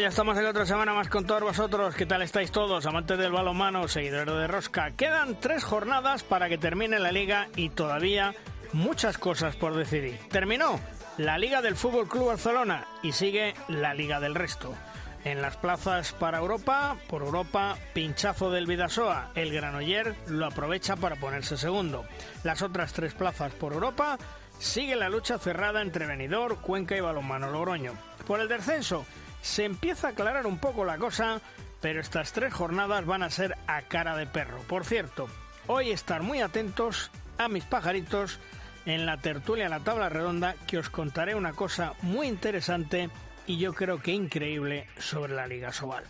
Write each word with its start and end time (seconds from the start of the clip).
Ya 0.00 0.08
estamos 0.08 0.38
en 0.38 0.46
otra 0.46 0.64
semana 0.64 0.94
más 0.94 1.10
con 1.10 1.26
todos 1.26 1.42
vosotros. 1.42 1.94
¿Qué 1.94 2.06
tal 2.06 2.22
estáis 2.22 2.50
todos, 2.50 2.86
amantes 2.86 3.18
del 3.18 3.32
balonmano, 3.32 3.86
seguidores 3.86 4.34
de 4.34 4.46
Rosca? 4.46 4.92
Quedan 4.92 5.38
tres 5.38 5.62
jornadas 5.62 6.22
para 6.22 6.48
que 6.48 6.56
termine 6.56 6.98
la 6.98 7.12
liga 7.12 7.48
y 7.54 7.68
todavía 7.68 8.34
muchas 8.72 9.18
cosas 9.18 9.56
por 9.56 9.74
decidir. 9.74 10.18
Terminó 10.30 10.80
la 11.18 11.36
Liga 11.36 11.60
del 11.60 11.76
Fútbol 11.76 12.08
Club 12.08 12.28
Barcelona 12.28 12.86
y 13.02 13.12
sigue 13.12 13.52
la 13.68 13.92
Liga 13.92 14.20
del 14.20 14.34
Resto. 14.34 14.74
En 15.24 15.42
las 15.42 15.58
plazas 15.58 16.12
para 16.12 16.38
Europa, 16.38 16.96
por 17.06 17.20
Europa, 17.20 17.76
pinchazo 17.92 18.50
del 18.50 18.66
Vidasoa. 18.66 19.32
El 19.34 19.52
Granoller 19.52 20.14
lo 20.28 20.46
aprovecha 20.46 20.96
para 20.96 21.16
ponerse 21.16 21.58
segundo. 21.58 22.06
Las 22.42 22.62
otras 22.62 22.94
tres 22.94 23.12
plazas 23.12 23.52
por 23.52 23.74
Europa 23.74 24.16
sigue 24.58 24.96
la 24.96 25.10
lucha 25.10 25.38
cerrada 25.38 25.82
entre 25.82 26.06
Benidorm, 26.06 26.56
Cuenca 26.56 26.96
y 26.96 27.00
Balonmano 27.00 27.50
Logroño. 27.50 27.92
Por 28.26 28.40
el 28.40 28.48
descenso, 28.48 29.04
se 29.42 29.64
empieza 29.64 30.08
a 30.08 30.10
aclarar 30.10 30.46
un 30.46 30.58
poco 30.58 30.84
la 30.84 30.98
cosa, 30.98 31.40
pero 31.80 32.00
estas 32.00 32.32
tres 32.32 32.52
jornadas 32.52 33.04
van 33.06 33.22
a 33.22 33.30
ser 33.30 33.56
a 33.66 33.82
cara 33.82 34.16
de 34.16 34.26
perro. 34.26 34.60
Por 34.68 34.84
cierto, 34.84 35.28
hoy 35.66 35.90
estar 35.90 36.22
muy 36.22 36.40
atentos 36.40 37.10
a 37.38 37.48
mis 37.48 37.64
pajaritos 37.64 38.38
en 38.86 39.06
la 39.06 39.18
tertulia 39.18 39.68
La 39.68 39.80
Tabla 39.80 40.08
Redonda, 40.08 40.54
que 40.66 40.78
os 40.78 40.90
contaré 40.90 41.34
una 41.34 41.52
cosa 41.52 41.94
muy 42.02 42.26
interesante 42.26 43.10
y 43.46 43.58
yo 43.58 43.72
creo 43.72 44.00
que 44.00 44.12
increíble 44.12 44.86
sobre 44.98 45.34
la 45.34 45.46
Liga 45.46 45.72
Sobal. 45.72 46.04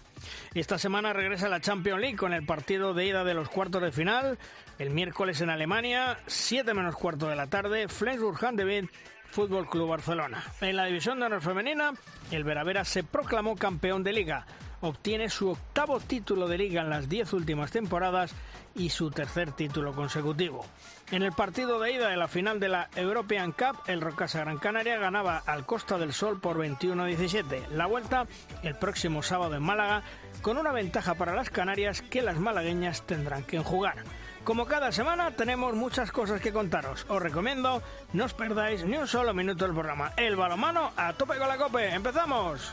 Esta 0.54 0.78
semana 0.78 1.12
regresa 1.12 1.48
la 1.48 1.60
Champions 1.60 2.00
League 2.00 2.16
con 2.16 2.32
el 2.32 2.44
partido 2.44 2.92
de 2.92 3.06
ida 3.06 3.24
de 3.24 3.34
los 3.34 3.48
cuartos 3.48 3.82
de 3.82 3.92
final. 3.92 4.38
El 4.78 4.90
miércoles 4.90 5.40
en 5.40 5.50
Alemania, 5.50 6.18
7 6.26 6.74
menos 6.74 6.96
cuarto 6.96 7.28
de 7.28 7.36
la 7.36 7.46
tarde, 7.46 7.88
Flensburg 7.88 8.44
Handewitt 8.44 8.90
Fútbol 9.30 9.68
Club 9.68 9.88
Barcelona. 9.88 10.44
En 10.60 10.76
la 10.76 10.86
división 10.86 11.20
de 11.20 11.26
honor 11.26 11.40
femenina, 11.40 11.92
el 12.30 12.44
Veravera 12.44 12.84
se 12.84 13.04
proclamó 13.04 13.56
campeón 13.56 14.02
de 14.02 14.12
liga. 14.12 14.46
Obtiene 14.82 15.28
su 15.28 15.50
octavo 15.50 16.00
título 16.00 16.48
de 16.48 16.58
liga 16.58 16.82
en 16.82 16.90
las 16.90 17.08
diez 17.08 17.32
últimas 17.32 17.70
temporadas 17.70 18.34
y 18.74 18.88
su 18.90 19.10
tercer 19.10 19.52
título 19.52 19.92
consecutivo. 19.92 20.64
En 21.10 21.22
el 21.22 21.32
partido 21.32 21.78
de 21.80 21.92
ida 21.92 22.08
de 22.08 22.16
la 22.16 22.28
final 22.28 22.60
de 22.60 22.68
la 22.68 22.88
European 22.94 23.52
Cup, 23.52 23.82
el 23.86 24.00
Rocasa 24.00 24.40
Gran 24.40 24.58
Canaria 24.58 24.96
ganaba 24.98 25.38
al 25.38 25.66
Costa 25.66 25.98
del 25.98 26.12
Sol 26.12 26.40
por 26.40 26.56
21 26.56 27.04
17. 27.04 27.64
La 27.72 27.86
vuelta 27.86 28.26
el 28.62 28.76
próximo 28.76 29.22
sábado 29.22 29.54
en 29.54 29.62
Málaga, 29.62 30.02
con 30.40 30.56
una 30.56 30.72
ventaja 30.72 31.14
para 31.14 31.34
las 31.34 31.50
Canarias 31.50 32.00
que 32.02 32.22
las 32.22 32.38
malagueñas 32.38 33.02
tendrán 33.06 33.42
que 33.42 33.58
jugar. 33.58 34.04
Como 34.44 34.66
cada 34.66 34.90
semana 34.90 35.30
tenemos 35.32 35.74
muchas 35.74 36.10
cosas 36.10 36.40
que 36.40 36.52
contaros. 36.52 37.04
Os 37.08 37.22
recomiendo 37.22 37.82
no 38.12 38.24
os 38.24 38.34
perdáis 38.34 38.84
ni 38.84 38.96
un 38.96 39.06
solo 39.06 39.34
minuto 39.34 39.64
del 39.64 39.74
programa. 39.74 40.12
El 40.16 40.36
balomano 40.36 40.92
a 40.96 41.12
tope 41.12 41.36
con 41.36 41.48
la 41.48 41.56
cope. 41.56 41.92
¡Empezamos! 41.94 42.72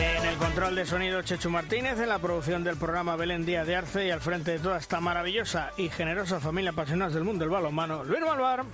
En 0.00 0.24
el 0.24 0.36
control 0.36 0.76
de 0.76 0.86
sonido 0.86 1.22
Chechu 1.22 1.50
Martínez, 1.50 1.98
en 1.98 2.08
la 2.08 2.20
producción 2.20 2.62
del 2.62 2.76
programa 2.76 3.16
Belén 3.16 3.44
Díaz 3.44 3.66
de 3.66 3.76
Arce 3.76 4.06
y 4.06 4.10
al 4.10 4.20
frente 4.20 4.52
de 4.52 4.58
toda 4.60 4.78
esta 4.78 5.00
maravillosa 5.00 5.72
y 5.76 5.88
generosa 5.88 6.38
familia 6.40 6.70
apasionada 6.70 7.12
del 7.12 7.24
mundo 7.24 7.44
del 7.44 7.50
balonmano, 7.50 8.04
Luis 8.04 8.20
Malvar. 8.22 8.64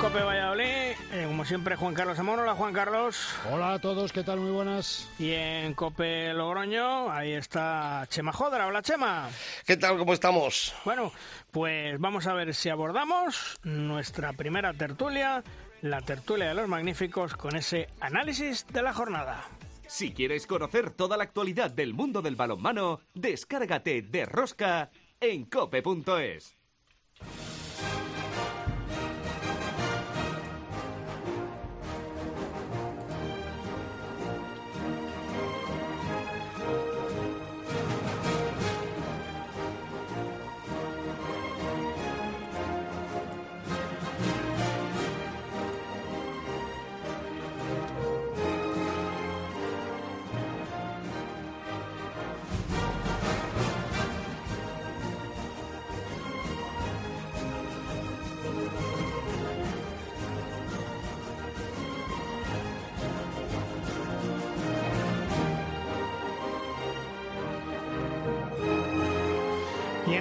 Cope 0.00 0.22
Valladolid, 0.22 0.66
eh, 1.12 1.24
como 1.26 1.44
siempre 1.44 1.74
Juan 1.74 1.94
Carlos 1.94 2.18
Amón. 2.18 2.38
Hola 2.38 2.54
Juan 2.54 2.74
Carlos. 2.74 3.34
Hola 3.50 3.74
a 3.74 3.78
todos, 3.78 4.12
¿qué 4.12 4.22
tal? 4.22 4.40
Muy 4.40 4.50
buenas. 4.50 5.08
Y 5.18 5.32
en 5.32 5.72
Cope 5.74 6.34
Logroño, 6.34 7.10
ahí 7.10 7.32
está 7.32 8.06
Chema 8.08 8.32
Jodra. 8.32 8.66
Hola 8.66 8.82
Chema. 8.82 9.28
¿Qué 9.64 9.76
tal? 9.78 9.96
¿Cómo 9.96 10.12
estamos? 10.12 10.74
Bueno, 10.84 11.12
pues 11.50 11.98
vamos 11.98 12.26
a 12.26 12.34
ver 12.34 12.54
si 12.54 12.68
abordamos 12.68 13.58
nuestra 13.64 14.34
primera 14.34 14.74
tertulia, 14.74 15.42
la 15.80 16.02
tertulia 16.02 16.48
de 16.48 16.54
los 16.54 16.68
magníficos, 16.68 17.34
con 17.34 17.56
ese 17.56 17.88
análisis 18.00 18.66
de 18.68 18.82
la 18.82 18.92
jornada. 18.92 19.44
Si 19.86 20.12
quieres 20.12 20.46
conocer 20.46 20.90
toda 20.90 21.16
la 21.16 21.24
actualidad 21.24 21.70
del 21.70 21.94
mundo 21.94 22.20
del 22.20 22.36
balonmano, 22.36 23.00
descárgate 23.14 24.02
de 24.02 24.26
Rosca 24.26 24.90
en 25.20 25.46
cope.es. 25.46 26.54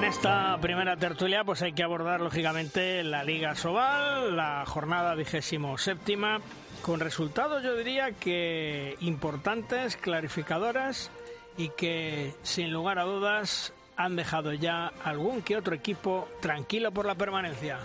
esta 0.07 0.57
primera 0.61 0.97
tertulia 0.97 1.43
pues 1.43 1.63
hay 1.63 1.73
que 1.73 1.81
abordar 1.81 2.21
lógicamente 2.21 3.03
la 3.03 3.23
Liga 3.23 3.55
Sobal, 3.55 4.35
la 4.35 4.63
jornada 4.65 5.15
vigésimo 5.15 5.77
séptima, 5.79 6.41
con 6.83 6.99
resultados 6.99 7.63
yo 7.63 7.75
diría 7.75 8.11
que 8.11 8.95
importantes, 8.99 9.95
clarificadoras 9.97 11.09
y 11.57 11.69
que 11.69 12.35
sin 12.43 12.71
lugar 12.71 12.99
a 12.99 13.03
dudas 13.03 13.73
han 13.97 14.15
dejado 14.15 14.53
ya 14.53 14.91
algún 15.03 15.41
que 15.41 15.57
otro 15.57 15.73
equipo 15.73 16.27
tranquilo 16.39 16.91
por 16.91 17.07
la 17.07 17.15
permanencia. 17.15 17.79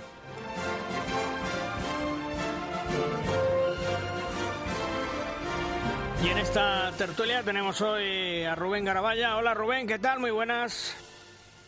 Y 6.22 6.28
en 6.28 6.36
esta 6.36 6.92
tertulia 6.98 7.42
tenemos 7.42 7.80
hoy 7.80 8.44
a 8.44 8.54
Rubén 8.54 8.84
Garabaya. 8.84 9.36
Hola 9.38 9.54
Rubén, 9.54 9.86
¿qué 9.86 9.98
tal? 9.98 10.20
Muy 10.20 10.30
buenas. 10.30 10.94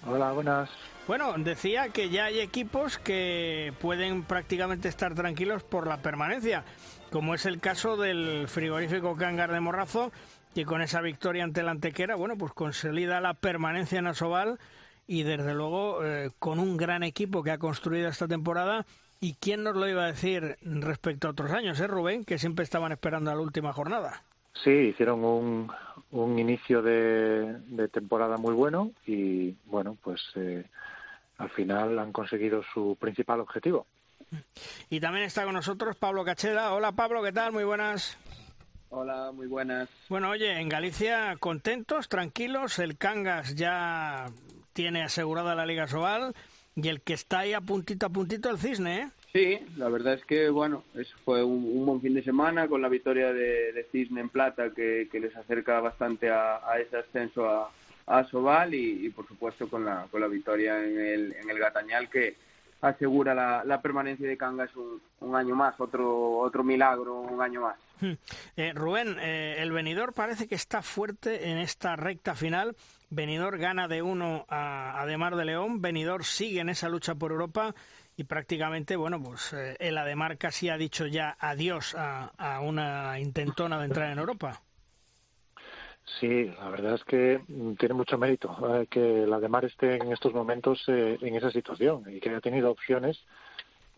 Hola, 0.05 0.33
buenas. 0.33 0.69
Bueno, 1.07 1.33
decía 1.39 1.91
que 1.91 2.11
ya 2.11 2.25
hay 2.25 2.41
equipos 2.41 2.99
que 2.99 3.73
pueden 3.81 4.25
prácticamente 4.25 4.89
estar 4.89 5.15
tranquilos 5.15 5.63
por 5.63 5.87
la 5.87 6.03
permanencia, 6.03 6.65
como 7.11 7.35
es 7.35 7.47
el 7.47 7.61
caso 7.61 7.97
del 7.97 8.49
frigorífico 8.49 9.15
Cangar 9.17 9.53
de 9.53 9.61
Morrazo, 9.61 10.11
que 10.55 10.65
con 10.65 10.83
esa 10.83 11.01
victoria 11.01 11.45
ante 11.45 11.63
la 11.63 11.71
Antequera, 11.71 12.17
bueno, 12.17 12.37
pues 12.37 12.53
consolida 12.53 13.21
la 13.21 13.35
permanencia 13.35 14.01
en 14.01 14.09
Asobal 14.09 14.59
y 15.07 15.23
desde 15.23 15.55
luego 15.55 16.05
eh, 16.05 16.31
con 16.41 16.59
un 16.59 16.77
gran 16.77 17.05
equipo 17.05 17.45
que 17.45 17.53
ha 17.53 17.59
construido 17.59 18.09
esta 18.09 18.27
temporada. 18.27 18.87
¿Y 19.21 19.35
quién 19.35 19.63
nos 19.63 19.77
lo 19.77 19.89
iba 19.89 20.03
a 20.03 20.09
decir 20.09 20.57
respecto 20.63 21.29
a 21.29 21.31
otros 21.31 21.53
años, 21.53 21.79
eh, 21.79 21.87
Rubén? 21.87 22.25
Que 22.25 22.41
siempre 22.41 22.65
estaban 22.65 22.91
esperando 22.91 23.31
a 23.31 23.37
la 23.37 23.41
última 23.41 23.73
jornada. 23.73 24.25
Sí, 24.55 24.71
hicieron 24.71 25.25
un, 25.25 25.73
un 26.13 26.39
inicio 26.39 26.83
de, 26.83 27.89
temporada 27.93 28.37
muy 28.37 28.55
bueno 28.55 28.93
y 29.07 29.53
bueno, 29.65 29.97
pues 30.03 30.21
eh, 30.37 30.65
al 31.39 31.51
final 31.51 31.99
han 31.99 32.13
conseguido 32.13 32.63
su 32.73 32.97
principal 33.01 33.41
objetivo. 33.41 33.87
Y 34.89 35.01
también 35.01 35.27
está 35.27 35.45
con 35.45 35.55
nosotros 35.55 35.97
Pablo 35.97 36.25
Cacheda. 36.25 36.73
Hola 36.73 36.93
Pablo, 36.93 37.23
¿qué 37.23 37.33
tal? 37.33 37.53
Muy 37.53 37.65
buenas. 37.65 38.19
Hola, 38.91 39.33
muy 39.33 39.47
buenas. 39.47 39.89
Bueno, 40.09 40.29
oye, 40.31 40.61
en 40.61 40.69
Galicia 40.69 41.37
contentos, 41.41 42.09
tranquilos, 42.09 42.79
el 42.79 42.99
Cangas 42.99 43.55
ya 43.55 44.27
tiene 44.75 45.03
asegurada 45.03 45.55
la 45.55 45.67
Liga 45.67 45.89
Sobal 45.89 46.35
y 46.77 46.89
el 46.89 47.01
que 47.01 47.15
está 47.15 47.41
ahí 47.41 47.55
a 47.55 47.63
puntito 47.63 48.07
a 48.07 48.11
puntito 48.11 48.51
el 48.51 48.59
Cisne, 48.59 49.01
¿eh? 49.01 49.11
Sí, 49.33 49.59
la 49.77 49.89
verdad 49.89 50.15
es 50.15 50.25
que, 50.27 50.51
bueno, 50.51 50.85
eso 50.95 51.17
fue 51.25 51.43
un, 51.43 51.87
buen 51.87 52.03
fin 52.03 52.13
de 52.13 52.23
semana 52.23 52.69
con 52.69 52.83
la 52.83 52.89
victoria 52.89 53.33
de, 53.33 53.87
Cisne 53.91 54.21
en 54.21 54.29
Plata 54.29 54.71
que, 54.71 55.09
les 55.13 55.35
acerca 55.35 55.81
bastante 55.81 56.31
a, 56.31 56.61
ese 56.79 56.99
ascenso 56.99 57.49
a, 57.49 57.71
a 58.07 58.25
Sobal 58.25 58.75
y, 58.75 59.09
por 59.09 59.27
supuesto 59.27 59.69
con 59.69 59.87
la, 59.87 60.07
con 60.11 60.21
la 60.21 60.29
victoria 60.29 60.85
en 60.85 61.01
el, 61.01 61.33
en 61.35 61.49
el 61.49 61.59
Gatañal 61.59 62.11
que, 62.11 62.37
asegura 62.83 63.33
la, 63.65 63.81
permanencia 63.81 64.29
de 64.29 64.37
Cangas 64.37 64.75
un, 64.77 65.01
un, 65.21 65.37
año 65.37 65.55
más, 65.55 65.79
otro, 65.79 66.39
otro 66.39 66.65
milagro, 66.65 67.21
un 67.21 67.41
año 67.41 67.63
más. 67.63 67.77
Hmm. 68.01 68.15
Eh, 68.57 68.73
Rubén, 68.75 69.17
eh, 69.21 69.57
el 69.59 69.71
venidor 69.71 70.13
parece 70.13 70.49
que 70.49 70.57
está 70.57 70.83
fuerte 70.83 71.49
en 71.49 71.59
esta 71.59 71.95
recta 71.95 72.35
final. 72.35 72.75
Venidor 73.09 73.59
gana 73.59 73.87
de 73.87 74.03
uno 74.03 74.45
a, 74.49 75.01
a 75.01 75.07
Demar 75.07 75.37
de 75.37 75.45
León. 75.45 75.81
Venidor 75.81 76.25
sigue 76.25 76.61
en 76.61 76.71
esa 76.71 76.89
lucha 76.89 77.15
por 77.15 77.31
Europa 77.31 77.73
y 78.17 78.25
prácticamente, 78.25 78.97
bueno, 78.97 79.23
pues 79.23 79.53
eh, 79.53 79.77
el 79.81 79.99
Ademar 79.99 80.39
casi 80.39 80.69
ha 80.69 80.77
dicho 80.77 81.07
ya 81.07 81.37
adiós 81.39 81.95
a, 81.95 82.33
a 82.37 82.61
una 82.61 83.19
intentona 83.21 83.79
de 83.79 83.85
entrar 83.87 84.13
en 84.13 84.19
Europa. 84.19 84.63
Sí, 86.21 86.47
la 86.59 86.69
verdad 86.69 86.95
es 86.95 87.05
que 87.05 87.41
tiene 87.79 87.95
mucho 87.95 88.19
mérito 88.19 88.57
eh, 88.75 88.87
que 88.89 89.25
la 89.27 89.39
de 89.39 89.49
Mar 89.49 89.65
esté 89.65 89.97
en 89.97 90.13
estos 90.13 90.35
momentos 90.35 90.83
eh, 90.89 91.17
en 91.21 91.35
esa 91.37 91.51
situación 91.51 92.05
y 92.09 92.21
que 92.21 92.31
haya 92.31 92.41
tenido 92.41 92.71
opciones 92.71 93.19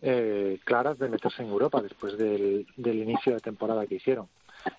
eh, 0.01 0.59
claras 0.63 0.99
de 0.99 1.09
meterse 1.09 1.41
en 1.41 1.49
Europa 1.49 1.81
después 1.81 2.17
del, 2.17 2.67
inicio 2.77 3.33
de 3.33 3.39
temporada 3.39 3.87
que 3.87 3.95
hicieron. 3.95 4.29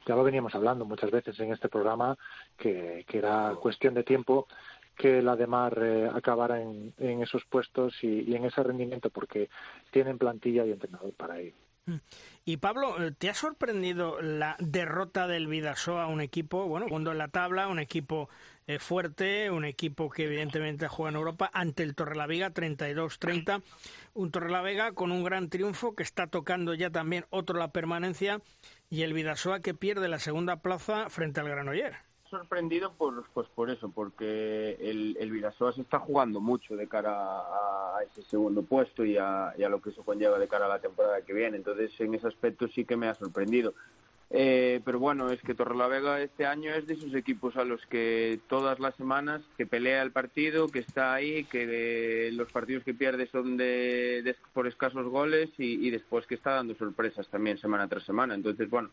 Ya 0.06 0.14
lo 0.14 0.24
veníamos 0.24 0.54
hablando 0.54 0.84
muchas 0.84 1.10
veces 1.10 1.38
en 1.40 1.52
este 1.52 1.68
programa 1.68 2.16
que, 2.56 3.04
era 3.12 3.54
cuestión 3.60 3.94
de 3.94 4.04
tiempo 4.04 4.46
que 4.96 5.22
la 5.22 5.36
de 5.36 5.46
Mar 5.46 5.78
acabara 6.14 6.60
en, 6.60 6.94
esos 6.98 7.44
puestos 7.44 7.94
y, 8.02 8.34
en 8.34 8.44
ese 8.44 8.62
rendimiento 8.62 9.10
porque 9.10 9.48
tienen 9.90 10.18
plantilla 10.18 10.64
y 10.64 10.72
entrenador 10.72 11.12
para 11.12 11.38
ello. 11.38 11.54
Y 12.44 12.56
Pablo, 12.56 13.00
eh, 13.00 13.12
¿te 13.16 13.30
ha 13.30 13.34
sorprendido 13.34 14.20
la 14.20 14.56
derrota 14.58 15.28
del 15.28 15.46
Vidasoa, 15.46 16.06
un 16.08 16.20
equipo, 16.20 16.66
bueno, 16.66 16.86
segundo 16.86 17.12
en 17.12 17.18
la 17.18 17.28
tabla, 17.28 17.68
un 17.68 17.78
equipo 17.78 18.28
eh, 18.66 18.80
fuerte, 18.80 19.50
un 19.50 19.64
equipo 19.64 20.10
que 20.10 20.24
evidentemente 20.24 20.88
juega 20.88 21.10
en 21.10 21.16
Europa, 21.16 21.50
ante 21.52 21.84
el 21.84 21.94
Torrelavega 21.94 22.52
32-30, 22.52 23.62
un 24.14 24.30
Torrelavega 24.32 24.92
con 24.92 25.12
un 25.12 25.22
gran 25.22 25.48
triunfo 25.48 25.94
que 25.94 26.02
está 26.02 26.26
tocando 26.26 26.74
ya 26.74 26.90
también 26.90 27.24
otro 27.30 27.58
la 27.58 27.70
permanencia 27.70 28.40
y 28.90 29.02
el 29.02 29.12
Vidasoa 29.12 29.60
que 29.60 29.74
pierde 29.74 30.08
la 30.08 30.18
segunda 30.18 30.56
plaza 30.62 31.08
frente 31.08 31.40
al 31.40 31.48
Granoller 31.48 32.05
sorprendido 32.30 32.92
por 32.92 33.24
pues 33.32 33.48
por 33.48 33.70
eso 33.70 33.90
porque 33.90 34.76
el, 34.80 35.16
el 35.18 35.52
se 35.74 35.80
está 35.80 35.98
jugando 35.98 36.40
mucho 36.40 36.76
de 36.76 36.88
cara 36.88 37.12
a, 37.12 37.98
ese 38.02 38.22
segundo 38.22 38.62
puesto 38.62 39.04
y 39.04 39.16
a, 39.16 39.54
lo 39.56 39.80
que 39.80 39.90
eso 39.90 40.02
conlleva 40.02 40.38
de 40.38 40.48
cara 40.48 40.66
a 40.66 40.68
la 40.68 40.78
temporada 40.78 41.22
que 41.22 41.32
viene. 41.32 41.56
Entonces 41.56 41.90
en 42.00 42.14
ese 42.14 42.28
aspecto 42.28 42.68
sí 42.68 42.84
que 42.84 42.96
me 42.96 43.08
ha 43.08 43.14
sorprendido. 43.14 43.74
Eh, 44.30 44.80
pero 44.84 44.98
bueno 44.98 45.30
es 45.30 45.40
que 45.42 45.54
Torrelavega 45.54 46.20
este 46.20 46.46
año 46.46 46.74
es 46.74 46.84
de 46.88 46.94
esos 46.94 47.14
equipos 47.14 47.56
a 47.56 47.64
los 47.64 47.84
que 47.86 48.40
todas 48.48 48.80
las 48.80 48.96
semanas 48.96 49.40
que 49.56 49.66
pelea 49.66 50.02
el 50.02 50.10
partido 50.10 50.66
que 50.66 50.80
está 50.80 51.14
ahí 51.14 51.44
que 51.44 52.30
los 52.32 52.50
partidos 52.50 52.82
que 52.82 52.92
pierde 52.92 53.28
son 53.28 53.56
de, 53.56 54.34
por 54.52 54.66
escasos 54.66 55.06
goles 55.06 55.50
y, 55.58 55.86
y 55.86 55.90
después 55.90 56.26
que 56.26 56.34
está 56.34 56.54
dando 56.54 56.74
sorpresas 56.74 57.28
también 57.28 57.58
semana 57.58 57.86
tras 57.86 58.02
semana. 58.02 58.34
Entonces 58.34 58.68
bueno 58.68 58.90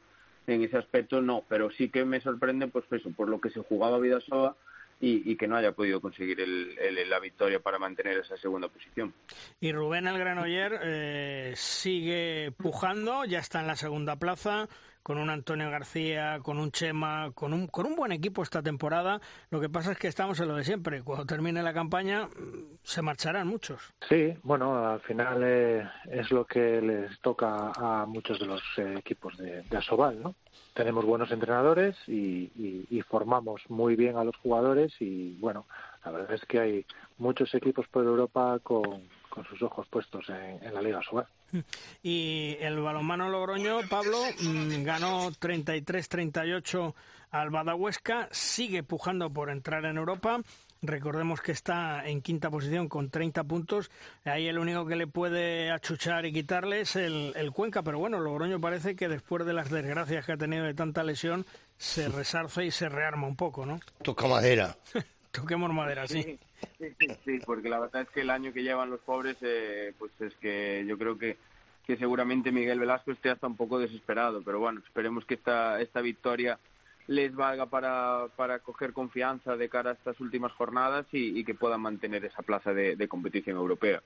en 0.48 0.64
ese 0.64 0.78
aspecto 0.78 1.22
no, 1.22 1.44
pero 1.48 1.72
sí 1.72 1.90
que 1.90 2.06
me 2.06 2.22
sorprende 2.22 2.68
pues 2.68 2.86
eso, 2.92 3.12
por 3.12 3.30
lo 3.30 3.40
que 3.40 3.50
se 3.50 3.62
jugaba 3.62 4.00
Vidasoa 4.00 4.56
y, 5.00 5.30
y 5.30 5.36
que 5.36 5.48
no 5.48 5.56
haya 5.56 5.74
podido 5.74 6.00
conseguir 6.00 6.40
el, 6.40 7.10
la 7.10 7.20
victoria 7.20 7.60
para 7.60 7.80
mantener 7.80 8.18
esa 8.18 8.38
segunda 8.38 8.68
posición. 8.68 9.14
Y 9.60 9.72
Rubén 9.72 10.08
el 10.08 10.18
Granoller 10.18 10.80
eh, 10.84 11.54
sigue 11.56 12.54
pujando, 12.58 13.26
ya 13.26 13.40
está 13.40 13.60
en 13.62 13.68
la 13.68 13.76
segunda 13.76 14.16
plaza, 14.16 14.68
con 15.04 15.18
un 15.18 15.30
Antonio 15.30 15.70
García, 15.70 16.40
con 16.42 16.58
un 16.58 16.72
Chema, 16.72 17.32
con 17.36 17.54
un, 17.54 17.68
con 17.68 17.86
un 17.86 17.96
buen 17.96 18.14
equipo 18.14 18.42
esta 18.42 18.64
temporada. 18.64 19.20
Lo 19.52 19.60
que 19.60 19.70
pasa 19.70 19.92
es 19.92 19.98
que 19.98 20.08
estamos 20.08 20.40
en 20.40 20.48
lo 20.48 20.56
de 20.56 20.64
siempre. 20.64 21.04
Cuando 21.04 21.26
termine 21.26 21.62
la 21.62 21.74
campaña, 21.74 22.26
mm, 22.28 22.78
se 22.82 23.02
marcharán 23.02 23.48
muchos. 23.48 23.94
Sí, 24.08 24.34
bueno, 24.44 24.88
al 24.88 25.02
final 25.02 25.42
eh, 25.44 25.88
es 26.10 26.32
lo 26.32 26.46
que 26.46 26.82
les 26.82 27.20
toca 27.20 27.72
a 27.76 28.06
muchos 28.06 28.40
de 28.40 28.46
los 28.46 28.62
eh, 28.78 28.96
equipos 28.98 29.38
de, 29.38 29.64
de, 29.64 29.78
Asobal, 29.78 30.22
¿no? 30.24 30.36
Tenemos 30.74 31.06
buenos 31.06 31.30
entrenadores 31.32 31.96
y, 32.08 32.50
y 32.90 33.02
formamos 33.02 33.62
muy 33.70 33.96
bien 33.96 34.18
a 34.18 34.24
los 34.24 34.36
jugadores 34.38 34.94
y, 35.00 35.34
bueno, 35.40 35.68
la 36.06 36.12
verdad 36.12 36.34
es 36.34 36.46
que 36.46 36.60
hay 36.60 36.86
muchos 37.18 37.54
equipos 37.54 37.88
por 37.88 38.04
Europa 38.04 38.60
con 38.64 39.04
con 39.34 39.44
sus 39.46 39.64
ojos 39.64 39.88
puestos 39.88 40.30
en, 40.30 40.72
la 40.72 40.82
Liga 40.82 41.02
Suárez. 41.02 41.32
Y 42.04 42.56
el 42.60 42.80
balonmano 42.80 43.30
Logroño, 43.30 43.80
Pablo, 43.90 44.20
mm, 44.42 44.84
ganó 44.84 45.32
33-38 45.32 46.94
al 47.32 47.50
Badahuesca, 47.50 48.30
sigue 48.32 48.84
pujando 48.84 49.32
por 49.32 49.50
entrar 49.50 49.86
en 49.86 49.98
Europa. 49.98 50.42
Recordemos 50.84 51.42
que 51.42 51.54
está 51.54 52.06
en 52.06 52.22
quinta 52.22 52.52
posición 52.52 52.90
con 52.90 53.10
30 53.10 53.44
puntos. 53.46 53.90
Ahí 54.26 54.48
el 54.48 54.60
único 54.60 54.86
que 54.86 54.98
le 54.98 55.08
puede 55.08 55.72
achuchar 55.72 56.26
y 56.26 56.34
quitarle 56.34 56.82
es 56.82 56.96
el, 56.96 57.34
el, 57.36 57.52
Cuenca. 57.52 57.82
Pero 57.82 57.98
bueno, 58.00 58.20
Logroño 58.20 58.60
parece 58.60 58.96
que 58.96 59.08
después 59.08 59.46
de 59.46 59.54
las 59.54 59.72
desgracias 59.72 60.26
que 60.26 60.34
ha 60.34 60.38
tenido 60.38 60.66
de 60.66 60.74
tanta 60.74 61.04
lesión, 61.04 61.46
se 61.78 62.10
resarce 62.10 62.66
y 62.66 62.72
se 62.72 62.90
rearma 62.90 63.28
un 63.28 63.36
poco, 63.36 63.66
¿no? 63.66 63.80
Toca 64.04 64.28
madera. 64.28 64.76
Toquemos 65.42 65.74
madera, 65.74 66.08
sí. 66.08 66.40
Sí, 66.80 67.08
sí, 67.26 67.40
porque 67.46 67.70
la 67.70 67.80
verdad 67.80 68.04
es 68.04 68.10
que 68.10 68.22
el 68.22 68.30
año 68.30 68.54
que 68.54 68.64
llevan 68.64 68.92
los 68.92 69.00
pobres, 69.02 69.38
eh, 69.42 69.94
pues 69.98 70.12
es 70.22 70.34
que 70.36 70.86
yo 70.88 70.98
creo 70.98 71.18
que, 71.18 71.38
que 71.86 71.98
seguramente 71.98 72.52
Miguel 72.52 72.80
Velasco 72.80 73.12
esté 73.12 73.32
hasta 73.32 73.48
un 73.48 73.58
poco 73.58 73.80
desesperado, 73.80 74.44
pero 74.44 74.60
bueno, 74.60 74.82
esperemos 74.86 75.26
que 75.26 75.34
esta, 75.34 75.82
esta 75.82 76.02
victoria 76.02 76.60
les 77.08 77.36
valga 77.36 77.66
para, 77.66 78.28
para 78.36 78.60
coger 78.60 78.94
confianza 78.94 79.58
de 79.58 79.70
cara 79.70 79.92
a 79.92 79.94
estas 79.94 80.20
últimas 80.20 80.52
jornadas 80.54 81.06
y, 81.12 81.44
que 81.44 81.54
puedan 81.54 81.82
mantener 81.82 82.24
esa 82.26 82.44
plaza 82.44 82.74
de, 82.74 83.08
competición 83.08 83.58
europea. 83.58 84.02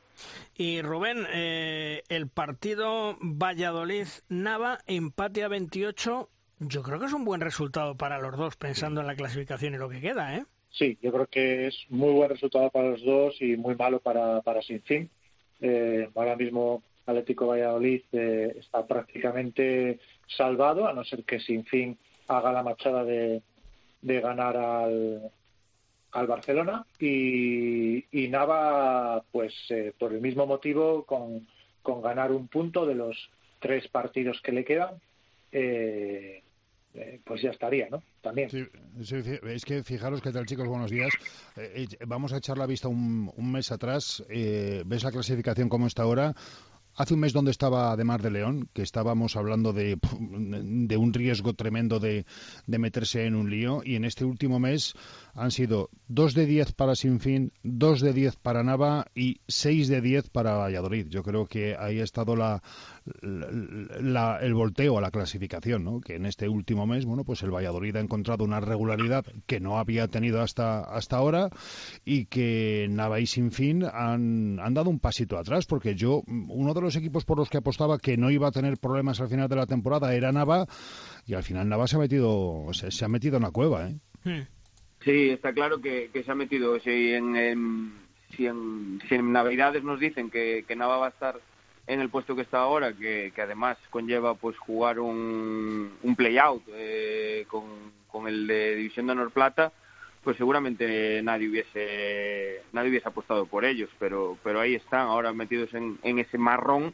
Y 0.56 0.82
Rubén, 0.82 1.28
eh, 1.30 2.04
el 2.10 2.28
partido 2.28 3.18
Valladolid-Nava, 3.22 4.80
empate 4.88 5.44
a 5.44 5.48
28, 5.48 6.30
yo 6.60 6.84
creo 6.84 7.00
que 7.00 7.06
es 7.06 7.14
un 7.14 7.26
buen 7.26 7.42
resultado 7.42 7.96
para 7.96 8.20
los 8.20 8.36
dos, 8.36 8.56
pensando 8.56 9.02
en 9.02 9.08
la 9.08 9.16
clasificación 9.16 9.76
y 9.76 9.78
lo 9.78 9.90
que 9.90 10.02
queda, 10.02 10.36
¿eh? 10.36 10.46
Sí, 10.72 10.98
yo 11.02 11.12
creo 11.12 11.28
que 11.28 11.68
es 11.68 11.76
muy 11.90 12.14
buen 12.14 12.30
resultado 12.30 12.70
para 12.70 12.90
los 12.90 13.04
dos 13.04 13.42
y 13.42 13.58
muy 13.58 13.76
malo 13.76 14.00
para, 14.00 14.42
para 14.42 14.62
Sinfín. 14.62 15.10
Eh, 15.60 16.10
ahora 16.14 16.36
mismo 16.36 16.84
Atlético 17.06 17.48
Valladolid 17.48 18.02
eh, 18.12 18.56
está 18.60 18.86
prácticamente 18.86 20.00
salvado, 20.28 20.88
a 20.88 20.94
no 20.94 21.04
ser 21.04 21.24
que 21.24 21.40
Sinfín 21.40 21.98
haga 22.28 22.52
la 22.52 22.64
machada 22.64 23.04
de, 23.04 23.42
de 24.02 24.22
ganar 24.22 24.58
al, 24.58 25.32
al 26.12 26.28
Barcelona 26.28 26.86
y, 27.00 28.06
y 28.12 28.28
Nava, 28.28 29.24
pues 29.32 29.54
eh, 29.70 29.94
por 29.98 30.14
el 30.14 30.22
mismo 30.22 30.46
motivo, 30.46 31.06
con, 31.06 31.48
con 31.82 32.02
ganar 32.02 32.32
un 32.32 32.48
punto 32.50 32.86
de 32.86 32.96
los 32.96 33.30
tres 33.60 33.88
partidos 33.88 34.42
que 34.42 34.52
le 34.52 34.66
quedan, 34.66 35.00
eh, 35.52 36.44
pues 37.38 37.44
ya 37.44 37.52
estaría, 37.52 37.88
¿no? 37.90 38.04
También. 38.22 38.50
es 39.00 39.66
que 39.66 39.84
fijaros 39.84 40.22
qué 40.22 40.32
tal, 40.32 40.46
chicos, 40.48 40.68
buenos 40.68 40.90
días. 40.90 41.10
Eh, 41.56 41.86
eh, 41.92 41.98
vamos 42.08 42.34
a 42.34 42.38
echar 42.38 42.58
la 42.58 42.66
vista 42.66 42.88
un, 42.88 43.32
un 43.36 43.52
mes 43.52 43.72
atrás. 43.72 44.24
¿Ves 44.28 45.04
la 45.04 45.12
clasificación 45.12 45.70
como 45.70 45.86
está 45.86 46.04
ahora? 46.04 46.34
Hace 46.98 47.14
un 47.14 47.20
mes 47.20 47.32
donde 47.32 47.52
estaba 47.52 47.96
de 47.96 48.04
Mar 48.04 48.24
de 48.24 48.32
León, 48.32 48.70
que 48.74 48.82
estábamos 48.82 49.36
hablando 49.36 49.72
de, 49.72 50.00
un 50.20 51.14
riesgo 51.14 51.54
tremendo 51.54 52.00
de, 52.00 52.26
de, 52.66 52.80
meterse 52.80 53.26
en 53.26 53.36
un 53.36 53.52
lío, 53.52 53.84
y 53.86 53.98
en 53.98 54.04
este 54.04 54.26
último 54.26 54.60
mes 54.60 54.96
han 55.36 55.52
sido 55.52 55.92
2 56.08 56.34
de 56.34 56.48
10 56.48 56.72
para 56.74 56.96
Sinfín, 56.96 57.54
2 57.62 58.02
de 58.02 58.14
10 58.14 58.38
para 58.38 58.64
Nava 58.64 59.06
y 59.14 59.42
6 59.48 59.90
de 59.90 60.02
10 60.02 60.30
para 60.32 60.56
Valladolid. 60.56 61.06
Yo 61.10 61.22
creo 61.22 61.46
que 61.46 61.76
ahí 61.78 62.00
ha 62.00 62.04
estado 62.04 62.36
la, 62.36 62.64
la, 63.22 64.40
el 64.42 64.56
volteo 64.56 64.98
a 64.98 65.02
la 65.02 65.12
clasificación, 65.12 65.84
¿no? 65.84 66.02
que 66.02 66.16
en 66.16 66.26
este 66.26 66.50
último 66.50 66.88
mes, 66.88 67.06
bueno, 67.06 67.24
pues 67.24 67.44
el 67.44 67.54
Valladolid 67.54 67.96
ha 67.98 68.00
encontrado 68.00 68.44
una 68.44 68.60
regularidad 68.60 69.24
que 69.46 69.60
no 69.60 69.78
había 69.78 70.08
tenido 70.08 70.42
hasta, 70.42 70.80
hasta 70.80 71.18
ahora 71.18 71.50
y 72.04 72.26
que 72.26 72.88
Nava 72.90 73.20
y 73.20 73.28
Sinfín 73.28 73.84
han, 73.84 74.60
han 74.60 74.74
dado 74.74 74.90
un 74.90 75.00
pasito 75.00 75.38
atrás, 75.38 75.68
porque 75.68 75.94
yo, 75.94 76.24
uno 76.26 76.74
de 76.74 76.82
los 76.82 76.87
equipos 76.96 77.26
por 77.26 77.38
los 77.38 77.50
que 77.50 77.58
apostaba 77.58 78.00
que 78.00 78.18
no 78.18 78.32
iba 78.32 78.48
a 78.48 78.52
tener 78.52 78.78
problemas 78.78 79.20
al 79.20 79.30
final 79.30 79.50
de 79.50 79.56
la 79.56 79.66
temporada 79.66 80.14
era 80.14 80.32
Nava 80.32 80.66
y 81.26 81.34
al 81.34 81.44
final 81.44 81.68
Nava 81.68 81.88
se 81.88 81.96
ha 81.96 82.00
metido, 82.00 82.68
se, 82.72 82.92
se 82.92 83.06
ha 83.06 83.08
metido 83.08 83.38
en 83.38 83.44
la 83.44 83.52
cueva, 83.52 83.90
¿eh? 83.90 83.96
Hmm. 84.24 84.58
Sí, 85.04 85.30
está 85.30 85.54
claro 85.54 85.80
que, 85.80 86.10
se 86.14 86.32
ha 86.32 86.36
metido. 86.36 86.80
Si 86.80 87.14
en, 87.14 87.94
si 88.36 88.46
en, 88.46 89.32
Navidades 89.32 89.84
nos 89.84 90.00
dicen 90.00 90.30
que, 90.30 90.66
que, 90.68 90.76
Nava 90.76 90.98
va 90.98 91.06
a 91.08 91.10
estar 91.10 91.40
en 91.88 92.02
el 92.02 92.10
puesto 92.10 92.36
que 92.36 92.42
está 92.42 92.60
ahora, 92.60 92.94
que, 92.94 93.32
además 93.38 93.78
conlleva 93.90 94.36
pues 94.36 94.58
jugar 94.58 95.00
un, 95.00 95.94
un 96.04 96.16
play-out 96.16 96.64
eh, 96.74 97.46
con, 97.48 97.64
con, 98.08 98.28
el 98.28 98.48
de 98.48 98.76
División 98.76 99.06
de 99.06 99.14
Honor 99.14 99.32
Plata, 99.32 99.72
pues 100.24 100.38
seguramente 100.38 101.22
nadie 101.24 101.50
hubiese 101.50 102.62
nadie 102.74 102.90
hubiese 102.90 103.08
apostado 103.08 103.46
por 103.46 103.66
ellos, 103.66 103.90
pero 104.00 104.38
pero 104.44 104.60
ahí 104.60 104.76
están, 104.76 105.08
ahora 105.08 105.34
metidos 105.34 105.74
en, 105.74 105.98
en 106.04 106.20
ese 106.20 106.38
marrón 106.38 106.94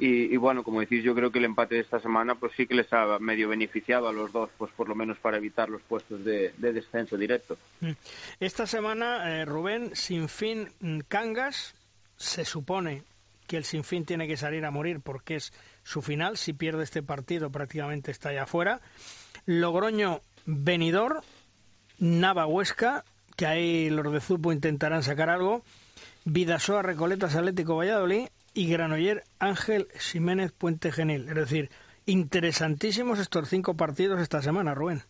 y, 0.00 0.36
bueno, 0.36 0.62
como 0.62 0.78
decís, 0.78 1.02
yo 1.02 1.12
creo 1.12 1.32
que 1.32 1.40
el 1.40 1.44
empate 1.44 1.74
de 1.74 1.80
esta 1.80 1.98
semana 1.98 2.36
pues 2.36 2.52
sí 2.56 2.68
que 2.68 2.74
les 2.74 2.92
ha 2.92 3.18
medio 3.18 3.48
beneficiado 3.48 4.06
a 4.06 4.12
los 4.12 4.30
dos, 4.30 4.48
pues 4.56 4.70
por 4.72 4.88
lo 4.88 4.94
menos 4.94 5.18
para 5.18 5.38
evitar 5.38 5.68
los 5.68 5.82
puestos 5.82 6.24
de, 6.24 6.52
descenso 6.56 7.16
directo. 7.16 7.58
Mm. 7.80 7.90
Esta 8.38 8.68
semana, 8.68 9.40
eh, 9.40 9.44
Rubén, 9.44 9.96
sin 9.96 10.28
fin 10.28 10.68
Cangas, 11.08 11.74
se 12.16 12.44
supone 12.44 13.02
que 13.48 13.56
el 13.56 13.64
Sinfín 13.64 14.04
tiene 14.04 14.28
que 14.28 14.36
salir 14.36 14.64
a 14.64 14.70
morir 14.70 15.00
porque 15.00 15.34
es 15.34 15.52
su 15.82 16.00
final. 16.00 16.36
Si 16.36 16.52
pierde 16.52 16.84
este 16.84 17.02
partido, 17.02 17.50
prácticamente 17.50 18.12
está 18.12 18.32
ya 18.32 18.44
afuera. 18.44 18.80
Logroño, 19.46 20.20
Benidor, 20.46 21.22
Nava, 21.98 22.46
Huesca, 22.46 23.04
que 23.36 23.46
ahí 23.46 23.90
los 23.90 24.12
de 24.12 24.20
Zupo 24.20 24.52
intentarán 24.52 25.02
sacar 25.02 25.30
algo. 25.30 25.62
Vidasoa, 26.24 26.82
Recoletas, 26.82 27.36
Atlético 27.36 27.76
Valladolid 27.76 28.28
y 28.54 28.68
Granoller, 28.70 29.24
Ángel 29.38 29.88
Jiménez, 29.98 30.52
Puente 30.52 30.92
Genil. 30.92 31.28
Es 31.28 31.34
decir, 31.34 31.70
interesantísimos 32.06 33.18
estos 33.18 33.48
cinco 33.48 33.76
partidos 33.76 34.20
esta 34.20 34.42
semana, 34.42 34.74
Rubén. 34.74 35.02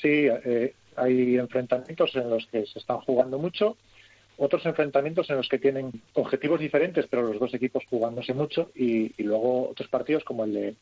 Sí, 0.00 0.28
eh, 0.28 0.74
hay 0.96 1.36
enfrentamientos 1.36 2.14
en 2.16 2.30
los 2.30 2.46
que 2.46 2.66
se 2.66 2.78
están 2.78 2.98
jugando 3.00 3.38
mucho, 3.38 3.76
otros 4.38 4.64
enfrentamientos 4.66 5.28
en 5.30 5.36
los 5.36 5.48
que 5.48 5.58
tienen 5.58 5.90
objetivos 6.14 6.60
diferentes, 6.60 7.06
pero 7.08 7.22
los 7.22 7.38
dos 7.38 7.54
equipos 7.54 7.84
jugándose 7.88 8.34
mucho, 8.34 8.70
y, 8.74 9.10
luego 9.22 9.70
otros 9.70 9.88
partidos 9.88 10.24
como 10.24 10.44
el 10.44 10.52
de, 10.52 10.74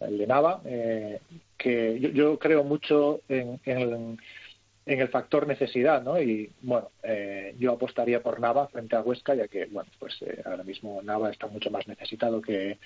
el 0.00 0.28
Nava, 0.28 0.60
eh, 0.64 1.20
que 1.56 1.98
yo, 2.12 2.38
creo 2.38 2.64
mucho 2.64 3.20
en, 3.28 3.60
en, 3.64 4.18
el, 4.88 5.08
factor 5.08 5.46
necesidad, 5.46 6.02
¿no? 6.02 6.20
Y 6.20 6.50
bueno, 6.62 6.90
eh, 7.02 7.54
yo 7.58 7.72
apostaría 7.72 8.22
por 8.22 8.40
Nava 8.40 8.68
frente 8.68 8.96
a 8.96 9.02
Huesca, 9.02 9.34
ya 9.34 9.48
que, 9.48 9.66
bueno, 9.66 9.90
pues 9.98 10.18
ahora 10.44 10.64
mismo 10.64 11.00
Nava 11.02 11.30
está 11.30 11.46
mucho 11.46 11.70
más 11.70 11.86
necesitado 11.86 12.40
que, 12.42 12.78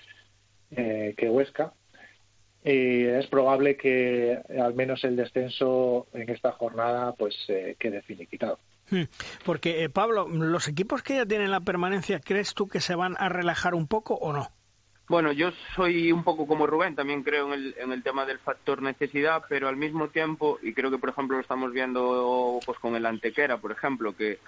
que 0.71 1.31
Huesca 1.31 1.73
y 2.65 3.07
es 3.07 3.27
probable 3.27 3.77
que 3.77 4.41
al 4.61 4.75
menos 4.75 5.03
el 5.05 5.17
descenso 5.17 6.07
en 6.13 6.31
esta 6.31 6.53
jornada 6.53 7.13
pues 7.13 7.35
eh, 7.49 7.77
quede 7.79 8.03
finiquitado. 8.03 8.59
Hmm. 8.91 9.05
Porque, 9.45 9.83
eh, 9.83 9.89
Pablo, 9.89 10.29
¿los 10.29 10.69
equipos 10.69 11.03
que 11.03 11.17
ya 11.17 11.27
tienen 11.27 11.51
la 11.51 11.61
permanencia, 11.61 12.21
crees 12.21 12.55
tú 12.55 12.69
que 12.69 12.81
se 12.81 12.95
van 12.95 13.17
a 13.19 13.29
relajar 13.29 13.75
un 13.75 13.89
poco 13.89 14.15
o 14.15 14.33
no? 14.33 14.51
Bueno, 15.09 15.33
yo 15.33 15.51
soy 15.75 16.13
un 16.13 16.25
poco 16.25 16.47
como 16.47 16.67
Rubén, 16.67 16.95
también 16.95 17.23
creo 17.23 17.49
en 17.49 17.53
el, 17.53 17.75
en 17.79 17.93
el 17.93 18.03
tema 18.03 18.25
del 18.25 18.39
factor 18.39 18.81
necesidad, 18.81 19.43
pero 19.49 19.69
al 19.69 19.77
mismo 19.77 20.09
tiempo, 20.09 20.59
y 20.63 20.73
creo 20.73 20.91
que 20.91 20.99
por 20.99 21.11
ejemplo 21.11 21.37
lo 21.37 21.43
estamos 21.43 21.73
viendo 21.73 22.61
pues 22.65 22.79
con 22.79 22.95
el 22.95 23.05
Antequera, 23.05 23.59
por 23.59 23.73
ejemplo, 23.73 24.17
que 24.17 24.39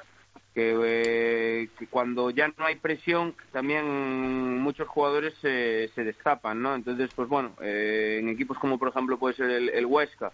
eh, 0.57 1.69
que, 1.77 1.87
cuando 1.89 2.31
ya 2.31 2.47
no 2.57 2.65
hay 2.65 2.77
presión 2.77 3.35
también 3.51 4.61
muchos 4.61 4.87
jugadores 4.87 5.35
se, 5.41 5.89
se 5.97 6.05
destapan, 6.05 6.63
¿no? 6.63 6.77
Entonces, 6.77 7.11
pues 7.15 7.29
bueno, 7.29 7.55
eh, 7.61 8.19
en 8.21 8.29
equipos 8.29 8.59
como 8.59 8.79
por 8.79 8.89
ejemplo 8.89 9.19
puede 9.19 9.35
ser 9.35 9.51
el, 9.51 9.87
Huesca, 9.87 10.31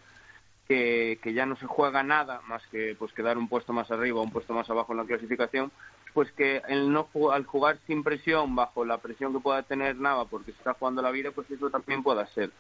que, 0.71 1.19
que, 1.21 1.33
ya 1.33 1.47
no 1.47 1.57
se 1.57 1.67
juega 1.67 2.05
nada 2.05 2.43
más 2.47 2.65
que 2.69 2.95
pues 2.97 3.12
quedar 3.12 3.37
un 3.37 3.49
puesto 3.49 3.73
más 3.73 3.91
arriba 3.91 4.21
o 4.21 4.23
un 4.23 4.31
puesto 4.31 4.55
más 4.55 4.71
abajo 4.71 4.93
en 4.93 4.99
la 4.99 5.05
clasificación, 5.05 5.73
pues 6.15 6.31
que 6.31 6.62
el 6.69 6.93
no 6.93 7.09
al 7.33 7.45
jugar 7.45 7.79
sin 7.89 8.05
presión, 8.05 8.55
bajo 8.55 8.85
la 8.85 8.99
presión 8.99 9.33
que 9.33 9.41
pueda 9.41 9.65
tener 9.65 9.97
Nava 9.97 10.27
porque 10.27 10.53
se 10.53 10.59
está 10.59 10.75
jugando 10.75 11.03
la 11.03 11.11
vida, 11.11 11.33
pues 11.33 11.50
eso 11.50 11.71
también 11.71 12.05
pueda 12.05 12.25
ser 12.29 12.53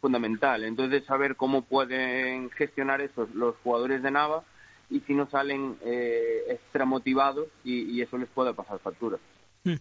fundamental. 0.00 0.64
Entonces, 0.64 1.04
saber 1.04 1.36
cómo 1.36 1.60
pueden 1.60 2.48
gestionar 2.52 3.02
eso 3.02 3.28
los 3.34 3.54
jugadores 3.62 4.02
de 4.02 4.12
Nava 4.12 4.44
y 4.88 5.00
si 5.00 5.12
no 5.12 5.28
salen 5.28 5.76
eh, 5.84 6.44
extra 6.48 6.86
motivados 6.86 7.48
y, 7.64 8.00
eso 8.00 8.16
les 8.16 8.30
puede 8.30 8.54
pasar 8.54 8.78
factura. 8.78 9.18
Mm. 9.64 9.74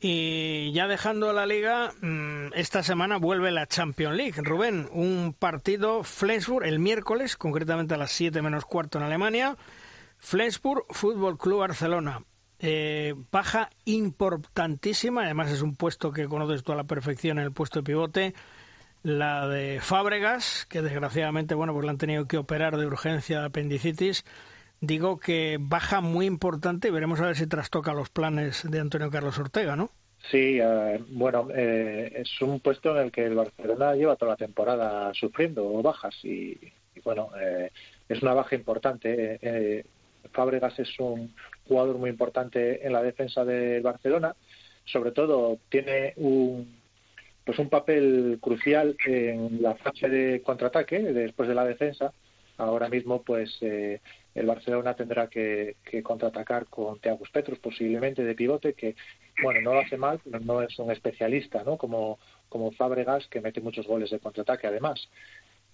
Y 0.00 0.72
ya 0.72 0.88
dejando 0.88 1.32
la 1.32 1.46
liga, 1.46 1.92
mm, 2.00 2.54
esta 2.54 2.82
semana 2.82 3.18
vuelve 3.18 3.50
la 3.50 3.66
Champions 3.66 4.16
League. 4.16 4.42
Rubén, 4.42 4.88
un 4.92 5.34
partido 5.38 6.02
Flensburg 6.02 6.66
el 6.66 6.78
miércoles, 6.78 7.36
concretamente 7.36 7.94
a 7.94 7.98
las 7.98 8.12
7 8.12 8.42
menos 8.42 8.64
cuarto 8.64 8.98
en 8.98 9.04
Alemania. 9.04 9.56
Flensburg, 10.18 10.84
Fútbol 10.90 11.38
Club 11.38 11.60
Barcelona. 11.60 12.22
Eh, 12.58 13.14
baja 13.32 13.70
importantísima, 13.84 15.24
además 15.24 15.50
es 15.50 15.62
un 15.62 15.74
puesto 15.74 16.12
que 16.12 16.28
conoces 16.28 16.62
tú 16.62 16.72
a 16.72 16.76
la 16.76 16.84
perfección, 16.84 17.38
el 17.38 17.52
puesto 17.52 17.80
de 17.80 17.84
pivote 17.84 18.34
la 19.02 19.48
de 19.48 19.80
Fábregas, 19.80 20.66
que 20.68 20.82
desgraciadamente, 20.82 21.54
bueno, 21.54 21.72
pues 21.72 21.84
la 21.84 21.90
han 21.90 21.98
tenido 21.98 22.26
que 22.26 22.38
operar 22.38 22.76
de 22.76 22.86
urgencia 22.86 23.40
de 23.40 23.46
apendicitis. 23.46 24.24
Digo 24.82 25.20
que 25.20 25.58
baja 25.60 26.00
muy 26.00 26.26
importante 26.26 26.90
veremos 26.90 27.20
a 27.20 27.26
ver 27.26 27.36
si 27.36 27.46
trastoca 27.46 27.94
los 27.94 28.10
planes 28.10 28.68
de 28.68 28.80
Antonio 28.80 29.12
Carlos 29.12 29.38
Ortega, 29.38 29.76
¿no? 29.76 29.90
Sí, 30.28 30.58
eh, 30.60 31.00
bueno, 31.10 31.46
eh, 31.54 32.12
es 32.16 32.42
un 32.42 32.58
puesto 32.58 32.90
en 32.96 33.04
el 33.04 33.12
que 33.12 33.26
el 33.26 33.36
Barcelona 33.36 33.94
lleva 33.94 34.16
toda 34.16 34.32
la 34.32 34.36
temporada 34.36 35.14
sufriendo 35.14 35.80
bajas 35.82 36.16
y, 36.24 36.58
bueno, 37.04 37.30
eh, 37.40 37.70
es 38.08 38.22
una 38.22 38.34
baja 38.34 38.56
importante. 38.56 39.84
Fábregas 40.32 40.76
es 40.80 40.98
un 40.98 41.32
jugador 41.68 41.98
muy 41.98 42.10
importante 42.10 42.84
en 42.84 42.92
la 42.92 43.04
defensa 43.04 43.44
del 43.44 43.82
Barcelona, 43.82 44.34
sobre 44.84 45.12
todo 45.12 45.58
tiene 45.68 46.12
un 46.16 46.82
pues 47.44 47.58
un 47.60 47.68
papel 47.68 48.38
crucial 48.40 48.96
en 49.06 49.62
la 49.62 49.76
fase 49.76 50.08
de 50.08 50.42
contraataque 50.42 50.98
después 50.98 51.48
de 51.48 51.54
la 51.54 51.64
defensa. 51.64 52.12
Ahora 52.58 52.88
mismo, 52.88 53.22
pues 53.22 53.56
eh, 53.62 54.00
el 54.34 54.46
Barcelona 54.46 54.94
tendrá 54.94 55.28
que, 55.28 55.76
contraatacar 56.02 56.66
con 56.66 56.98
Teagus 56.98 57.30
Petrus, 57.30 57.58
posiblemente 57.58 58.24
de 58.24 58.34
pivote, 58.34 58.74
que 58.74 58.96
bueno, 59.42 59.60
no 59.60 59.74
lo 59.74 59.80
hace 59.80 59.96
mal, 59.96 60.20
pero 60.24 60.40
no 60.40 60.62
es 60.62 60.78
un 60.78 60.90
especialista, 60.90 61.62
¿no? 61.64 61.76
Como, 61.76 62.18
como 62.48 62.72
Fábregas, 62.72 63.26
que 63.28 63.40
mete 63.40 63.60
muchos 63.60 63.86
goles 63.86 64.10
de 64.10 64.18
contraataque, 64.18 64.66
además. 64.66 65.08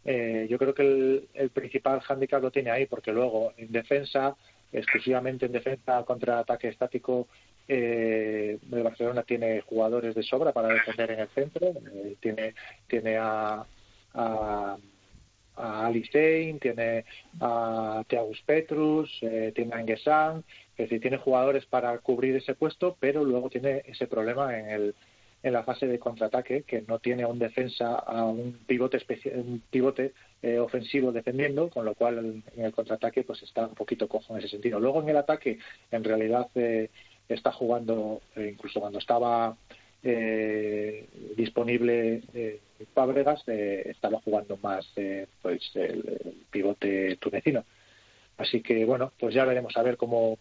Eh, 0.04 0.46
yo 0.48 0.58
creo 0.58 0.74
que 0.74 0.82
el, 0.82 1.28
el 1.34 1.50
principal 1.50 2.00
hándicap 2.00 2.42
lo 2.42 2.50
tiene 2.50 2.70
ahí, 2.70 2.86
porque 2.86 3.12
luego 3.12 3.52
en 3.56 3.72
defensa, 3.72 4.36
exclusivamente 4.72 5.46
en 5.46 5.52
defensa 5.52 6.04
contra 6.04 6.38
ataque 6.38 6.68
estático, 6.68 7.28
eh, 7.68 8.58
el 8.72 8.82
Barcelona 8.82 9.22
tiene 9.24 9.60
jugadores 9.60 10.14
de 10.14 10.22
sobra 10.22 10.52
para 10.52 10.68
defender 10.68 11.10
en 11.10 11.20
el 11.20 11.28
centro. 11.28 11.66
Eh, 11.92 12.16
tiene 12.18 12.54
tiene 12.86 13.18
a, 13.18 13.64
a, 14.14 14.78
a 15.58 15.92
tiene 16.60 17.04
a 17.40 18.04
Thiagus 18.06 18.40
Petrus, 18.42 19.18
eh, 19.22 19.52
tiene 19.54 19.74
a 19.74 19.80
Engesan, 19.80 20.44
es 20.72 20.88
decir, 20.88 21.00
tiene 21.00 21.18
jugadores 21.18 21.66
para 21.66 21.96
cubrir 21.98 22.36
ese 22.36 22.54
puesto, 22.54 22.96
pero 23.00 23.24
luego 23.24 23.50
tiene 23.50 23.82
ese 23.86 24.06
problema 24.06 24.58
en 24.58 24.70
el 24.70 24.94
en 25.42 25.52
la 25.52 25.62
fase 25.62 25.86
de 25.86 25.98
contraataque 25.98 26.62
que 26.64 26.82
no 26.82 26.98
tiene 26.98 27.22
a 27.22 27.28
un 27.28 27.38
defensa 27.38 27.94
a 27.94 28.24
un 28.24 28.58
pivote 28.66 28.98
un 29.36 29.62
pivote 29.70 30.12
eh, 30.42 30.58
ofensivo 30.58 31.12
defendiendo 31.12 31.68
con 31.70 31.84
lo 31.84 31.94
cual 31.94 32.42
en 32.56 32.64
el 32.64 32.72
contraataque 32.72 33.22
pues 33.22 33.42
está 33.42 33.66
un 33.66 33.74
poquito 33.74 34.08
cojo 34.08 34.32
en 34.32 34.40
ese 34.40 34.48
sentido. 34.48 34.80
Luego 34.80 35.02
en 35.02 35.10
el 35.10 35.16
ataque 35.16 35.58
en 35.90 36.04
realidad 36.04 36.48
eh, 36.54 36.90
está 37.28 37.52
jugando, 37.52 38.22
eh, 38.36 38.50
incluso 38.52 38.80
cuando 38.80 38.98
estaba 38.98 39.56
eh, 40.02 41.08
disponible 41.36 42.22
eh, 42.32 42.60
Fábregas, 42.94 43.42
eh, 43.48 43.82
estaba 43.86 44.20
jugando 44.20 44.56
más 44.62 44.86
pues 45.42 45.70
el, 45.74 46.44
pivote 46.50 47.16
tunecino. 47.16 47.64
Así 48.36 48.62
que 48.62 48.84
bueno, 48.84 49.12
pues 49.18 49.34
ya 49.34 49.44
veremos 49.44 49.76
a 49.76 49.82
ver 49.82 49.96
cómo, 49.96 50.38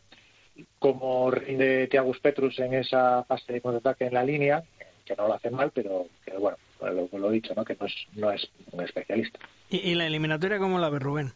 cómo 0.77 1.31
rinde 1.31 1.87
Tiagus 1.87 2.19
Petrus 2.19 2.59
en 2.59 2.75
esa 2.75 3.23
fase 3.23 3.53
de 3.53 3.61
contraataque 3.61 4.05
en 4.05 4.13
la 4.13 4.23
línea, 4.23 4.63
que 5.03 5.15
no 5.15 5.27
lo 5.27 5.33
hace 5.33 5.49
mal, 5.49 5.71
pero 5.73 6.07
que 6.23 6.37
bueno, 6.37 6.57
lo, 6.81 7.09
lo 7.17 7.31
he 7.31 7.33
dicho, 7.33 7.53
¿no? 7.55 7.65
que 7.65 7.75
no 7.79 7.87
es, 7.87 7.95
no 8.13 8.31
es 8.31 8.47
un 8.71 8.83
especialista. 8.83 9.39
¿Y, 9.69 9.95
la 9.95 10.05
eliminatoria 10.05 10.59
cómo 10.59 10.77
la 10.77 10.89
ve 10.89 10.99
Rubén? 10.99 11.31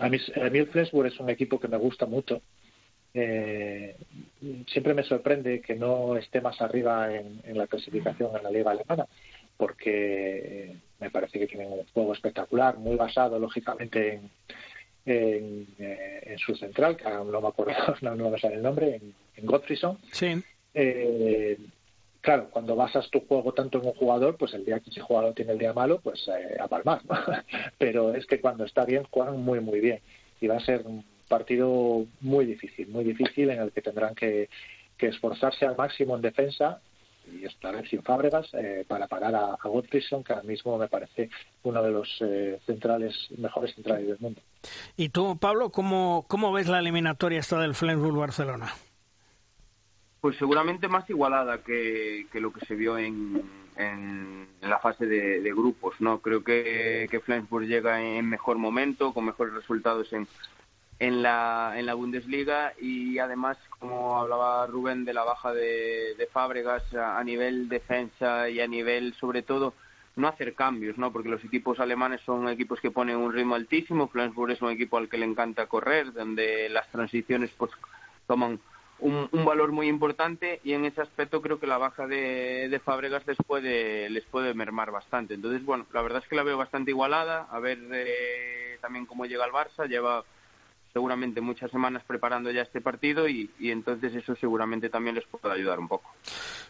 A 0.00 0.08
mí, 0.08 0.18
a 0.34 0.50
mí 0.50 0.58
el 0.58 0.66
Flensburg 0.66 1.06
es 1.06 1.20
un 1.20 1.30
equipo 1.30 1.60
que 1.60 1.68
me 1.68 1.76
gusta 1.76 2.06
mucho 2.06 2.42
eh, 3.14 3.96
siempre 4.66 4.92
me 4.92 5.04
sorprende 5.04 5.60
que 5.60 5.76
no 5.76 6.16
esté 6.16 6.40
más 6.40 6.60
arriba 6.60 7.14
en, 7.14 7.56
la 7.56 7.68
clasificación 7.68 8.36
en 8.36 8.42
la 8.42 8.50
liga 8.50 8.72
alemana, 8.72 9.06
porque 9.56 10.76
me 10.98 11.10
parece 11.10 11.38
que 11.38 11.46
tienen 11.46 11.72
un 11.72 11.86
juego 11.92 12.12
espectacular, 12.12 12.76
muy 12.76 12.96
basado 12.96 13.38
lógicamente 13.38 14.20
en, 15.06 15.66
eh, 15.78 16.36
su 16.44 16.56
central, 16.56 16.96
que 16.96 17.04
no 17.04 17.40
me 17.40 17.48
acuerdo, 17.48 17.72
no, 18.02 18.30
me 18.30 18.40
sale 18.40 18.56
el 18.56 18.62
nombre, 18.62 18.96
en, 18.96 19.14
en 19.36 19.94
Sí. 20.12 20.42
Eh, 20.74 21.56
claro, 22.20 22.48
cuando 22.50 22.74
basas 22.74 23.08
tu 23.10 23.20
juego 23.20 23.52
tanto 23.52 23.78
en 23.78 23.86
un 23.86 23.92
jugador, 23.92 24.36
pues 24.36 24.54
el 24.54 24.64
día 24.64 24.80
que 24.80 24.90
ese 24.90 25.00
jugador 25.00 25.34
tiene 25.34 25.52
el 25.52 25.58
día 25.58 25.72
malo, 25.72 26.00
pues 26.00 26.26
eh, 26.28 26.56
a 26.58 26.66
palmar. 26.66 27.02
Pero 27.78 28.14
es 28.14 28.26
que 28.26 28.40
cuando 28.40 28.64
está 28.64 28.84
bien, 28.84 29.04
juegan 29.10 29.40
muy, 29.40 29.60
muy 29.60 29.78
bien. 29.78 30.00
Y 30.40 30.48
va 30.48 30.56
a 30.56 30.60
ser 30.60 30.84
partido 31.34 32.06
muy 32.20 32.44
difícil, 32.46 32.86
muy 32.88 33.02
difícil 33.02 33.50
en 33.50 33.60
el 33.60 33.72
que 33.72 33.82
tendrán 33.82 34.14
que, 34.14 34.48
esforzarse 34.98 35.66
al 35.66 35.76
máximo 35.76 36.16
en 36.16 36.22
defensa 36.22 36.80
y 37.30 37.44
esta 37.44 37.70
vez 37.72 37.90
sin 37.90 38.02
Fábregas 38.02 38.48
eh, 38.54 38.86
para 38.88 39.06
parar 39.06 39.34
a, 39.34 39.52
a 39.52 39.58
que 39.60 40.32
ahora 40.32 40.42
mismo 40.44 40.78
me 40.78 40.88
parece 40.88 41.28
uno 41.62 41.82
de 41.82 41.90
los 41.90 42.08
eh, 42.22 42.58
centrales 42.64 43.14
mejores 43.36 43.74
centrales 43.74 44.06
del 44.06 44.18
mundo. 44.18 44.40
¿Y 44.96 45.10
tú, 45.10 45.36
Pablo, 45.38 45.68
cómo, 45.68 46.24
cómo 46.26 46.54
ves 46.54 46.68
la 46.68 46.78
eliminatoria 46.78 47.40
esta 47.40 47.60
del 47.60 47.74
Flensburg-Barcelona? 47.74 48.72
Pues 50.22 50.38
seguramente 50.38 50.88
más 50.88 51.10
igualada 51.10 51.58
que, 51.58 52.26
lo 52.32 52.50
que 52.50 52.64
se 52.64 52.74
vio 52.74 52.96
en, 52.96 53.42
en 53.76 54.48
la 54.62 54.78
fase 54.78 55.04
de, 55.04 55.52
grupos, 55.52 55.96
¿no? 56.00 56.20
Creo 56.20 56.42
que, 56.42 57.08
que 57.10 57.20
Flensburg 57.20 57.66
llega 57.66 58.00
en 58.00 58.26
mejor 58.26 58.56
momento, 58.56 59.12
con 59.12 59.26
mejores 59.26 59.52
resultados 59.52 60.10
en, 60.14 60.26
en 61.04 61.22
la, 61.22 61.74
en 61.76 61.84
la 61.84 61.92
Bundesliga 61.92 62.72
y 62.80 63.18
además, 63.18 63.58
como 63.78 64.18
hablaba 64.18 64.66
Rubén, 64.66 65.04
de 65.04 65.12
la 65.12 65.22
baja 65.22 65.52
de, 65.52 66.28
Fábregas 66.32 66.82
a, 66.94 67.22
nivel 67.22 67.68
defensa 67.68 68.48
y 68.48 68.60
a 68.60 68.66
nivel, 68.66 69.12
sobre 69.14 69.42
todo, 69.42 69.74
no 70.16 70.28
hacer 70.28 70.54
cambios, 70.54 70.96
¿no? 70.96 71.12
Porque 71.12 71.28
los 71.28 71.44
equipos 71.44 71.78
alemanes 71.78 72.22
son 72.22 72.48
equipos 72.48 72.80
que 72.80 72.90
ponen 72.90 73.16
un 73.16 73.34
ritmo 73.34 73.54
altísimo, 73.54 74.08
Flensburg 74.08 74.52
es 74.52 74.62
un 74.62 74.70
equipo 74.70 74.96
al 74.96 75.10
que 75.10 75.18
le 75.18 75.26
encanta 75.26 75.66
correr, 75.66 76.12
donde 76.14 76.70
las 76.70 76.88
transiciones 76.90 77.50
pues 77.58 77.70
toman 78.26 78.58
un, 78.98 79.28
valor 79.44 79.72
muy 79.72 79.88
importante 79.88 80.60
y 80.64 80.72
en 80.72 80.86
ese 80.86 81.02
aspecto 81.02 81.42
creo 81.42 81.60
que 81.60 81.66
la 81.66 81.76
baja 81.76 82.06
de, 82.06 82.68
de 82.70 82.80
Fábregas 82.80 83.26
les 83.26 83.36
puede, 83.46 84.08
les 84.08 84.24
puede 84.24 84.54
mermar 84.54 84.90
bastante. 84.90 85.34
Entonces, 85.34 85.62
bueno, 85.64 85.84
la 85.92 86.00
verdad 86.00 86.22
es 86.22 86.28
que 86.28 86.36
la 86.36 86.44
veo 86.44 86.56
bastante 86.56 86.92
igualada, 86.92 87.46
a 87.50 87.58
ver 87.60 87.78
eh, 87.92 88.78
también 88.80 89.04
cómo 89.04 89.26
llega 89.26 89.44
el 89.44 89.52
Barça, 89.52 89.86
lleva 89.86 90.24
seguramente 90.94 91.40
muchas 91.40 91.72
semanas 91.72 92.04
preparando 92.06 92.52
ya 92.52 92.62
este 92.62 92.80
partido 92.80 93.28
y, 93.28 93.50
entonces 93.58 94.14
eso 94.14 94.36
seguramente 94.36 94.88
también 94.88 95.16
les 95.16 95.26
puede 95.26 95.52
ayudar 95.52 95.80
un 95.80 95.88
poco. 95.88 96.08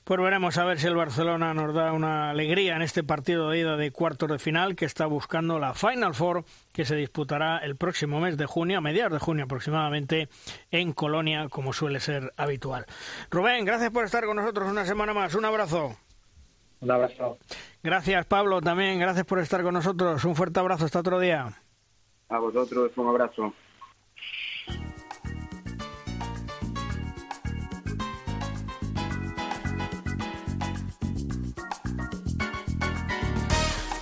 Pues 0.02 0.18
veremos 0.18 0.56
a 0.56 0.64
ver 0.64 0.80
si 0.80 0.86
el 0.86 0.96
Barcelona 0.96 1.52
nos 1.52 1.74
da 1.74 1.92
una 1.92 2.30
alegría 2.30 2.74
en 2.74 2.80
este 2.80 3.04
partido 3.04 3.50
de 3.50 3.58
ida 3.58 3.76
de 3.76 3.90
cuartos 3.90 4.30
de 4.30 4.38
final 4.38 4.76
que 4.76 4.86
está 4.86 5.04
buscando 5.04 5.58
la 5.58 5.74
Final 5.74 6.14
Four 6.14 6.44
que 6.72 6.86
se 6.86 6.96
disputará 6.96 7.58
el 7.58 7.76
próximo 7.76 8.18
mes 8.18 8.38
de 8.38 8.46
junio, 8.46 8.78
a 8.78 8.80
mediados 8.80 9.12
de 9.12 9.18
junio 9.18 9.44
aproximadamente, 9.44 10.30
en 10.70 10.94
Colonia, 10.94 11.48
como 11.50 11.74
suele 11.74 12.00
ser 12.00 12.32
habitual. 12.38 12.86
Rubén, 13.30 13.66
gracias 13.66 13.90
por 13.90 14.06
estar 14.06 14.24
con 14.24 14.36
nosotros 14.36 14.70
una 14.70 14.86
semana 14.86 15.12
más. 15.12 15.34
Un 15.34 15.44
abrazo. 15.44 15.94
Un 16.80 16.90
abrazo. 16.90 17.36
Gracias, 17.82 18.24
Pablo, 18.24 18.62
también. 18.62 18.98
Gracias 18.98 19.26
por 19.26 19.38
estar 19.38 19.62
con 19.62 19.74
nosotros. 19.74 20.24
Un 20.24 20.34
fuerte 20.34 20.60
abrazo. 20.60 20.86
Hasta 20.86 21.00
otro 21.00 21.20
día. 21.20 21.52
A 22.30 22.38
vosotros, 22.38 22.90
un 22.96 23.08
abrazo. 23.08 23.52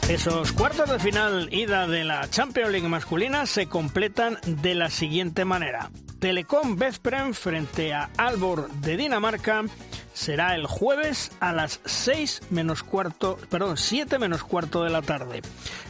Esos 0.08 0.52
cuartos 0.52 0.90
de 0.90 0.98
final 0.98 1.48
ida 1.52 1.86
de 1.86 2.04
la 2.04 2.28
Champions 2.28 2.70
League 2.70 2.86
masculina 2.86 3.46
se 3.46 3.66
completan 3.66 4.36
de 4.44 4.74
la 4.74 4.90
siguiente 4.90 5.46
manera. 5.46 5.90
Telecom 6.18 6.76
Veszprem 6.76 7.32
frente 7.32 7.94
a 7.94 8.10
Albor 8.18 8.70
de 8.70 8.98
Dinamarca 8.98 9.64
será 10.12 10.54
el 10.54 10.66
jueves 10.66 11.32
a 11.40 11.52
las 11.52 11.80
6 11.84 12.42
menos 12.50 12.82
cuarto, 12.82 13.38
perdón, 13.50 13.76
7 13.76 14.18
menos 14.18 14.44
cuarto 14.44 14.84
de 14.84 14.90
la 14.90 15.02
tarde. 15.02 15.42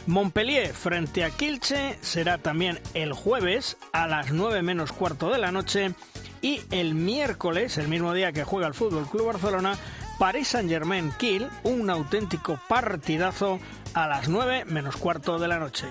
Montpellier 0.07 0.73
frente 0.73 1.23
a 1.23 1.29
Kilche 1.29 1.97
será 2.01 2.37
también 2.37 2.79
el 2.93 3.13
jueves 3.13 3.77
a 3.91 4.07
las 4.07 4.31
9 4.31 4.61
menos 4.61 4.91
cuarto 4.91 5.29
de 5.29 5.37
la 5.37 5.51
noche 5.51 5.93
y 6.41 6.61
el 6.71 6.95
miércoles, 6.95 7.77
el 7.77 7.87
mismo 7.87 8.13
día 8.13 8.31
que 8.33 8.43
juega 8.43 8.67
el 8.67 8.73
Fútbol 8.73 9.07
Club 9.09 9.27
Barcelona, 9.27 9.77
Paris 10.19 10.49
Saint-Germain 10.49 11.11
Kiel, 11.17 11.49
un 11.63 11.89
auténtico 11.89 12.59
partidazo 12.67 13.59
a 13.93 14.07
las 14.07 14.27
9 14.27 14.65
menos 14.65 14.97
cuarto 14.97 15.39
de 15.39 15.47
la 15.47 15.59
noche. 15.59 15.87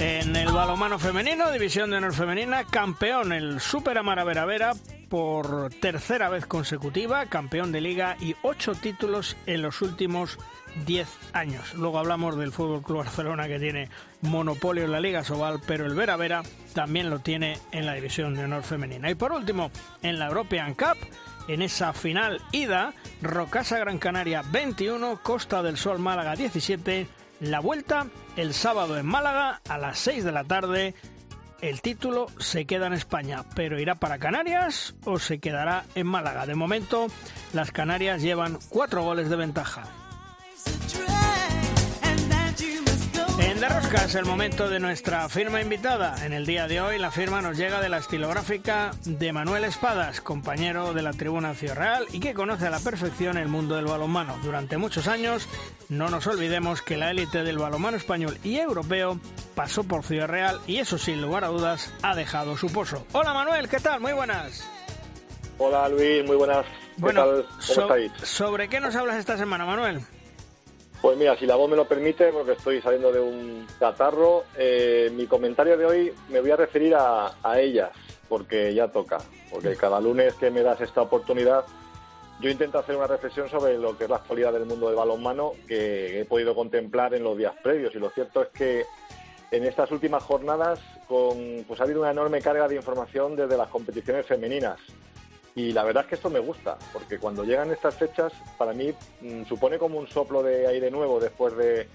En 0.00 0.34
el 0.34 0.50
balomano 0.50 0.98
femenino, 0.98 1.52
división 1.52 1.90
de 1.90 1.98
honor 1.98 2.14
femenina, 2.14 2.64
campeón 2.64 3.32
el 3.32 3.60
Super 3.60 3.98
Amara 3.98 4.24
Vera 4.24 4.72
por 5.10 5.68
tercera 5.74 6.30
vez 6.30 6.46
consecutiva, 6.46 7.26
campeón 7.26 7.70
de 7.70 7.82
liga 7.82 8.16
y 8.18 8.34
ocho 8.40 8.74
títulos 8.74 9.36
en 9.44 9.60
los 9.60 9.82
últimos 9.82 10.38
10 10.86 11.06
años. 11.34 11.74
Luego 11.74 11.98
hablamos 11.98 12.38
del 12.38 12.50
Fútbol 12.50 12.82
Club 12.82 12.98
Barcelona 12.98 13.46
que 13.46 13.58
tiene 13.58 13.90
monopolio 14.22 14.84
en 14.84 14.92
la 14.92 15.00
Liga 15.00 15.22
Sobal, 15.22 15.60
pero 15.66 15.84
el 15.84 15.94
Vera 15.94 16.16
Vera 16.16 16.44
también 16.72 17.10
lo 17.10 17.18
tiene 17.18 17.58
en 17.70 17.84
la 17.84 17.92
división 17.92 18.34
de 18.34 18.44
honor 18.44 18.62
femenina. 18.62 19.10
Y 19.10 19.16
por 19.16 19.32
último, 19.32 19.70
en 20.02 20.18
la 20.18 20.28
European 20.28 20.72
Cup, 20.72 20.96
en 21.46 21.60
esa 21.60 21.92
final 21.92 22.40
ida, 22.52 22.94
Rocasa 23.20 23.78
Gran 23.78 23.98
Canaria 23.98 24.42
21, 24.50 25.20
Costa 25.22 25.62
del 25.62 25.76
Sol 25.76 25.98
Málaga 25.98 26.36
17, 26.36 27.06
la 27.40 27.60
vuelta 27.60 28.06
el 28.36 28.54
sábado 28.54 28.98
en 28.98 29.06
Málaga 29.06 29.60
a 29.68 29.78
las 29.78 29.98
6 29.98 30.24
de 30.24 30.32
la 30.32 30.44
tarde. 30.44 30.94
El 31.60 31.82
título 31.82 32.26
se 32.38 32.64
queda 32.64 32.86
en 32.86 32.92
España, 32.92 33.44
pero 33.54 33.80
irá 33.80 33.94
para 33.94 34.18
Canarias 34.18 34.94
o 35.04 35.18
se 35.18 35.40
quedará 35.40 35.84
en 35.94 36.06
Málaga. 36.06 36.46
De 36.46 36.54
momento, 36.54 37.08
las 37.52 37.70
Canarias 37.72 38.22
llevan 38.22 38.58
cuatro 38.68 39.02
goles 39.02 39.28
de 39.28 39.36
ventaja. 39.36 39.84
Rosca 43.68 44.04
es 44.04 44.14
el 44.14 44.24
momento 44.24 44.70
de 44.70 44.80
nuestra 44.80 45.28
firma 45.28 45.60
invitada. 45.60 46.24
En 46.24 46.32
el 46.32 46.46
día 46.46 46.66
de 46.66 46.80
hoy 46.80 46.98
la 46.98 47.10
firma 47.10 47.42
nos 47.42 47.58
llega 47.58 47.82
de 47.82 47.90
la 47.90 47.98
estilográfica 47.98 48.92
de 49.04 49.32
Manuel 49.32 49.64
Espadas, 49.64 50.20
compañero 50.20 50.94
de 50.94 51.02
la 51.02 51.12
Tribuna 51.12 51.54
Ciudad 51.54 51.76
Real 51.76 52.06
y 52.10 52.20
que 52.20 52.32
conoce 52.32 52.66
a 52.66 52.70
la 52.70 52.80
perfección 52.80 53.36
el 53.36 53.48
mundo 53.48 53.76
del 53.76 53.84
balonmano. 53.84 54.38
Durante 54.42 54.78
muchos 54.78 55.08
años, 55.08 55.46
no 55.90 56.08
nos 56.08 56.26
olvidemos 56.26 56.80
que 56.80 56.96
la 56.96 57.10
élite 57.10 57.44
del 57.44 57.58
balonmano 57.58 57.98
español 57.98 58.38
y 58.42 58.56
europeo 58.56 59.20
pasó 59.54 59.84
por 59.84 60.04
Ciudad 60.04 60.28
Real 60.28 60.60
y 60.66 60.78
eso 60.78 60.96
sin 60.96 61.20
lugar 61.20 61.44
a 61.44 61.48
dudas 61.48 61.92
ha 62.02 62.14
dejado 62.14 62.56
su 62.56 62.72
pozo. 62.72 63.06
Hola 63.12 63.34
Manuel, 63.34 63.68
¿qué 63.68 63.78
tal? 63.78 64.00
Muy 64.00 64.12
buenas. 64.12 64.66
Hola 65.58 65.88
Luis, 65.88 66.24
muy 66.26 66.36
buenas. 66.36 66.64
¿Qué 66.64 67.02
bueno, 67.02 67.24
tal? 67.24 67.46
¿Cómo 67.66 67.82
estáis? 67.82 68.12
¿Sobre 68.22 68.68
qué 68.68 68.80
nos 68.80 68.96
hablas 68.96 69.16
esta 69.16 69.36
semana, 69.36 69.66
Manuel? 69.66 70.00
Pues 71.00 71.16
mira, 71.16 71.34
si 71.36 71.46
la 71.46 71.56
voz 71.56 71.70
me 71.70 71.76
lo 71.76 71.86
permite, 71.86 72.30
porque 72.30 72.52
estoy 72.52 72.82
saliendo 72.82 73.10
de 73.10 73.20
un 73.20 73.66
catarro, 73.78 74.44
eh, 74.56 75.10
mi 75.14 75.26
comentario 75.26 75.78
de 75.78 75.86
hoy 75.86 76.12
me 76.28 76.40
voy 76.40 76.50
a 76.50 76.56
referir 76.56 76.94
a, 76.94 77.32
ellas, 77.58 77.90
porque 78.28 78.74
ya 78.74 78.88
toca, 78.88 79.18
porque 79.50 79.76
cada 79.76 79.98
lunes 79.98 80.34
que 80.34 80.50
me 80.50 80.62
das 80.62 80.82
esta 80.82 81.00
oportunidad, 81.00 81.64
yo 82.40 82.50
intento 82.50 82.78
hacer 82.78 82.96
una 82.96 83.06
reflexión 83.06 83.48
sobre 83.48 83.78
lo 83.78 83.96
que 83.96 84.04
es 84.04 84.10
la 84.10 84.16
actualidad 84.16 84.52
del 84.52 84.66
mundo 84.66 84.88
del 84.88 84.96
balonmano 84.96 85.52
que 85.66 86.20
he 86.20 86.24
podido 86.26 86.54
contemplar 86.54 87.14
en 87.14 87.24
los 87.24 87.36
días 87.36 87.54
previos. 87.62 87.94
Y 87.94 87.98
lo 87.98 88.10
cierto 88.10 88.42
es 88.42 88.48
que 88.48 88.84
en 89.50 89.64
estas 89.64 89.90
últimas 89.92 90.22
jornadas 90.22 90.80
con, 91.08 91.64
pues 91.66 91.80
ha 91.80 91.84
habido 91.84 92.00
una 92.00 92.10
enorme 92.10 92.42
carga 92.42 92.68
de 92.68 92.76
información 92.76 93.36
desde 93.36 93.56
las 93.56 93.68
competiciones 93.68 94.26
femeninas. 94.26 94.78
Y 95.54 95.72
la 95.72 95.82
verdad 95.82 96.04
es 96.04 96.08
que 96.08 96.14
esto 96.14 96.30
me 96.30 96.38
gusta, 96.38 96.78
porque 96.92 97.18
cuando 97.18 97.44
llegan 97.44 97.72
estas 97.72 97.96
fechas, 97.96 98.32
para 98.56 98.72
mí 98.72 98.92
mm, 99.20 99.44
supone 99.44 99.78
como 99.78 99.98
un 99.98 100.06
soplo 100.06 100.42
de 100.42 100.66
aire 100.66 100.90
nuevo 100.90 101.18
después 101.18 101.56
de, 101.56 101.88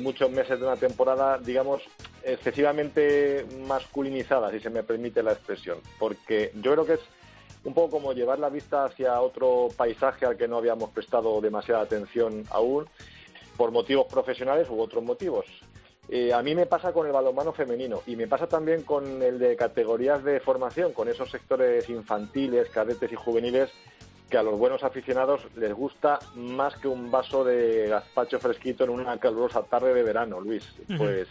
muchos 0.00 0.30
meses 0.30 0.58
de 0.58 0.66
una 0.66 0.76
temporada, 0.76 1.38
digamos, 1.38 1.82
excesivamente 2.22 3.46
masculinizada, 3.66 4.50
si 4.50 4.60
se 4.60 4.68
me 4.68 4.82
permite 4.82 5.22
la 5.22 5.32
expresión. 5.32 5.78
Porque 5.98 6.52
yo 6.56 6.72
creo 6.72 6.84
que 6.84 6.94
es 6.94 7.00
un 7.64 7.72
poco 7.72 7.92
como 7.92 8.12
llevar 8.12 8.38
la 8.38 8.50
vista 8.50 8.84
hacia 8.84 9.20
otro 9.20 9.68
paisaje 9.76 10.26
al 10.26 10.36
que 10.36 10.48
no 10.48 10.58
habíamos 10.58 10.90
prestado 10.90 11.40
demasiada 11.40 11.82
atención 11.82 12.44
aún, 12.50 12.86
por 13.56 13.70
motivos 13.70 14.06
profesionales 14.06 14.68
u 14.68 14.80
otros 14.80 15.02
motivos. 15.02 15.46
Eh, 16.10 16.32
a 16.32 16.42
mí 16.42 16.54
me 16.54 16.64
pasa 16.64 16.92
con 16.92 17.06
el 17.06 17.12
balonmano 17.12 17.52
femenino 17.52 18.02
y 18.06 18.16
me 18.16 18.26
pasa 18.26 18.46
también 18.46 18.82
con 18.82 19.22
el 19.22 19.38
de 19.38 19.56
categorías 19.56 20.24
de 20.24 20.40
formación, 20.40 20.94
con 20.94 21.08
esos 21.08 21.30
sectores 21.30 21.88
infantiles, 21.90 22.70
cadetes 22.70 23.12
y 23.12 23.14
juveniles 23.14 23.70
que 24.30 24.38
a 24.38 24.42
los 24.42 24.58
buenos 24.58 24.82
aficionados 24.84 25.42
les 25.56 25.72
gusta 25.72 26.18
más 26.34 26.76
que 26.76 26.88
un 26.88 27.10
vaso 27.10 27.44
de 27.44 27.88
gazpacho 27.88 28.38
fresquito 28.38 28.84
en 28.84 28.90
una 28.90 29.18
calurosa 29.18 29.62
tarde 29.62 29.94
de 29.94 30.02
verano, 30.02 30.40
Luis. 30.40 30.64
Pues 30.98 31.28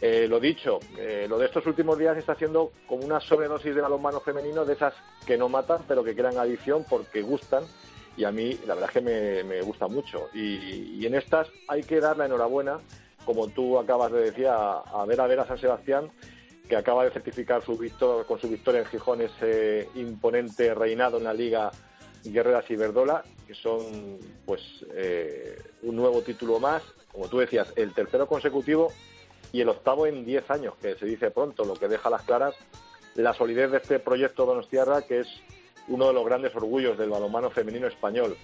eh, 0.00 0.26
lo 0.28 0.38
dicho, 0.38 0.78
eh, 0.98 1.26
lo 1.28 1.38
de 1.38 1.46
estos 1.46 1.66
últimos 1.66 1.98
días 1.98 2.16
está 2.16 2.32
haciendo 2.32 2.72
como 2.86 3.04
una 3.04 3.20
sobredosis 3.20 3.74
de 3.74 3.80
balonmano 3.80 4.20
femenino 4.20 4.64
de 4.64 4.74
esas 4.74 4.94
que 5.26 5.36
no 5.36 5.48
matan 5.48 5.82
pero 5.86 6.04
que 6.04 6.14
crean 6.14 6.38
adicción 6.38 6.84
porque 6.88 7.22
gustan 7.22 7.64
y 8.16 8.24
a 8.24 8.30
mí 8.30 8.58
la 8.66 8.74
verdad 8.74 8.90
es 8.94 9.02
que 9.02 9.44
me, 9.44 9.62
gusta 9.62 9.86
mucho. 9.86 10.28
y 10.34 11.04
en 11.04 11.14
estas 11.14 11.48
hay 11.66 11.82
que 11.82 12.00
dar 12.00 12.16
la 12.16 12.26
enhorabuena 12.26 12.78
como 13.28 13.48
tú 13.48 13.78
acabas 13.78 14.10
de 14.10 14.22
decir, 14.22 14.46
a, 14.46 15.04
ver 15.06 15.20
a 15.20 15.26
ver 15.26 15.40
a 15.40 15.46
San 15.46 15.58
Sebastián, 15.58 16.10
que 16.66 16.76
acaba 16.76 17.04
de 17.04 17.10
certificar 17.10 17.62
su 17.62 17.76
victor, 17.76 18.24
con 18.24 18.40
su 18.40 18.48
victoria 18.48 18.80
en 18.80 18.86
Gijón 18.86 19.20
ese 19.20 19.86
imponente 19.96 20.72
reinado 20.72 21.18
en 21.18 21.24
la 21.24 21.34
Liga 21.34 21.70
Guerreras 22.24 22.64
y 22.70 22.76
Verdola, 22.76 23.22
que 23.46 23.52
son 23.52 24.18
pues 24.46 24.62
eh, 24.94 25.58
un 25.82 25.96
nuevo 25.96 26.22
título 26.22 26.58
más, 26.58 26.82
como 27.12 27.28
tú 27.28 27.36
decías, 27.36 27.70
el 27.76 27.92
tercero 27.92 28.26
consecutivo 28.26 28.90
y 29.52 29.60
el 29.60 29.68
octavo 29.68 30.06
en 30.06 30.24
diez 30.24 30.50
años, 30.50 30.72
que 30.80 30.94
se 30.94 31.04
dice 31.04 31.30
pronto, 31.30 31.66
lo 31.66 31.74
que 31.74 31.86
deja 31.86 32.08
las 32.08 32.22
claras 32.22 32.54
la 33.14 33.34
solidez 33.34 33.70
de 33.72 33.76
este 33.76 33.98
proyecto 33.98 34.46
Donostiarra, 34.46 35.02
que 35.02 35.20
es 35.20 35.28
uno 35.86 36.06
de 36.06 36.14
los 36.14 36.24
grandes 36.24 36.56
orgullos 36.56 36.96
del 36.96 37.10
balonmano 37.10 37.50
femenino 37.50 37.88
español 37.88 38.38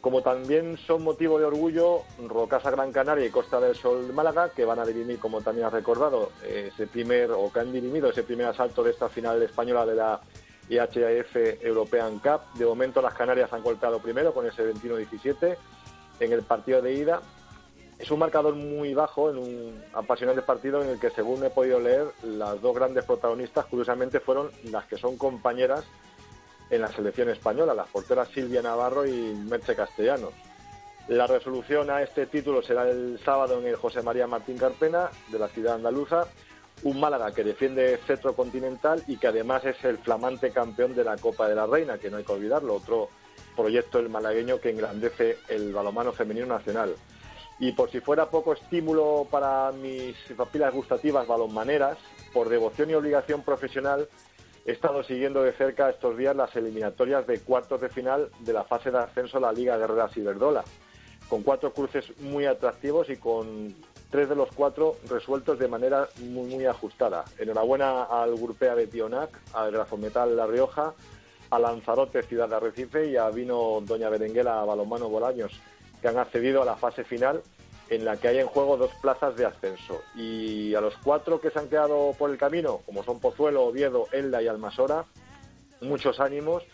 como 0.00 0.22
también 0.22 0.76
son 0.76 1.02
motivo 1.02 1.38
de 1.38 1.44
orgullo 1.44 2.02
Rocasa 2.26 2.70
Gran 2.70 2.92
Canaria 2.92 3.26
y 3.26 3.30
Costa 3.30 3.60
del 3.60 3.74
Sol 3.74 4.12
Málaga, 4.12 4.50
que 4.50 4.64
van 4.64 4.78
a 4.78 4.84
dirimir, 4.84 5.18
como 5.18 5.40
también 5.40 5.66
has 5.66 5.72
recordado, 5.72 6.30
ese 6.46 6.86
primer, 6.86 7.32
o 7.32 7.52
que 7.52 7.60
han 7.60 7.72
dirimido 7.72 8.10
ese 8.10 8.22
primer 8.22 8.46
asalto 8.46 8.82
de 8.82 8.92
esta 8.92 9.08
final 9.08 9.42
española 9.42 9.84
de 9.84 9.94
la 9.96 10.20
IHF 10.68 11.64
European 11.64 12.18
Cup. 12.20 12.40
De 12.54 12.66
momento 12.66 13.02
las 13.02 13.14
Canarias 13.14 13.52
han 13.52 13.62
golpeado 13.62 13.98
primero 13.98 14.32
con 14.32 14.46
ese 14.46 14.72
21-17 14.72 15.56
en 16.20 16.32
el 16.32 16.42
partido 16.42 16.82
de 16.82 16.94
ida. 16.94 17.20
es 17.98 18.10
un 18.10 18.20
marcador 18.20 18.54
muy 18.54 18.94
bajo 18.94 19.30
en 19.30 19.38
un 19.38 19.84
apasionante 19.94 20.42
partido 20.42 20.82
en 20.82 20.90
el 20.90 21.00
que, 21.00 21.10
según 21.10 21.44
he 21.44 21.50
podido 21.50 21.80
leer, 21.80 22.06
las 22.22 22.60
dos 22.60 22.74
grandes 22.74 23.04
protagonistas, 23.04 23.66
curiosamente, 23.66 24.20
fueron 24.20 24.50
las 24.64 24.84
que 24.86 24.96
son 24.96 25.16
compañeras 25.16 25.84
en 26.70 26.80
la 26.80 26.88
selección 26.88 27.28
española, 27.28 27.74
las 27.74 27.88
porteras 27.88 28.28
Silvia 28.28 28.62
Navarro 28.62 29.06
y 29.06 29.34
Merche 29.34 29.74
Castellanos. 29.74 30.32
La 31.08 31.26
resolución 31.26 31.90
a 31.90 32.02
este 32.02 32.26
título 32.26 32.62
será 32.62 32.88
el 32.88 33.18
sábado 33.24 33.58
en 33.58 33.66
el 33.66 33.76
José 33.76 34.02
María 34.02 34.26
Martín 34.26 34.58
Carpena 34.58 35.08
de 35.28 35.38
la 35.38 35.48
ciudad 35.48 35.76
andaluza, 35.76 36.26
un 36.82 37.00
Málaga 37.00 37.32
que 37.32 37.44
defiende 37.44 37.98
centro 38.06 38.34
continental 38.34 39.02
y 39.06 39.16
que 39.16 39.28
además 39.28 39.64
es 39.64 39.82
el 39.84 39.98
flamante 39.98 40.50
campeón 40.50 40.94
de 40.94 41.04
la 41.04 41.16
Copa 41.16 41.48
de 41.48 41.54
la 41.54 41.66
Reina, 41.66 41.98
que 41.98 42.10
no 42.10 42.18
hay 42.18 42.24
que 42.24 42.32
olvidarlo, 42.32 42.74
otro 42.74 43.08
proyecto 43.56 43.98
el 43.98 44.08
malagueño 44.08 44.60
que 44.60 44.70
engrandece 44.70 45.38
el 45.48 45.72
balomano 45.72 46.12
femenino 46.12 46.46
nacional. 46.46 46.94
Y 47.58 47.72
por 47.72 47.90
si 47.90 48.00
fuera 48.00 48.30
poco 48.30 48.52
estímulo 48.52 49.26
para 49.30 49.72
mis 49.72 50.14
papilas 50.36 50.72
gustativas 50.72 51.26
balonmaneras, 51.26 51.98
por 52.32 52.48
devoción 52.48 52.90
y 52.90 52.94
obligación 52.94 53.42
profesional, 53.42 54.08
he 54.68 54.72
estado 54.72 55.02
siguiendo 55.02 55.42
de 55.42 55.52
cerca 55.52 55.88
estos 55.88 56.18
días 56.18 56.36
las 56.36 56.54
eliminatorias 56.54 57.26
de 57.26 57.40
cuartos 57.40 57.80
de 57.80 57.88
final 57.88 58.28
de 58.40 58.52
la 58.52 58.64
fase 58.64 58.90
de 58.90 58.98
ascenso 58.98 59.38
a 59.38 59.40
la 59.40 59.50
Liga 59.50 59.78
Guerrera 59.78 60.10
Ciberdola, 60.10 60.62
con 61.30 61.42
cuatro 61.42 61.72
cruces 61.72 62.12
muy 62.20 62.44
atractivos 62.44 63.08
y 63.08 63.16
con 63.16 63.74
tres 64.10 64.28
de 64.28 64.36
los 64.36 64.50
cuatro 64.54 64.96
resueltos 65.08 65.58
de 65.58 65.68
manera 65.68 66.06
muy, 66.18 66.54
muy 66.54 66.66
ajustada. 66.66 67.24
Enhorabuena 67.38 68.02
al 68.02 68.36
Grupea 68.36 68.74
de 68.74 68.86
Tionac, 68.88 69.30
al 69.54 69.72
Grafometal 69.72 70.36
La 70.36 70.46
Rioja, 70.46 70.92
a 71.48 71.58
Lanzarote 71.58 72.22
Ciudad 72.24 72.50
de 72.50 72.56
Arrecife 72.56 73.06
y 73.06 73.16
a 73.16 73.30
Vino 73.30 73.80
Doña 73.80 74.10
Berenguela 74.10 74.62
Balomano 74.66 75.08
Bolaños 75.08 75.58
que 76.02 76.08
han 76.08 76.18
accedido 76.18 76.60
a 76.60 76.66
la 76.66 76.76
fase 76.76 77.04
final 77.04 77.42
en 77.90 78.04
la 78.04 78.16
que 78.16 78.28
hay 78.28 78.38
en 78.38 78.46
juego 78.46 78.76
dos 78.76 78.90
plazas 79.00 79.36
de 79.36 79.46
ascenso. 79.46 80.02
Y 80.14 80.74
a 80.74 80.80
los 80.80 80.96
cuatro 80.98 81.40
que 81.40 81.50
se 81.50 81.58
han 81.58 81.68
quedado 81.68 82.14
por 82.18 82.30
el 82.30 82.38
camino, 82.38 82.80
como 82.84 83.02
son 83.02 83.20
Pozuelo, 83.20 83.64
Oviedo, 83.64 84.06
Elda 84.12 84.42
y 84.42 84.48
Almasora, 84.48 85.04
muchos 85.80 86.20
ánimos 86.20 86.64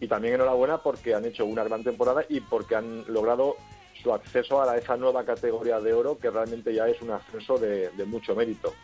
y 0.00 0.08
también 0.08 0.34
enhorabuena 0.34 0.78
porque 0.78 1.14
han 1.14 1.24
hecho 1.24 1.46
una 1.46 1.64
gran 1.64 1.84
temporada 1.84 2.24
y 2.28 2.40
porque 2.40 2.76
han 2.76 3.04
logrado 3.12 3.56
su 4.02 4.12
acceso 4.12 4.62
a 4.62 4.76
esa 4.76 4.96
nueva 4.96 5.24
categoría 5.24 5.80
de 5.80 5.92
oro 5.92 6.18
que 6.18 6.30
realmente 6.30 6.74
ya 6.74 6.86
es 6.88 7.00
un 7.00 7.10
ascenso 7.10 7.58
de, 7.58 7.90
de 7.90 8.04
mucho 8.04 8.34
mérito. 8.34 8.74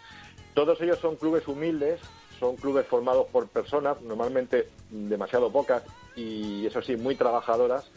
Todos 0.55 0.81
ellos 0.81 0.99
son 0.99 1.17
clubes 1.17 1.47
humildes, 1.49 2.01
son 2.39 2.57
clubes 2.57 2.87
formados 2.87 3.27
por 3.31 3.49
personas, 3.49 4.01
normalmente 4.03 4.69
demasiado 4.91 5.51
pocas 5.51 5.83
y 6.17 6.67
eso 6.67 6.83
sí, 6.83 6.97
muy 6.97 7.15
trabajadoras, 7.15 7.91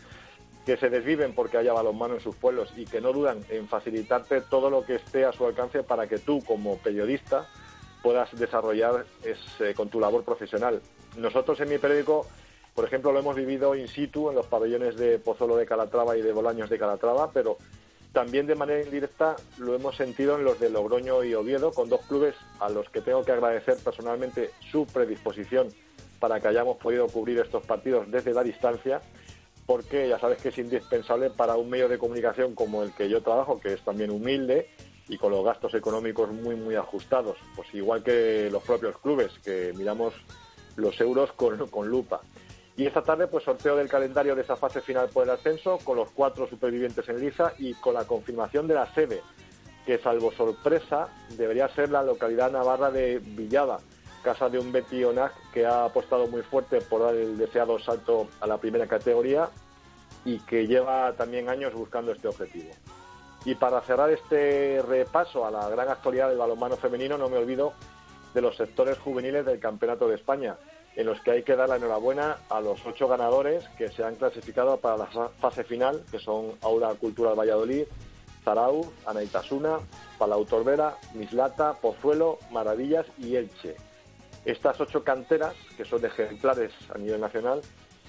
que 0.65 0.77
se 0.77 0.89
desviven 0.89 1.33
porque 1.33 1.57
haya 1.57 1.73
balonmano 1.73 2.15
en 2.15 2.19
sus 2.19 2.35
pueblos 2.35 2.73
y 2.75 2.85
que 2.85 2.99
no 2.99 3.13
dudan 3.13 3.41
en 3.49 3.67
facilitarte 3.67 4.41
todo 4.41 4.69
lo 4.69 4.83
que 4.83 4.95
esté 4.95 5.23
a 5.25 5.31
su 5.31 5.45
alcance 5.45 5.83
para 5.83 6.07
que 6.07 6.17
tú, 6.17 6.43
como 6.43 6.77
periodista, 6.77 7.47
puedas 8.01 8.35
desarrollar 8.37 9.05
ese, 9.23 9.75
con 9.75 9.89
tu 9.89 9.99
labor 9.99 10.23
profesional. 10.23 10.81
Nosotros 11.17 11.59
en 11.61 11.69
mi 11.69 11.77
periódico, 11.77 12.25
por 12.73 12.85
ejemplo, 12.85 13.11
lo 13.11 13.19
hemos 13.19 13.35
vivido 13.35 13.75
in 13.75 13.87
situ 13.87 14.29
en 14.29 14.35
los 14.35 14.47
pabellones 14.47 14.95
de 14.95 15.19
Pozolo 15.19 15.55
de 15.55 15.65
Calatrava 15.65 16.17
y 16.17 16.21
de 16.21 16.33
Bolaños 16.33 16.69
de 16.69 16.79
Calatrava, 16.79 17.31
pero 17.31 17.57
también 18.11 18.47
de 18.47 18.55
manera 18.55 18.81
indirecta 18.81 19.35
lo 19.59 19.75
hemos 19.75 19.95
sentido 19.95 20.37
en 20.37 20.45
los 20.45 20.59
de 20.59 20.69
Logroño 20.69 21.23
y 21.23 21.35
Oviedo, 21.35 21.71
con 21.71 21.89
dos 21.89 22.01
clubes 22.07 22.35
a 22.59 22.69
los 22.69 22.89
que 22.89 23.01
tengo 23.01 23.23
que 23.23 23.31
agradecer 23.31 23.77
personalmente 23.83 24.51
su 24.71 24.87
predisposición 24.87 25.67
para 26.19 26.39
que 26.39 26.47
hayamos 26.47 26.77
podido 26.77 27.07
cubrir 27.07 27.39
estos 27.39 27.65
partidos 27.65 28.09
desde 28.09 28.33
la 28.33 28.41
distancia 28.41 29.01
porque 29.65 30.07
ya 30.07 30.19
sabes 30.19 30.41
que 30.41 30.49
es 30.49 30.57
indispensable 30.57 31.29
para 31.29 31.55
un 31.55 31.69
medio 31.69 31.89
de 31.89 31.97
comunicación 31.97 32.53
como 32.53 32.83
el 32.83 32.93
que 32.93 33.09
yo 33.09 33.21
trabajo, 33.21 33.59
que 33.59 33.73
es 33.73 33.81
también 33.81 34.11
humilde 34.11 34.69
y 35.07 35.17
con 35.17 35.31
los 35.31 35.43
gastos 35.43 35.73
económicos 35.73 36.31
muy, 36.31 36.55
muy 36.55 36.75
ajustados, 36.75 37.37
pues 37.55 37.73
igual 37.73 38.03
que 38.03 38.49
los 38.51 38.63
propios 38.63 38.97
clubes, 38.97 39.31
que 39.43 39.73
miramos 39.75 40.13
los 40.75 40.99
euros 40.99 41.31
con, 41.33 41.67
con 41.69 41.87
lupa. 41.87 42.21
Y 42.77 42.85
esta 42.85 43.01
tarde, 43.01 43.27
pues 43.27 43.45
sorteo 43.45 43.75
del 43.77 43.87
calendario 43.87 44.35
de 44.35 44.41
esa 44.41 44.57
fase 44.57 44.81
final 44.81 45.07
por 45.09 45.23
el 45.23 45.29
ascenso, 45.29 45.77
con 45.83 45.95
los 45.95 46.09
cuatro 46.11 46.47
supervivientes 46.47 47.07
en 47.07 47.21
liza 47.21 47.53
y 47.57 47.73
con 47.75 47.93
la 47.93 48.05
confirmación 48.05 48.67
de 48.67 48.73
la 48.73 48.93
sede, 48.93 49.21
que 49.85 49.97
salvo 49.99 50.31
sorpresa, 50.33 51.07
debería 51.37 51.69
ser 51.69 51.89
la 51.89 52.03
localidad 52.03 52.51
navarra 52.51 52.91
de 52.91 53.19
Villada, 53.19 53.79
casa 54.25 54.49
de 54.49 54.57
un 54.57 54.71
Betty 54.71 55.03
Onac 55.03 55.33
que 55.53 55.67
ha 55.67 55.85
apostado 55.85 56.27
muy 56.27 56.41
fuerte 56.41 56.81
por 56.81 57.03
dar 57.03 57.13
el 57.13 57.37
deseado 57.37 57.77
salto 57.77 58.27
a 58.41 58.47
la 58.47 58.57
primera 58.57 58.87
categoría 58.87 59.49
y 60.25 60.39
que 60.39 60.65
lleva 60.65 61.13
también 61.13 61.47
años 61.47 61.73
buscando 61.73 62.11
este 62.11 62.27
objetivo. 62.27 62.71
Y 63.45 63.53
para 63.53 63.79
cerrar 63.81 64.09
este 64.09 64.81
repaso 64.81 65.45
a 65.45 65.51
la 65.51 65.69
gran 65.69 65.87
actualidad 65.87 66.29
del 66.29 66.39
balonmano 66.39 66.75
femenino, 66.75 67.19
no 67.19 67.29
me 67.29 67.37
olvido 67.37 67.73
de 68.33 68.41
los 68.41 68.57
sectores 68.57 68.97
juveniles 68.97 69.45
del 69.45 69.59
Campeonato 69.59 70.07
de 70.07 70.15
España, 70.15 70.55
en 70.95 71.05
los 71.05 71.21
que 71.21 71.29
hay 71.31 71.43
que 71.43 71.55
dar 71.55 71.69
la 71.69 71.75
enhorabuena 71.75 72.37
a 72.49 72.59
los 72.59 72.83
ocho 72.87 73.07
ganadores 73.07 73.63
que 73.77 73.89
se 73.89 74.03
han 74.03 74.15
clasificado 74.15 74.77
para 74.77 74.97
la 74.97 75.29
fase 75.39 75.63
final, 75.63 76.03
que 76.09 76.17
son 76.17 76.53
Aura 76.61 76.89
Cultural 76.95 77.37
Valladolid, 77.37 77.85
Zarau, 78.43 78.91
Anaitasuna, 79.05 79.77
Palau 80.17 80.45
Torbera, 80.45 80.97
Mislata, 81.13 81.73
Pozuelo, 81.73 82.39
Maravillas 82.51 83.05
y 83.19 83.35
Elche. 83.35 83.75
Estas 84.45 84.79
ocho 84.79 85.03
canteras, 85.03 85.55
que 85.75 85.85
son 85.85 86.05
ejemplares 86.05 86.71
a 86.93 86.97
nivel 86.97 87.19
nacional, 87.19 87.61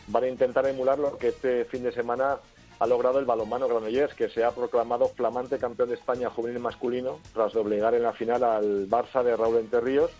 van 0.08 0.24
a 0.24 0.28
intentar 0.28 0.66
emular 0.66 0.98
lo 0.98 1.16
que 1.16 1.28
este 1.28 1.64
fin 1.64 1.82
de 1.82 1.92
semana 1.92 2.38
ha 2.78 2.86
logrado 2.86 3.18
el 3.18 3.24
balonmano 3.24 3.66
Granollers, 3.66 4.14
que 4.14 4.28
se 4.28 4.44
ha 4.44 4.50
proclamado 4.50 5.08
flamante 5.08 5.58
campeón 5.58 5.88
de 5.88 5.94
España 5.94 6.28
juvenil 6.28 6.60
masculino 6.60 7.20
tras 7.32 7.54
doblegar 7.54 7.94
en 7.94 8.02
la 8.02 8.12
final 8.12 8.44
al 8.44 8.88
Barça 8.88 9.22
de 9.22 9.34
Raúl 9.34 9.56
Enterríos 9.56 10.10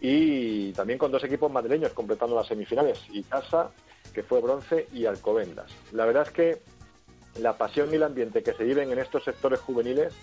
y 0.00 0.72
también 0.72 0.98
con 0.98 1.12
dos 1.12 1.22
equipos 1.24 1.50
madrileños 1.50 1.92
completando 1.92 2.34
las 2.34 2.48
semifinales, 2.48 3.00
Casa, 3.28 3.70
que 4.12 4.22
fue 4.22 4.40
bronce, 4.40 4.88
y 4.92 5.06
Alcobendas. 5.06 5.70
La 5.92 6.04
verdad 6.04 6.24
es 6.26 6.32
que 6.32 6.62
la 7.40 7.56
pasión 7.56 7.92
y 7.92 7.96
el 7.96 8.02
ambiente 8.02 8.42
que 8.42 8.52
se 8.52 8.64
viven 8.64 8.90
en 8.90 8.98
estos 8.98 9.24
sectores 9.24 9.60
juveniles 9.60 10.14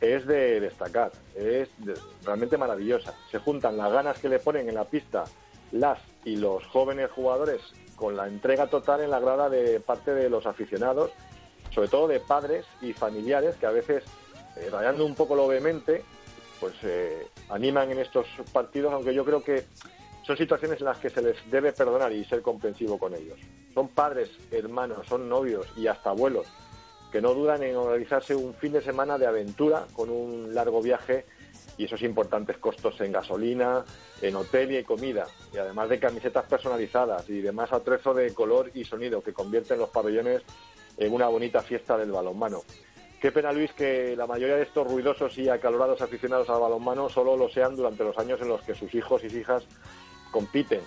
es 0.00 0.26
de 0.26 0.60
destacar, 0.60 1.12
es 1.34 1.68
realmente 2.24 2.58
maravillosa. 2.58 3.14
Se 3.30 3.38
juntan 3.38 3.76
las 3.76 3.92
ganas 3.92 4.18
que 4.18 4.28
le 4.28 4.38
ponen 4.38 4.68
en 4.68 4.74
la 4.74 4.84
pista 4.84 5.24
las 5.72 5.98
y 6.24 6.36
los 6.36 6.64
jóvenes 6.66 7.10
jugadores 7.10 7.60
con 7.96 8.16
la 8.16 8.26
entrega 8.26 8.66
total 8.66 9.00
en 9.00 9.10
la 9.10 9.20
grada 9.20 9.48
de 9.48 9.80
parte 9.80 10.12
de 10.12 10.28
los 10.28 10.46
aficionados, 10.46 11.10
sobre 11.74 11.88
todo 11.88 12.08
de 12.08 12.20
padres 12.20 12.66
y 12.82 12.92
familiares 12.92 13.56
que 13.56 13.66
a 13.66 13.70
veces, 13.70 14.04
eh, 14.56 14.68
rayando 14.70 15.04
un 15.04 15.14
poco 15.14 15.34
lo 15.34 15.48
vehemente, 15.48 16.04
pues 16.60 16.74
eh, 16.82 17.26
animan 17.48 17.90
en 17.90 17.98
estos 17.98 18.26
partidos, 18.52 18.92
aunque 18.92 19.14
yo 19.14 19.24
creo 19.24 19.42
que 19.42 19.64
son 20.26 20.36
situaciones 20.36 20.80
en 20.80 20.86
las 20.86 20.98
que 20.98 21.10
se 21.10 21.22
les 21.22 21.36
debe 21.50 21.72
perdonar 21.72 22.12
y 22.12 22.24
ser 22.24 22.42
comprensivo 22.42 22.98
con 22.98 23.14
ellos. 23.14 23.38
Son 23.72 23.88
padres, 23.88 24.30
hermanos, 24.50 25.06
son 25.06 25.28
novios 25.28 25.66
y 25.76 25.86
hasta 25.86 26.10
abuelos 26.10 26.46
que 27.16 27.22
no 27.22 27.32
dudan 27.32 27.62
en 27.62 27.74
organizarse 27.74 28.34
un 28.34 28.52
fin 28.52 28.74
de 28.74 28.82
semana 28.82 29.16
de 29.16 29.26
aventura 29.26 29.86
con 29.94 30.10
un 30.10 30.54
largo 30.54 30.82
viaje 30.82 31.24
y 31.78 31.86
esos 31.86 32.02
importantes 32.02 32.58
costos 32.58 33.00
en 33.00 33.10
gasolina, 33.10 33.86
en 34.20 34.36
hotel 34.36 34.72
y 34.72 34.76
en 34.76 34.84
comida, 34.84 35.26
y 35.50 35.56
además 35.56 35.88
de 35.88 35.98
camisetas 35.98 36.44
personalizadas 36.44 37.26
y 37.30 37.40
demás 37.40 37.72
atrezo 37.72 38.12
de 38.12 38.34
color 38.34 38.70
y 38.74 38.84
sonido 38.84 39.22
que 39.22 39.32
convierten 39.32 39.78
los 39.78 39.88
pabellones 39.88 40.42
en 40.98 41.10
una 41.10 41.28
bonita 41.28 41.62
fiesta 41.62 41.96
del 41.96 42.12
balonmano. 42.12 42.60
Qué 43.18 43.32
pena, 43.32 43.50
Luis, 43.50 43.72
que 43.72 44.14
la 44.14 44.26
mayoría 44.26 44.56
de 44.56 44.64
estos 44.64 44.86
ruidosos 44.86 45.38
y 45.38 45.48
acalorados 45.48 46.02
aficionados 46.02 46.50
al 46.50 46.60
balonmano 46.60 47.08
solo 47.08 47.34
lo 47.34 47.48
sean 47.48 47.76
durante 47.76 48.04
los 48.04 48.18
años 48.18 48.42
en 48.42 48.48
los 48.48 48.60
que 48.60 48.74
sus 48.74 48.94
hijos 48.94 49.24
y 49.24 49.28
hijas 49.28 49.64
compiten, 50.30 50.82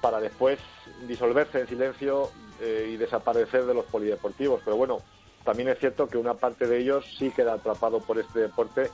para 0.00 0.18
después 0.18 0.58
disolverse 1.06 1.60
en 1.60 1.68
silencio 1.68 2.28
eh, 2.60 2.90
y 2.92 2.96
desaparecer 2.96 3.66
de 3.66 3.74
los 3.74 3.84
polideportivos. 3.84 4.62
Pero 4.64 4.76
bueno, 4.76 5.00
también 5.44 5.68
es 5.68 5.78
cierto 5.78 6.06
que 6.06 6.18
una 6.18 6.34
parte 6.34 6.66
de 6.66 6.78
ellos 6.78 7.04
sí 7.18 7.30
queda 7.30 7.54
atrapado 7.54 8.00
por 8.00 8.18
este 8.18 8.40
deporte 8.40 8.90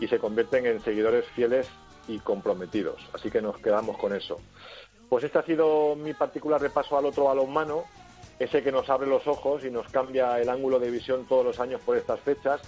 y 0.00 0.06
se 0.08 0.18
convierten 0.18 0.66
en 0.66 0.80
seguidores 0.82 1.24
fieles 1.34 1.68
y 2.06 2.18
comprometidos. 2.18 3.00
Así 3.12 3.30
que 3.30 3.42
nos 3.42 3.58
quedamos 3.58 3.98
con 3.98 4.14
eso. 4.14 4.40
Pues 5.08 5.24
este 5.24 5.38
ha 5.38 5.42
sido 5.42 5.96
mi 5.96 6.14
particular 6.14 6.60
repaso 6.60 6.96
al 6.96 7.06
otro 7.06 7.24
balonmano, 7.24 7.84
ese 8.38 8.62
que 8.62 8.70
nos 8.70 8.88
abre 8.88 9.08
los 9.08 9.26
ojos 9.26 9.64
y 9.64 9.70
nos 9.70 9.88
cambia 9.88 10.40
el 10.40 10.48
ángulo 10.48 10.78
de 10.78 10.90
visión 10.90 11.26
todos 11.26 11.44
los 11.44 11.60
años 11.60 11.80
por 11.80 11.96
estas 11.96 12.20
fechas 12.20 12.60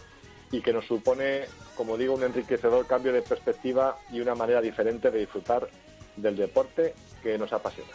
y 0.51 0.61
que 0.61 0.73
nos 0.73 0.87
supone, 0.87 1.45
como 1.77 1.97
digo, 1.97 2.15
un 2.15 2.25
enriquecedor 2.25 2.87
cambio 2.87 3.13
de 3.13 3.23
perspectiva 3.23 3.97
y 4.11 4.21
una 4.21 4.35
manera 4.35 4.61
diferente 4.61 5.11
de 5.11 5.21
disfrutar 5.21 5.69
del 6.17 6.37
deporte 6.37 6.95
que 7.23 7.39
nos 7.39 7.53
apasiona. 7.53 7.93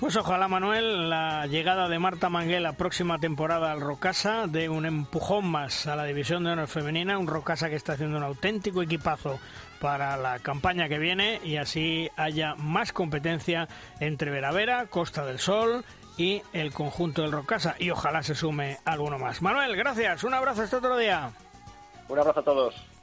Pues 0.00 0.16
ojalá, 0.16 0.48
Manuel, 0.48 1.08
la 1.08 1.46
llegada 1.46 1.88
de 1.88 2.00
Marta 2.00 2.28
Manguel 2.28 2.64
la 2.64 2.72
próxima 2.72 3.20
temporada 3.20 3.70
al 3.70 3.80
Rocasa 3.80 4.46
de 4.48 4.68
un 4.68 4.86
empujón 4.86 5.46
más 5.46 5.86
a 5.86 5.94
la 5.94 6.04
división 6.04 6.42
de 6.44 6.50
honor 6.50 6.66
femenina, 6.66 7.16
un 7.16 7.28
Rocasa 7.28 7.70
que 7.70 7.76
está 7.76 7.92
haciendo 7.92 8.18
un 8.18 8.24
auténtico 8.24 8.82
equipazo 8.82 9.38
para 9.80 10.16
la 10.16 10.40
campaña 10.40 10.88
que 10.88 10.98
viene 10.98 11.40
y 11.44 11.56
así 11.56 12.10
haya 12.16 12.56
más 12.56 12.92
competencia 12.92 13.68
entre 14.00 14.30
Veravera, 14.30 14.86
Costa 14.86 15.24
del 15.24 15.38
Sol 15.38 15.84
y 16.18 16.42
el 16.52 16.72
conjunto 16.72 17.22
del 17.22 17.32
Rocasa 17.32 17.76
y 17.78 17.90
ojalá 17.90 18.22
se 18.24 18.34
sume 18.34 18.78
alguno 18.84 19.18
más. 19.18 19.42
Manuel, 19.42 19.76
gracias, 19.76 20.24
un 20.24 20.34
abrazo 20.34 20.62
hasta 20.62 20.78
otro 20.78 20.96
día. 20.96 21.30
Un 22.08 22.18
abrazo 22.18 22.40
a 22.40 22.44
todos. 22.44 22.93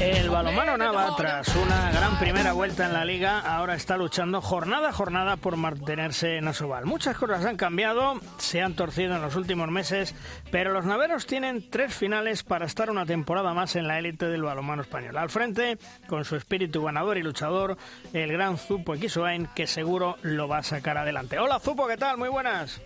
El 0.00 0.30
balomano 0.30 0.76
Nava, 0.76 1.14
tras 1.16 1.54
una 1.56 1.90
gran 1.90 2.18
primera 2.18 2.52
vuelta 2.52 2.86
en 2.86 2.92
la 2.92 3.04
liga, 3.04 3.40
ahora 3.40 3.74
está 3.74 3.96
luchando 3.96 4.40
jornada 4.40 4.90
a 4.90 4.92
jornada 4.92 5.36
por 5.36 5.56
mantenerse 5.56 6.36
en 6.36 6.48
Asobal. 6.48 6.86
Muchas 6.86 7.16
cosas 7.16 7.44
han 7.44 7.56
cambiado, 7.56 8.20
se 8.38 8.62
han 8.62 8.74
torcido 8.74 9.16
en 9.16 9.22
los 9.22 9.36
últimos 9.36 9.68
meses, 9.70 10.14
pero 10.50 10.72
los 10.72 10.84
naveros 10.84 11.26
tienen 11.26 11.68
tres 11.68 11.94
finales 11.94 12.44
para 12.44 12.66
estar 12.66 12.90
una 12.90 13.06
temporada 13.06 13.52
más 13.54 13.76
en 13.76 13.88
la 13.88 13.98
élite 13.98 14.26
del 14.26 14.42
balomano 14.44 14.82
español. 14.82 15.16
Al 15.18 15.30
frente, 15.30 15.78
con 16.06 16.24
su 16.24 16.36
espíritu 16.36 16.84
ganador 16.84 17.18
y 17.18 17.22
luchador, 17.22 17.76
el 18.12 18.32
gran 18.32 18.56
Zupo 18.56 18.94
Equisoain, 18.94 19.48
que 19.54 19.66
seguro 19.66 20.16
lo 20.22 20.46
va 20.46 20.58
a 20.58 20.62
sacar 20.62 20.96
adelante. 20.96 21.38
Hola 21.38 21.58
Zupo, 21.58 21.88
¿qué 21.88 21.96
tal? 21.96 22.18
Muy 22.18 22.28
buenas. 22.28 22.80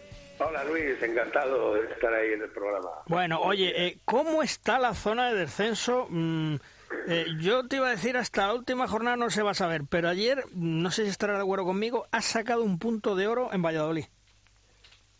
Hola 0.45 0.65
Luis, 0.65 1.01
encantado 1.03 1.75
de 1.75 1.85
estar 1.93 2.13
ahí 2.13 2.33
en 2.33 2.43
el 2.43 2.51
programa. 2.51 2.91
Bueno, 3.07 3.41
oye, 3.41 3.87
eh, 3.87 3.99
¿cómo 4.05 4.43
está 4.43 4.79
la 4.79 4.95
zona 4.95 5.31
de 5.31 5.39
descenso? 5.39 6.07
Mm, 6.11 6.57
eh, 7.07 7.27
yo 7.39 7.69
te 7.69 7.77
iba 7.77 7.87
a 7.87 7.91
decir 7.91 8.17
hasta 8.17 8.49
la 8.49 8.55
última 8.55 8.89
jornada 8.89 9.17
no 9.17 9.31
se 9.31 9.43
va 9.43 9.53
a 9.53 9.55
saber, 9.55 9.83
pero 9.89 10.09
ayer, 10.09 10.45
no 10.55 10.91
sé 10.91 11.05
si 11.05 11.11
estarás 11.11 11.37
de 11.37 11.43
acuerdo 11.43 11.65
conmigo, 11.65 12.07
has 12.11 12.25
sacado 12.25 12.65
un 12.65 12.79
punto 12.79 13.15
de 13.15 13.29
oro 13.29 13.51
en 13.53 13.63
Valladolid. 13.63 14.07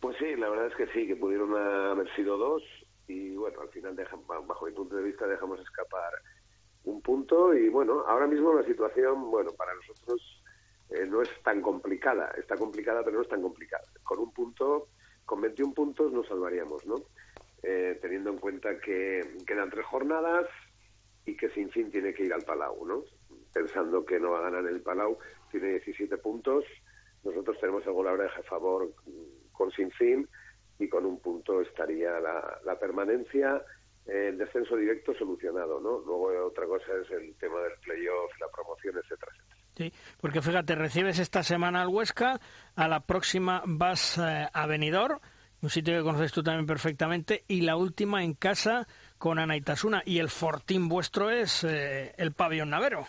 Pues 0.01 0.17
sí, 0.17 0.35
la 0.35 0.49
verdad 0.49 0.67
es 0.67 0.75
que 0.75 0.87
sí, 0.87 1.07
que 1.07 1.15
pudieron 1.15 1.55
haber 1.55 2.13
sido 2.15 2.37
dos 2.37 2.61
y 3.07 3.35
bueno, 3.35 3.61
al 3.61 3.69
final, 3.69 3.95
bajo 4.27 4.65
mi 4.65 4.73
punto 4.73 4.97
de 4.97 5.03
vista, 5.03 5.25
dejamos 5.25 5.59
escapar 5.61 6.13
un 6.83 7.01
punto 7.01 7.53
y 7.53 7.69
bueno, 7.69 8.03
ahora 8.07 8.27
mismo 8.27 8.53
la 8.53 8.65
situación, 8.65 9.31
bueno, 9.31 9.51
para 9.53 9.73
nosotros 9.73 10.43
eh, 10.89 11.05
no 11.07 11.21
es 11.21 11.29
tan 11.43 11.61
complicada, 11.61 12.31
está 12.37 12.57
complicada 12.57 13.03
pero 13.05 13.17
no 13.17 13.23
es 13.23 13.29
tan 13.29 13.41
complicada. 13.41 13.85
Con 14.03 14.19
un 14.19 14.33
punto 14.33 14.89
con 15.25 15.41
21 15.41 15.73
puntos 15.73 16.11
nos 16.11 16.27
salvaríamos, 16.27 16.85
¿no? 16.85 16.95
Eh, 17.61 17.97
teniendo 18.01 18.29
en 18.29 18.37
cuenta 18.37 18.77
que 18.79 19.21
quedan 19.47 19.69
tres 19.69 19.85
jornadas 19.85 20.47
y 21.25 21.37
que 21.37 21.49
Sin 21.49 21.69
Fin 21.69 21.89
tiene 21.89 22.13
que 22.13 22.25
ir 22.25 22.33
al 22.33 22.43
Palau, 22.43 22.85
¿no? 22.85 23.03
Pensando 23.53 24.05
que 24.05 24.19
no 24.19 24.31
va 24.31 24.39
a 24.39 24.49
ganar 24.49 24.65
el 24.65 24.81
Palau, 24.81 25.17
tiene 25.51 25.69
17 25.69 26.17
puntos. 26.17 26.65
Nosotros 27.23 27.57
tenemos 27.59 27.85
el 27.85 27.93
gol 27.93 28.07
a 28.07 28.43
favor 28.43 28.91
con 29.53 29.71
Sin 29.71 29.91
Fin 29.91 30.27
y 30.77 30.89
con 30.89 31.05
un 31.05 31.19
punto 31.19 31.61
estaría 31.61 32.19
la, 32.19 32.77
permanencia, 32.79 33.63
el 34.05 34.37
descenso 34.37 34.75
directo 34.75 35.13
solucionado, 35.13 35.79
¿no? 35.79 35.99
Luego 35.99 36.47
otra 36.47 36.65
cosa 36.65 36.91
es 37.01 37.09
el 37.11 37.35
tema 37.37 37.61
del 37.61 37.79
playoff, 37.79 38.31
la 38.41 38.49
promoción, 38.49 38.97
etcétera, 38.97 39.31
etcétera. 39.31 39.62
Sí, 39.75 39.91
porque 40.21 40.41
fíjate, 40.41 40.75
recibes 40.75 41.19
esta 41.19 41.41
semana 41.41 41.81
al 41.81 41.87
Huesca, 41.87 42.39
a 42.75 42.87
la 42.87 42.99
próxima 43.01 43.63
vas 43.65 44.19
eh, 44.19 44.47
a 44.51 44.67
Benidorm, 44.67 45.19
un 45.63 45.69
sitio 45.69 45.97
que 45.97 46.03
conoces 46.03 46.31
tú 46.31 46.43
también 46.43 46.67
perfectamente, 46.67 47.43
y 47.47 47.61
la 47.61 47.75
última 47.75 48.23
en 48.23 48.33
casa 48.33 48.87
con 49.17 49.39
Anaitasuna. 49.39 50.03
Y 50.05 50.19
el 50.19 50.29
fortín 50.29 50.89
vuestro 50.89 51.29
es 51.31 51.63
eh, 51.63 52.13
el 52.17 52.33
pabellón 52.33 52.69
Navero. 52.69 53.07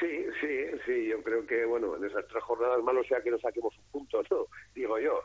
Sí, 0.00 0.26
sí, 0.40 0.64
sí, 0.84 1.08
yo 1.08 1.22
creo 1.22 1.46
que, 1.46 1.64
bueno, 1.64 1.96
en 1.96 2.04
esas 2.04 2.26
tres 2.26 2.42
jornadas 2.42 2.82
malo 2.82 3.04
sea 3.04 3.20
que 3.20 3.30
nos 3.30 3.40
saquemos 3.40 3.76
un 3.76 3.84
punto, 3.92 4.22
¿no? 4.30 4.46
Digo 4.74 4.98
yo. 4.98 5.20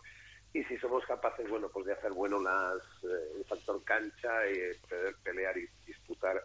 Y 0.54 0.64
si 0.66 0.78
somos 0.78 1.06
capaces, 1.06 1.50
bueno, 1.50 1.70
pues 1.70 1.86
de 1.86 1.94
hacer 1.94 2.12
bueno 2.12 2.42
las, 2.42 2.82
eh, 3.04 3.38
el 3.38 3.46
factor 3.46 3.82
cancha 3.86 4.30
y 4.50 4.76
poder 4.88 5.16
pelear 5.24 5.58
y 5.58 5.66
disputar 5.88 6.42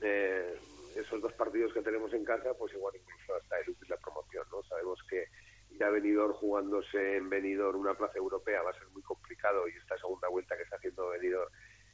eh, 0.00 0.54
esos 0.96 1.20
dos 1.20 1.32
partidos 1.34 1.72
que 1.72 1.82
tenemos 1.82 2.12
en 2.12 2.24
casa, 2.24 2.54
pues 2.54 2.72
igual 2.74 2.94
incluso 2.96 3.34
hasta 3.34 3.60
eludir 3.60 3.88
la 3.88 3.96
promoción, 3.96 4.44
¿no? 4.50 4.62
Sabemos 4.64 5.00
que 5.08 5.26
ir 5.70 5.84
a 5.84 5.90
Benidorm 5.90 6.34
jugándose 6.34 7.16
en 7.16 7.28
Benidorm 7.28 7.80
una 7.80 7.94
plaza 7.94 8.18
europea 8.18 8.62
va 8.62 8.70
a 8.70 8.78
ser 8.78 8.88
muy 8.88 9.02
complicado 9.02 9.66
y 9.68 9.72
esta 9.72 9.96
segunda 9.98 10.28
vuelta 10.28 10.56
que 10.56 10.62
está 10.64 10.76
haciendo 10.76 11.08
Benidorm 11.08 11.50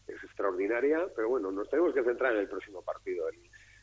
es 0.06 0.22
extraordinaria, 0.24 1.06
pero 1.14 1.28
bueno, 1.28 1.50
nos 1.50 1.68
tenemos 1.68 1.94
que 1.94 2.02
centrar 2.02 2.32
en 2.34 2.40
el 2.40 2.48
próximo 2.48 2.82
partido, 2.82 3.28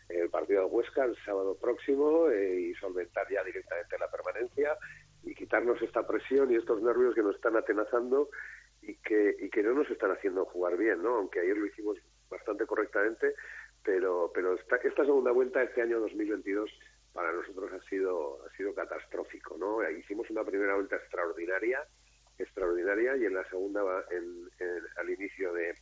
el 0.10 0.30
partido 0.30 0.62
de 0.62 0.68
Huesca 0.68 1.06
el 1.06 1.16
sábado 1.24 1.58
próximo 1.58 2.30
eh, 2.30 2.60
y 2.60 2.74
solventar 2.76 3.28
ya 3.32 3.44
directamente 3.44 3.98
la 3.98 4.10
permanencia 4.10 4.78
y 5.24 5.34
quitarnos 5.34 5.82
esta 5.82 6.06
presión 6.06 6.52
y 6.52 6.56
estos 6.56 6.82
nervios 6.82 7.16
que 7.16 7.24
nos 7.24 7.36
están 7.36 7.56
atenazando 7.56 8.30
y 8.82 8.96
que, 8.98 9.36
y 9.40 9.50
que 9.50 9.64
no 9.64 9.74
nos 9.74 9.90
están 9.90 10.12
haciendo 10.12 10.46
jugar 10.46 10.78
bien, 10.78 11.02
¿no? 11.02 11.16
Aunque 11.16 11.40
ayer 11.40 11.58
lo 11.58 11.66
hicimos 11.66 11.98
bastante 12.30 12.66
correctamente, 12.66 13.34
pero, 13.86 14.32
pero 14.34 14.56
esta, 14.56 14.78
esta 14.78 15.06
segunda 15.06 15.32
vuelta, 15.32 15.62
este 15.62 15.84
año 15.84 16.00
2022, 16.00 16.70
para 17.14 17.32
nosotros 17.32 17.72
ha 17.72 17.82
sido, 17.88 18.44
ha 18.46 18.58
sido 18.58 18.74
catastrófico, 18.74 19.56
¿no? 19.58 19.88
Hicimos 19.90 20.30
una 20.32 20.44
primera 20.44 20.74
vuelta 20.74 20.96
extraordinaria, 20.98 21.82
extraordinaria, 22.38 23.16
y 23.16 23.26
en 23.26 23.36
la 23.36 23.48
segunda, 23.50 23.82
en, 24.10 24.50
al 24.98 25.10
inicio 25.10 25.54
de, 25.54 25.76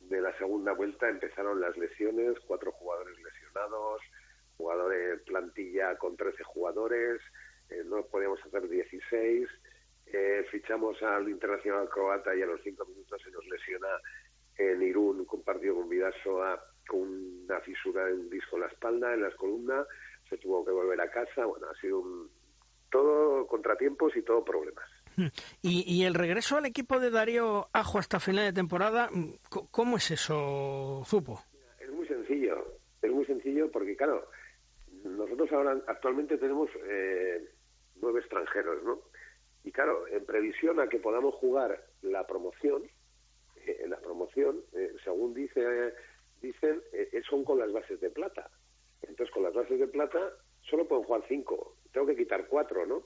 de 0.00 0.20
la 0.20 0.36
segunda 0.38 0.72
vuelta 0.72 1.08
empezaron 1.08 1.60
las 1.60 1.76
lesiones, 1.76 2.38
cuatro 2.46 2.70
jugadores 2.72 3.18
lesionados, 3.20 4.00
jugadores 4.56 5.20
plantilla 5.22 5.98
con 5.98 6.16
13 6.16 6.44
jugadores, 6.44 7.20
eh, 7.68 7.82
no 7.84 8.04
podíamos 8.06 8.40
hacer 8.46 8.68
16, 8.68 9.48
eh, 10.06 10.46
fichamos 10.50 11.02
al 11.02 11.28
internacional 11.28 11.88
croata 11.88 12.34
y 12.34 12.42
a 12.42 12.46
los 12.46 12.62
cinco 12.62 12.86
minutos 12.86 13.20
se 13.22 13.30
nos 13.30 13.44
lesiona 13.46 13.88
en 14.56 14.82
Irún, 14.82 15.24
compartido 15.24 15.74
con 15.74 15.88
Vidasoa 15.88 16.71
con 16.86 17.00
una 17.00 17.60
fisura 17.60 18.06
de 18.06 18.14
un 18.14 18.30
disco 18.30 18.56
en 18.56 18.62
la 18.62 18.68
espalda, 18.68 19.14
en 19.14 19.22
las 19.22 19.34
columnas, 19.34 19.86
se 20.28 20.36
tuvo 20.38 20.64
que 20.64 20.70
volver 20.70 21.00
a 21.00 21.10
casa. 21.10 21.44
Bueno, 21.44 21.66
ha 21.68 21.80
sido 21.80 22.00
un, 22.00 22.30
todo 22.90 23.46
contratiempos 23.46 24.16
y 24.16 24.22
todo 24.22 24.44
problemas. 24.44 24.88
Hmm. 25.16 25.26
¿Y, 25.60 25.84
¿Y, 25.86 26.04
el 26.04 26.14
regreso 26.14 26.56
al 26.56 26.66
equipo 26.66 26.98
de 26.98 27.10
Darío 27.10 27.68
Ajo 27.72 27.98
hasta 27.98 28.20
final 28.20 28.46
de 28.46 28.52
temporada, 28.52 29.10
cómo 29.70 29.96
es 29.96 30.10
eso, 30.10 31.02
Zupo? 31.04 31.42
Es 31.80 31.90
muy 31.90 32.06
sencillo, 32.06 32.64
es 33.02 33.10
muy 33.10 33.26
sencillo 33.26 33.70
porque, 33.70 33.94
claro, 33.94 34.26
nosotros 35.04 35.52
ahora 35.52 35.76
actualmente 35.86 36.38
tenemos 36.38 36.70
eh, 36.88 37.46
nueve 38.00 38.20
extranjeros, 38.20 38.82
¿no? 38.84 39.00
Y 39.64 39.72
claro, 39.72 40.06
en 40.08 40.24
previsión 40.24 40.80
a 40.80 40.88
que 40.88 40.98
podamos 40.98 41.34
jugar 41.34 41.84
la 42.02 42.26
promoción, 42.26 42.82
eh, 43.66 43.84
la 43.88 43.98
promoción, 43.98 44.60
eh, 44.72 44.94
según 45.04 45.34
dice 45.34 45.94
dicen, 46.42 46.82
eh, 46.92 47.22
son 47.28 47.44
con 47.44 47.58
las 47.58 47.72
bases 47.72 48.00
de 48.00 48.10
plata. 48.10 48.50
Entonces, 49.02 49.32
con 49.32 49.42
las 49.42 49.54
bases 49.54 49.78
de 49.78 49.86
plata 49.86 50.18
solo 50.62 50.86
pueden 50.86 51.04
jugar 51.04 51.24
cinco. 51.28 51.76
Tengo 51.92 52.06
que 52.06 52.16
quitar 52.16 52.46
cuatro, 52.48 52.86
¿no? 52.86 53.02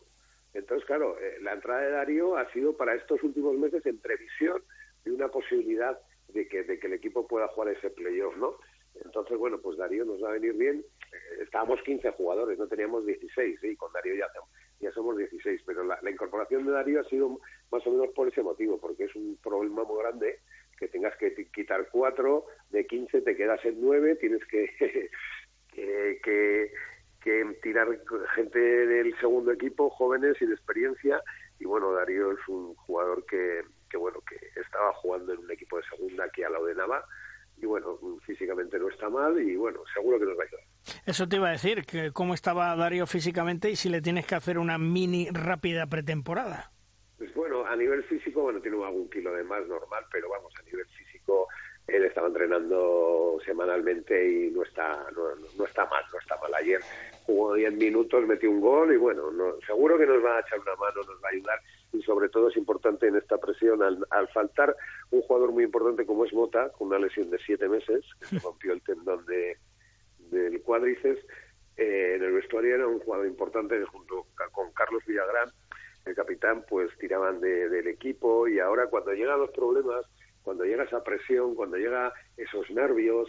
Entonces, 0.55 0.87
claro, 0.87 1.19
eh, 1.19 1.39
la 1.43 1.53
entrada 1.53 1.83
de 1.83 1.91
Darío 1.91 2.37
ha 2.37 2.51
sido 2.53 2.77
para 2.77 2.95
estos 2.95 3.23
últimos 3.23 3.57
meses 3.57 3.85
en 3.87 3.99
previsión 3.99 4.63
de 5.05 5.13
una 5.13 5.29
posibilidad 5.29 5.99
de 6.29 6.49
que, 6.49 6.65
de 6.65 6.79
que 6.79 6.87
el 6.87 6.95
equipo 6.95 7.27
pueda 7.27 7.49
jugar 7.49 7.75
ese 7.75 7.91
playoff, 7.91 8.37
¿no? 8.37 8.57
Entonces, 9.05 9.37
bueno, 9.37 9.59
pues 9.59 9.77
Darío 9.77 10.05
nos 10.05 10.23
va 10.23 10.31
a 10.31 10.33
venir 10.33 10.55
bien. 10.55 10.85
Eh, 11.13 11.43
estábamos 11.43 11.83
15 11.83 12.11
jugadores, 12.13 12.59
no 12.59 12.67
teníamos 12.67 13.05
16, 13.05 13.63
y 13.63 13.77
con 13.77 13.93
Darío 13.93 14.15
ya, 14.15 14.27
ya 14.81 14.91
somos 14.93 15.17
16, 15.19 15.63
pero 15.67 15.85
la, 15.85 15.99
la, 16.01 16.11
incorporación 16.11 16.65
de 16.65 16.73
Darío 16.73 17.01
ha 17.01 17.05
sido 17.05 17.39
más 17.71 17.87
o 17.87 17.91
menos 17.91 18.09
por 18.15 18.29
ese 18.29 18.43
motivo, 18.43 18.79
porque 18.81 19.05
es 19.05 19.15
un 19.15 19.39
problema 19.43 19.85
muy 19.85 19.99
grande 20.03 20.41
que 20.79 20.89
tengas 20.89 21.17
que 21.17 21.35
quitar 21.53 21.89
cuatro, 21.91 22.47
de 22.71 22.87
15 22.87 23.23
te 23.23 23.37
quedas 23.37 23.65
en 23.65 23.81
nueve, 23.81 24.17
tienes 24.17 24.45
que, 24.51 25.11
que, 25.73 26.73
que, 27.23 27.45
tirar 27.63 27.89
gente 28.35 28.59
del 28.59 29.19
segundo 29.19 29.53
equipo, 29.53 29.91
jóvenes 29.91 30.37
sin 30.39 30.53
experiencia, 30.53 31.21
y 31.59 31.65
bueno, 31.65 31.93
Darío 31.93 32.33
es 32.33 32.49
un 32.49 32.75
jugador 32.75 33.25
que, 33.27 33.63
que 33.91 33.97
bueno, 33.97 34.21
que 34.29 34.37
estaba 34.61 34.93
jugando 34.95 35.33
en 35.33 35.41
un 35.41 35.51
equipo 35.51 35.79
de 35.79 35.85
segunda 35.85 36.25
aquí 36.25 36.43
a 36.43 36.51
la 36.51 36.61
de 36.61 36.75
Nava, 36.75 37.05
y 37.59 37.67
bueno, 37.67 37.99
físicamente 38.27 38.79
no 38.79 38.89
está 38.89 39.09
mal 39.09 39.41
y 39.41 39.57
bueno, 39.57 39.81
seguro 39.95 40.19
que 40.19 40.27
nos 40.27 40.39
va 40.39 40.43
a 40.43 40.47
ayudar. 40.47 40.65
Eso 41.07 41.27
te 41.27 41.37
iba 41.37 41.49
a 41.49 41.53
decir, 41.53 41.85
que 41.87 42.13
cómo 42.13 42.35
estaba 42.35 42.75
Darío 42.77 43.07
físicamente 43.07 43.71
y 43.71 43.77
si 43.77 43.89
le 43.89 44.03
tienes 44.03 44.27
que 44.27 44.35
hacer 44.35 44.59
una 44.59 44.79
mini 44.79 45.29
rápida 45.33 45.87
pretemporada. 45.87 46.71
Pues 47.19 47.33
bueno, 47.35 47.65
a 47.65 47.75
nivel 47.77 48.03
físico, 48.05 48.43
bueno, 48.43 48.61
tiene 48.61 48.83
algún 48.85 49.09
kilo 49.09 49.33
de 49.33 49.43
más 49.43 49.67
normal, 49.67 50.05
pero 50.13 50.29
vamos, 50.29 50.53
a 50.59 50.63
nivel 50.65 50.87
físico, 50.87 51.49
él 51.87 52.05
estaba 52.05 52.27
entrenando 52.27 53.39
semanalmente 53.45 54.29
y 54.31 54.51
no 54.51 54.63
está, 54.63 55.07
no, 55.15 55.65
está 55.65 55.87
mal, 55.87 56.05
no 56.13 56.19
está 56.19 56.37
mal. 56.37 56.53
Ayer 56.55 56.81
jugó 57.25 57.55
10 57.55 57.73
minutos, 57.75 58.27
metió 58.27 58.51
un 58.51 58.61
gol 58.61 58.93
y 58.93 58.97
bueno, 58.97 59.31
no, 59.31 59.55
seguro 59.67 59.97
que 59.97 60.07
nos 60.07 60.23
va 60.23 60.37
a 60.37 60.41
echar 60.41 60.59
una 60.61 60.77
mano, 60.77 60.97
nos 61.07 61.23
va 61.23 61.29
a 61.29 61.33
ayudar 61.33 61.61
y 61.93 62.03
sobre 62.03 62.29
todo 62.29 62.49
es 62.49 62.57
importante 62.57 63.07
en 63.07 63.17
esta 63.17 63.39
presión, 63.39 63.83
al, 63.83 64.05
al 64.11 64.29
faltar 64.29 64.77
un 65.11 65.23
jugador 65.23 65.53
muy 65.53 65.65
importante 65.65 66.05
como 66.05 66.25
es 66.25 66.33
Mota, 66.35 66.71
con 66.71 66.89
una 66.89 66.99
lesión 66.99 67.31
de 67.31 67.39
siete 67.39 67.69
meses, 67.69 68.05
que 68.21 68.27
se 68.27 68.39
rompió 68.41 68.73
el 68.73 68.83
tendón 68.83 69.25
de, 69.25 69.57
del 70.31 70.61
cuádriceps, 70.63 71.25
eh, 71.77 72.15
en 72.17 72.23
el 72.23 72.33
vestuario 72.33 72.75
era 72.75 72.87
un 72.87 73.01
jugador 73.01 73.27
importante 73.27 73.83
junto 73.85 74.27
con 74.53 74.73
Carlos 74.73 75.03
Villagrán, 75.07 75.51
el 76.07 76.15
capitán, 76.15 76.65
pues 76.69 76.91
tiraban 76.99 77.41
del 77.41 77.87
equipo 77.89 78.49
y 78.49 78.59
ahora 78.59 78.87
cuando 78.87 79.13
llegan 79.13 79.41
los 79.41 79.51
problemas, 79.51 80.07
cuando 80.43 80.65
llega 80.65 80.85
esa 80.85 81.03
presión, 81.03 81.55
cuando 81.55 81.77
llega 81.77 82.13
esos 82.37 82.71
nervios, 82.71 83.29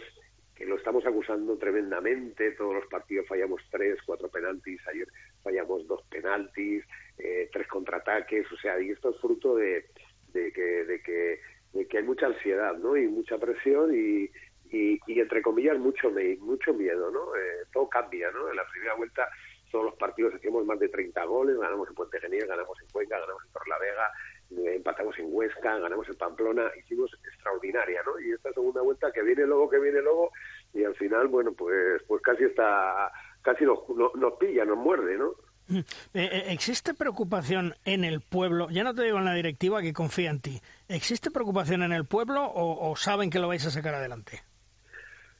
que 0.54 0.64
lo 0.64 0.76
estamos 0.76 1.06
acusando 1.06 1.56
tremendamente, 1.56 2.52
todos 2.52 2.74
los 2.74 2.86
partidos 2.86 3.26
fallamos 3.28 3.62
tres, 3.70 3.98
cuatro 4.04 4.28
penaltis, 4.28 4.80
ayer 4.88 5.06
fallamos 5.42 5.86
dos 5.86 6.02
penaltis, 6.10 6.84
eh, 7.16 7.48
tres 7.52 7.68
contraataques, 7.68 8.50
o 8.50 8.56
sea, 8.56 8.80
y 8.80 8.90
esto 8.90 9.10
es 9.10 9.20
fruto 9.20 9.54
de, 9.54 9.86
de, 10.32 10.52
que, 10.52 10.84
de, 10.84 11.00
que, 11.00 11.40
de 11.72 11.86
que 11.86 11.98
hay 11.98 12.04
mucha 12.04 12.26
ansiedad, 12.26 12.76
¿no? 12.76 12.96
Y 12.96 13.06
mucha 13.06 13.38
presión 13.38 13.94
y, 13.94 14.30
y, 14.70 15.00
y 15.06 15.20
entre 15.20 15.42
comillas 15.42 15.78
mucho 15.78 16.10
mucho 16.40 16.74
miedo, 16.74 17.10
¿no? 17.10 17.36
Eh, 17.36 17.66
todo 17.72 17.88
cambia, 17.88 18.30
¿no? 18.32 18.50
En 18.50 18.56
la 18.56 18.66
primera 18.66 18.94
vuelta 18.94 19.28
todos 19.70 19.84
los 19.86 19.94
partidos 19.94 20.34
hacíamos 20.34 20.64
más 20.64 20.78
de 20.78 20.88
30 20.88 21.24
goles, 21.24 21.58
ganamos 21.58 21.88
en 21.88 21.94
Puente 21.94 22.20
Genil, 22.20 22.46
ganamos 22.46 22.78
en 22.80 22.88
Cuenca, 22.88 23.18
ganamos 23.18 23.44
en 23.44 23.52
Torlavega, 23.52 24.12
eh, 24.50 24.76
empatamos 24.76 25.18
en 25.18 25.26
Huesca, 25.28 25.78
ganamos 25.78 26.08
en 26.08 26.14
Pamplona, 26.16 26.70
hicimos 26.78 27.10
extraordinaria, 27.24 28.02
¿no? 28.04 28.18
Y 28.20 28.32
esta 28.32 28.52
segunda 28.52 28.82
vuelta 28.82 29.12
que 29.12 29.22
viene 29.22 29.46
luego, 29.46 29.68
que 29.68 29.78
viene 29.78 30.00
luego, 30.00 30.30
y 30.72 30.84
al 30.84 30.94
final, 30.94 31.28
bueno, 31.28 31.52
pues 31.52 32.02
pues 32.06 32.22
casi 32.22 32.44
está, 32.44 33.10
casi 33.42 33.64
nos, 33.64 33.80
nos 33.88 34.34
pilla, 34.34 34.64
nos 34.64 34.78
muerde, 34.78 35.16
¿no? 35.16 35.34
Mm. 35.68 35.80
Eh, 36.14 36.44
¿Existe 36.48 36.94
preocupación 36.94 37.74
en 37.84 38.04
el 38.04 38.20
pueblo? 38.22 38.68
Ya 38.70 38.84
no 38.84 38.94
te 38.94 39.02
digo 39.02 39.18
en 39.18 39.26
la 39.26 39.34
directiva 39.34 39.82
que 39.82 39.92
confía 39.92 40.30
en 40.30 40.40
ti. 40.40 40.60
¿Existe 40.88 41.30
preocupación 41.30 41.82
en 41.82 41.92
el 41.92 42.06
pueblo 42.06 42.42
o, 42.42 42.90
o 42.90 42.96
saben 42.96 43.28
que 43.28 43.38
lo 43.38 43.48
vais 43.48 43.66
a 43.66 43.70
sacar 43.70 43.94
adelante? 43.94 44.40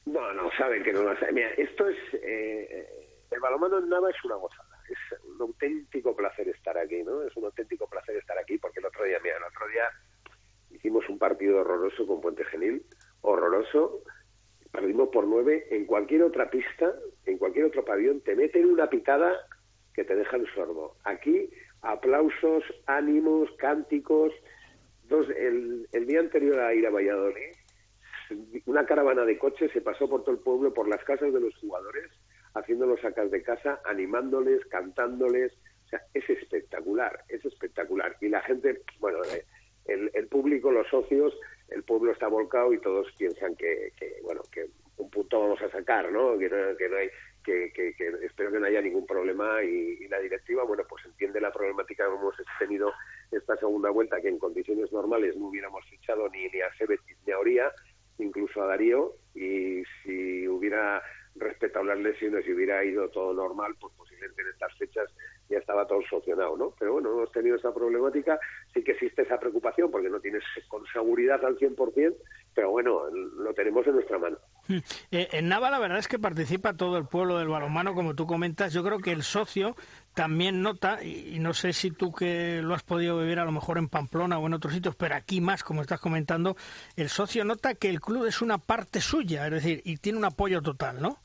No, 0.05 0.33
no, 0.33 0.49
saben 0.57 0.83
que 0.83 0.93
no 0.93 1.03
lo 1.03 1.11
hacen. 1.11 1.33
Mira, 1.33 1.49
esto 1.57 1.87
es... 1.87 1.97
Eh, 2.13 2.98
el 3.31 3.39
balonmano 3.39 3.79
en 3.79 3.89
Nava 3.89 4.09
es 4.09 4.23
una 4.23 4.35
gozada. 4.35 4.81
Es 4.89 5.19
un 5.23 5.41
auténtico 5.41 6.15
placer 6.15 6.47
estar 6.49 6.77
aquí, 6.77 7.03
¿no? 7.03 7.21
Es 7.23 7.35
un 7.35 7.45
auténtico 7.45 7.87
placer 7.87 8.17
estar 8.17 8.37
aquí 8.37 8.57
porque 8.57 8.79
el 8.79 8.85
otro 8.85 9.03
día, 9.03 9.19
mira, 9.23 9.37
el 9.37 9.43
otro 9.43 9.67
día 9.67 9.83
hicimos 10.71 11.07
un 11.09 11.19
partido 11.19 11.59
horroroso 11.59 12.07
con 12.07 12.21
Puente 12.21 12.43
Genil, 12.45 12.83
horroroso. 13.21 14.01
Perdimos 14.71 15.09
por 15.09 15.25
nueve. 15.25 15.67
En 15.71 15.85
cualquier 15.85 16.23
otra 16.23 16.49
pista, 16.49 16.93
en 17.25 17.37
cualquier 17.37 17.65
otro 17.65 17.83
pabellón, 17.85 18.21
te 18.21 18.35
meten 18.35 18.65
una 18.65 18.89
pitada 18.89 19.33
que 19.93 20.03
te 20.03 20.15
dejan 20.15 20.45
sordo. 20.53 20.95
Aquí, 21.03 21.49
aplausos, 21.81 22.63
ánimos, 22.85 23.49
cánticos. 23.57 24.31
Dos, 25.03 25.27
el, 25.29 25.87
el 25.91 26.05
día 26.05 26.19
anterior 26.19 26.59
a 26.59 26.73
ir 26.73 26.85
a 26.85 26.91
Valladolid, 26.91 27.53
una 28.65 28.85
caravana 28.85 29.25
de 29.25 29.37
coches 29.37 29.71
se 29.71 29.81
pasó 29.81 30.07
por 30.07 30.23
todo 30.23 30.31
el 30.31 30.41
pueblo, 30.41 30.73
por 30.73 30.87
las 30.87 31.03
casas 31.03 31.33
de 31.33 31.39
los 31.39 31.55
jugadores, 31.57 32.11
haciéndolos 32.53 33.01
sacar 33.01 33.29
de 33.29 33.43
casa, 33.43 33.81
animándoles, 33.85 34.65
cantándoles. 34.67 35.53
O 35.85 35.89
sea, 35.89 36.01
es 36.13 36.29
espectacular, 36.29 37.23
es 37.29 37.43
espectacular. 37.45 38.15
Y 38.21 38.29
la 38.29 38.41
gente, 38.41 38.81
bueno, 38.99 39.19
eh, 39.23 39.45
el, 39.85 40.11
el 40.13 40.27
público, 40.27 40.71
los 40.71 40.87
socios, 40.87 41.33
el 41.69 41.83
pueblo 41.83 42.11
está 42.11 42.27
volcado 42.27 42.73
y 42.73 42.79
todos 42.79 43.11
piensan 43.17 43.55
que, 43.55 43.93
que 43.97 44.19
bueno, 44.23 44.41
que 44.51 44.69
un 44.97 45.09
punto 45.09 45.39
vamos 45.39 45.61
a 45.61 45.71
sacar, 45.71 46.11
¿no? 46.11 46.37
Que 46.37 46.49
no, 46.49 46.75
que 46.77 46.89
no 46.89 46.97
hay, 46.97 47.09
que, 47.43 47.71
que, 47.73 47.93
que, 47.93 48.25
espero 48.25 48.51
que 48.51 48.59
no 48.59 48.65
haya 48.65 48.81
ningún 48.81 49.05
problema 49.05 49.63
y, 49.63 49.97
y, 50.01 50.07
la 50.07 50.19
directiva, 50.19 50.63
bueno, 50.63 50.83
pues 50.87 51.05
entiende 51.05 51.39
la 51.39 51.51
problemática 51.51 52.05
que 52.05 52.15
hemos 52.15 52.35
tenido 52.59 52.91
esta 53.31 53.55
segunda 53.57 53.89
vuelta, 53.89 54.21
que 54.21 54.29
en 54.29 54.39
condiciones 54.39 54.91
normales 54.91 55.35
no 55.37 55.47
hubiéramos 55.47 55.85
fichado 55.89 56.27
ni, 56.29 56.47
ni 56.49 56.61
a 56.61 56.73
Sebetis 56.77 57.17
ni 57.25 57.33
a 57.33 57.39
Oría, 57.39 57.71
incluso 58.17 58.61
a 58.61 58.67
Darío, 58.67 59.13
y 59.33 59.83
si 60.03 60.47
hubiera 60.47 61.01
respetado 61.35 61.85
las 61.85 61.98
lesiones 62.11 62.45
y 62.47 62.53
hubiera 62.53 62.83
ido 62.83 63.09
todo 63.09 63.33
normal, 63.33 63.75
pues 63.79 63.93
posiblemente 63.97 64.41
en 64.41 64.49
estas 64.49 64.75
fechas 64.77 65.09
ya 65.49 65.57
estaba 65.57 65.85
todo 65.87 66.01
solucionado, 66.09 66.55
¿no? 66.57 66.73
Pero 66.77 66.93
bueno, 66.93 67.11
hemos 67.11 67.31
tenido 67.31 67.55
esa 67.55 67.73
problemática, 67.73 68.39
sí 68.73 68.83
que 68.83 68.91
existe 68.91 69.23
esa 69.23 69.39
preocupación 69.39 69.89
porque 69.89 70.09
no 70.09 70.19
tienes 70.19 70.43
con 70.67 70.85
seguridad 70.93 71.43
al 71.43 71.57
100%, 71.57 72.15
pero 72.53 72.71
bueno, 72.71 73.09
lo 73.09 73.53
tenemos 73.53 73.85
en 73.87 73.93
nuestra 73.93 74.17
mano. 74.17 74.37
Eh, 75.11 75.27
en 75.31 75.49
Nava 75.49 75.71
la 75.71 75.79
verdad 75.79 75.97
es 75.97 76.07
que 76.07 76.19
participa 76.19 76.73
todo 76.73 76.97
el 76.97 77.05
pueblo 77.05 77.39
del 77.39 77.47
balonmano, 77.47 77.95
como 77.95 78.15
tú 78.15 78.27
comentas. 78.27 78.73
Yo 78.73 78.83
creo 78.83 78.99
que 78.99 79.11
el 79.11 79.23
socio 79.23 79.75
también 80.13 80.61
nota, 80.61 81.03
y, 81.03 81.39
no 81.39 81.53
sé 81.53 81.73
si 81.73 81.91
tú 81.91 82.13
que 82.13 82.61
lo 82.61 82.75
has 82.75 82.83
podido 82.83 83.17
vivir 83.17 83.39
a 83.39 83.45
lo 83.45 83.51
mejor 83.51 83.77
en 83.77 83.89
Pamplona 83.89 84.37
o 84.37 84.45
en 84.45 84.53
otros 84.53 84.73
sitios, 84.73 84.95
pero 84.95 85.15
aquí 85.15 85.41
más, 85.41 85.63
como 85.63 85.81
estás 85.81 85.99
comentando, 85.99 86.55
el 86.95 87.09
socio 87.09 87.43
nota 87.45 87.73
que 87.75 87.89
el 87.89 87.99
club 87.99 88.25
es 88.25 88.41
una 88.41 88.57
parte 88.57 89.01
suya, 89.01 89.45
es 89.45 89.51
decir, 89.51 89.81
y 89.85 89.97
tiene 89.97 90.19
un 90.19 90.25
apoyo 90.25 90.61
total, 90.61 91.01
¿no? 91.01 91.17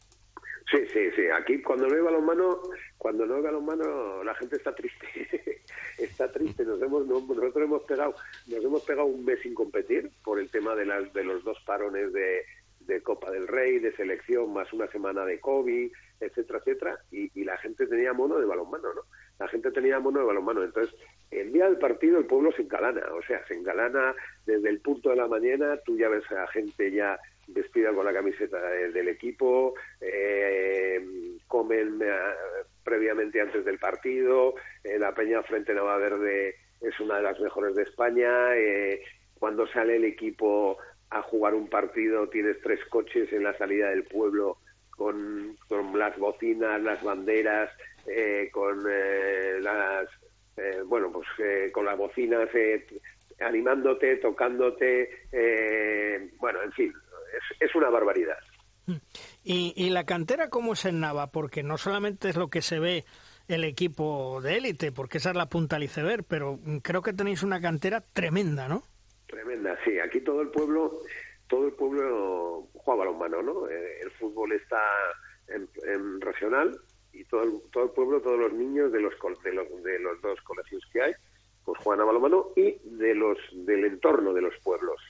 Sí, 0.75 0.87
sí, 0.93 1.11
sí. 1.15 1.23
Aquí 1.33 1.63
cuando 1.63 1.87
no 1.87 1.95
hay 1.95 2.01
balonmano, 2.01 2.63
cuando 2.99 3.27
no 3.27 3.37
hay 3.37 3.43
balonmano, 3.43 4.25
la 4.25 4.35
gente 4.35 4.57
está 4.57 4.75
triste. 4.75 5.63
está 5.99 6.33
triste. 6.33 6.65
Nos 6.65 6.83
hemos, 6.83 7.07
nosotros 7.07 7.57
hemos 7.57 7.83
pegado, 7.85 8.15
nos 8.49 8.65
hemos 8.65 8.83
pegado 8.83 9.07
un 9.07 9.25
mes 9.25 9.39
sin 9.41 9.55
competir 9.55 10.11
por 10.25 10.41
el 10.41 10.51
tema 10.51 10.75
de 10.75 10.87
las, 10.87 11.13
de 11.13 11.23
los 11.23 11.45
dos 11.45 11.59
parones 11.65 12.13
de, 12.13 12.45
Copa 13.03 13.31
del 13.31 13.47
Rey, 13.47 13.79
de 13.79 13.95
selección, 13.97 14.53
más 14.53 14.73
una 14.73 14.87
semana 14.89 15.25
de 15.25 15.41
COVID, 15.41 15.91
etcétera, 16.21 16.59
etcétera, 16.59 16.99
y, 17.11 17.31
y, 17.39 17.45
la 17.45 17.57
gente 17.59 17.87
tenía 17.87 18.13
mono 18.13 18.39
de 18.39 18.47
balonmano, 18.47 18.95
¿no? 18.95 19.03
La 19.39 19.49
gente 19.49 19.71
tenía 19.71 19.99
mono 20.01 20.21
de 20.21 20.27
balonmano. 20.27 20.63
Entonces, 20.63 20.95
el 21.31 21.53
día 21.53 21.65
del 21.65 21.79
partido 21.79 22.19
el 22.19 22.27
pueblo 22.27 22.53
se 22.53 22.63
engalana, 22.63 23.03
o 23.13 23.23
sea, 23.23 23.45
se 23.47 23.55
engalana 23.55 24.15
desde 24.47 24.69
el 24.69 24.81
punto 24.81 25.11
de 25.11 25.17
la 25.17 25.27
mañana, 25.27 25.79
tú 25.85 25.97
ya 25.97 26.09
ves 26.09 26.25
a 26.31 26.35
la 26.35 26.47
gente 26.49 26.91
ya 26.91 27.19
vestida 27.49 27.93
con 27.93 28.05
la 28.05 28.13
camiseta 28.13 28.61
del, 28.71 29.09
equipo, 29.09 29.75
eh, 30.01 31.03
comen 31.47 32.01
eh, 32.03 32.11
previamente 32.83 33.41
antes 33.41 33.65
del 33.65 33.79
partido, 33.79 34.55
eh, 34.83 34.99
la 34.99 35.15
Peña 35.15 35.43
Frente 35.43 35.75
Nava 35.75 35.97
Verde 35.99 36.57
es 36.81 36.99
una 37.01 37.17
de 37.17 37.23
las 37.23 37.41
mejores 37.41 37.75
de 37.75 37.83
España, 37.83 38.57
eh, 38.57 39.03
cuando 39.39 39.67
sale 39.67 39.97
el 39.97 40.05
equipo 40.05 40.79
a 41.11 41.23
jugar 41.23 41.55
un 41.55 41.69
partido 41.69 42.29
tienes 42.29 42.61
tres 42.63 42.81
coches 42.87 43.33
en 43.33 43.45
la 43.45 43.57
salida 43.57 43.91
del 43.91 44.05
pueblo 44.05 44.59
con, 44.91 45.57
con 45.69 45.99
las 45.99 46.17
bocinas, 46.19 46.81
las 46.83 47.03
banderas, 47.03 47.71
eh, 48.07 48.49
con 48.53 48.85
eh, 48.89 49.59
las 49.61 50.09
eh, 50.57 50.83
bueno 50.87 51.11
pues 51.11 51.27
con 51.73 51.85
las 51.85 51.97
bocinas 51.97 52.49
animándote, 53.41 54.17
tocándote, 54.17 55.27
bueno 56.39 56.63
en 56.63 56.73
fin 56.73 56.93
es, 57.37 57.69
es 57.69 57.75
una 57.75 57.91
barbaridad. 57.91 58.39
¿Y, 59.43 59.73
¿Y 59.77 59.91
la 59.91 60.05
cantera 60.05 60.51
cómo 60.51 60.75
es 60.75 60.85
en 60.85 61.01
Nava? 61.01 61.29
Porque 61.29 61.63
no 61.63 61.79
solamente 61.79 62.29
es 62.29 62.37
lo 62.37 62.49
que 62.49 62.63
se 62.63 62.79
ve 62.79 63.05
el 63.49 63.65
equipo 63.65 64.41
de 64.43 64.57
élite, 64.57 64.93
porque 64.93 65.19
esa 65.19 65.31
es 65.31 65.37
la 65.37 65.49
punta 65.49 65.77
al 65.77 65.83
iceberg, 65.83 66.25
pero 66.25 66.59
creo 66.83 67.03
que 67.03 67.13
tenéis 67.13 67.43
una 67.43 67.61
cantera 67.61 68.01
tremenda, 68.01 68.69
¿no? 68.69 68.83
Tremenda, 69.27 69.77
sí. 69.85 69.99
Aquí 69.99 70.21
todo 70.21 70.41
el 70.41 70.49
pueblo, 70.49 71.01
todo 71.49 71.67
el 71.67 71.73
pueblo 71.73 72.69
juega 72.75 73.05
balonmano, 73.05 73.43
¿no? 73.43 73.69
Eh, 73.69 74.01
el 74.03 74.11
fútbol 74.13 74.53
está 74.53 74.81
en, 75.49 75.69
en 75.87 76.21
regional 76.21 76.79
y 77.13 77.25
todo 77.25 77.43
el, 77.43 77.53
todo 77.71 77.85
el 77.85 77.91
pueblo, 77.91 78.21
todos 78.21 78.39
los 78.39 78.53
niños 78.53 78.93
de 78.93 79.01
los, 79.01 79.15
de 79.43 79.53
los 79.53 79.83
de 79.83 79.99
los 79.99 80.21
dos 80.23 80.41
colegios 80.43 80.83
que 80.93 81.03
hay, 81.03 81.13
pues 81.65 81.79
juegan 81.83 82.03
a 82.03 82.05
balonmano 82.05 82.49
y 82.57 82.79
de 82.85 83.15
los 83.15 83.39
del 83.53 83.85
entorno 83.85 84.33
de 84.33 84.43
los 84.43 84.55
pueblos 84.63 85.01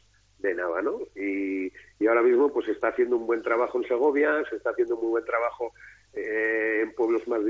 de 0.44 0.54
Nava, 0.54 0.82
¿no? 0.82 1.00
Y, 1.16 1.72
y 1.98 2.06
ahora 2.06 2.22
mismo 2.22 2.52
pues 2.52 2.66
se 2.66 2.72
está 2.72 2.88
haciendo 2.88 3.16
un 3.16 3.26
buen 3.26 3.42
trabajo 3.42 3.78
en 3.78 3.88
Segovia, 3.88 4.44
se 4.48 4.56
está 4.56 4.70
haciendo 4.70 4.94
un 4.94 5.02
muy 5.02 5.10
buen 5.10 5.24
trabajo 5.24 5.72
eh, 6.12 6.80
en 6.82 6.94
pueblos 6.94 7.26
más 7.26 7.40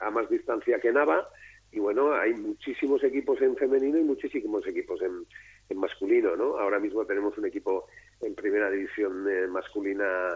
a 0.00 0.10
más 0.10 0.28
distancia 0.28 0.80
que 0.80 0.92
Nava 0.92 1.28
y 1.72 1.78
bueno, 1.78 2.12
hay 2.12 2.34
muchísimos 2.34 3.02
equipos 3.04 3.40
en 3.40 3.56
femenino 3.56 3.98
y 3.98 4.02
muchísimos 4.02 4.66
equipos 4.66 5.00
en, 5.02 5.24
en 5.68 5.78
masculino, 5.78 6.34
¿no? 6.34 6.58
Ahora 6.58 6.80
mismo 6.80 7.04
tenemos 7.04 7.38
un 7.38 7.46
equipo 7.46 7.86
en 8.20 8.34
primera 8.34 8.68
división 8.70 9.24
eh, 9.30 9.46
masculina 9.46 10.34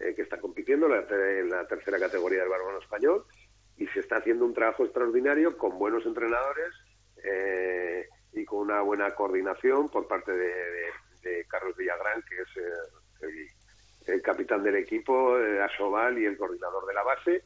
eh, 0.00 0.14
que 0.14 0.22
está 0.22 0.38
compitiendo 0.38 0.86
en 0.86 0.92
la, 0.92 1.40
en 1.40 1.50
la, 1.50 1.66
tercera 1.66 1.98
categoría 1.98 2.40
del 2.40 2.48
balonmano 2.48 2.78
español 2.78 3.24
y 3.76 3.86
se 3.88 4.00
está 4.00 4.16
haciendo 4.16 4.46
un 4.46 4.54
trabajo 4.54 4.84
extraordinario 4.84 5.58
con 5.58 5.78
buenos 5.78 6.06
entrenadores 6.06 6.72
eh, 7.22 8.08
y 8.32 8.44
con 8.46 8.60
una 8.60 8.80
buena 8.80 9.14
coordinación 9.14 9.90
por 9.90 10.08
parte 10.08 10.32
de, 10.32 10.48
de 11.22 11.44
Carlos 11.48 11.76
Villagrán, 11.76 12.22
que 12.28 12.36
es 12.36 12.56
eh, 12.56 13.48
el, 14.06 14.22
capitán 14.22 14.62
del 14.62 14.76
equipo, 14.76 15.38
eh, 15.38 15.60
Asobal 15.62 16.18
y 16.18 16.26
el 16.26 16.36
coordinador 16.36 16.86
de 16.86 16.94
la 16.94 17.02
base. 17.02 17.42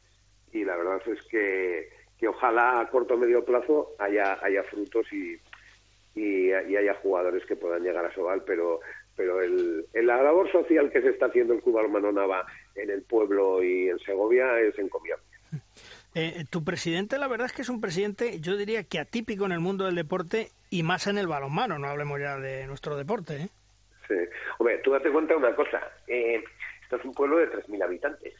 Y 0.53 0.65
la 0.65 0.77
verdad 0.77 1.01
es 1.07 1.23
que, 1.29 1.89
que 2.19 2.29
ojalá 2.29 2.81
a 2.81 2.89
corto 2.89 3.15
o 3.15 3.19
medio 3.19 3.45
plazo 3.45 3.95
haya, 3.99 4.39
haya 4.43 4.63
frutos 4.65 5.07
y, 5.13 5.39
y, 6.15 6.53
haya 6.53 6.95
jugadores 6.95 7.45
que 7.47 7.57
puedan 7.57 7.83
llegar 7.83 8.05
a 8.05 8.15
Sobal, 8.15 8.43
pero 8.45 8.81
pero 9.17 9.41
el, 9.41 9.87
el, 9.95 10.07
la 10.07 10.23
labor 10.23 10.51
social 10.53 10.91
que 10.91 11.01
se 11.01 11.09
está 11.09 11.27
haciendo 11.27 11.55
el 11.55 11.63
Club 11.63 11.81
Nava 12.13 12.45
en 12.75 12.91
el 12.91 13.03
pueblo 13.03 13.63
y 13.63 13.89
en 13.89 13.99
Segovia 14.01 14.61
es 14.61 14.79
encomiable. 14.79 15.25
Eh, 16.15 16.45
tu 16.49 16.65
presidente, 16.65 17.19
la 17.19 17.29
verdad 17.29 17.47
es 17.47 17.53
que 17.53 17.63
es 17.63 17.69
un 17.69 17.81
presidente, 17.81 18.41
yo 18.41 18.57
diría 18.57 18.85
que 18.85 18.99
atípico 18.99 19.45
en 19.45 19.53
el 19.53 19.61
mundo 19.61 19.85
del 19.85 19.95
deporte 19.95 20.51
y 20.71 20.83
más 20.83 21.07
en 21.07 21.19
el 21.19 21.27
balonmano, 21.27 21.79
no 21.79 21.89
hablemos 21.89 22.19
ya 22.19 22.39
de 22.39 22.67
nuestro 22.67 22.97
deporte. 22.97 23.37
¿eh? 23.37 23.49
Sí. 24.09 24.15
Hombre, 24.59 24.79
tú 24.79 24.93
date 24.93 25.11
cuenta 25.11 25.35
de 25.35 25.39
una 25.39 25.55
cosa, 25.55 25.81
eh, 26.07 26.43
esto 26.83 26.97
es 26.97 27.05
un 27.05 27.15
pueblo 27.15 27.39
de 27.39 27.51
3.000 27.51 27.83
habitantes 27.83 28.35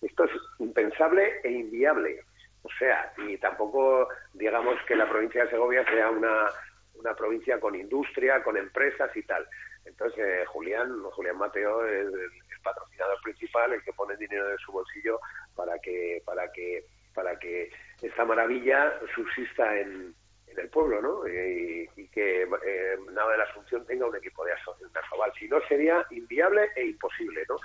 Esto 0.00 0.24
es 0.24 0.30
impensable 0.58 1.40
e 1.44 1.50
inviable. 1.50 2.24
O 2.62 2.68
sea, 2.78 3.12
y 3.18 3.36
tampoco 3.38 4.08
digamos 4.34 4.76
que 4.86 4.96
la 4.96 5.08
provincia 5.08 5.44
de 5.44 5.50
Segovia 5.50 5.84
sea 5.84 6.10
una, 6.10 6.48
una 6.94 7.14
provincia 7.14 7.58
con 7.60 7.74
industria, 7.74 8.42
con 8.42 8.56
empresas 8.56 9.10
y 9.16 9.22
tal. 9.22 9.46
Entonces, 9.84 10.18
eh, 10.18 10.44
Julián, 10.46 11.02
Julián 11.10 11.38
Mateo 11.38 11.84
es 11.84 12.06
el, 12.06 12.30
patrocinador 12.62 13.20
principal, 13.22 13.72
el 13.72 13.82
que 13.82 13.92
pone 13.92 14.16
dinero 14.16 14.46
de 14.46 14.56
su 14.58 14.70
bolsillo 14.70 15.18
para 15.56 15.76
que, 15.80 16.22
para 16.24 16.52
que, 16.52 16.84
para 17.12 17.36
que 17.36 17.72
esta 18.00 18.24
maravilla 18.24 19.00
subsista 19.16 19.80
en, 19.80 20.14
en 20.52 20.60
el 20.60 20.68
pueblo, 20.68 21.00
¿no? 21.00 21.26
Y, 21.26 21.88
que 22.12 22.42
eh, 22.42 22.98
Nava 23.12 23.32
de 23.32 23.38
la 23.38 23.44
Asunción 23.44 23.86
tenga 23.86 24.06
un 24.06 24.16
equipo 24.16 24.44
de 24.44 24.52
Asobal. 24.52 25.32
Si 25.38 25.48
no, 25.48 25.58
sería 25.66 26.04
inviable 26.10 26.68
e 26.76 26.86
imposible, 26.86 27.42
¿no? 27.48 27.56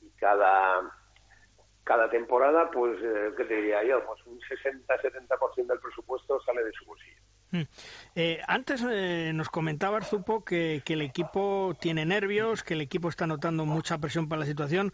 Y 0.00 0.10
cada, 0.18 0.80
cada 1.84 2.08
temporada, 2.08 2.70
pues, 2.70 2.98
eh, 3.02 3.32
¿qué 3.36 3.44
te 3.44 3.56
diría 3.56 3.84
yo? 3.84 4.02
Pues 4.06 4.24
un 4.24 4.40
60-70% 4.40 5.66
del 5.66 5.80
presupuesto 5.80 6.40
sale 6.40 6.64
de 6.64 6.72
su 6.72 6.86
bolsillo. 6.86 7.20
Mm. 7.52 7.62
Eh, 8.14 8.40
antes 8.46 8.84
eh, 8.88 9.32
nos 9.34 9.48
comentaba 9.48 10.00
Zupo 10.02 10.44
que, 10.44 10.82
el 10.86 11.02
equipo 11.02 11.76
tiene 11.80 12.04
nervios, 12.06 12.62
que 12.62 12.74
el 12.74 12.80
equipo 12.80 13.08
está 13.08 13.26
notando 13.26 13.64
mucha 13.66 13.98
presión 13.98 14.28
para 14.28 14.40
la 14.40 14.46
situación. 14.46 14.92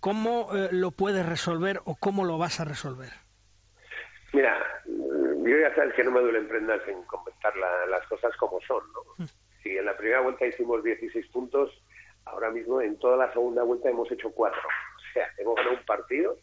¿Cómo 0.00 0.56
eh, 0.56 0.68
lo 0.72 0.92
puedes 0.92 1.26
resolver 1.26 1.80
o 1.84 1.94
cómo 1.94 2.24
lo 2.24 2.38
vas 2.38 2.60
a 2.60 2.64
resolver? 2.64 3.10
Mira, 4.32 4.56
yo 5.48 5.58
ya 5.58 5.74
sabes 5.74 5.94
que 5.94 6.04
no 6.04 6.10
me 6.10 6.20
duele 6.20 6.42
prendas 6.42 6.80
en 6.88 7.02
comentar 7.04 7.54
las 7.56 8.06
cosas 8.08 8.36
como 8.36 8.60
son. 8.62 8.82
¿no? 8.92 9.24
Mm. 9.24 9.28
Si 9.62 9.76
en 9.76 9.84
la 9.84 9.96
primera 9.96 10.20
vuelta 10.20 10.46
hicimos 10.46 10.82
16 10.82 11.26
puntos, 11.28 11.70
ahora 12.24 12.50
mismo 12.50 12.80
en 12.80 12.98
toda 12.98 13.16
la 13.16 13.32
segunda 13.32 13.62
vuelta 13.62 13.90
hemos 13.90 14.10
hecho 14.10 14.30
4. 14.32 14.60
O 14.60 15.12
sea, 15.12 15.28
hemos 15.38 15.56
ganado 15.56 15.74
un 15.74 15.84
partido 15.84 16.36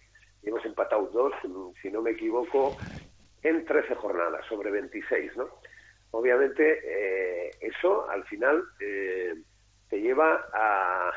y 0.43 0.49
hemos 0.49 0.65
empatado 0.65 1.07
dos, 1.07 1.33
si 1.81 1.89
no 1.89 2.01
me 2.01 2.11
equivoco, 2.11 2.75
en 3.43 3.63
13 3.63 3.95
jornadas, 3.95 4.45
sobre 4.47 4.71
26, 4.71 5.37
¿no? 5.37 5.47
Obviamente, 6.11 6.79
eh, 6.83 7.51
eso 7.61 8.09
al 8.09 8.23
final 8.25 8.63
eh, 8.79 9.35
te 9.89 10.01
lleva 10.01 10.45
a, 10.53 11.11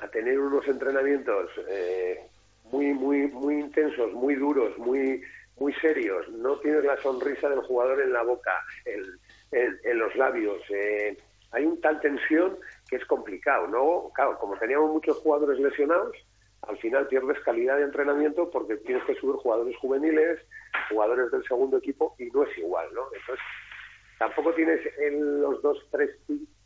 a, 0.00 0.08
tener 0.08 0.38
unos 0.38 0.66
entrenamientos 0.68 1.50
eh, 1.68 2.20
muy, 2.64 2.92
muy, 2.92 3.26
muy 3.28 3.60
intensos, 3.60 4.12
muy 4.12 4.34
duros, 4.34 4.76
muy, 4.78 5.22
muy 5.58 5.72
serios. 5.74 6.28
No 6.30 6.58
tienes 6.58 6.84
la 6.84 6.96
sonrisa 7.02 7.48
del 7.48 7.60
jugador 7.60 8.00
en 8.00 8.12
la 8.12 8.22
boca, 8.22 8.52
en, 8.84 9.02
en, 9.52 9.98
los 9.98 10.14
labios. 10.16 10.60
hay 11.52 11.64
un 11.64 11.80
tal 11.80 12.00
tensión 12.00 12.58
que 12.88 12.96
es 12.96 13.04
complicado, 13.06 13.66
¿no? 13.66 14.10
Claro, 14.14 14.38
como 14.38 14.56
teníamos 14.58 14.90
muchos 14.90 15.16
jugadores 15.18 15.58
lesionados, 15.58 16.16
al 16.62 16.78
final 16.78 17.06
pierdes 17.06 17.40
calidad 17.40 17.76
de 17.76 17.84
entrenamiento 17.84 18.50
porque 18.50 18.76
tienes 18.78 19.04
que 19.04 19.14
subir 19.14 19.36
jugadores 19.36 19.76
juveniles, 19.76 20.40
jugadores 20.90 21.30
del 21.30 21.44
segundo 21.44 21.78
equipo 21.78 22.14
y 22.18 22.26
no 22.26 22.44
es 22.44 22.58
igual, 22.58 22.88
¿no? 22.92 23.04
Entonces, 23.14 23.44
tampoco 24.18 24.52
tienes 24.54 24.80
en 24.98 25.40
los 25.40 25.62
dos, 25.62 25.78
tres 25.90 26.10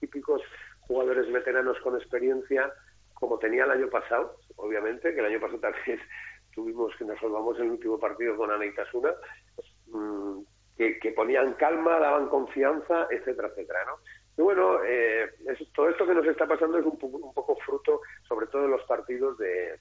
típicos 0.00 0.42
jugadores 0.80 1.30
veteranos 1.30 1.78
con 1.80 1.96
experiencia 1.96 2.72
como 3.20 3.38
tenía 3.38 3.64
el 3.64 3.70
año 3.70 3.88
pasado, 3.90 4.36
obviamente, 4.56 5.12
que 5.12 5.20
el 5.20 5.26
año 5.26 5.40
pasado 5.40 5.60
también 5.60 6.00
tuvimos 6.60 6.94
que 6.96 7.04
nos 7.06 7.18
salvamos 7.18 7.58
el 7.58 7.70
último 7.70 7.98
partido 7.98 8.36
con 8.36 8.50
Anaitasuna, 8.50 9.14
mmm, 9.86 10.40
que, 10.76 10.98
que, 10.98 11.12
ponían 11.12 11.54
calma, 11.54 11.98
daban 11.98 12.28
confianza, 12.28 13.06
etcétera, 13.10 13.48
etcétera, 13.48 13.80
¿no? 13.86 13.98
Y 14.36 14.42
bueno, 14.42 14.78
eh, 14.84 15.30
todo 15.74 15.88
esto 15.88 16.06
que 16.06 16.14
nos 16.14 16.26
está 16.26 16.46
pasando 16.46 16.78
es 16.78 16.84
un 16.84 16.98
un 17.00 17.34
poco 17.34 17.56
fruto, 17.56 18.02
sobre 18.28 18.46
todo 18.46 18.62
de 18.62 18.68
los 18.68 18.82
partidos, 18.84 19.38
de, 19.38 19.78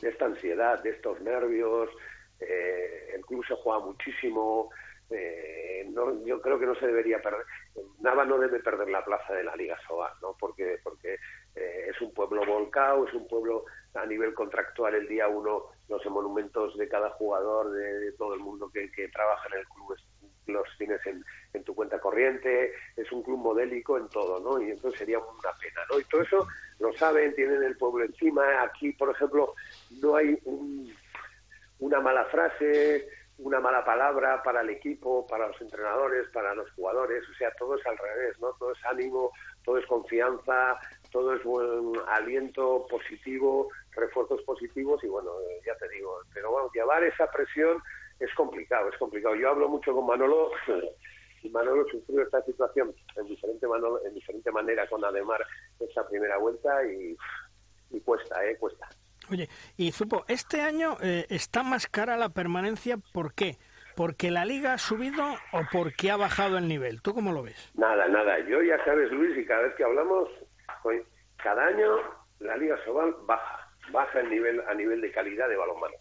de 0.00 0.08
esta 0.08 0.26
ansiedad, 0.26 0.82
de 0.82 0.90
estos 0.90 1.20
nervios, 1.20 1.88
eh, 2.40 3.12
el 3.14 3.24
club 3.24 3.44
se 3.46 3.54
juega 3.54 3.80
muchísimo, 3.80 4.70
eh, 5.10 5.86
no, 5.90 6.24
yo 6.24 6.40
creo 6.40 6.58
que 6.58 6.66
no 6.66 6.74
se 6.74 6.86
debería 6.86 7.20
perder, 7.22 7.46
Nava 8.00 8.24
no 8.24 8.38
debe 8.38 8.60
perder 8.60 8.88
la 8.88 9.04
plaza 9.04 9.32
de 9.34 9.44
la 9.44 9.56
Liga 9.56 9.78
Sobal, 9.86 10.12
¿no? 10.20 10.36
porque, 10.38 10.78
porque 10.82 11.14
eh, 11.54 11.86
es 11.88 12.00
un 12.00 12.12
pueblo 12.12 12.44
volcado, 12.44 13.06
es 13.06 13.14
un 13.14 13.26
pueblo 13.26 13.64
a 13.94 14.06
nivel 14.06 14.34
contractual 14.34 14.94
el 14.94 15.08
día 15.08 15.28
uno, 15.28 15.66
los 15.88 16.04
monumentos 16.06 16.76
de 16.76 16.88
cada 16.88 17.10
jugador, 17.10 17.70
de, 17.72 18.12
todo 18.12 18.34
el 18.34 18.40
mundo 18.40 18.70
que, 18.70 18.90
que, 18.90 19.08
trabaja 19.08 19.48
en 19.52 19.60
el 19.60 19.68
club, 19.68 19.96
los 20.46 20.68
tienes 20.76 21.04
en, 21.06 21.24
en, 21.52 21.64
tu 21.64 21.74
cuenta 21.74 22.00
corriente, 22.00 22.72
es 22.96 23.10
un 23.12 23.22
club 23.22 23.38
modélico 23.38 23.96
en 23.96 24.08
todo, 24.08 24.40
¿no? 24.40 24.60
Y 24.60 24.70
entonces 24.70 24.98
sería 24.98 25.18
una 25.18 25.52
pena, 25.60 25.80
¿no? 25.90 25.98
Y 25.98 26.04
todo 26.04 26.22
eso 26.22 26.46
lo 26.80 26.92
saben, 26.94 27.34
tienen 27.34 27.62
el 27.62 27.76
pueblo 27.76 28.04
encima, 28.04 28.62
aquí, 28.62 28.92
por 28.92 29.10
ejemplo, 29.10 29.54
no 30.00 30.16
hay 30.16 30.38
un 30.44 30.92
una 31.84 32.00
mala 32.00 32.24
frase, 32.26 33.08
una 33.38 33.60
mala 33.60 33.84
palabra 33.84 34.42
para 34.42 34.60
el 34.60 34.70
equipo, 34.70 35.26
para 35.26 35.48
los 35.48 35.60
entrenadores, 35.60 36.28
para 36.32 36.54
los 36.54 36.70
jugadores, 36.72 37.28
o 37.28 37.34
sea, 37.34 37.50
todo 37.58 37.76
es 37.76 37.86
al 37.86 37.98
revés, 37.98 38.38
¿no? 38.40 38.52
Todo 38.58 38.72
es 38.72 38.84
ánimo, 38.84 39.32
todo 39.64 39.78
es 39.78 39.86
confianza, 39.86 40.78
todo 41.14 41.32
es 41.32 41.44
buen 41.44 41.92
aliento 42.08 42.88
positivo, 42.90 43.68
refuerzos 43.92 44.42
positivos 44.42 45.02
y 45.04 45.06
bueno, 45.06 45.30
ya 45.64 45.76
te 45.76 45.88
digo, 45.90 46.18
pero 46.34 46.50
bueno, 46.50 46.68
llevar 46.74 47.04
esa 47.04 47.30
presión 47.30 47.80
es 48.18 48.34
complicado, 48.34 48.88
es 48.90 48.98
complicado. 48.98 49.36
Yo 49.36 49.50
hablo 49.50 49.68
mucho 49.68 49.94
con 49.94 50.06
Manolo 50.06 50.50
y 51.44 51.48
Manolo 51.50 51.86
sufrió 51.88 52.20
esta 52.20 52.42
situación 52.42 52.92
en 53.16 53.26
diferente, 53.28 53.64
en 54.08 54.14
diferente 54.14 54.50
manera 54.50 54.88
con 54.88 55.04
Ademar 55.04 55.40
esa 55.78 56.04
primera 56.08 56.36
vuelta 56.38 56.84
y, 56.84 57.16
y 57.90 58.00
cuesta, 58.00 58.44
¿eh? 58.44 58.56
Cuesta. 58.58 58.88
Oye, 59.30 59.48
y 59.76 59.92
Zupo, 59.92 60.24
este 60.26 60.62
año 60.62 60.96
eh, 61.00 61.26
está 61.28 61.62
más 61.62 61.86
cara 61.86 62.16
la 62.16 62.30
permanencia, 62.30 62.96
¿por 63.12 63.34
qué? 63.34 63.56
¿Porque 63.94 64.32
la 64.32 64.44
liga 64.44 64.72
ha 64.72 64.78
subido 64.78 65.24
o 65.52 65.60
porque 65.70 66.10
ha 66.10 66.16
bajado 66.16 66.58
el 66.58 66.66
nivel? 66.66 67.02
¿Tú 67.02 67.14
cómo 67.14 67.30
lo 67.30 67.44
ves? 67.44 67.70
Nada, 67.74 68.08
nada. 68.08 68.40
Yo 68.48 68.60
ya 68.62 68.84
sabes, 68.84 69.12
Luis, 69.12 69.38
y 69.38 69.46
cada 69.46 69.62
vez 69.62 69.74
que 69.76 69.84
hablamos, 69.84 70.28
cada 71.36 71.66
año 71.66 71.96
la 72.40 72.56
liga 72.56 72.76
Sobal 72.84 73.14
baja, 73.26 73.70
baja 73.90 74.20
el 74.20 74.30
nivel 74.30 74.60
a 74.66 74.74
nivel 74.74 75.00
de 75.00 75.10
calidad 75.12 75.48
de 75.48 75.56
balonmano. 75.56 75.94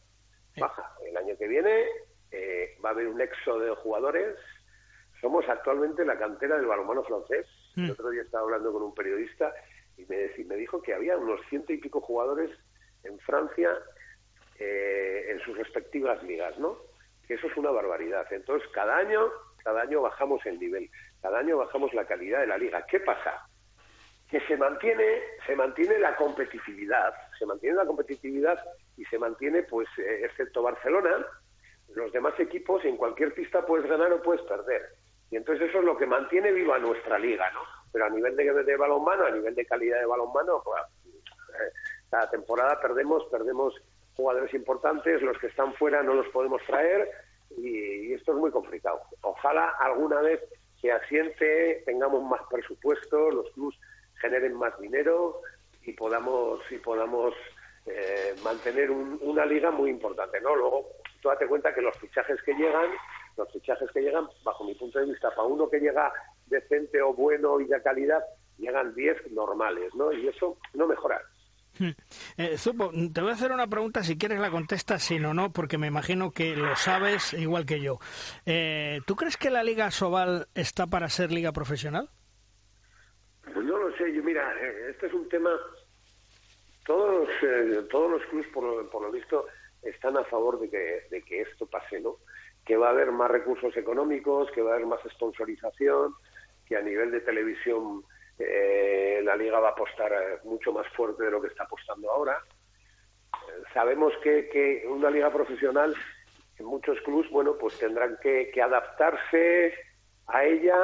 Baja. 0.58 0.92
El 1.06 1.18
año 1.18 1.36
que 1.38 1.48
viene 1.48 1.86
eh, 2.32 2.78
va 2.84 2.90
a 2.90 2.92
haber 2.92 3.08
un 3.08 3.22
éxodo 3.22 3.60
de 3.60 3.76
jugadores. 3.76 4.38
Somos 5.22 5.48
actualmente 5.48 6.06
la 6.06 6.18
cantera 6.18 6.58
del 6.58 6.66
balonmano 6.66 7.04
francés. 7.04 7.48
El 7.76 7.88
mm. 7.88 7.92
otro 7.92 8.10
día 8.10 8.22
estaba 8.22 8.44
hablando 8.44 8.72
con 8.72 8.84
un 8.84 8.94
periodista 8.94 9.54
y 9.98 10.06
me, 10.06 10.30
me 10.46 10.56
dijo 10.56 10.82
que 10.82 10.94
había 10.94 11.18
unos 11.18 11.40
ciento 11.50 11.74
y 11.74 11.78
pico 11.78 12.02
jugadores 12.02 12.52
en 13.04 13.18
Francia 13.20 13.70
eh, 14.60 15.26
en 15.30 15.40
sus 15.40 15.58
respectivas 15.58 16.22
ligas, 16.24 16.58
¿no? 16.60 16.78
Que 17.28 17.36
eso 17.36 17.48
es 17.48 17.58
una 17.58 17.72
barbaridad. 17.72 18.26
Entonces, 18.32 18.68
cada 18.72 18.98
año, 18.98 19.32
cada 19.64 19.82
año 19.82 20.02
bajamos 20.02 20.46
el 20.46 20.60
nivel, 20.60 20.90
cada 21.22 21.40
año 21.40 21.58
bajamos 21.58 21.94
la 21.94 22.06
calidad 22.06 22.42
de 22.42 22.48
la 22.48 22.58
liga. 22.58 22.86
¿Qué 22.86 23.00
pasa? 23.00 23.48
Que 24.34 24.42
se 24.48 24.58
mantiene, 24.58 25.22
se 25.46 25.56
mantiene 25.56 26.00
la 26.00 26.16
competitividad, 26.16 27.14
se 27.38 27.46
mantiene 27.46 27.76
la 27.76 27.86
competitividad 27.86 28.60
y 28.98 29.06
se 29.06 29.20
mantiene, 29.20 29.62
pues, 29.62 29.88
eh, 30.00 30.26
excepto 30.26 30.64
Barcelona, 30.64 31.24
los 31.94 32.12
demás 32.12 32.34
equipos 32.40 32.84
en 32.84 32.98
cualquier 32.98 33.36
pista 33.36 33.64
puedes 33.64 33.88
ganar 33.88 34.12
o 34.12 34.24
puedes 34.24 34.42
perder. 34.42 34.96
Y 35.30 35.36
entonces 35.36 35.70
eso 35.70 35.78
es 35.78 35.86
lo 35.86 35.96
que 35.96 36.08
mantiene 36.08 36.52
viva 36.52 36.80
nuestra 36.80 37.20
liga, 37.20 37.52
¿no? 37.52 37.60
Pero 37.92 38.06
a 38.06 38.10
nivel 38.10 38.36
de, 38.36 38.52
de 38.64 38.76
balonmano, 38.76 39.26
a 39.26 39.30
nivel 39.30 39.54
de 39.54 39.68
calidad 39.68 40.00
de 40.00 40.08
balonmano, 40.08 40.64
pues, 40.66 40.82
eh, 41.54 41.72
cada 42.10 42.28
temporada 42.32 42.82
perdemos, 42.82 43.24
perdemos 43.26 43.76
jugadores 44.16 44.52
importantes, 44.56 45.22
los 45.22 45.38
que 45.38 45.48
están 45.48 45.76
fuera 45.76 46.02
no 46.02 46.16
los 46.16 46.28
podemos 46.30 46.60
traer 46.66 47.08
y, 47.56 48.14
esto 48.14 48.32
es 48.32 48.38
muy 48.40 48.50
complicado. 48.50 49.00
Ojalá 49.22 49.76
alguna 49.80 50.22
vez 50.22 50.42
se 50.82 50.92
asiente, 50.92 51.84
tengamos 51.86 52.24
más 52.24 52.42
presupuesto, 52.50 53.30
los 53.30 53.52
clubs 53.52 53.78
generen 54.24 54.56
más 54.56 54.80
dinero 54.80 55.42
y 55.84 55.92
podamos 55.92 56.62
y 56.72 56.78
podamos 56.78 57.34
eh, 57.86 58.34
mantener 58.42 58.90
una 58.90 59.46
liga 59.46 59.70
muy 59.70 59.90
importante. 59.90 60.40
¿no? 60.40 60.56
Luego, 60.56 60.88
tú 61.22 61.28
date 61.28 61.46
cuenta 61.46 61.74
que 61.76 61.82
los 61.82 61.96
fichajes 61.98 62.42
que 62.44 62.54
llegan, 62.54 62.90
los 63.36 63.52
fichajes 63.52 63.92
que 63.92 64.02
llegan, 64.02 64.28
bajo 64.44 64.64
mi 64.64 64.74
punto 64.76 65.00
de 65.00 65.08
vista, 65.08 65.30
para 65.32 65.44
uno 65.44 65.70
que 65.70 65.80
llega 65.80 66.12
decente 66.46 67.02
o 67.02 67.14
bueno 67.14 67.60
y 67.60 67.66
de 67.66 67.82
calidad, 67.82 68.24
llegan 68.58 68.96
10 68.96 69.34
normales, 69.34 69.94
¿no? 69.96 70.14
Y 70.14 70.28
eso 70.28 70.58
no 70.74 70.88
mejora. 70.88 71.20
Hmm. 71.78 71.90
Eh, 72.38 72.58
Zupo, 72.58 72.92
te 73.12 73.20
voy 73.20 73.32
a 73.32 73.34
hacer 73.34 73.52
una 73.52 73.68
pregunta, 73.68 74.04
si 74.04 74.18
quieres 74.18 74.40
la 74.40 74.52
contestas, 74.52 75.04
si 75.04 75.20
no, 75.20 75.34
no, 75.34 75.52
porque 75.52 75.78
me 75.78 75.88
imagino 75.88 76.32
que 76.32 76.56
lo 76.56 76.76
sabes 76.76 77.34
igual 77.34 77.66
que 77.66 77.82
yo. 77.82 78.00
Eh, 78.46 79.02
¿Tú 79.06 79.16
crees 79.16 79.36
que 79.36 79.50
la 79.50 79.64
Liga 79.64 79.92
Sobal 79.92 80.48
está 80.54 80.88
para 80.88 81.10
ser 81.10 81.32
liga 81.32 81.52
profesional? 81.52 82.10
Pues 83.44 83.66
no 83.66 83.78
lo 83.78 83.96
sé, 83.98 84.14
yo 84.14 84.24
mira, 84.24 84.54
eh, 84.62 84.88
este 84.92 85.08
es 85.08 85.14
un 85.14 85.28
tema, 85.30 85.52
todos 86.86 87.28
los, 87.42 87.88
todos 87.90 88.12
los 88.12 88.26
clubes 88.28 88.48
por 88.54 88.64
lo, 88.64 88.90
por 88.90 89.02
lo 89.02 89.12
visto 89.12 89.46
están 89.82 90.18
a 90.18 90.24
favor 90.26 90.60
de 90.60 90.70
que, 90.70 91.08
de 91.10 91.22
que 91.24 91.42
esto 91.42 91.66
pase, 91.68 92.00
¿no? 92.00 92.18
Que 92.66 92.78
va 92.78 92.88
a 92.88 92.92
haber 92.92 93.12
más 93.12 93.30
recursos 93.30 93.76
económicos, 93.76 94.50
que 94.52 94.62
va 94.62 94.72
a 94.72 94.76
haber 94.76 94.88
más 94.88 95.02
sponsorización, 95.10 96.16
que 96.66 96.78
a 96.78 96.82
nivel 96.82 97.12
de 97.12 97.20
televisión 97.20 98.04
eh, 98.40 99.22
la 99.24 99.36
liga 99.36 99.60
va 99.60 99.70
a 99.70 99.72
apostar 99.72 100.12
eh, 100.12 100.40
mucho 100.46 100.72
más 100.72 100.88
fuerte 100.94 101.24
de 101.26 101.32
lo 101.32 101.42
que 101.42 101.50
está 101.50 101.64
apostando 101.64 102.10
ahora. 102.10 102.38
sabemos 103.74 104.14
que, 104.24 104.50
que 104.50 104.86
una 104.88 105.10
liga 105.10 105.32
profesional 105.32 105.94
en 106.58 106.66
muchos 106.66 107.00
clubes, 107.02 107.30
bueno, 107.32 107.56
pues 107.58 107.78
tendrán 107.78 108.18
que, 108.22 108.52
adaptarse 108.62 109.74
a 110.28 110.46
ella 110.46 110.78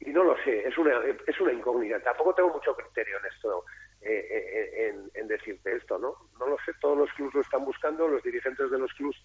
y 0.00 0.10
no 0.10 0.24
lo 0.24 0.36
sé, 0.44 0.66
es 0.66 0.76
una, 0.78 1.00
es 1.26 1.40
una 1.40 1.52
incógnita. 1.52 2.00
Tampoco 2.00 2.34
tengo 2.34 2.54
mucho 2.54 2.74
criterio 2.74 3.18
en 3.18 3.26
esto, 3.26 3.64
eh, 4.00 4.26
eh, 4.30 4.94
en, 5.14 5.28
decirte 5.28 5.74
esto, 5.74 5.98
¿no? 5.98 6.14
No 6.38 6.46
lo 6.46 6.56
sé, 6.64 6.72
todos 6.80 6.96
los 6.98 7.12
clubes 7.14 7.34
lo 7.34 7.40
están 7.40 7.64
buscando, 7.64 8.06
los 8.06 8.22
dirigentes 8.22 8.70
de 8.70 8.78
los 8.78 8.92
clubes 8.94 9.16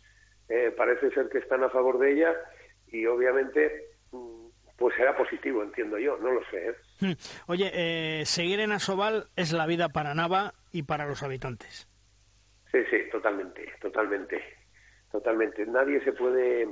eh, 0.50 0.74
parece 0.76 1.12
ser 1.12 1.30
que 1.30 1.38
están 1.40 1.64
a 1.64 1.70
favor 1.70 2.00
de 2.00 2.14
ella 2.14 2.36
y 2.88 3.06
obviamente 3.06 3.92
mm, 4.12 4.48
pues 4.78 4.96
será 4.96 5.16
positivo, 5.16 5.62
entiendo 5.62 6.00
yo, 6.00 6.18
no 6.18 6.32
lo 6.32 6.42
sé. 6.46 6.76
Hmm. 7.00 7.14
Oye, 7.48 8.26
seguir 8.26 8.60
en 8.60 8.72
Asobal 8.72 9.28
es 9.36 9.54
la 9.54 9.68
vida 9.68 9.90
para 9.90 10.16
Nava 10.16 10.54
y 10.72 10.84
para 10.84 11.06
los 11.06 11.22
habitantes. 11.22 11.88
Sí, 12.72 12.80
sí, 12.90 12.98
totalmente, 13.12 13.72
totalmente, 13.82 14.42
totalmente. 15.12 15.66
Nadie 15.66 16.02
se 16.04 16.14
puede, 16.14 16.68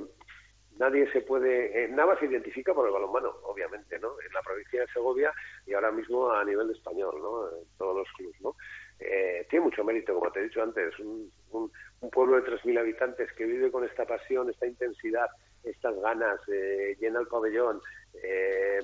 nadie 0.80 1.12
se 1.12 1.22
puede. 1.22 1.84
Eh, 1.84 1.88
Nava 1.90 2.18
se 2.18 2.26
identifica 2.26 2.74
por 2.74 2.88
el 2.88 2.94
balonmano, 2.94 3.36
obviamente, 3.44 4.00
¿no? 4.00 4.20
En 4.26 4.34
la 4.34 4.42
provincia 4.42 4.82
de 4.82 4.88
Segovia 4.88 5.32
y 5.68 5.74
ahora 5.74 5.92
mismo 5.92 6.32
a 6.32 6.44
nivel 6.44 6.72
español, 6.72 7.16
¿no? 7.22 7.50
En 7.50 7.66
todos 7.78 7.98
los 7.98 8.08
clubes, 8.14 8.42
¿no? 8.42 8.56
Eh, 9.00 9.46
tiene 9.50 9.66
mucho 9.66 9.84
mérito, 9.84 10.14
como 10.14 10.32
te 10.32 10.40
he 10.40 10.44
dicho 10.44 10.64
antes, 10.64 10.98
un, 11.00 11.32
un, 11.52 12.10
pueblo 12.10 12.42
de 12.42 12.52
3.000 12.52 12.80
habitantes 12.80 13.32
que 13.34 13.46
vive 13.46 13.72
con 13.72 13.86
esta 13.86 14.06
pasión, 14.06 14.50
esta 14.50 14.66
intensidad, 14.66 15.28
estas 15.64 15.96
ganas, 16.02 16.40
eh, 16.52 16.98
llena 17.00 17.20
el 17.20 17.28
pabellón, 17.28 17.82
eh, 18.24 18.80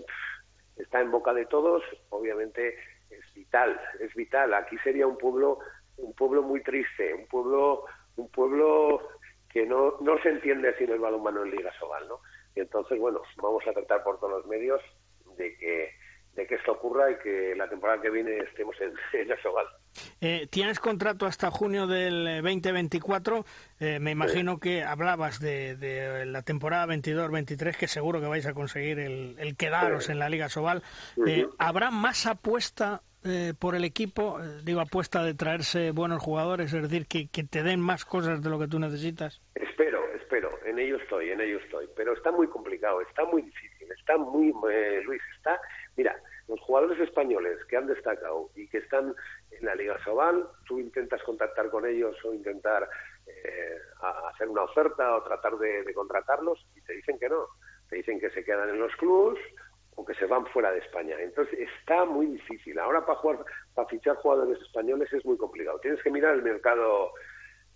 está 0.77 1.01
en 1.01 1.11
boca 1.11 1.33
de 1.33 1.45
todos, 1.47 1.83
obviamente 2.09 2.77
es 3.09 3.33
vital, 3.33 3.79
es 3.99 4.13
vital. 4.13 4.53
Aquí 4.53 4.77
sería 4.83 5.07
un 5.07 5.17
pueblo 5.17 5.59
un 5.97 6.13
pueblo 6.13 6.41
muy 6.43 6.61
triste, 6.61 7.13
un 7.13 7.27
pueblo, 7.27 7.85
un 8.17 8.29
pueblo 8.29 9.01
que 9.55 9.65
no, 9.65 9.93
no 10.01 10.21
se 10.21 10.27
entiende 10.27 10.77
sin 10.77 10.91
el 10.91 10.99
balonmano 10.99 11.45
en 11.45 11.51
Liga 11.51 11.71
Sobal, 11.79 12.05
¿no? 12.09 12.19
Y 12.57 12.59
entonces, 12.59 12.99
bueno, 12.99 13.21
vamos 13.37 13.63
a 13.65 13.71
tratar 13.71 14.03
por 14.03 14.19
todos 14.19 14.33
los 14.33 14.45
medios 14.47 14.81
de 15.37 15.55
que, 15.55 15.91
de 16.33 16.45
que 16.45 16.55
esto 16.55 16.73
ocurra 16.73 17.09
y 17.09 17.17
que 17.19 17.55
la 17.55 17.69
temporada 17.69 18.01
que 18.01 18.09
viene 18.09 18.37
estemos 18.39 18.75
en, 18.81 18.91
en 19.13 19.41
Sobal. 19.41 19.65
Eh, 20.19 20.47
Tienes 20.51 20.81
contrato 20.81 21.25
hasta 21.25 21.51
junio 21.51 21.87
del 21.87 22.41
2024. 22.43 23.45
Eh, 23.79 23.99
me 24.01 24.11
imagino 24.11 24.59
que 24.59 24.83
hablabas 24.83 25.39
de, 25.39 25.77
de 25.77 26.25
la 26.25 26.41
temporada 26.41 26.93
22-23, 26.93 27.77
que 27.77 27.87
seguro 27.87 28.19
que 28.19 28.27
vais 28.27 28.45
a 28.47 28.53
conseguir 28.53 28.99
el, 28.99 29.37
el 29.39 29.55
quedaros 29.55 30.09
en 30.09 30.19
la 30.19 30.27
Liga 30.27 30.49
Sobal. 30.49 30.83
Eh, 31.25 31.47
¿Habrá 31.59 31.91
más 31.91 32.25
apuesta 32.25 33.03
eh, 33.25 33.53
por 33.57 33.75
el 33.75 33.83
equipo, 33.83 34.39
eh, 34.39 34.61
digo, 34.63 34.81
apuesta 34.81 35.23
de 35.23 35.33
traerse 35.33 35.91
buenos 35.91 36.21
jugadores, 36.21 36.73
es 36.73 36.81
decir, 36.81 37.07
que, 37.07 37.27
que 37.27 37.43
te 37.43 37.63
den 37.63 37.79
más 37.79 38.05
cosas 38.05 38.41
de 38.43 38.49
lo 38.49 38.59
que 38.59 38.67
tú 38.67 38.79
necesitas? 38.79 39.41
Espero, 39.55 40.03
espero, 40.13 40.49
en 40.63 40.77
ello 40.79 40.97
estoy, 40.97 41.31
en 41.31 41.41
ello 41.41 41.57
estoy, 41.57 41.89
pero 41.95 42.13
está 42.13 42.31
muy 42.31 42.47
complicado, 42.47 43.01
está 43.01 43.25
muy 43.25 43.41
difícil, 43.41 43.91
está 43.91 44.17
muy, 44.17 44.53
eh, 44.71 45.01
Luis, 45.03 45.21
está, 45.35 45.59
mira, 45.97 46.15
los 46.47 46.59
jugadores 46.61 46.99
españoles 46.99 47.57
que 47.65 47.77
han 47.77 47.87
destacado 47.87 48.51
y 48.55 48.67
que 48.67 48.77
están 48.77 49.15
en 49.51 49.65
la 49.65 49.73
Liga 49.73 49.97
Sobal, 50.03 50.45
tú 50.67 50.79
intentas 50.79 51.23
contactar 51.23 51.69
con 51.71 51.87
ellos 51.87 52.15
o 52.23 52.33
intentar 52.33 52.87
hacer 54.31 54.47
una 54.47 54.63
oferta 54.63 55.15
o 55.15 55.23
tratar 55.23 55.57
de 55.57 55.91
contratarlos 55.95 56.63
y 56.75 56.81
te 56.81 56.93
dicen 56.93 57.17
que 57.17 57.27
no, 57.27 57.47
te 57.89 57.97
dicen 57.97 58.19
que 58.19 58.29
se 58.29 58.43
quedan 58.43 58.69
en 58.69 58.79
los 58.79 58.95
clubs 58.97 59.39
o 59.95 60.05
que 60.05 60.13
se 60.15 60.25
van 60.25 60.45
fuera 60.47 60.71
de 60.71 60.79
España. 60.79 61.15
Entonces 61.19 61.57
está 61.59 62.05
muy 62.05 62.27
difícil. 62.27 62.77
Ahora 62.79 63.05
para 63.05 63.19
jugar, 63.19 63.45
para 63.73 63.87
fichar 63.87 64.15
jugadores 64.17 64.61
españoles 64.61 65.11
es 65.13 65.25
muy 65.25 65.37
complicado. 65.37 65.79
Tienes 65.79 66.01
que 66.03 66.11
mirar 66.11 66.35
el 66.35 66.43
mercado, 66.43 67.11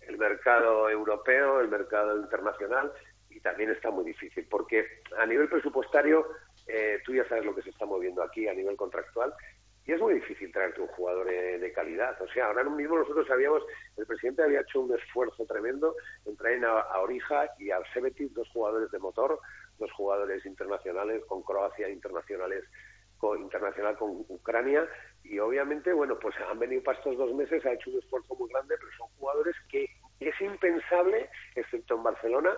el 0.02 0.18
mercado 0.18 0.88
europeo, 0.88 1.60
el 1.60 1.68
mercado 1.68 2.18
internacional 2.18 2.92
y 3.30 3.40
también 3.40 3.70
está 3.70 3.90
muy 3.90 4.04
difícil 4.04 4.46
porque 4.50 5.02
a 5.16 5.24
nivel 5.24 5.48
presupuestario 5.48 6.26
eh, 6.66 7.00
tú 7.04 7.14
ya 7.14 7.26
sabes 7.28 7.44
lo 7.44 7.54
que 7.54 7.62
se 7.62 7.70
está 7.70 7.86
moviendo 7.86 8.22
aquí 8.22 8.46
a 8.48 8.54
nivel 8.54 8.76
contractual 8.76 9.32
y 9.86 9.92
es 9.92 10.00
muy 10.00 10.14
difícil 10.14 10.52
traerte 10.52 10.80
un 10.80 10.88
jugador 10.88 11.26
de, 11.26 11.72
calidad. 11.72 12.20
O 12.20 12.28
sea, 12.28 12.46
ahora 12.46 12.64
mismo 12.64 12.98
nosotros 12.98 13.26
sabíamos, 13.26 13.62
el 13.96 14.06
presidente 14.06 14.42
había 14.42 14.60
hecho 14.60 14.80
un 14.80 14.96
esfuerzo 14.96 15.44
tremendo 15.46 15.96
en 16.26 16.36
traer 16.36 16.64
a, 16.64 17.00
Orija 17.00 17.48
y 17.58 17.70
a 17.70 17.80
Sebetis, 17.92 18.32
dos 18.34 18.48
jugadores 18.50 18.90
de 18.90 18.98
motor, 18.98 19.40
dos 19.80 19.90
jugadores 19.92 20.46
internacionales 20.46 21.24
con 21.26 21.42
Croacia, 21.42 21.88
internacionales 21.88 22.64
con, 23.18 23.42
internacional 23.42 23.96
con 23.96 24.24
Ucrania 24.28 24.88
y 25.24 25.38
obviamente, 25.38 25.92
bueno, 25.92 26.18
pues 26.18 26.34
han 26.48 26.58
venido 26.58 26.82
para 26.82 26.98
estos 26.98 27.16
dos 27.16 27.34
meses, 27.34 27.64
ha 27.66 27.72
hecho 27.72 27.90
un 27.90 27.98
esfuerzo 27.98 28.34
muy 28.36 28.48
grande, 28.50 28.76
pero 28.78 28.90
son 28.96 29.08
jugadores 29.18 29.56
que 29.68 29.86
es 30.20 30.40
impensable, 30.40 31.28
excepto 31.54 31.96
en 31.96 32.02
Barcelona, 32.02 32.50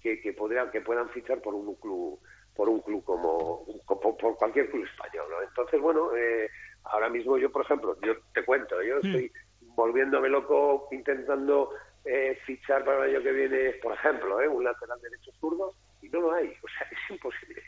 que, 0.00 0.20
que, 0.20 0.32
podrían, 0.32 0.70
que 0.70 0.80
puedan 0.80 1.08
fichar 1.10 1.40
por 1.42 1.54
un 1.54 1.74
club 1.74 2.20
por 2.58 2.68
un 2.68 2.80
club 2.80 3.04
como, 3.04 3.64
por, 3.86 4.36
cualquier 4.36 4.68
club 4.68 4.84
español, 4.84 5.26
¿no? 5.30 5.40
Entonces, 5.42 5.80
bueno, 5.80 6.10
eh, 6.16 6.50
ahora 6.82 7.08
mismo 7.08 7.38
yo, 7.38 7.52
por 7.52 7.62
ejemplo, 7.62 7.96
yo 8.02 8.14
te 8.34 8.44
cuento, 8.44 8.82
yo 8.82 8.96
mm. 8.96 9.06
estoy 9.06 9.32
volviéndome 9.76 10.28
loco 10.28 10.88
intentando 10.90 11.70
eh, 12.04 12.36
fichar 12.44 12.84
para 12.84 13.04
el 13.04 13.14
año 13.14 13.22
que 13.22 13.30
viene, 13.30 13.74
por 13.80 13.92
ejemplo, 13.92 14.40
¿eh? 14.40 14.48
un 14.48 14.64
lateral 14.64 15.00
derecho 15.00 15.30
zurdo 15.38 15.74
y 16.02 16.08
no 16.08 16.20
lo 16.20 16.32
hay, 16.32 16.48
o 16.62 16.68
sea, 16.68 16.88
es 16.90 17.10
imposible. 17.10 17.62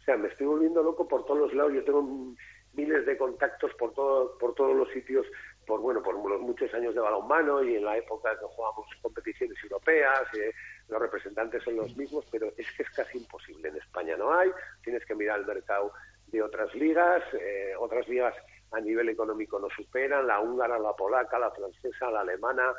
O 0.00 0.04
sea, 0.04 0.16
me 0.16 0.28
estoy 0.28 0.46
volviendo 0.46 0.82
loco 0.82 1.06
por 1.06 1.24
todos 1.24 1.40
los 1.40 1.54
lados, 1.54 1.72
yo 1.72 1.84
tengo 1.84 2.34
miles 2.74 3.06
de 3.06 3.16
contactos 3.16 3.72
por 3.74 3.92
todo, 3.94 4.36
por 4.38 4.54
todos 4.54 4.76
los 4.76 4.88
sitios, 4.90 5.26
por 5.66 5.80
bueno, 5.80 6.02
por 6.02 6.14
los 6.28 6.40
muchos 6.40 6.72
años 6.74 6.94
de 6.94 7.00
balonmano 7.00 7.62
y 7.64 7.76
en 7.76 7.84
la 7.84 7.96
época 7.96 8.38
que 8.38 8.44
jugábamos 8.44 8.86
competiciones 9.02 9.56
europeas, 9.62 10.22
eh, 10.34 10.52
los 10.88 11.00
representantes 11.00 11.62
son 11.64 11.76
los 11.76 11.96
mismos, 11.96 12.24
pero 12.30 12.52
es 12.56 12.70
que 12.72 12.82
es 12.82 12.90
casi 12.90 13.18
imposible. 13.18 13.68
En 13.68 13.76
España 13.76 14.16
no 14.16 14.32
hay, 14.32 14.50
tienes 14.84 15.04
que 15.06 15.14
mirar 15.14 15.40
el 15.40 15.46
mercado 15.46 15.92
de 16.28 16.42
otras 16.42 16.72
ligas, 16.74 17.22
eh, 17.34 17.72
otras 17.78 18.06
ligas 18.08 18.34
a 18.72 18.80
nivel 18.80 19.08
económico 19.08 19.58
no 19.58 19.68
superan, 19.70 20.26
la 20.26 20.40
húngara, 20.40 20.78
la 20.78 20.92
polaca, 20.92 21.38
la 21.38 21.50
francesa, 21.50 22.10
la 22.10 22.20
alemana, 22.20 22.74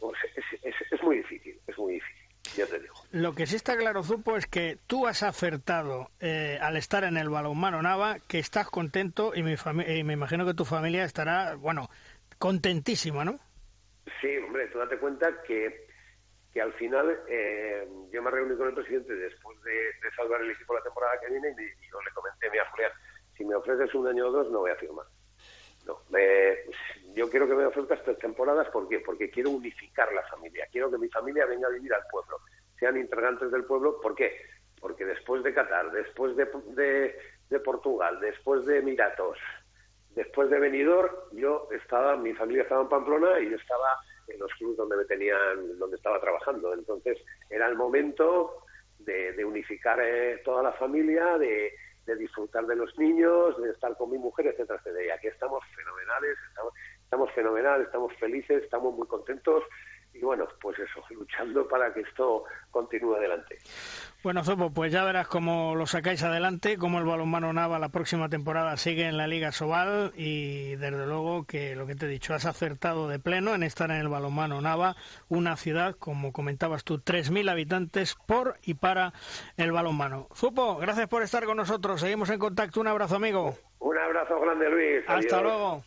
pues 0.00 0.18
es, 0.62 0.74
es, 0.92 1.02
muy 1.02 1.18
difícil, 1.18 1.58
es 1.66 1.78
muy 1.78 1.94
difícil. 1.94 2.27
Ya 2.56 2.66
te 2.66 2.78
digo. 2.78 2.94
Lo 3.12 3.34
que 3.34 3.46
sí 3.46 3.56
está 3.56 3.76
claro, 3.76 4.02
Zupo, 4.02 4.36
es 4.36 4.46
que 4.46 4.78
tú 4.86 5.06
has 5.06 5.22
acertado 5.22 6.10
eh, 6.20 6.58
al 6.60 6.76
estar 6.76 7.04
en 7.04 7.16
el 7.16 7.28
balonmano 7.28 7.80
Nava, 7.82 8.18
que 8.26 8.38
estás 8.38 8.68
contento 8.68 9.32
y, 9.34 9.42
mi 9.42 9.54
y 9.86 10.04
me 10.04 10.12
imagino 10.12 10.44
que 10.46 10.54
tu 10.54 10.64
familia 10.64 11.04
estará, 11.04 11.54
bueno, 11.54 11.88
contentísima, 12.38 13.24
¿no? 13.24 13.38
Sí, 14.20 14.36
hombre, 14.38 14.68
tú 14.68 14.78
date 14.78 14.98
cuenta 14.98 15.42
que 15.46 15.88
que 16.52 16.62
al 16.62 16.72
final 16.74 17.18
eh, 17.28 17.86
yo 18.10 18.22
me 18.22 18.30
reuní 18.30 18.56
con 18.56 18.68
el 18.68 18.74
presidente 18.74 19.14
después 19.14 19.60
de, 19.62 20.10
salvar 20.16 20.40
el 20.40 20.50
equipo 20.50 20.74
la 20.74 20.82
temporada 20.82 21.20
que 21.20 21.30
viene 21.30 21.48
y, 21.50 21.90
yo 21.90 22.00
le 22.00 22.10
comenté, 22.12 22.50
mira 22.50 22.68
Julián, 22.70 22.92
si 23.36 23.44
me 23.44 23.54
ofreces 23.54 23.94
un 23.94 24.08
año 24.08 24.26
o 24.26 24.32
dos 24.32 24.50
no 24.50 24.60
voy 24.60 24.70
a 24.70 24.76
firmar. 24.76 25.06
Yo 27.14 27.28
quiero 27.30 27.48
que 27.48 27.54
me 27.54 27.66
ofrezcas 27.66 28.02
tres 28.04 28.18
temporadas, 28.18 28.68
¿por? 28.68 28.88
Porque 29.04 29.30
quiero 29.30 29.50
unificar 29.50 30.12
la 30.12 30.22
familia, 30.24 30.68
quiero 30.70 30.90
que 30.90 30.98
mi 30.98 31.08
familia 31.08 31.46
venga 31.46 31.68
a 31.68 31.72
vivir 31.72 31.92
al 31.92 32.02
pueblo, 32.10 32.40
sean 32.78 32.96
integrantes 32.96 33.50
del 33.50 33.64
pueblo, 33.64 34.00
¿por 34.00 34.14
qué? 34.14 34.36
Porque 34.80 35.04
después 35.04 35.42
de 35.42 35.52
Qatar, 35.54 35.90
después 35.90 36.36
de, 36.36 37.18
de 37.50 37.60
Portugal, 37.60 38.20
después 38.20 38.64
de 38.66 38.78
Emiratos, 38.78 39.38
después 40.14 40.50
de 40.50 40.58
Benidorm, 40.58 41.14
yo 41.32 41.68
estaba, 41.72 42.16
mi 42.16 42.34
familia 42.34 42.62
estaba 42.62 42.82
en 42.82 42.88
Pamplona 42.88 43.40
y 43.40 43.50
yo 43.50 43.56
estaba 43.56 43.98
en 44.26 44.38
los 44.38 44.52
clubes 44.54 44.76
donde 44.76 44.96
me 44.96 45.04
tenían, 45.04 45.78
donde 45.78 45.96
estaba 45.96 46.20
trabajando. 46.20 46.74
Entonces 46.74 47.18
era 47.48 47.68
el 47.68 47.76
momento 47.76 48.64
de, 48.98 49.44
unificar 49.44 49.98
eh, 50.00 50.40
toda 50.44 50.62
la 50.62 50.72
familia, 50.72 51.38
de, 51.38 51.72
disfrutar 52.16 52.66
de 52.66 52.76
los 52.76 52.96
niños, 52.98 53.60
de 53.60 53.70
estar 53.70 53.96
con 53.96 54.10
mi 54.10 54.18
mujer, 54.18 54.46
etcétera, 54.46 54.78
etcétera. 54.78 55.04
Y 55.04 55.10
aquí 55.10 55.26
estamos 55.28 55.62
fenomenales, 55.74 56.36
estamos, 56.48 56.72
estamos 57.02 57.32
fenomenales, 57.32 57.86
estamos 57.86 58.12
felices, 58.16 58.62
estamos 58.62 58.94
muy 58.94 59.06
contentos 59.06 59.64
y 60.18 60.24
bueno, 60.24 60.46
pues 60.60 60.78
eso, 60.78 61.00
luchando 61.10 61.66
para 61.68 61.92
que 61.92 62.00
esto 62.00 62.44
continúe 62.70 63.14
adelante. 63.14 63.58
Bueno, 64.22 64.42
Zopo, 64.42 64.72
pues 64.72 64.92
ya 64.92 65.04
verás 65.04 65.28
cómo 65.28 65.76
lo 65.76 65.86
sacáis 65.86 66.22
adelante, 66.24 66.76
cómo 66.76 66.98
el 66.98 67.04
balonmano 67.04 67.52
Nava 67.52 67.78
la 67.78 67.90
próxima 67.90 68.28
temporada 68.28 68.76
sigue 68.76 69.06
en 69.06 69.16
la 69.16 69.28
Liga 69.28 69.52
Sobal 69.52 70.12
y 70.16 70.74
desde 70.76 71.06
luego 71.06 71.46
que 71.46 71.76
lo 71.76 71.86
que 71.86 71.94
te 71.94 72.06
he 72.06 72.08
dicho, 72.08 72.34
has 72.34 72.46
acertado 72.46 73.08
de 73.08 73.20
pleno 73.20 73.54
en 73.54 73.62
estar 73.62 73.90
en 73.90 73.98
el 73.98 74.08
balonmano 74.08 74.60
Nava, 74.60 74.96
una 75.28 75.56
ciudad, 75.56 75.94
como 75.94 76.32
comentabas 76.32 76.82
tú, 76.82 76.98
3.000 76.98 77.48
habitantes 77.48 78.16
por 78.26 78.56
y 78.62 78.74
para 78.74 79.12
el 79.56 79.70
balonmano. 79.70 80.28
Zopo, 80.34 80.78
gracias 80.78 81.08
por 81.08 81.22
estar 81.22 81.44
con 81.44 81.56
nosotros, 81.56 82.00
seguimos 82.00 82.28
en 82.30 82.40
contacto, 82.40 82.80
un 82.80 82.88
abrazo 82.88 83.16
amigo. 83.16 83.54
Un 83.78 83.98
abrazo 83.98 84.40
grande 84.40 84.68
Luis. 84.68 85.04
Hasta 85.06 85.40
luego. 85.40 85.84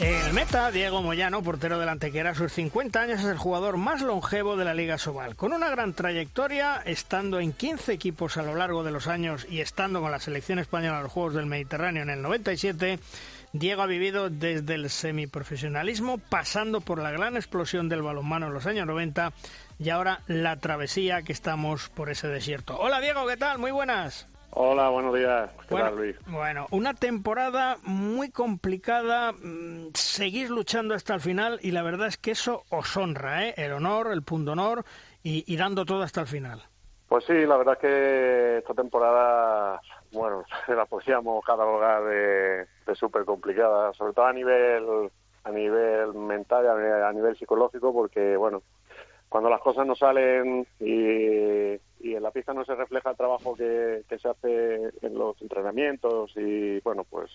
El 0.00 0.32
meta, 0.32 0.70
Diego 0.70 1.02
Moyano, 1.02 1.42
portero 1.42 1.78
del 1.78 1.88
Antequera, 1.90 2.30
a 2.30 2.34
sus 2.34 2.52
50 2.52 3.02
años 3.02 3.20
es 3.20 3.26
el 3.26 3.36
jugador 3.36 3.76
más 3.76 4.00
longevo 4.00 4.56
de 4.56 4.64
la 4.64 4.72
Liga 4.72 4.96
Sobal. 4.96 5.36
Con 5.36 5.52
una 5.52 5.68
gran 5.68 5.92
trayectoria, 5.92 6.80
estando 6.86 7.38
en 7.38 7.52
15 7.52 7.92
equipos 7.92 8.38
a 8.38 8.42
lo 8.42 8.54
largo 8.54 8.82
de 8.82 8.92
los 8.92 9.08
años 9.08 9.46
y 9.50 9.60
estando 9.60 10.00
con 10.00 10.10
la 10.10 10.18
selección 10.18 10.58
española 10.58 10.98
en 10.98 11.02
los 11.02 11.12
Juegos 11.12 11.34
del 11.34 11.44
Mediterráneo 11.44 12.02
en 12.02 12.08
el 12.08 12.22
97, 12.22 12.98
Diego 13.52 13.82
ha 13.82 13.86
vivido 13.86 14.30
desde 14.30 14.74
el 14.74 14.88
semiprofesionalismo, 14.88 16.16
pasando 16.16 16.80
por 16.80 17.02
la 17.02 17.10
gran 17.10 17.36
explosión 17.36 17.90
del 17.90 18.00
balonmano 18.00 18.46
en 18.46 18.54
los 18.54 18.66
años 18.66 18.86
90 18.86 19.34
y 19.78 19.90
ahora 19.90 20.22
la 20.28 20.56
travesía 20.56 21.20
que 21.22 21.32
estamos 21.32 21.90
por 21.90 22.08
ese 22.08 22.28
desierto. 22.28 22.78
Hola 22.78 23.00
Diego, 23.00 23.26
¿qué 23.26 23.36
tal? 23.36 23.58
Muy 23.58 23.70
buenas. 23.70 24.29
Hola, 24.52 24.88
buenos 24.88 25.14
días. 25.14 25.50
¿Qué 25.68 25.74
bueno, 25.74 25.86
tal, 25.86 25.96
Luis? 25.96 26.16
Bueno, 26.26 26.66
una 26.70 26.94
temporada 26.94 27.76
muy 27.84 28.30
complicada. 28.30 29.32
Mm, 29.32 29.90
seguís 29.94 30.50
luchando 30.50 30.94
hasta 30.94 31.14
el 31.14 31.20
final 31.20 31.58
y 31.62 31.70
la 31.70 31.82
verdad 31.82 32.08
es 32.08 32.16
que 32.16 32.32
eso 32.32 32.64
os 32.70 32.96
honra, 32.96 33.46
¿eh? 33.46 33.54
El 33.56 33.72
honor, 33.72 34.10
el 34.12 34.22
punto 34.22 34.52
honor 34.52 34.84
y, 35.22 35.44
y 35.52 35.56
dando 35.56 35.84
todo 35.84 36.02
hasta 36.02 36.20
el 36.20 36.26
final. 36.26 36.62
Pues 37.08 37.24
sí, 37.24 37.34
la 37.46 37.56
verdad 37.56 37.74
es 37.74 37.80
que 37.80 38.58
esta 38.58 38.74
temporada, 38.74 39.80
bueno, 40.12 40.44
la 40.68 40.86
podríamos 40.86 41.44
catalogar 41.44 42.04
de, 42.04 42.66
de 42.86 42.94
súper 42.94 43.24
complicada, 43.24 43.92
sobre 43.94 44.12
todo 44.12 44.26
a 44.26 44.32
nivel 44.32 45.10
a 45.42 45.50
nivel 45.50 46.14
mental, 46.14 46.68
a 46.68 46.76
nivel, 46.76 47.02
a 47.02 47.12
nivel 47.12 47.36
psicológico, 47.36 47.92
porque, 47.92 48.36
bueno, 48.36 48.62
cuando 49.30 49.48
las 49.48 49.60
cosas 49.60 49.86
no 49.86 49.94
salen 49.94 50.66
y, 50.80 51.74
y, 52.00 52.14
en 52.14 52.22
la 52.22 52.32
pista 52.32 52.52
no 52.52 52.64
se 52.64 52.74
refleja 52.74 53.10
el 53.10 53.16
trabajo 53.16 53.54
que, 53.54 54.02
que, 54.08 54.18
se 54.18 54.28
hace 54.28 54.90
en 55.00 55.14
los 55.14 55.40
entrenamientos 55.40 56.32
y 56.36 56.80
bueno 56.80 57.04
pues 57.04 57.30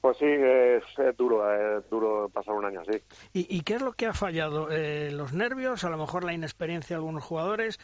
pues 0.00 0.18
sí 0.18 0.26
es, 0.26 0.82
es 0.98 1.16
duro 1.16 1.78
es 1.78 1.88
duro 1.88 2.28
pasar 2.28 2.54
un 2.54 2.64
año 2.64 2.80
así. 2.80 3.00
¿Y, 3.32 3.56
y 3.56 3.60
qué 3.62 3.74
es 3.74 3.82
lo 3.82 3.92
que 3.92 4.06
ha 4.06 4.12
fallado 4.12 4.68
eh, 4.70 5.12
los 5.12 5.32
nervios 5.32 5.84
a 5.84 5.90
lo 5.90 5.96
mejor 5.96 6.24
la 6.24 6.32
inexperiencia 6.32 6.96
de 6.96 6.98
algunos 6.98 7.22
jugadores 7.22 7.78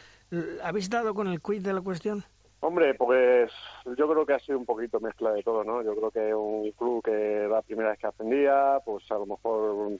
habéis 0.61 0.89
dado 0.89 1.13
con 1.13 1.27
el 1.27 1.41
quid 1.41 1.63
de 1.63 1.73
la 1.73 1.81
cuestión 1.81 2.25
Hombre, 2.59 2.95
pues 2.95 3.51
yo 3.85 4.09
creo 4.09 4.25
que 4.25 4.33
ha 4.33 4.39
sido 4.39 4.57
un 4.57 4.65
poquito 4.65 4.99
mezcla 4.99 5.31
de 5.31 5.43
todo, 5.43 5.63
¿no? 5.63 5.83
Yo 5.83 5.95
creo 5.95 6.09
que 6.09 6.33
un 6.33 6.71
club 6.71 7.03
que 7.03 7.47
la 7.47 7.61
primera 7.61 7.91
vez 7.91 7.99
que 7.99 8.07
ascendía, 8.07 8.79
pues 8.83 9.09
a 9.11 9.13
lo 9.13 9.27
mejor 9.27 9.99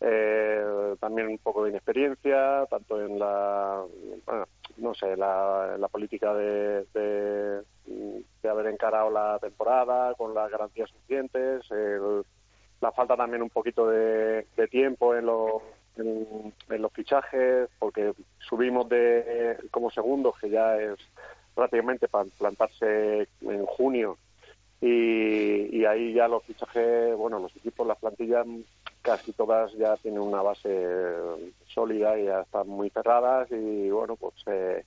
eh, 0.00 0.94
también 1.00 1.28
un 1.28 1.38
poco 1.38 1.64
de 1.64 1.70
inexperiencia, 1.70 2.66
tanto 2.70 3.04
en 3.04 3.18
la, 3.18 3.84
bueno, 4.26 4.46
no 4.76 4.94
sé, 4.94 5.16
la, 5.16 5.88
política 5.90 6.32
de, 6.34 6.84
de, 6.94 8.48
haber 8.48 8.66
encarado 8.68 9.10
la 9.10 9.38
temporada 9.40 10.14
con 10.14 10.34
las 10.34 10.50
garantías 10.50 10.88
suficientes, 10.88 11.68
el, 11.70 12.22
la 12.80 12.92
falta 12.92 13.16
también 13.16 13.42
un 13.42 13.50
poquito 13.50 13.88
de, 13.88 14.46
tiempo 14.70 15.14
en 15.16 15.26
los, 15.26 15.62
en, 15.96 16.54
los 16.80 16.92
fichajes, 16.92 17.68
porque 17.78 18.12
subimos 18.38 18.88
de 18.88 19.58
como 19.70 19.90
segundos, 19.90 20.36
que 20.40 20.48
ya 20.50 20.76
es 20.76 20.98
prácticamente 21.54 22.06
para 22.06 22.28
plantarse 22.38 23.26
en 23.40 23.66
junio, 23.66 24.16
y, 24.80 25.76
y 25.76 25.84
ahí 25.84 26.12
ya 26.12 26.28
los 26.28 26.44
fichajes, 26.44 27.16
bueno, 27.16 27.40
los 27.40 27.54
equipos, 27.56 27.84
las 27.84 27.98
plantillas 27.98 28.46
casi 29.02 29.32
todas 29.32 29.72
ya 29.74 29.96
tienen 29.96 30.20
una 30.20 30.42
base 30.42 30.86
sólida 31.66 32.18
y 32.18 32.24
ya 32.24 32.40
están 32.40 32.68
muy 32.68 32.90
cerradas 32.90 33.50
y 33.50 33.90
bueno 33.90 34.16
pues 34.16 34.34
eh, 34.46 34.84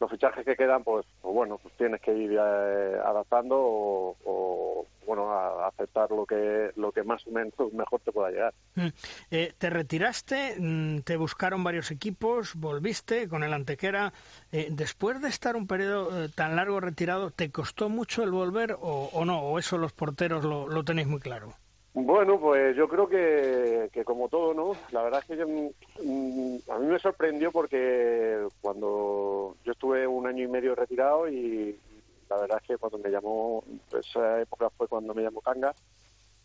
los 0.00 0.10
fichajes 0.10 0.44
que 0.44 0.56
quedan 0.56 0.84
pues, 0.84 1.06
pues 1.20 1.34
bueno 1.34 1.58
pues 1.58 1.74
tienes 1.76 2.00
que 2.00 2.16
ir 2.16 2.32
eh, 2.32 2.98
adaptando 3.04 3.56
o, 3.58 4.86
bueno 5.06 5.32
a 5.32 5.68
aceptar 5.68 6.10
lo 6.10 6.26
que 6.26 6.70
lo 6.76 6.92
que 6.92 7.02
más 7.02 7.26
o 7.26 7.30
menos 7.30 7.54
mejor 7.72 8.00
te 8.00 8.12
pueda 8.12 8.30
llegar. 8.30 8.54
Eh, 9.30 9.52
te 9.56 9.70
retiraste 9.70 10.56
mm, 10.58 11.00
te 11.00 11.16
buscaron 11.16 11.64
varios 11.64 11.90
equipos 11.90 12.54
volviste 12.54 13.28
con 13.28 13.42
el 13.42 13.52
Antequera. 13.52 14.12
Eh, 14.52 14.68
después 14.70 15.20
de 15.20 15.28
estar 15.28 15.56
un 15.56 15.66
periodo 15.66 16.24
eh, 16.24 16.28
tan 16.34 16.56
largo 16.56 16.80
retirado 16.80 17.30
te 17.30 17.50
costó 17.50 17.88
mucho 17.88 18.22
el 18.22 18.30
volver 18.30 18.72
o, 18.72 19.10
o 19.12 19.24
no 19.24 19.40
o 19.40 19.58
eso 19.58 19.78
los 19.78 19.92
porteros 19.92 20.44
lo 20.44 20.84
tenéis 20.84 21.08
muy 21.08 21.20
claro 21.20 21.54
bueno, 22.04 22.38
pues 22.38 22.76
yo 22.76 22.88
creo 22.88 23.08
que, 23.08 23.88
que 23.92 24.04
como 24.04 24.28
todo, 24.28 24.54
¿no? 24.54 24.72
La 24.92 25.02
verdad 25.02 25.20
es 25.20 25.26
que 25.26 25.36
yo, 25.36 25.46
mm, 25.46 26.70
a 26.70 26.78
mí 26.78 26.86
me 26.86 26.98
sorprendió 26.98 27.50
porque 27.50 28.46
cuando 28.60 29.56
yo 29.64 29.72
estuve 29.72 30.06
un 30.06 30.26
año 30.26 30.44
y 30.44 30.48
medio 30.48 30.74
retirado 30.74 31.28
y 31.28 31.78
la 32.28 32.36
verdad 32.38 32.58
es 32.60 32.68
que 32.68 32.76
cuando 32.76 32.98
me 32.98 33.10
llamó, 33.10 33.64
esa 33.98 34.40
época 34.40 34.70
fue 34.70 34.88
cuando 34.88 35.14
me 35.14 35.22
llamó 35.22 35.40
Kanga, 35.40 35.74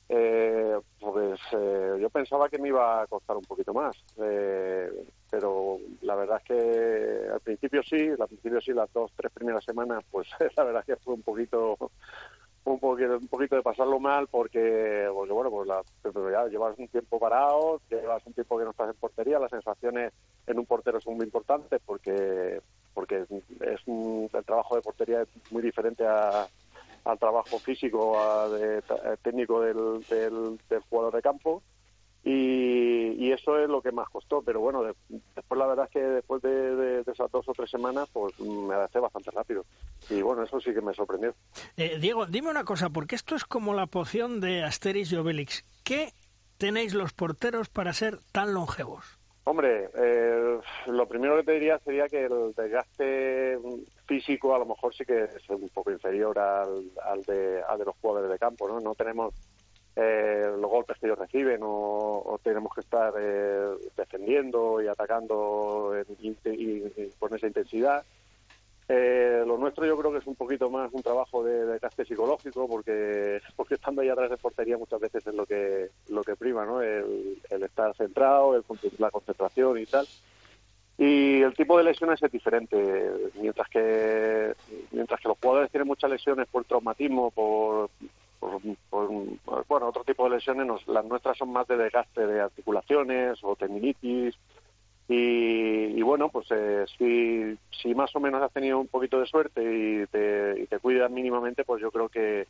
eh, 0.09 0.79
pues 0.99 1.39
eh, 1.53 1.97
yo 1.99 2.09
pensaba 2.09 2.49
que 2.49 2.57
me 2.57 2.67
iba 2.67 3.01
a 3.01 3.07
costar 3.07 3.37
un 3.37 3.45
poquito 3.45 3.73
más, 3.73 3.95
eh, 4.17 4.89
pero 5.29 5.79
la 6.01 6.15
verdad 6.15 6.41
es 6.41 6.43
que 6.43 7.31
al 7.31 7.39
principio 7.39 7.81
sí, 7.83 8.09
al 8.09 8.27
principio 8.27 8.61
sí, 8.61 8.73
las 8.73 8.91
dos, 8.93 9.11
tres 9.15 9.31
primeras 9.31 9.63
semanas, 9.63 10.03
pues 10.11 10.27
la 10.57 10.63
verdad 10.63 10.83
es 10.87 10.95
que 10.95 11.03
fue 11.03 11.13
un 11.13 11.23
poquito 11.23 11.77
un 12.66 12.80
poquito, 12.80 13.18
un 13.18 13.28
poquito 13.28 13.55
de 13.55 13.61
pasarlo 13.61 13.99
mal 13.99 14.28
porque, 14.28 15.07
bueno, 15.11 15.49
pues 15.49 15.68
la, 15.68 16.47
llevas 16.47 16.78
un 16.78 16.88
tiempo 16.88 17.20
parado, 17.20 17.82
llevas 17.89 18.26
un 18.26 18.34
tiempo 18.34 18.57
que 18.57 18.64
no 18.64 18.72
estás 18.72 18.89
en 18.89 18.95
portería, 18.95 19.39
las 19.39 19.51
sensaciones 19.51 20.14
en 20.47 20.59
un 20.59 20.66
portero 20.66 20.99
son 21.01 21.16
muy 21.18 21.26
importantes 21.26 21.82
porque 21.86 22.61
porque 22.93 23.26
es 23.61 23.80
un, 23.88 24.30
el 24.32 24.45
trabajo 24.45 24.76
de 24.76 24.82
portería 24.82 25.24
es 25.24 25.28
muy 25.51 25.64
diferente 25.64 26.05
a, 26.05 26.47
al 27.05 27.20
trabajo 27.20 27.57
físico, 27.57 28.20
a, 28.20 28.47
de, 28.49 28.78
a, 28.78 29.18
técnico 29.18 29.61
del, 29.61 30.05
del, 30.07 30.59
del 30.70 30.80
jugador 30.89 31.16
de 31.16 31.22
campo 31.22 31.64
y, 32.24 33.15
y, 33.17 33.32
eso 33.32 33.59
es 33.59 33.69
lo 33.69 33.82
que 33.82 33.91
más 33.91 34.09
costó. 34.09 34.41
Pero 34.41 34.61
bueno, 34.61 34.84
de, 34.84 34.93
después 35.09 35.59
la 35.59 35.67
verdad 35.67 35.86
es 35.86 35.91
que 35.91 35.99
después 35.99 36.41
de, 36.41 36.76
de, 36.76 37.03
de, 37.03 37.11
esas 37.11 37.32
dos 37.32 37.47
o 37.47 37.53
tres 37.53 37.69
semanas, 37.69 38.09
pues 38.13 38.39
me 38.39 38.74
adapté 38.74 38.99
bastante 38.99 39.32
rápido. 39.32 39.65
Y 40.09 40.21
bueno, 40.21 40.43
eso 40.43 40.59
sí 40.61 40.74
que 40.74 40.82
me 40.82 40.93
sorprendió. 40.93 41.34
Eh, 41.78 41.97
Diego, 41.99 42.26
dime 42.26 42.49
una 42.49 42.63
cosa, 42.63 42.89
porque 42.89 43.15
esto 43.15 43.36
es 43.36 43.45
como 43.45 43.74
la 43.74 43.88
poción 43.88 44.39
de 44.39 44.63
Asterix 44.63 45.11
y 45.11 45.17
Obelix. 45.17 45.65
¿Qué 45.84 46.13
tenéis 46.57 46.93
los 46.93 47.13
porteros 47.13 47.69
para 47.69 47.93
ser 47.93 48.19
tan 48.32 48.53
longevos? 48.53 49.19
Hombre, 49.45 49.89
eh, 49.93 50.59
lo 50.88 51.07
primero 51.07 51.36
que 51.36 51.43
te 51.43 51.51
diría 51.53 51.78
sería 51.80 52.07
que 52.07 52.26
el 52.26 52.53
desgaste 52.55 53.59
físico 54.05 54.55
a 54.55 54.59
lo 54.59 54.65
mejor 54.65 54.95
sí 54.95 55.03
que 55.03 55.24
es 55.24 55.49
un 55.49 55.67
poco 55.69 55.91
inferior 55.91 56.39
al, 56.39 56.89
al, 57.03 57.21
de, 57.24 57.61
al 57.67 57.78
de 57.78 57.86
los 57.86 57.95
jugadores 58.01 58.32
de 58.32 58.39
campo, 58.39 58.69
¿no? 58.69 58.80
No 58.80 58.95
tenemos 58.95 59.34
eh, 59.95 60.51
los 60.59 60.71
golpes 60.71 60.97
que 60.97 61.05
ellos 61.05 61.19
reciben 61.19 61.59
o, 61.61 62.39
tenemos 62.43 62.73
que 62.73 62.81
estar 62.81 63.13
eh, 63.17 63.75
defendiendo 63.95 64.81
y 64.81 64.87
atacando 64.87 65.93
y 66.19 67.11
con 67.19 67.35
esa 67.35 67.47
intensidad. 67.47 68.03
Eh, 68.89 69.43
lo 69.47 69.57
nuestro 69.57 69.85
yo 69.85 69.97
creo 69.97 70.11
que 70.11 70.17
es 70.17 70.27
un 70.27 70.35
poquito 70.35 70.69
más 70.69 70.91
un 70.91 71.01
trabajo 71.01 71.41
de, 71.43 71.65
de 71.65 71.79
caste 71.79 72.03
psicológico 72.03 72.67
porque 72.67 73.39
porque 73.55 73.75
estando 73.75 74.01
ahí 74.01 74.09
atrás 74.09 74.29
de 74.29 74.37
portería 74.37 74.77
muchas 74.77 74.99
veces 74.99 75.25
es 75.25 75.33
lo 75.33 75.45
que 75.45 75.89
lo 76.09 76.21
que 76.21 76.35
prima 76.35 76.65
no 76.65 76.81
el, 76.81 77.41
el 77.49 77.63
estar 77.63 77.95
centrado 77.95 78.55
el, 78.55 78.63
la 78.97 79.11
concentración 79.11 79.77
y 79.77 79.85
tal. 79.85 80.05
Y 80.97 81.41
el 81.41 81.53
tipo 81.55 81.77
de 81.77 81.85
lesiones 81.85 82.21
es 82.21 82.31
diferente. 82.31 83.11
Mientras 83.41 83.67
que 83.69 84.53
mientras 84.91 85.19
que 85.21 85.27
los 85.27 85.37
jugadores 85.39 85.71
tienen 85.71 85.87
muchas 85.87 86.09
lesiones 86.09 86.47
por 86.47 86.65
traumatismo 86.65 87.31
por 87.31 87.89
por, 88.89 89.09
por, 89.43 89.65
bueno, 89.67 89.87
otro 89.87 90.03
tipo 90.03 90.23
de 90.25 90.35
lesiones, 90.35 90.65
nos, 90.65 90.87
las 90.87 91.05
nuestras 91.05 91.37
son 91.37 91.51
más 91.51 91.67
de 91.67 91.77
desgaste 91.77 92.25
de 92.25 92.41
articulaciones 92.41 93.39
o 93.43 93.55
tendinitis. 93.55 94.35
Y, 95.07 95.97
y 95.97 96.01
bueno, 96.01 96.29
pues 96.29 96.47
eh, 96.51 96.85
si, 96.97 97.57
si 97.81 97.93
más 97.93 98.15
o 98.15 98.19
menos 98.19 98.41
has 98.41 98.53
tenido 98.53 98.79
un 98.79 98.87
poquito 98.87 99.19
de 99.19 99.25
suerte 99.25 99.61
y 99.61 100.07
te, 100.07 100.61
y 100.61 100.67
te 100.67 100.79
cuidas 100.79 101.11
mínimamente, 101.11 101.65
pues 101.65 101.81
yo 101.81 101.91
creo 101.91 102.07
que, 102.07 102.47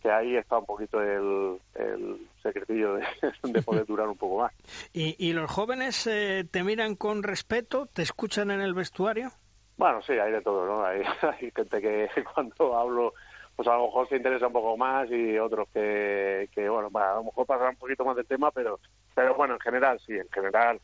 que 0.00 0.10
ahí 0.10 0.36
está 0.36 0.58
un 0.58 0.66
poquito 0.66 1.02
el, 1.02 1.58
el 1.74 2.28
secretillo 2.42 2.94
de, 2.94 3.04
de, 3.42 3.62
poder 3.62 3.86
durar 3.86 4.08
un 4.08 4.16
poco 4.16 4.38
más. 4.38 4.52
¿Y, 4.92 5.16
y 5.18 5.32
los 5.32 5.50
jóvenes 5.50 6.06
eh, 6.06 6.44
te 6.50 6.62
miran 6.62 6.94
con 6.94 7.22
respeto? 7.22 7.86
¿Te 7.86 8.02
escuchan 8.02 8.50
en 8.50 8.60
el 8.60 8.72
vestuario? 8.72 9.32
Bueno, 9.76 10.00
sí, 10.02 10.12
hay 10.12 10.30
de 10.30 10.42
todo, 10.42 10.66
¿no? 10.66 10.84
Hay, 10.84 11.02
hay 11.22 11.50
gente 11.50 11.80
que 11.80 12.08
cuando 12.34 12.76
hablo 12.76 13.14
pues 13.60 13.68
a 13.68 13.76
lo 13.76 13.88
mejor 13.88 14.08
se 14.08 14.16
interesa 14.16 14.46
un 14.46 14.54
poco 14.54 14.74
más 14.78 15.06
y 15.10 15.36
otros 15.36 15.68
que, 15.68 16.48
que 16.54 16.66
bueno, 16.66 16.88
a 16.94 17.16
lo 17.16 17.24
mejor 17.24 17.44
pasarán 17.44 17.74
un 17.74 17.78
poquito 17.78 18.06
más 18.06 18.16
del 18.16 18.24
tema, 18.24 18.50
pero 18.50 18.80
pero 19.14 19.34
bueno, 19.34 19.52
en 19.52 19.60
general 19.60 20.00
sí, 20.00 20.14
en 20.14 20.30
general 20.32 20.80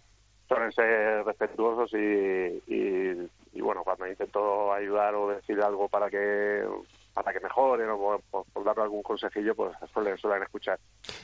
suelen 0.46 0.70
ser 0.72 1.24
respetuosos 1.24 1.90
y, 1.94 2.62
y, 2.66 3.30
y 3.54 3.60
bueno, 3.62 3.82
cuando 3.82 4.06
intento 4.06 4.74
ayudar 4.74 5.14
o 5.14 5.28
decir 5.28 5.58
algo 5.62 5.88
para 5.88 6.10
que 6.10 6.66
para 7.14 7.32
que 7.32 7.40
mejoren 7.40 7.88
o 7.88 8.20
por, 8.30 8.44
por, 8.52 8.62
darle 8.62 8.82
algún 8.82 9.02
consejillo, 9.02 9.54
pues 9.54 9.74
suelen, 9.94 10.18
suelen 10.18 10.42
escuchar. 10.42 10.78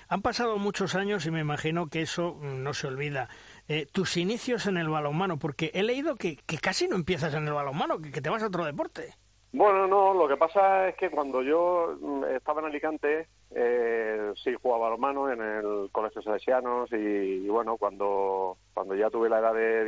Han 0.08 0.22
pasado 0.22 0.56
muchos 0.56 0.94
años 0.94 1.26
y 1.26 1.30
me 1.30 1.40
imagino 1.40 1.88
que 1.88 2.00
eso 2.00 2.38
no 2.40 2.72
se 2.72 2.86
olvida. 2.86 3.28
Eh, 3.68 3.84
tus 3.92 4.16
inicios 4.16 4.66
en 4.66 4.78
el 4.78 4.88
balonmano, 4.88 5.38
porque 5.38 5.70
he 5.74 5.82
leído 5.82 6.16
que, 6.16 6.38
casi 6.62 6.88
no 6.88 6.96
empiezas 6.96 7.34
en 7.34 7.46
el 7.46 7.52
balonmano, 7.52 8.00
que 8.00 8.22
te 8.22 8.30
vas 8.30 8.42
a 8.42 8.46
otro 8.46 8.64
deporte. 8.64 9.18
Bueno, 9.52 9.86
no, 9.86 10.14
lo 10.14 10.26
que 10.28 10.38
pasa 10.38 10.88
es 10.88 10.96
que 10.96 11.10
cuando 11.10 11.42
yo 11.42 11.98
estaba 12.34 12.62
en 12.62 12.68
Alicante, 12.68 13.28
eh, 13.50 14.32
sí 14.42 14.54
jugaba 14.54 14.84
balonmano 14.84 15.30
en 15.30 15.42
el 15.42 15.90
Colegio 15.92 16.22
Salesianos 16.22 16.90
y, 16.90 17.46
bueno, 17.48 17.76
cuando, 17.76 18.56
cuando 18.72 18.94
ya 18.94 19.10
tuve 19.10 19.28
la 19.28 19.40
edad 19.40 19.52
de 19.52 19.84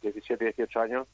17, 0.00 0.44
18 0.44 0.80
años, 0.80 1.06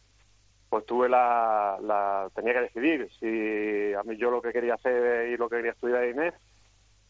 pues 0.68 0.86
tuve 0.86 1.08
la, 1.08 1.78
la, 1.82 2.30
tenía 2.36 2.52
que 2.52 2.60
decidir 2.60 3.10
si 3.18 3.92
a 3.94 4.04
mí 4.04 4.16
yo 4.16 4.30
lo 4.30 4.40
que 4.40 4.52
quería 4.52 4.74
hacer 4.74 5.30
y 5.30 5.36
lo 5.36 5.48
que 5.48 5.56
quería 5.56 5.72
estudiar 5.72 6.08
Inés, 6.08 6.34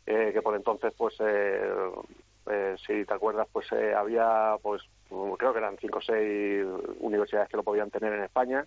eh, 0.06 0.30
que 0.32 0.40
por 0.40 0.56
entonces 0.56 0.94
pues 0.96 1.14
eh, 1.20 1.70
eh, 2.50 2.76
si 2.86 3.04
te 3.04 3.12
acuerdas 3.12 3.46
pues 3.52 3.70
había 3.72 4.56
pues 4.62 4.82
creo 5.36 5.52
que 5.52 5.58
eran 5.58 5.76
cinco 5.78 5.98
o 5.98 6.02
seis 6.02 6.64
universidades 7.00 7.50
que 7.50 7.58
lo 7.58 7.62
podían 7.62 7.90
tener 7.90 8.14
en 8.14 8.24
España 8.24 8.64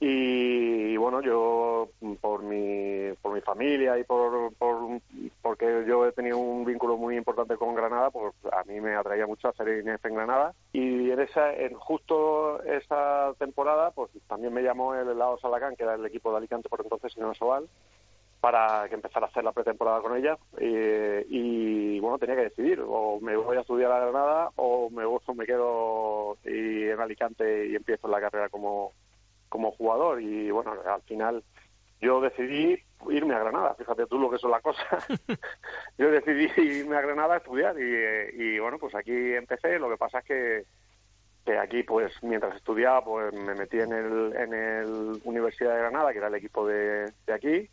y, 0.00 0.96
bueno 0.96 1.20
yo 1.22 1.88
por 2.20 2.42
mi 2.42 3.12
por 3.20 3.34
mi 3.34 3.40
familia 3.40 3.98
y 3.98 4.04
por, 4.04 4.54
por 4.54 5.00
porque 5.42 5.84
yo 5.88 6.06
he 6.06 6.12
tenido 6.12 6.38
un 6.38 6.64
vínculo 6.64 6.96
muy 6.96 7.16
importante 7.16 7.56
con 7.56 7.74
Granada 7.74 8.10
pues 8.10 8.32
a 8.52 8.62
mí 8.64 8.80
me 8.80 8.94
atraía 8.94 9.26
mucho 9.26 9.48
hacer 9.48 9.80
Inés 9.80 10.00
en 10.04 10.14
Granada. 10.14 10.54
Y 10.72 11.10
en 11.10 11.20
esa 11.20 11.52
en 11.54 11.74
justo 11.74 12.62
esa 12.62 13.32
temporada 13.38 13.90
pues 13.90 14.10
también 14.28 14.52
me 14.52 14.62
llamó 14.62 14.94
el 14.94 15.08
Helado 15.08 15.38
Salacán 15.38 15.74
que 15.74 15.82
era 15.82 15.94
el 15.94 16.06
equipo 16.06 16.30
de 16.30 16.38
Alicante 16.38 16.68
por 16.68 16.80
entonces 16.80 17.16
en 17.16 17.34
Soval 17.34 17.68
para 18.40 18.88
que 18.88 18.94
empezara 18.94 19.26
a 19.26 19.28
hacer 19.30 19.42
la 19.42 19.50
pretemporada 19.50 20.00
con 20.00 20.16
ella. 20.16 20.38
Y, 20.60 21.98
bueno 21.98 22.18
tenía 22.18 22.36
que 22.36 22.42
decidir 22.42 22.80
o 22.86 23.18
me 23.20 23.36
voy 23.36 23.56
a 23.56 23.60
estudiar 23.62 23.90
a 23.90 23.98
Granada 23.98 24.50
o 24.54 24.90
me, 24.90 25.04
o 25.04 25.20
me 25.34 25.46
quedo 25.46 26.36
y 26.44 26.84
en 26.84 27.00
Alicante 27.00 27.66
y 27.66 27.74
empiezo 27.74 28.06
la 28.06 28.20
carrera 28.20 28.48
como 28.48 28.92
como 29.48 29.72
jugador 29.72 30.20
y 30.22 30.50
bueno, 30.50 30.74
al 30.86 31.02
final 31.02 31.42
yo 32.00 32.20
decidí 32.20 32.78
irme 33.10 33.34
a 33.34 33.40
Granada, 33.40 33.74
fíjate 33.74 34.06
tú 34.06 34.18
lo 34.18 34.30
que 34.30 34.38
son 34.38 34.50
las 34.50 34.62
cosas. 34.62 35.04
yo 35.98 36.10
decidí 36.10 36.48
irme 36.56 36.96
a 36.96 37.00
Granada 37.00 37.34
a 37.34 37.38
estudiar 37.38 37.76
y, 37.78 38.58
bueno, 38.58 38.78
pues 38.78 38.94
aquí 38.94 39.34
empecé, 39.34 39.78
lo 39.78 39.88
que 39.88 39.96
pasa 39.96 40.20
es 40.20 40.24
que, 40.24 40.64
que 41.44 41.58
aquí 41.58 41.82
pues 41.82 42.12
mientras 42.22 42.56
estudiaba 42.56 43.04
pues 43.04 43.32
me 43.34 43.54
metí 43.54 43.78
en 43.78 43.92
el, 43.92 44.36
en 44.36 44.54
el 44.54 45.20
Universidad 45.24 45.74
de 45.74 45.80
Granada, 45.80 46.12
que 46.12 46.18
era 46.18 46.28
el 46.28 46.34
equipo 46.34 46.66
de, 46.66 47.12
de 47.26 47.32
aquí, 47.32 47.68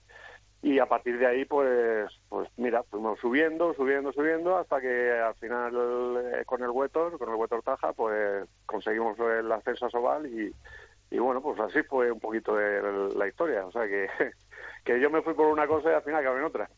y 0.62 0.80
a 0.80 0.88
partir 0.88 1.20
de 1.20 1.28
ahí 1.28 1.46
pues 1.46 2.10
pues 2.28 2.50
mira 2.58 2.82
fuimos 2.84 3.20
subiendo 3.20 3.76
subiendo 3.76 4.12
subiendo 4.12 4.58
hasta 4.58 4.82
que 4.82 5.12
al 5.12 5.36
final 5.36 5.74
eh, 6.34 6.44
con 6.46 6.64
el 6.64 6.72
Huetor 6.72 7.20
con 7.20 7.30
el 7.30 7.36
Huetor 7.36 7.62
Taja 7.62 7.94
pues 7.94 8.48
conseguimos 8.66 9.20
el 9.20 9.52
ascenso 9.52 9.86
a 9.86 9.90
Sobal 9.92 10.26
y, 10.26 10.52
y 11.16 11.20
bueno, 11.20 11.42
pues 11.42 11.58
así 11.62 11.82
fue 11.84 12.12
un 12.12 12.20
poquito 12.20 12.56
de 12.56 12.82
la 13.16 13.28
historia. 13.28 13.66
O 13.66 13.72
sea 13.72 13.88
que, 13.88 14.10
que 14.86 15.02
yo 15.02 15.10
me 15.10 15.24
fui 15.24 15.34
por 15.34 15.48
una 15.48 15.66
cosa 15.66 15.90
y 15.90 15.94
al 15.94 16.04
final 16.04 16.22
acabé 16.22 16.40
en 16.40 16.46
otra. 16.46 16.70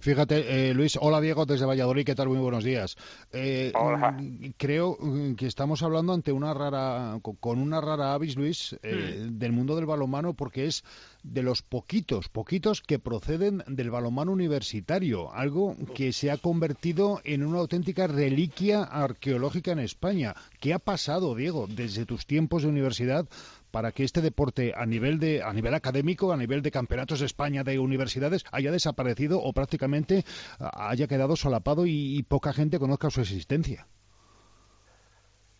Fíjate, 0.00 0.70
eh, 0.70 0.74
Luis, 0.74 0.98
hola 1.00 1.20
Diego 1.20 1.46
desde 1.46 1.64
Valladolid, 1.64 2.04
¿qué 2.04 2.16
tal? 2.16 2.28
Muy 2.28 2.38
buenos 2.38 2.64
días. 2.64 2.96
Eh, 3.32 3.72
hola. 3.76 4.10
Mm, 4.10 4.54
creo 4.58 4.96
mm, 4.98 5.36
que 5.36 5.46
estamos 5.46 5.84
hablando 5.84 6.12
ante 6.12 6.32
una 6.32 6.52
rara, 6.52 7.16
con 7.22 7.60
una 7.60 7.80
rara 7.80 8.12
avis, 8.12 8.36
Luis, 8.36 8.76
eh, 8.82 9.28
mm. 9.28 9.38
del 9.38 9.52
mundo 9.52 9.76
del 9.76 9.86
balonmano, 9.86 10.34
porque 10.34 10.66
es 10.66 10.82
de 11.22 11.44
los 11.44 11.62
poquitos, 11.62 12.28
poquitos 12.28 12.82
que 12.82 12.98
proceden 12.98 13.62
del 13.68 13.90
balonmano 13.90 14.32
universitario, 14.32 15.32
algo 15.32 15.76
que 15.94 16.12
se 16.12 16.32
ha 16.32 16.36
convertido 16.38 17.20
en 17.22 17.46
una 17.46 17.60
auténtica 17.60 18.08
reliquia 18.08 18.82
arqueológica 18.82 19.70
en 19.70 19.78
España. 19.78 20.34
¿Qué 20.60 20.74
ha 20.74 20.80
pasado, 20.80 21.36
Diego, 21.36 21.66
desde 21.68 22.04
tus 22.04 22.26
tiempos 22.26 22.62
de 22.62 22.68
universidad 22.68 23.26
para 23.74 23.90
que 23.90 24.04
este 24.04 24.20
deporte 24.20 24.72
a 24.76 24.86
nivel 24.86 25.18
de 25.18 25.42
a 25.42 25.52
nivel 25.52 25.74
académico, 25.74 26.32
a 26.32 26.36
nivel 26.36 26.62
de 26.62 26.70
campeonatos 26.70 27.13
España 27.22 27.64
de 27.64 27.78
universidades 27.78 28.44
haya 28.52 28.70
desaparecido 28.70 29.40
o 29.40 29.52
prácticamente 29.52 30.24
haya 30.58 31.06
quedado 31.06 31.36
solapado 31.36 31.86
y, 31.86 32.22
poca 32.28 32.52
gente 32.52 32.78
conozca 32.78 33.10
su 33.10 33.20
existencia? 33.20 33.86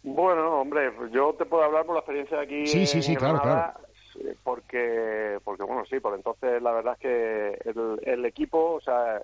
Bueno, 0.02 0.60
hombre, 0.60 0.92
yo 1.12 1.34
te 1.34 1.44
puedo 1.44 1.62
hablar 1.62 1.84
por 1.86 1.94
la 1.94 2.00
experiencia 2.00 2.38
de 2.38 2.44
aquí. 2.44 2.66
Sí, 2.66 2.86
sí, 2.86 3.02
sí, 3.02 3.16
claro, 3.16 3.40
claro. 3.40 3.72
Porque, 4.42 5.38
porque 5.44 5.64
bueno, 5.64 5.84
sí, 5.86 5.98
por 5.98 6.14
entonces 6.14 6.62
la 6.62 6.72
verdad 6.72 6.94
es 6.94 7.00
que 7.00 8.10
el, 8.10 8.24
equipo, 8.24 8.74
o 8.74 8.80
sea, 8.80 9.22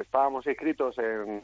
estábamos 0.00 0.46
inscritos 0.46 0.98
en, 0.98 1.42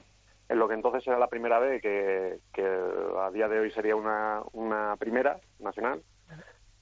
en 0.48 0.58
lo 0.58 0.68
que 0.68 0.74
entonces 0.74 1.06
era 1.06 1.18
la 1.18 1.28
primera 1.28 1.58
vez, 1.58 1.80
que, 1.80 2.38
que 2.52 2.62
a 2.62 3.30
día 3.30 3.48
de 3.48 3.60
hoy 3.60 3.70
sería 3.70 3.94
una, 3.94 4.42
una 4.52 4.96
primera 4.96 5.38
nacional 5.60 6.02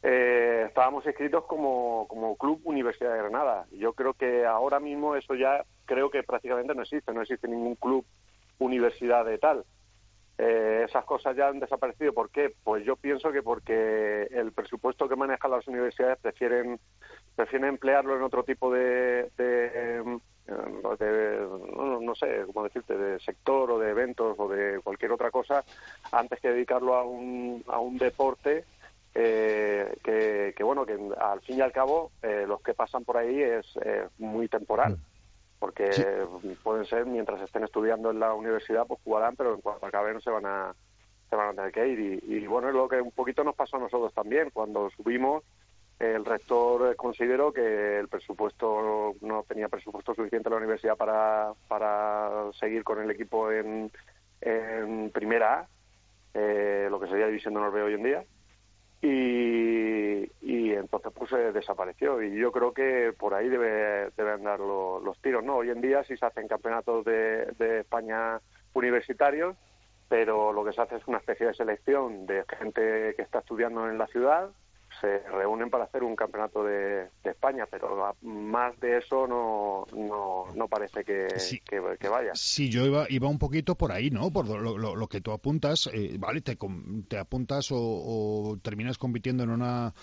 eh, 0.02 0.64
estábamos 0.66 1.04
inscritos 1.04 1.44
como, 1.44 2.06
como 2.08 2.36
Club 2.36 2.60
Universidad 2.64 3.12
de 3.12 3.18
Granada. 3.18 3.66
Yo 3.72 3.92
creo 3.92 4.14
que 4.14 4.46
ahora 4.46 4.80
mismo 4.80 5.14
eso 5.14 5.34
ya 5.34 5.64
creo 5.84 6.10
que 6.10 6.22
prácticamente 6.22 6.74
no 6.74 6.82
existe, 6.82 7.12
no 7.12 7.22
existe 7.22 7.48
ningún 7.48 7.74
club 7.74 8.04
universidad 8.58 9.24
de 9.24 9.38
tal. 9.38 9.64
Eh, 10.38 10.86
esas 10.88 11.04
cosas 11.04 11.36
ya 11.36 11.48
han 11.48 11.60
desaparecido. 11.60 12.14
¿Por 12.14 12.30
qué? 12.30 12.54
Pues 12.64 12.84
yo 12.84 12.96
pienso 12.96 13.30
que 13.30 13.42
porque 13.42 14.22
el 14.30 14.52
presupuesto 14.52 15.06
que 15.06 15.16
manejan 15.16 15.50
las 15.50 15.68
universidades 15.68 16.18
prefieren 16.18 16.80
prefieren 17.36 17.68
emplearlo 17.68 18.16
en 18.16 18.22
otro 18.22 18.42
tipo 18.42 18.72
de, 18.72 19.30
de, 19.36 19.70
eh, 19.74 20.18
no, 20.46 22.14
sé 22.14 22.44
cómo 22.46 22.64
decirte 22.64 22.96
de 22.96 23.20
sector 23.20 23.70
o 23.70 23.78
de 23.78 23.90
eventos 23.90 24.34
o 24.38 24.48
de 24.48 24.80
cualquier 24.82 25.12
otra 25.12 25.30
cosa 25.30 25.64
antes 26.12 26.40
que 26.40 26.48
dedicarlo 26.48 26.94
a 26.94 27.04
un, 27.04 27.64
a 27.68 27.78
un 27.78 27.98
deporte 27.98 28.64
eh, 29.14 29.96
que, 30.04 30.62
bueno, 30.62 30.86
que 30.86 30.98
al 31.18 31.40
fin 31.40 31.58
y 31.58 31.60
al 31.60 31.72
cabo 31.72 32.12
eh, 32.22 32.44
los 32.46 32.60
que 32.62 32.74
pasan 32.74 33.04
por 33.04 33.16
ahí 33.16 33.42
es 33.42 33.66
muy 34.18 34.48
temporal, 34.48 34.98
porque 35.58 35.90
pueden 36.62 36.86
ser 36.86 37.06
mientras 37.06 37.40
estén 37.42 37.64
estudiando 37.64 38.10
en 38.10 38.20
la 38.20 38.34
universidad, 38.34 38.86
pues 38.86 39.00
jugarán, 39.04 39.36
pero 39.36 39.54
en 39.54 39.60
cuanto 39.60 39.86
acaben 39.86 40.20
se 40.20 40.30
van 40.30 40.46
a 40.46 40.74
se 41.28 41.36
van 41.36 41.50
a 41.50 41.54
tener 41.54 41.72
que 41.72 41.86
ir. 41.86 42.22
Y, 42.24 42.46
bueno, 42.46 42.68
es 42.68 42.74
lo 42.74 42.88
que 42.88 43.00
un 43.00 43.12
poquito 43.12 43.44
nos 43.44 43.54
pasó 43.54 43.76
a 43.76 43.80
nosotros 43.80 44.12
también. 44.12 44.50
Cuando 44.50 44.90
subimos, 44.90 45.44
el 46.00 46.24
rector 46.24 46.96
consideró 46.96 47.52
que 47.52 48.00
el 48.00 48.08
presupuesto 48.08 49.14
no 49.20 49.44
tenía 49.44 49.68
presupuesto 49.68 50.12
suficiente 50.12 50.48
en 50.48 50.52
la 50.54 50.58
universidad 50.58 50.96
para, 50.96 51.52
para 51.68 52.50
seguir 52.58 52.82
con 52.82 53.00
el 53.00 53.10
equipo 53.12 53.52
en, 53.52 53.92
en 54.40 55.10
primera 55.10 55.60
A, 55.60 55.68
eh, 56.34 56.88
lo 56.90 56.98
que 56.98 57.06
sería 57.06 57.26
División 57.26 57.54
de 57.54 57.60
Honor 57.60 57.74
hoy 57.76 57.94
en 57.94 58.02
día 58.02 58.24
y, 59.02 60.30
y 60.42 60.72
entonces 60.72 61.12
pues 61.14 61.30
desapareció. 61.54 62.22
Y 62.22 62.36
yo 62.36 62.52
creo 62.52 62.72
que 62.72 63.12
por 63.18 63.34
ahí 63.34 63.48
debe, 63.48 64.10
deben 64.16 64.44
dar 64.44 64.60
los 64.60 65.18
tiros 65.20 65.44
no 65.44 65.56
hoy 65.56 65.70
en 65.70 65.80
día 65.80 66.04
sí 66.04 66.16
se 66.16 66.26
hacen 66.26 66.48
campeonatos 66.48 67.04
de, 67.04 67.46
de 67.58 67.80
España 67.80 68.40
universitarios 68.74 69.56
pero 70.08 70.52
lo 70.52 70.64
que 70.64 70.72
se 70.72 70.80
hace 70.82 70.96
es 70.96 71.06
una 71.06 71.18
especie 71.18 71.46
de 71.46 71.54
selección 71.54 72.26
de 72.26 72.44
gente 72.58 73.14
que 73.14 73.22
está 73.22 73.38
estudiando 73.38 73.88
en 73.88 73.96
la 73.96 74.08
ciudad 74.08 74.50
se 75.00 75.18
reúnen 75.30 75.70
para 75.70 75.84
hacer 75.84 76.02
un 76.02 76.16
campeonato 76.16 76.64
de, 76.64 77.08
España, 77.24 77.66
pero 77.70 78.14
más 78.22 78.78
de 78.80 78.98
eso 78.98 79.26
no, 79.26 79.86
no, 80.54 80.68
parece 80.68 81.04
que, 81.04 81.28
que, 81.64 82.08
vaya. 82.08 82.32
Sí, 82.34 82.68
yo 82.68 82.84
iba, 82.84 83.06
iba 83.08 83.28
un 83.28 83.38
poquito 83.38 83.76
por 83.76 83.92
ahí, 83.92 84.10
¿no? 84.10 84.30
Por 84.30 84.46
lo, 84.48 84.76
lo, 84.76 85.06
que 85.06 85.20
tú 85.20 85.32
apuntas, 85.32 85.88
eh, 85.92 86.16
vale, 86.18 86.40
te, 86.40 86.58
te 87.08 87.18
apuntas 87.18 87.68
o, 87.70 88.58
terminas 88.62 88.98
compitiendo 88.98 89.44
en 89.44 89.50
una, 89.50 89.94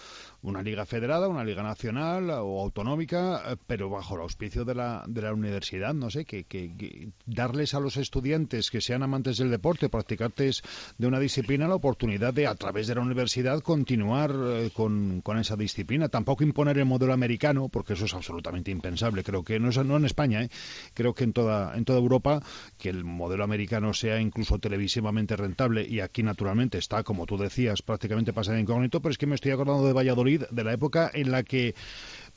una 0.41 0.61
liga 0.61 0.85
federada, 0.85 1.27
una 1.27 1.43
liga 1.43 1.63
nacional 1.63 2.29
o 2.29 2.61
autonómica, 2.61 3.51
eh, 3.51 3.57
pero 3.67 3.89
bajo 3.89 4.15
el 4.15 4.21
auspicio 4.21 4.65
de 4.65 4.75
la, 4.75 5.03
de 5.07 5.21
la 5.21 5.33
universidad, 5.33 5.93
no 5.93 6.09
sé, 6.09 6.25
que, 6.25 6.45
que, 6.45 7.09
darles 7.25 7.73
a 7.73 7.79
los 7.79 7.97
estudiantes 7.97 8.71
que 8.71 8.81
sean 8.81 9.03
amantes 9.03 9.37
del 9.37 9.51
deporte, 9.51 9.89
practicantes 9.89 10.63
de 10.97 11.07
una 11.07 11.19
disciplina, 11.19 11.67
la 11.67 11.75
oportunidad 11.75 12.33
de, 12.33 12.47
a 12.47 12.55
través 12.55 12.87
de 12.87 12.95
la 12.95 13.01
universidad, 13.01 13.61
continuar 13.61 14.31
eh, 14.33 14.69
con, 14.73 14.86
con, 15.23 15.37
esa 15.37 15.55
disciplina. 15.55 16.09
Tampoco 16.09 16.43
imponer 16.43 16.77
el 16.77 16.85
modelo 16.85 17.13
americano, 17.13 17.69
porque 17.69 17.93
eso 17.93 18.05
es 18.05 18.13
absolutamente 18.13 18.71
impensable. 18.71 19.23
Creo 19.23 19.43
que 19.43 19.59
no, 19.59 19.69
es, 19.69 19.77
no 19.77 19.97
en 19.97 20.05
España, 20.05 20.43
¿eh? 20.43 20.49
creo 20.93 21.13
que 21.13 21.23
en 21.23 21.33
toda, 21.33 21.77
en 21.77 21.85
toda 21.85 21.99
Europa, 21.99 22.41
que 22.77 22.89
el 22.89 23.03
modelo 23.03 23.43
americano 23.43 23.93
sea 23.93 24.19
incluso 24.19 24.59
televisivamente 24.59 25.35
rentable 25.35 25.85
y 25.87 25.99
aquí 25.99 26.23
naturalmente 26.23 26.77
está, 26.77 27.03
como 27.03 27.25
tú 27.25 27.37
decías, 27.37 27.81
prácticamente 27.81 28.33
pasado 28.33 28.57
incógnito, 28.57 29.01
pero 29.01 29.11
es 29.11 29.17
que 29.17 29.27
me 29.27 29.35
estoy 29.35 29.51
acordando 29.51 29.85
de 29.85 29.93
Valladolid, 29.93 30.43
de 30.49 30.63
la 30.63 30.73
época 30.73 31.11
en 31.13 31.31
la 31.31 31.43
que 31.43 31.75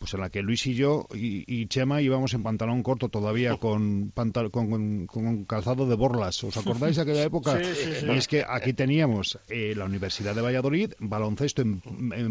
pues 0.01 0.15
en 0.15 0.21
la 0.21 0.31
que 0.31 0.41
Luis 0.43 0.67
y 0.67 0.75
yo 0.75 1.07
y, 1.13 1.67
Chema 1.67 2.01
íbamos 2.01 2.33
en 2.33 2.43
pantalón 2.43 2.83
corto 2.83 3.11
todavía 3.11 3.59
con, 3.59 4.13
con, 4.15 5.45
calzado 5.45 5.87
de 5.87 5.95
borlas. 5.95 6.43
¿Os 6.43 6.57
acordáis 6.57 6.97
de 6.97 7.03
aquella 7.03 7.23
época? 7.23 7.61
Y 7.61 8.11
es 8.11 8.27
que 8.27 8.43
aquí 8.49 8.73
teníamos 8.73 9.39
eh, 9.51 9.75
la 9.77 9.85
Universidad 9.85 10.35
de 10.35 10.41
Valladolid, 10.41 10.95
baloncesto 10.99 11.61
en, 11.61 11.83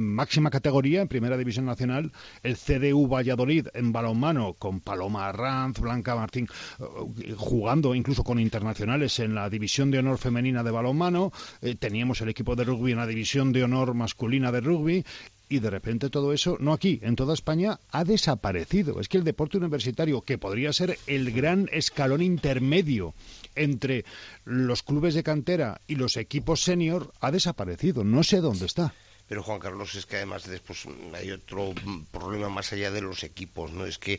máxima 0.02 0.50
categoría, 0.50 1.04
en 1.04 1.08
Primera 1.08 1.38
División 1.38 1.66
Nacional, 1.66 2.12
el 2.42 2.58
CDU 2.58 3.08
Valladolid 3.08 3.68
en 3.76 3.92
balonmano 3.92 4.56
con 4.56 4.80
Paloma 4.80 5.28
Arranz, 5.28 5.80
Blanca 5.80 6.16
Martín, 6.16 6.48
eh, 6.80 7.36
jugando 7.38 7.94
incluso 7.94 8.24
con 8.24 8.40
internacionales 8.40 9.20
en 9.20 9.36
la 9.36 9.48
División 9.48 9.92
de 9.92 10.00
Honor 10.00 10.18
Femenina 10.18 10.64
de 10.64 10.72
balonmano. 10.72 11.32
Eh, 11.62 11.76
teníamos 11.76 12.20
el 12.22 12.30
equipo 12.30 12.56
de 12.56 12.64
rugby 12.64 12.94
en 12.94 12.98
la 12.98 13.06
División 13.06 13.54
de 13.54 13.64
Honor 13.64 13.94
Masculina 13.94 14.52
de 14.52 14.62
rugby 14.62 15.06
y 15.50 15.60
de 15.60 15.72
repente 15.72 16.10
todo 16.12 16.32
eso, 16.32 16.58
no 16.60 16.74
aquí, 16.74 17.00
en 17.02 17.16
toda 17.16 17.34
España, 17.34 17.80
ha 17.92 18.04
desaparecido. 18.04 19.02
Es 19.02 19.10
que 19.10 19.18
el 19.18 19.24
deporte 19.24 19.58
universitario, 19.58 20.22
que 20.22 20.38
podría 20.38 20.72
ser 20.72 20.98
el 21.08 21.32
gran 21.32 21.68
escalón 21.72 22.22
intermedio 22.22 23.16
entre 23.56 24.06
los 24.46 24.84
clubes 24.84 25.16
de 25.16 25.24
cantera 25.24 25.82
y 25.88 25.96
los 25.96 26.18
equipos 26.18 26.62
senior, 26.62 27.12
ha 27.20 27.32
desaparecido. 27.32 28.04
No 28.04 28.24
sé 28.24 28.42
dónde 28.42 28.68
está. 28.68 28.94
Pero 29.30 29.44
Juan 29.44 29.60
Carlos, 29.60 29.94
es 29.94 30.08
que 30.08 30.16
además 30.16 30.48
después 30.48 30.88
hay 31.14 31.30
otro 31.30 31.76
problema 32.12 32.50
más 32.50 32.74
allá 32.74 32.90
de 32.90 33.02
los 33.02 33.24
equipos, 33.24 33.72
¿no? 33.72 33.86
Es 33.86 34.00
que 34.00 34.14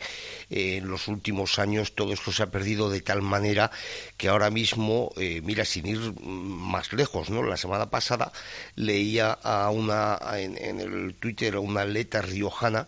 eh, 0.49 0.77
en 0.77 0.89
los 0.89 1.09
últimos 1.09 1.59
años 1.59 1.97
todo 1.97 2.13
esto 2.13 2.31
se 2.31 2.45
ha 2.45 2.51
perdido 2.53 2.89
de 2.89 3.01
tal 3.01 3.21
manera 3.21 3.73
que 4.17 4.29
ahora 4.29 4.51
mismo, 4.51 5.11
eh, 5.17 5.41
mira, 5.43 5.65
sin 5.65 5.87
ir 5.87 5.99
más 6.23 6.93
lejos, 6.93 7.29
¿no? 7.29 7.43
La 7.43 7.57
semana 7.57 7.91
pasada 7.91 8.31
leía 8.77 9.33
a 9.33 9.71
una, 9.71 10.17
en, 10.35 10.57
en 10.57 10.79
el 10.79 11.15
Twitter 11.15 11.57
a 11.57 11.61
una 11.61 11.81
atleta 11.81 12.23
riojana 12.23 12.87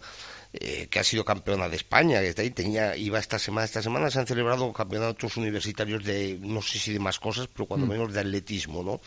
eh, 0.55 0.87
que 0.91 0.99
ha 0.99 1.05
sido 1.05 1.25
campeona 1.25 1.67
de 1.67 1.77
España, 1.77 2.21
que 2.21 2.29
está 2.29 2.43
ahí, 2.43 2.51
tenía, 2.51 2.95
iba 2.95 3.19
esta 3.19 3.39
semana, 3.39 3.65
esta 3.65 3.81
semana 3.81 4.11
se 4.11 4.19
han 4.19 4.27
celebrado 4.27 4.71
campeonatos 4.71 5.39
universitarios 5.39 6.05
de, 6.05 6.39
no 6.43 6.61
sé 6.61 6.79
si 6.79 6.93
de 6.93 6.99
más 6.99 7.19
cosas, 7.19 7.49
pero 7.51 7.65
cuando 7.65 7.87
mm. 7.87 7.89
menos 7.89 8.13
de 8.13 8.21
atletismo, 8.21 8.83
¿no? 8.83 9.01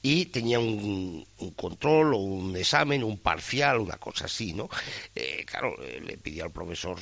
Y 0.00 0.26
tenía 0.26 0.58
un, 0.58 1.26
control 1.56 2.14
o 2.14 2.16
un 2.16 2.56
examen, 2.56 3.04
un 3.04 3.18
parcial, 3.18 3.80
una 3.80 3.98
cosa 3.98 4.24
así, 4.24 4.54
¿no? 4.54 4.70
Eh, 5.14 5.44
claro, 5.44 5.74
eh, 5.82 6.00
le 6.02 6.16
pidió 6.16 6.44
al 6.44 6.52
profesor 6.52 6.98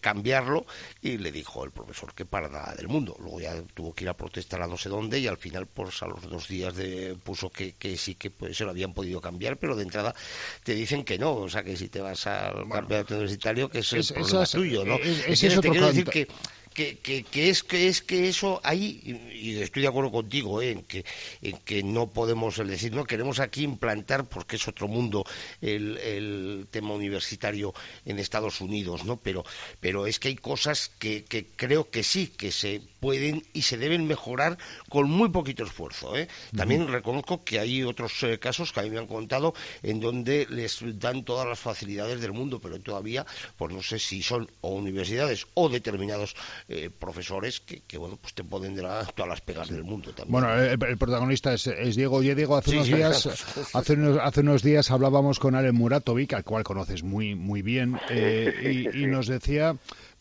cambiarlo 0.00 0.66
y 1.02 1.18
le 1.18 1.30
dijo 1.30 1.62
el 1.62 1.72
profesor 1.72 2.14
que 2.14 2.24
para 2.24 2.48
nada 2.48 2.74
del 2.74 2.88
mundo. 2.88 3.16
Luego 3.20 3.40
ya 3.40 3.62
tuvo 3.74 3.92
que 3.92 4.04
ir 4.04 4.08
a 4.08 4.16
protestar 4.16 4.62
a 4.62 4.66
no 4.66 4.78
sé 4.78 4.88
dónde 4.88 5.18
y 5.18 5.26
al 5.26 5.36
final, 5.36 5.66
pues 5.66 6.02
a 6.02 6.06
los 6.06 6.22
dos 6.22 6.48
días 6.48 6.74
de, 6.74 7.16
puso 7.22 7.50
que, 7.50 7.74
que 7.74 7.98
sí 7.98 8.14
que 8.14 8.30
pues, 8.30 8.56
se 8.56 8.64
lo 8.64 8.70
habían 8.70 8.94
podido 8.94 9.20
cambiar, 9.20 9.58
pero 9.58 9.76
de 9.76 9.82
entrada 9.82 10.14
te 10.64 10.74
dicen 10.74 11.04
que 11.04 11.18
no, 11.18 11.34
o 11.34 11.48
sea 11.50 11.62
que 11.62 11.76
si 11.76 11.88
te 11.88 12.00
vas 12.00 12.26
al 12.26 12.66
campeonato 12.68 13.25
universitario, 13.26 13.68
que 13.68 13.78
es, 13.80 13.92
el 13.92 14.04
problema 14.04 14.46
tuyo, 14.46 14.84
¿no? 14.84 14.96
Es, 14.96 15.42
es, 15.42 15.60
te 15.60 15.70
quiero 15.70 15.88
decir 15.88 16.04
que 16.04 16.28
que, 16.76 17.24
que, 17.24 17.48
es 17.48 17.62
que 17.62 17.88
es 17.88 18.02
que 18.02 18.28
eso 18.28 18.60
ahí 18.62 19.00
y 19.32 19.56
estoy 19.56 19.80
de 19.80 19.88
acuerdo 19.88 20.12
contigo 20.12 20.60
¿eh? 20.60 20.72
en 20.72 20.82
que 20.82 21.06
en 21.40 21.56
que 21.58 21.82
no 21.82 22.12
podemos 22.12 22.58
decir 22.58 22.92
no 22.92 23.06
queremos 23.06 23.40
aquí 23.40 23.62
implantar 23.62 24.28
porque 24.28 24.56
es 24.56 24.68
otro 24.68 24.86
mundo 24.86 25.24
el, 25.62 25.96
el 25.96 26.66
tema 26.70 26.92
universitario 26.92 27.72
en 28.04 28.18
Estados 28.18 28.60
Unidos 28.60 29.06
no 29.06 29.16
pero 29.16 29.42
pero 29.80 30.06
es 30.06 30.18
que 30.18 30.28
hay 30.28 30.36
cosas 30.36 30.90
que, 30.98 31.24
que 31.24 31.46
creo 31.56 31.88
que 31.88 32.02
sí 32.02 32.28
que 32.28 32.52
se 32.52 32.82
pueden 33.00 33.42
y 33.52 33.62
se 33.62 33.76
deben 33.76 34.06
mejorar 34.06 34.58
con 34.88 35.10
muy 35.10 35.28
poquito 35.30 35.64
esfuerzo 35.64 36.16
¿eh? 36.16 36.28
también 36.56 36.88
reconozco 36.88 37.44
que 37.44 37.58
hay 37.58 37.82
otros 37.82 38.22
eh, 38.22 38.38
casos 38.38 38.72
que 38.72 38.80
a 38.80 38.82
mí 38.82 38.90
me 38.90 38.98
han 38.98 39.06
contado 39.06 39.54
en 39.82 40.00
donde 40.00 40.46
les 40.50 40.80
dan 40.98 41.24
todas 41.24 41.46
las 41.46 41.58
facilidades 41.58 42.20
del 42.20 42.32
mundo 42.32 42.60
pero 42.60 42.80
todavía 42.80 43.26
pues 43.56 43.72
no 43.72 43.82
sé 43.82 43.98
si 43.98 44.22
son 44.22 44.48
o 44.60 44.74
universidades 44.74 45.46
o 45.54 45.68
determinados 45.68 46.34
eh, 46.68 46.90
profesores 46.90 47.60
que, 47.60 47.98
bueno, 47.98 48.18
pues 48.20 48.34
te 48.34 48.44
pueden 48.44 48.74
dar 48.74 49.12
todas 49.12 49.28
las 49.28 49.40
pegas 49.40 49.68
del 49.68 49.84
mundo 49.84 50.12
también. 50.12 50.32
Bueno, 50.32 50.54
el, 50.54 50.98
protagonista 50.98 51.54
es, 51.54 51.96
Diego. 51.96 52.16
Oye, 52.16 52.34
Diego, 52.34 52.56
hace 52.56 52.72
unos 52.72 52.86
días, 52.86 53.28
hace 53.74 53.92
unos, 53.94 54.18
hace 54.22 54.40
unos 54.40 54.62
días 54.62 54.90
hablábamos 54.90 55.38
con 55.38 55.54
Alen 55.54 55.74
Muratovic, 55.74 56.34
al 56.34 56.44
cual 56.44 56.64
conoces 56.64 57.02
muy, 57.02 57.34
muy 57.34 57.62
bien, 57.62 57.98
eh, 58.10 58.90
y 58.94 59.06
nos 59.06 59.26
decía 59.26 59.76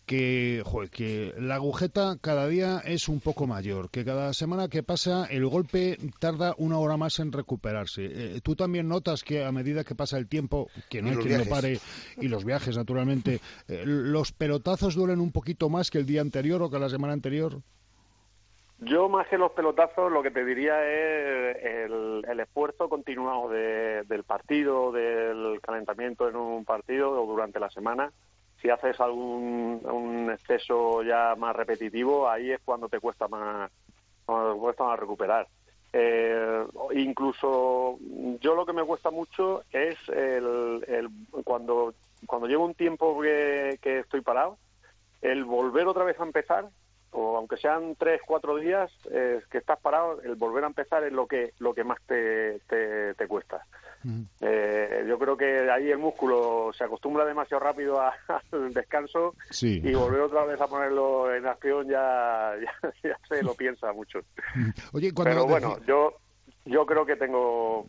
que, 0.06 0.64
que 0.91 1.34
la 1.38 1.56
agujeta 1.56 2.18
cada 2.22 2.47
día 2.47 2.80
es 2.86 3.10
un 3.10 3.20
poco 3.20 3.47
mayor, 3.47 3.89
que 3.89 4.06
cada 4.06 4.34
semana 4.34 4.68
que 4.68 4.84
pasa 4.84 5.26
el 5.30 5.47
golpe 5.47 5.97
tarda 6.20 6.53
una 6.58 6.78
hora 6.78 6.97
más 6.97 7.20
en 7.20 7.32
recuperarse. 7.32 8.06
Eh, 8.06 8.41
¿Tú 8.43 8.56
también 8.56 8.88
notas 8.88 9.24
que 9.24 9.43
a 9.43 9.51
medida 9.51 9.84
que 9.84 9.95
pasa 9.95 10.18
el 10.18 10.28
tiempo, 10.28 10.68
que 10.89 11.01
no 11.01 11.10
hay 11.10 11.18
quien 11.18 11.39
lo 11.39 11.45
pare, 11.45 11.80
y 12.18 12.28
los 12.28 12.45
viajes 12.45 12.78
naturalmente, 12.78 13.39
eh, 13.68 13.84
los 13.86 14.32
pelotazos 14.32 14.95
duelen 14.95 15.20
un 15.20 15.32
poquito 15.32 15.70
más 15.70 15.89
que 15.89 15.97
el 15.97 16.06
día 16.06 16.22
anterior 16.22 16.62
o 16.62 16.70
que 16.70 16.80
la 16.80 16.89
semana 16.89 17.14
anterior? 17.14 17.62
Yo 18.80 19.08
más 19.08 19.28
que 19.30 19.38
los 19.38 19.53
pelotazos 19.53 20.12
lo 20.12 20.22
que 20.22 20.32
te 20.32 20.43
diría 20.43 20.86
es 20.86 21.58
el, 21.64 22.39
esfuerzo 22.39 22.89
continuado 22.89 23.49
del 23.49 24.24
partido, 24.26 24.91
del 24.91 25.60
calentamiento 25.62 26.28
en 26.28 26.36
un 26.36 26.66
partido 26.66 27.12
o 27.12 27.26
durante 27.26 27.60
la 27.60 27.70
semana 27.70 28.12
si 28.62 28.70
haces 28.70 28.99
algún 28.99 30.30
exceso 30.32 31.03
ya 31.03 31.36
más 31.36 31.56
repetitivo, 31.56 32.30
ahí 32.30 32.51
es 32.51 32.62
cuando 32.64 32.89
te 32.89 32.99
cuesta 32.99 33.28
más, 33.28 33.72
cuesta 34.26 34.84
más 34.84 34.99
recuperar. 34.99 35.47
Eh, 35.93 36.66
incluso 36.93 37.97
yo 38.41 38.56
lo 38.56 38.66
que 38.66 38.74
me 38.74 38.84
cuesta 38.84 39.12
mucho 39.12 39.64
es 39.72 39.97
el, 40.10 40.84
el 40.88 41.10
cuando 41.43 41.93
cuando 42.26 42.47
llevo 42.47 42.66
un 42.66 42.74
tiempo 42.74 43.22
que 43.22 43.78
estoy 43.84 44.22
parado, 44.22 44.58
el 45.22 45.45
volver 45.45 45.88
otra 45.88 46.03
vez 46.03 46.20
a 46.20 46.24
empezar 46.24 46.70
o 47.16 47.38
aunque 47.38 47.57
sean 47.57 47.95
tres, 47.95 48.22
cuatro 48.26 48.57
días 48.57 48.91
que 49.49 49.57
estás 49.57 49.80
parado, 49.80 50.22
el 50.22 50.36
volver 50.36 50.63
a 50.66 50.68
empezar 50.68 51.03
es 51.03 51.13
lo 51.13 51.28
que 51.28 51.53
lo 51.59 51.74
que 51.74 51.84
más 51.84 51.99
te, 52.05 52.59
te, 52.68 53.28
cuesta. 53.28 53.66
Eh, 54.41 55.05
yo 55.07 55.18
creo 55.18 55.36
que 55.36 55.72
ahí 55.72 55.89
el 55.89 55.97
músculo 55.97 56.72
se 56.78 56.84
acostumbra 56.84 57.26
demasiado 57.26 57.63
rápido 57.63 57.99
al 58.51 58.74
descanso 58.74 59.34
y 59.61 59.93
volver 59.93 60.22
otra 60.22 60.45
vez 60.45 60.59
a 60.61 60.68
ponerlo 60.68 61.34
en 61.34 61.47
acción 61.47 61.88
ya, 61.88 62.53
ya, 63.03 63.18
se 63.28 63.41
lo 63.41 63.55
piensa 63.55 63.91
mucho. 63.93 64.20
Oye, 64.93 65.11
Pero 65.16 65.45
bueno, 65.45 65.78
yo 65.88 66.13
yo 66.66 66.86
creo 66.86 67.05
que 67.05 67.16
tengo 67.16 67.86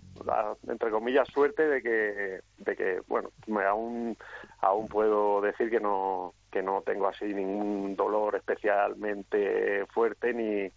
entre 0.68 0.90
comillas 0.90 1.28
suerte 1.28 1.66
de 1.66 1.82
que 1.82 2.40
de 2.58 2.76
que 2.76 3.00
bueno 3.06 3.30
me 3.46 3.64
aún 3.64 4.16
aún 4.60 4.86
puedo 4.88 5.40
decir 5.40 5.70
que 5.70 5.80
no 5.80 6.34
que 6.50 6.62
no 6.62 6.82
tengo 6.82 7.08
así 7.08 7.24
ningún 7.24 7.96
dolor 7.96 8.36
especialmente 8.36 9.86
fuerte 9.86 10.32
ni 10.34 10.70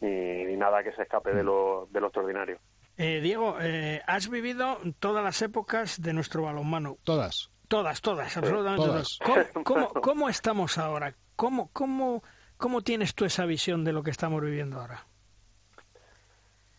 ni, 0.00 0.56
nada 0.56 0.82
que 0.82 0.92
se 0.92 1.02
escape 1.02 1.32
de 1.32 1.42
lo, 1.42 1.88
de 1.90 2.00
lo 2.00 2.06
extraordinario. 2.06 2.58
Eh, 2.96 3.20
Diego, 3.20 3.56
eh, 3.60 4.02
has 4.06 4.28
vivido 4.28 4.78
todas 4.98 5.22
las 5.22 5.40
épocas 5.42 6.00
de 6.00 6.12
nuestro 6.12 6.42
balonmano. 6.42 6.98
Todas. 7.04 7.50
Todas, 7.68 8.00
todas, 8.00 8.36
absolutamente 8.36 8.86
todas. 8.86 9.18
¿Cómo, 9.64 9.88
cómo, 9.88 10.28
estamos 10.28 10.78
ahora? 10.78 11.14
¿Cómo, 11.36 11.68
cómo, 11.72 12.22
¿Cómo 12.56 12.82
tienes 12.82 13.14
tú 13.14 13.26
esa 13.26 13.44
visión 13.44 13.84
de 13.84 13.92
lo 13.92 14.02
que 14.02 14.10
estamos 14.10 14.40
viviendo 14.40 14.80
ahora? 14.80 15.06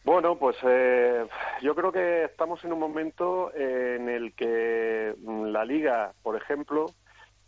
Bueno, 0.06 0.38
pues 0.38 0.56
eh, 0.64 1.26
yo 1.62 1.76
creo 1.76 1.91
que 1.91 2.24
estamos 2.24 2.64
en 2.64 2.72
un 2.72 2.80
momento 2.80 3.54
en 3.54 4.08
el 4.08 4.34
que 4.34 5.14
la 5.26 5.66
liga, 5.66 6.14
por 6.24 6.38
ejemplo, 6.38 6.86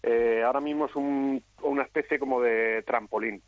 eh, 0.03 0.43
ahora 0.45 0.59
mismo 0.59 0.85
es 0.85 0.95
una 0.95 1.83
especie 1.83 2.19
como 2.19 2.41
de 2.41 2.83
trampolín. 2.85 3.41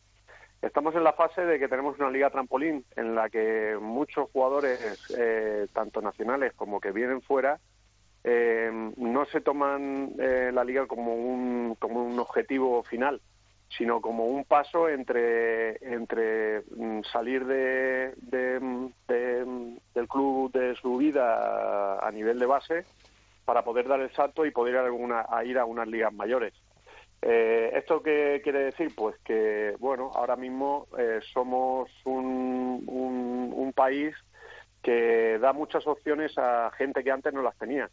Estamos 0.62 0.96
en 0.96 1.04
la 1.04 1.12
fase 1.14 1.42
de 1.42 1.60
que 1.60 1.68
tenemos 1.68 2.00
una 2.00 2.10
liga 2.10 2.30
trampolín 2.30 2.86
en 2.96 3.14
la 3.14 3.30
que 3.30 3.78
muchos 3.80 4.30
jugadores, 4.32 4.80
eh, 5.18 5.68
tanto 5.74 6.02
nacionales 6.02 6.54
como 6.54 6.80
que 6.80 6.92
vienen 6.92 7.22
fuera, 7.22 7.60
no 8.26 9.26
se 9.26 9.42
toman 9.42 10.14
la 10.16 10.64
liga 10.64 10.88
como 10.88 11.14
un, 11.14 11.76
como 11.78 12.06
un 12.06 12.18
objetivo 12.18 12.82
final, 12.84 13.20
sino 13.78 14.02
como 14.02 14.26
un 14.26 14.46
paso 14.46 14.88
entre, 14.88 15.78
entre 15.94 16.62
mm, 16.76 17.02
salir 17.12 17.46
de, 17.46 18.14
del 18.22 20.08
club 20.08 20.52
de 20.52 20.76
su 20.76 20.98
vida 20.98 22.00
a, 22.00 22.12
nivel 22.12 22.40
de 22.40 22.46
base 22.46 22.86
para 23.46 23.64
poder 23.64 23.88
dar 23.88 24.00
el 24.00 24.12
salto 24.12 24.46
y 24.46 24.52
poder 24.52 24.76
ir 24.76 24.80
a, 24.80 24.86
alguna, 24.86 25.26
a 25.28 25.44
ir 25.44 25.58
a 25.58 25.66
unas 25.66 25.88
ligas 25.88 26.14
mayores. 26.14 26.54
Eh, 27.22 27.72
¿Esto 27.74 28.04
qué 28.04 28.42
quiere 28.44 28.66
decir? 28.66 28.94
Pues 28.96 29.18
que, 29.20 29.76
bueno, 29.80 30.12
ahora 30.14 30.36
mismo 30.36 30.88
eh, 30.98 31.20
somos 31.34 31.90
un, 32.04 32.84
un, 32.86 33.54
un, 33.56 33.74
país 33.74 34.14
que 34.82 35.40
da 35.40 35.54
muchas 35.54 35.88
opciones 35.88 36.38
a 36.38 36.70
gente 36.78 37.04
que 37.04 37.12
antes 37.12 37.34
no 37.34 37.42
las 37.42 37.58
tenía. 37.58 37.90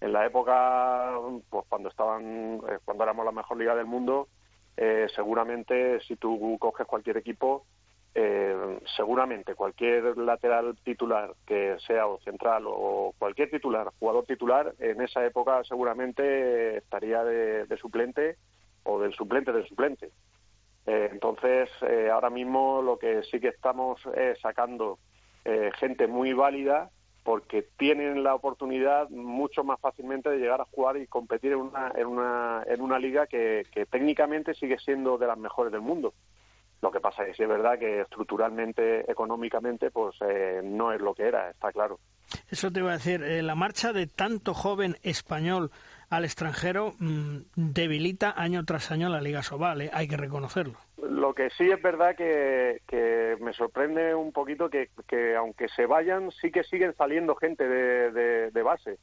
En 0.00 0.12
la 0.12 0.26
época, 0.26 1.12
pues 1.48 1.64
cuando 1.68 1.88
estaban, 1.88 2.60
eh, 2.68 2.78
cuando 2.84 3.04
éramos 3.04 3.24
la 3.24 3.32
mejor 3.32 3.58
liga 3.58 3.76
del 3.76 3.86
mundo, 3.86 4.28
eh, 4.76 5.06
seguramente 5.14 6.00
si 6.00 6.16
tú 6.16 6.56
coges 6.58 6.86
cualquier 6.86 7.16
equipo, 7.16 7.64
eh, 8.14 8.78
seguramente 8.96 9.54
cualquier 9.54 10.16
lateral 10.18 10.76
titular 10.84 11.34
que 11.46 11.76
sea 11.86 12.06
o 12.06 12.20
central 12.20 12.64
o 12.66 13.14
cualquier 13.18 13.50
titular, 13.50 13.90
jugador 13.98 14.24
titular, 14.26 14.74
en 14.78 15.00
esa 15.00 15.24
época 15.24 15.62
seguramente 15.64 16.78
estaría 16.78 17.24
de, 17.24 17.76
suplente 17.76 18.36
o 18.84 19.00
del 19.00 19.14
suplente 19.14 19.52
del 19.52 19.66
suplente. 19.66 20.10
Eh, 20.86 21.08
entonces, 21.12 21.70
ahora 22.12 22.30
mismo 22.30 22.82
lo 22.82 22.98
que 22.98 23.22
sí 23.24 23.40
que 23.40 23.48
estamos 23.48 24.00
es 24.14 24.38
sacando 24.40 24.98
gente 25.78 26.06
muy 26.06 26.32
válida 26.32 26.90
porque 27.24 27.66
tienen 27.78 28.22
la 28.22 28.34
oportunidad 28.34 29.08
mucho 29.08 29.64
más 29.64 29.80
fácilmente 29.80 30.28
de 30.28 30.36
llegar 30.36 30.60
a 30.60 30.66
jugar 30.66 30.98
y 30.98 31.06
competir 31.06 31.52
en 31.52 31.58
una, 31.58 31.90
en 31.96 32.06
una, 32.06 32.62
en 32.66 32.80
una 32.82 32.98
liga 32.98 33.26
que, 33.26 33.66
técnicamente 33.90 34.54
sigue 34.54 34.78
siendo 34.78 35.16
de 35.16 35.26
las 35.26 35.38
mejores 35.38 35.72
del 35.72 35.80
mundo. 35.80 36.12
Lo 36.82 36.92
que 36.92 37.00
pasa 37.00 37.26
es 37.26 37.34
que 37.34 37.44
es 37.44 37.48
verdad 37.48 37.78
que 37.78 38.02
estructuralmente, 38.02 39.10
económicamente, 39.10 39.90
pues 39.90 40.16
eh, 40.20 40.60
no 40.62 40.92
es 40.92 41.00
lo 41.00 41.14
que 41.14 41.22
era, 41.22 41.48
está 41.48 41.72
claro. 41.72 41.98
Eso 42.50 42.70
te 42.70 42.80
iba 42.80 42.90
a 42.90 42.94
decir, 42.94 43.22
eh, 43.22 43.42
la 43.42 43.54
marcha 43.54 43.94
de 43.94 44.06
tanto 44.06 44.52
joven 44.52 44.98
español 45.02 45.70
al 46.16 46.24
extranjero 46.24 46.94
mm, 46.98 47.38
debilita 47.56 48.34
año 48.36 48.64
tras 48.64 48.90
año 48.90 49.08
la 49.08 49.20
Liga 49.20 49.42
Sobal, 49.42 49.82
¿eh? 49.82 49.90
hay 49.92 50.08
que 50.08 50.16
reconocerlo. 50.16 50.74
Lo 51.02 51.34
que 51.34 51.50
sí 51.50 51.70
es 51.70 51.80
verdad 51.82 52.16
que, 52.16 53.36
me 53.40 53.52
sorprende 53.52 54.14
un 54.14 54.32
poquito 54.32 54.70
que, 54.70 54.88
que, 55.06 55.34
aunque 55.36 55.68
se 55.68 55.86
vayan, 55.86 56.30
sí 56.30 56.50
que 56.50 56.64
siguen 56.64 56.94
saliendo 56.96 57.34
gente 57.34 57.68
de, 57.68 58.50
de, 58.50 58.62
base. 58.62 58.98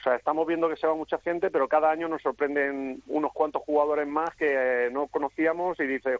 O 0.00 0.02
sea, 0.02 0.16
estamos 0.16 0.46
viendo 0.46 0.68
que 0.68 0.76
se 0.76 0.86
va 0.86 0.94
mucha 0.94 1.18
gente, 1.18 1.50
pero 1.50 1.68
cada 1.68 1.90
año 1.90 2.08
nos 2.08 2.22
sorprenden 2.22 3.02
unos 3.06 3.32
cuantos 3.32 3.62
jugadores 3.62 4.06
más 4.06 4.34
que 4.36 4.88
no 4.92 5.06
conocíamos 5.06 5.78
y 5.80 5.86
dices, 5.86 6.18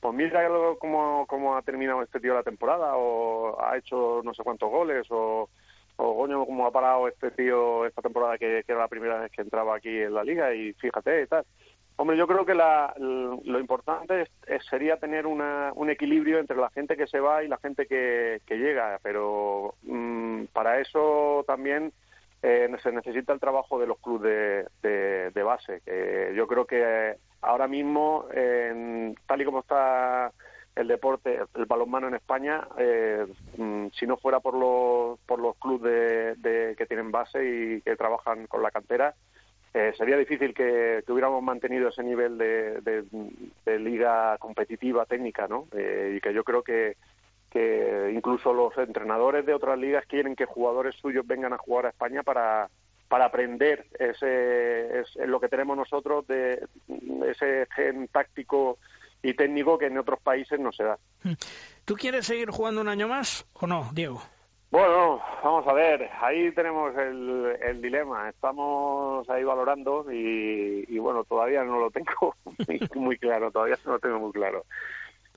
pues 0.00 0.14
mira 0.14 0.46
cómo, 0.78 1.26
cómo 1.26 1.56
ha 1.56 1.62
terminado 1.62 2.02
este 2.02 2.20
tío 2.20 2.34
la 2.34 2.42
temporada, 2.42 2.96
o 2.96 3.60
ha 3.62 3.76
hecho 3.76 4.20
no 4.24 4.34
sé 4.34 4.42
cuántos 4.42 4.70
goles, 4.70 5.06
o, 5.10 5.48
o 6.00 6.16
coño, 6.16 6.46
cómo 6.46 6.66
ha 6.66 6.70
parado 6.70 7.08
este 7.08 7.32
tío 7.32 7.84
esta 7.84 8.02
temporada 8.02 8.38
que, 8.38 8.64
era 8.66 8.78
la 8.78 8.88
primera 8.88 9.18
vez 9.18 9.32
que 9.32 9.42
entraba 9.42 9.76
aquí 9.76 9.88
en 9.88 10.14
la 10.14 10.22
liga 10.22 10.54
y 10.54 10.72
fíjate 10.74 11.22
y 11.22 11.26
tal. 11.26 11.44
Hombre, 11.96 12.16
yo 12.16 12.28
creo 12.28 12.46
que 12.46 12.54
la, 12.54 12.94
lo 12.98 13.58
importante 13.58 14.28
sería 14.70 14.98
tener 14.98 15.26
una, 15.26 15.72
un 15.74 15.90
equilibrio 15.90 16.38
entre 16.38 16.56
la 16.56 16.70
gente 16.70 16.96
que 16.96 17.08
se 17.08 17.18
va 17.18 17.42
y 17.42 17.48
la 17.48 17.58
gente 17.58 17.86
que, 17.86 18.40
que 18.46 18.58
llega, 18.58 19.00
pero 19.02 19.74
mm, 19.82 20.44
para 20.52 20.78
eso 20.78 21.44
también 21.48 21.92
eh, 22.42 22.70
se 22.80 22.92
necesita 22.92 23.32
el 23.32 23.40
trabajo 23.40 23.80
de 23.80 23.88
los 23.88 23.98
clubes 23.98 24.66
de, 24.80 25.30
de, 25.32 25.42
base. 25.42 25.80
Que 25.84 26.32
yo 26.36 26.46
creo 26.46 26.64
que 26.66 27.16
ahora 27.40 27.66
mismo, 27.66 28.26
tal 29.26 29.42
y 29.42 29.44
como 29.44 29.60
está 29.60 30.32
el 30.78 30.86
deporte, 30.86 31.40
el 31.56 31.66
balonmano 31.66 32.06
en 32.06 32.14
España, 32.14 32.66
eh, 32.78 33.26
mm, 33.56 33.88
si 33.98 34.06
no 34.06 34.16
fuera 34.16 34.38
por 34.38 34.54
los, 34.54 35.18
por 35.26 35.40
los 35.40 35.56
clubes 35.56 36.40
de, 36.40 36.74
que 36.78 36.86
tienen 36.86 37.10
base 37.10 37.44
y 37.44 37.80
que 37.80 37.96
trabajan 37.96 38.46
con 38.46 38.62
la 38.62 38.70
cantera, 38.70 39.14
eh, 39.74 39.92
sería 39.98 40.16
difícil 40.16 40.54
que, 40.54 41.02
hubiéramos 41.08 41.42
mantenido 41.42 41.88
ese 41.88 42.04
nivel 42.04 42.38
de, 42.38 43.04
liga 43.78 44.38
competitiva 44.38 45.04
técnica, 45.04 45.48
¿no? 45.48 45.66
Eh, 45.72 46.14
y 46.16 46.20
que 46.20 46.32
yo 46.32 46.44
creo 46.44 46.62
que, 46.62 46.96
que 47.50 48.12
incluso 48.14 48.52
los 48.52 48.76
entrenadores 48.78 49.44
de 49.46 49.54
otras 49.54 49.78
ligas 49.78 50.06
quieren 50.06 50.36
que 50.36 50.46
jugadores 50.46 50.94
suyos 50.96 51.26
vengan 51.26 51.52
a 51.52 51.58
jugar 51.58 51.86
a 51.86 51.90
España 51.90 52.22
para 52.22 52.68
para 53.08 53.24
aprender 53.24 53.86
ese, 53.98 55.00
es, 55.00 55.16
lo 55.26 55.40
que 55.40 55.48
tenemos 55.48 55.78
nosotros 55.78 56.26
de 56.26 56.62
ese 57.26 57.66
gen 57.74 58.06
táctico 58.08 58.76
y 59.22 59.34
técnico 59.34 59.78
que 59.78 59.86
en 59.86 59.98
otros 59.98 60.20
países 60.20 60.58
no 60.60 60.72
se 60.72 60.84
da. 60.84 60.98
Hmm. 61.22 61.34
¿Tú 61.84 61.94
quieres 61.94 62.26
seguir 62.26 62.50
jugando 62.50 62.80
un 62.80 62.88
año 62.88 63.08
más 63.08 63.46
o 63.54 63.66
no, 63.66 63.90
Diego? 63.92 64.22
Bueno, 64.70 65.22
vamos 65.42 65.66
a 65.66 65.72
ver, 65.72 66.10
ahí 66.20 66.52
tenemos 66.52 66.94
el, 66.94 67.56
el 67.62 67.80
dilema, 67.80 68.28
estamos 68.28 69.28
ahí 69.30 69.42
valorando 69.42 70.04
y, 70.12 70.84
y, 70.86 70.98
bueno, 70.98 71.24
todavía 71.24 71.64
no 71.64 71.78
lo 71.78 71.90
tengo 71.90 72.34
muy 72.94 73.16
claro, 73.16 73.50
todavía 73.50 73.78
no 73.86 73.92
lo 73.92 73.98
tengo 73.98 74.18
muy 74.18 74.32
claro 74.32 74.64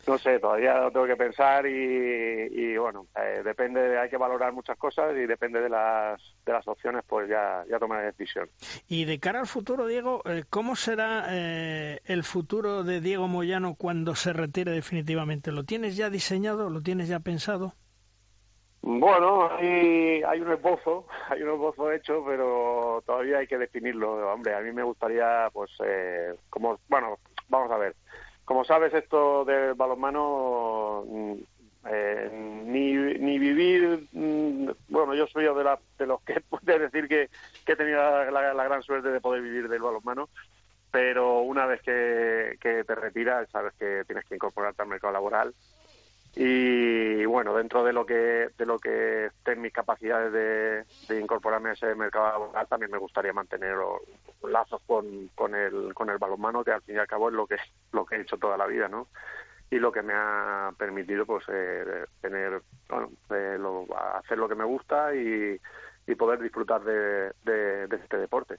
no 0.07 0.17
sé, 0.17 0.39
todavía 0.39 0.79
lo 0.79 0.91
tengo 0.91 1.05
que 1.05 1.15
pensar 1.15 1.65
y, 1.65 2.77
bueno, 2.77 3.07
eh, 3.15 3.41
depende, 3.43 3.97
hay 3.97 4.09
que 4.09 4.17
valorar 4.17 4.53
muchas 4.53 4.77
cosas 4.77 5.15
y 5.15 5.25
depende 5.25 5.61
de 5.61 5.69
las, 5.69 6.21
de 6.45 6.53
las 6.53 6.67
opciones, 6.67 7.03
pues 7.07 7.29
ya, 7.29 7.63
ya 7.69 7.79
tomaré 7.79 8.07
decisión. 8.07 8.49
Y 8.87 9.05
de 9.05 9.19
cara 9.19 9.39
al 9.39 9.47
futuro, 9.47 9.85
Diego, 9.85 10.21
eh, 10.25 10.43
¿cómo 10.49 10.75
será 10.75 11.25
eh, 11.29 11.99
el 12.05 12.23
futuro 12.23 12.83
de 12.83 13.01
Diego 13.01 13.27
Moyano 13.27 13.75
cuando 13.75 14.15
se 14.15 14.33
retire 14.33 14.71
definitivamente? 14.71 15.51
¿Lo 15.51 15.63
tienes 15.63 15.95
ya 15.97 16.09
diseñado? 16.09 16.69
¿Lo 16.69 16.81
tienes 16.81 17.07
ya 17.07 17.19
pensado? 17.19 17.73
Bueno, 18.83 19.51
hay, 19.51 20.23
hay 20.23 20.41
un 20.41 20.51
esbozo, 20.51 21.05
hay 21.29 21.43
un 21.43 21.51
esbozo 21.51 21.91
hecho, 21.91 22.23
pero 22.25 23.03
todavía 23.05 23.37
hay 23.37 23.47
que 23.47 23.57
definirlo. 23.57 24.31
Hombre, 24.31 24.55
a 24.55 24.61
mí 24.61 24.71
me 24.71 24.83
gustaría, 24.83 25.49
pues, 25.53 25.71
como, 26.49 26.79
bueno, 26.87 27.17
vamos 27.49 27.71
a 27.71 27.77
ver 27.77 27.95
como 28.51 28.65
sabes, 28.65 28.93
esto 28.93 29.45
del 29.45 29.75
balonmano, 29.75 31.05
mm, 31.07 31.33
eh, 31.85 32.29
ni, 32.65 32.91
ni 32.95 33.39
vivir, 33.39 34.09
mm, 34.11 34.69
bueno, 34.89 35.15
yo 35.15 35.25
soy 35.27 35.45
de, 35.45 35.63
la, 35.63 35.79
de 35.97 36.05
los 36.05 36.21
que 36.23 36.41
puede 36.49 36.77
decir 36.77 37.07
que, 37.07 37.29
que 37.65 37.71
he 37.71 37.75
tenido 37.77 38.01
la, 38.29 38.63
gran 38.65 38.83
suerte 38.83 39.07
de 39.07 39.21
poder 39.21 39.41
vivir 39.41 39.69
del 39.69 39.81
balonmano, 39.81 40.27
pero 40.91 41.39
una 41.39 41.65
vez 41.65 41.81
que, 41.81 42.57
que 42.59 42.83
te 42.83 42.93
retiras, 42.93 43.49
sabes 43.51 43.71
que 43.79 44.03
tienes 44.05 44.25
que 44.25 44.35
incorporarte 44.35 44.81
al 44.81 44.89
mercado 44.89 45.13
laboral 45.13 45.53
y 46.35 47.25
bueno 47.25 47.53
dentro 47.55 47.83
de 47.83 47.91
lo 47.91 48.05
que 48.05 48.49
de 48.57 48.65
lo 48.65 48.79
que 48.79 49.25
estén 49.25 49.61
mis 49.61 49.73
capacidades 49.73 50.31
de, 51.07 51.19
incorporarme 51.19 51.69
a 51.69 51.73
ese 51.73 51.93
mercado 51.95 52.29
laboral 52.29 52.67
también 52.67 52.91
me 52.91 52.97
gustaría 52.97 53.33
mantener 53.33 53.75
lazos 54.43 54.81
con, 54.87 55.27
con 55.35 55.55
el 55.55 55.93
con 55.93 56.09
el 56.09 56.17
balonmano 56.17 56.63
que 56.63 56.71
al 56.71 56.81
fin 56.83 56.95
y 56.95 56.99
al 56.99 57.07
cabo 57.07 57.29
es 57.29 57.35
lo 57.35 57.47
que 57.47 57.57
lo 57.91 58.05
que 58.05 58.15
he 58.15 58.21
hecho 58.21 58.37
toda 58.37 58.57
la 58.57 58.65
vida 58.65 58.87
no 58.87 59.07
y 59.69 59.79
lo 59.79 59.91
que 59.91 60.01
me 60.01 60.13
ha 60.13 60.71
permitido 60.77 61.25
pues 61.25 61.43
eh, 61.49 62.05
tener 62.21 62.61
bueno, 62.87 63.09
eh, 63.29 63.57
hacer 64.15 64.37
lo 64.37 64.47
que 64.47 64.55
me 64.55 64.65
gusta 64.65 65.13
y, 65.15 65.59
poder 66.17 66.41
disfrutar 66.41 66.83
de, 66.83 67.31
de 67.45 67.95
este 67.95 68.17
deporte 68.17 68.57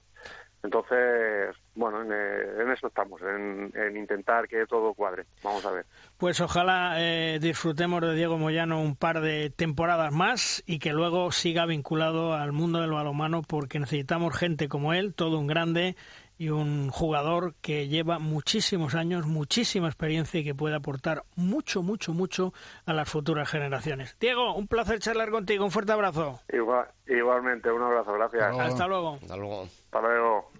entonces, 0.63 1.55
bueno, 1.75 2.01
en, 2.01 2.71
eso 2.71 2.87
estamos, 2.87 3.21
en, 3.21 3.97
intentar 3.97 4.47
que 4.47 4.65
todo 4.65 4.93
cuadre. 4.93 5.25
Vamos 5.43 5.65
a 5.65 5.71
ver. 5.71 5.85
Pues 6.17 6.39
ojalá 6.39 6.95
eh, 6.99 7.37
disfrutemos 7.41 8.01
de 8.01 8.15
Diego 8.15 8.37
Moyano 8.37 8.81
un 8.81 8.95
par 8.95 9.19
de 9.19 9.49
temporadas 9.49 10.13
más 10.13 10.63
y 10.65 10.79
que 10.79 10.93
luego 10.93 11.33
siga 11.33 11.65
vinculado 11.65 12.33
al 12.33 12.53
mundo 12.53 12.79
del 12.79 12.91
balonmano 12.91 13.41
porque 13.41 13.77
necesitamos 13.77 14.37
gente 14.37 14.69
como 14.69 14.93
él, 14.93 15.13
todo 15.13 15.37
un 15.37 15.47
grande 15.47 15.97
y 16.37 16.49
un 16.49 16.89
jugador 16.89 17.55
que 17.61 17.87
lleva 17.87 18.19
muchísimos 18.19 18.95
años, 18.95 19.25
muchísima 19.25 19.87
experiencia 19.87 20.39
y 20.39 20.43
que 20.43 20.55
puede 20.55 20.75
aportar 20.75 21.23
mucho, 21.35 21.83
mucho, 21.83 22.13
mucho 22.13 22.53
a 22.85 22.93
las 22.93 23.09
futuras 23.09 23.49
generaciones. 23.49 24.17
Diego, 24.19 24.55
un 24.55 24.67
placer 24.67 24.99
charlar 24.99 25.29
contigo, 25.29 25.65
un 25.65 25.71
fuerte 25.71 25.91
abrazo. 25.91 26.39
Igual, 26.51 26.87
igualmente, 27.07 27.71
un 27.71 27.83
abrazo, 27.83 28.13
gracias. 28.13 28.57
Hasta 28.57 28.87
luego. 28.87 29.19
Hasta 29.21 29.37
luego. 29.37 29.63
Hasta 29.63 30.01
luego. 30.01 30.52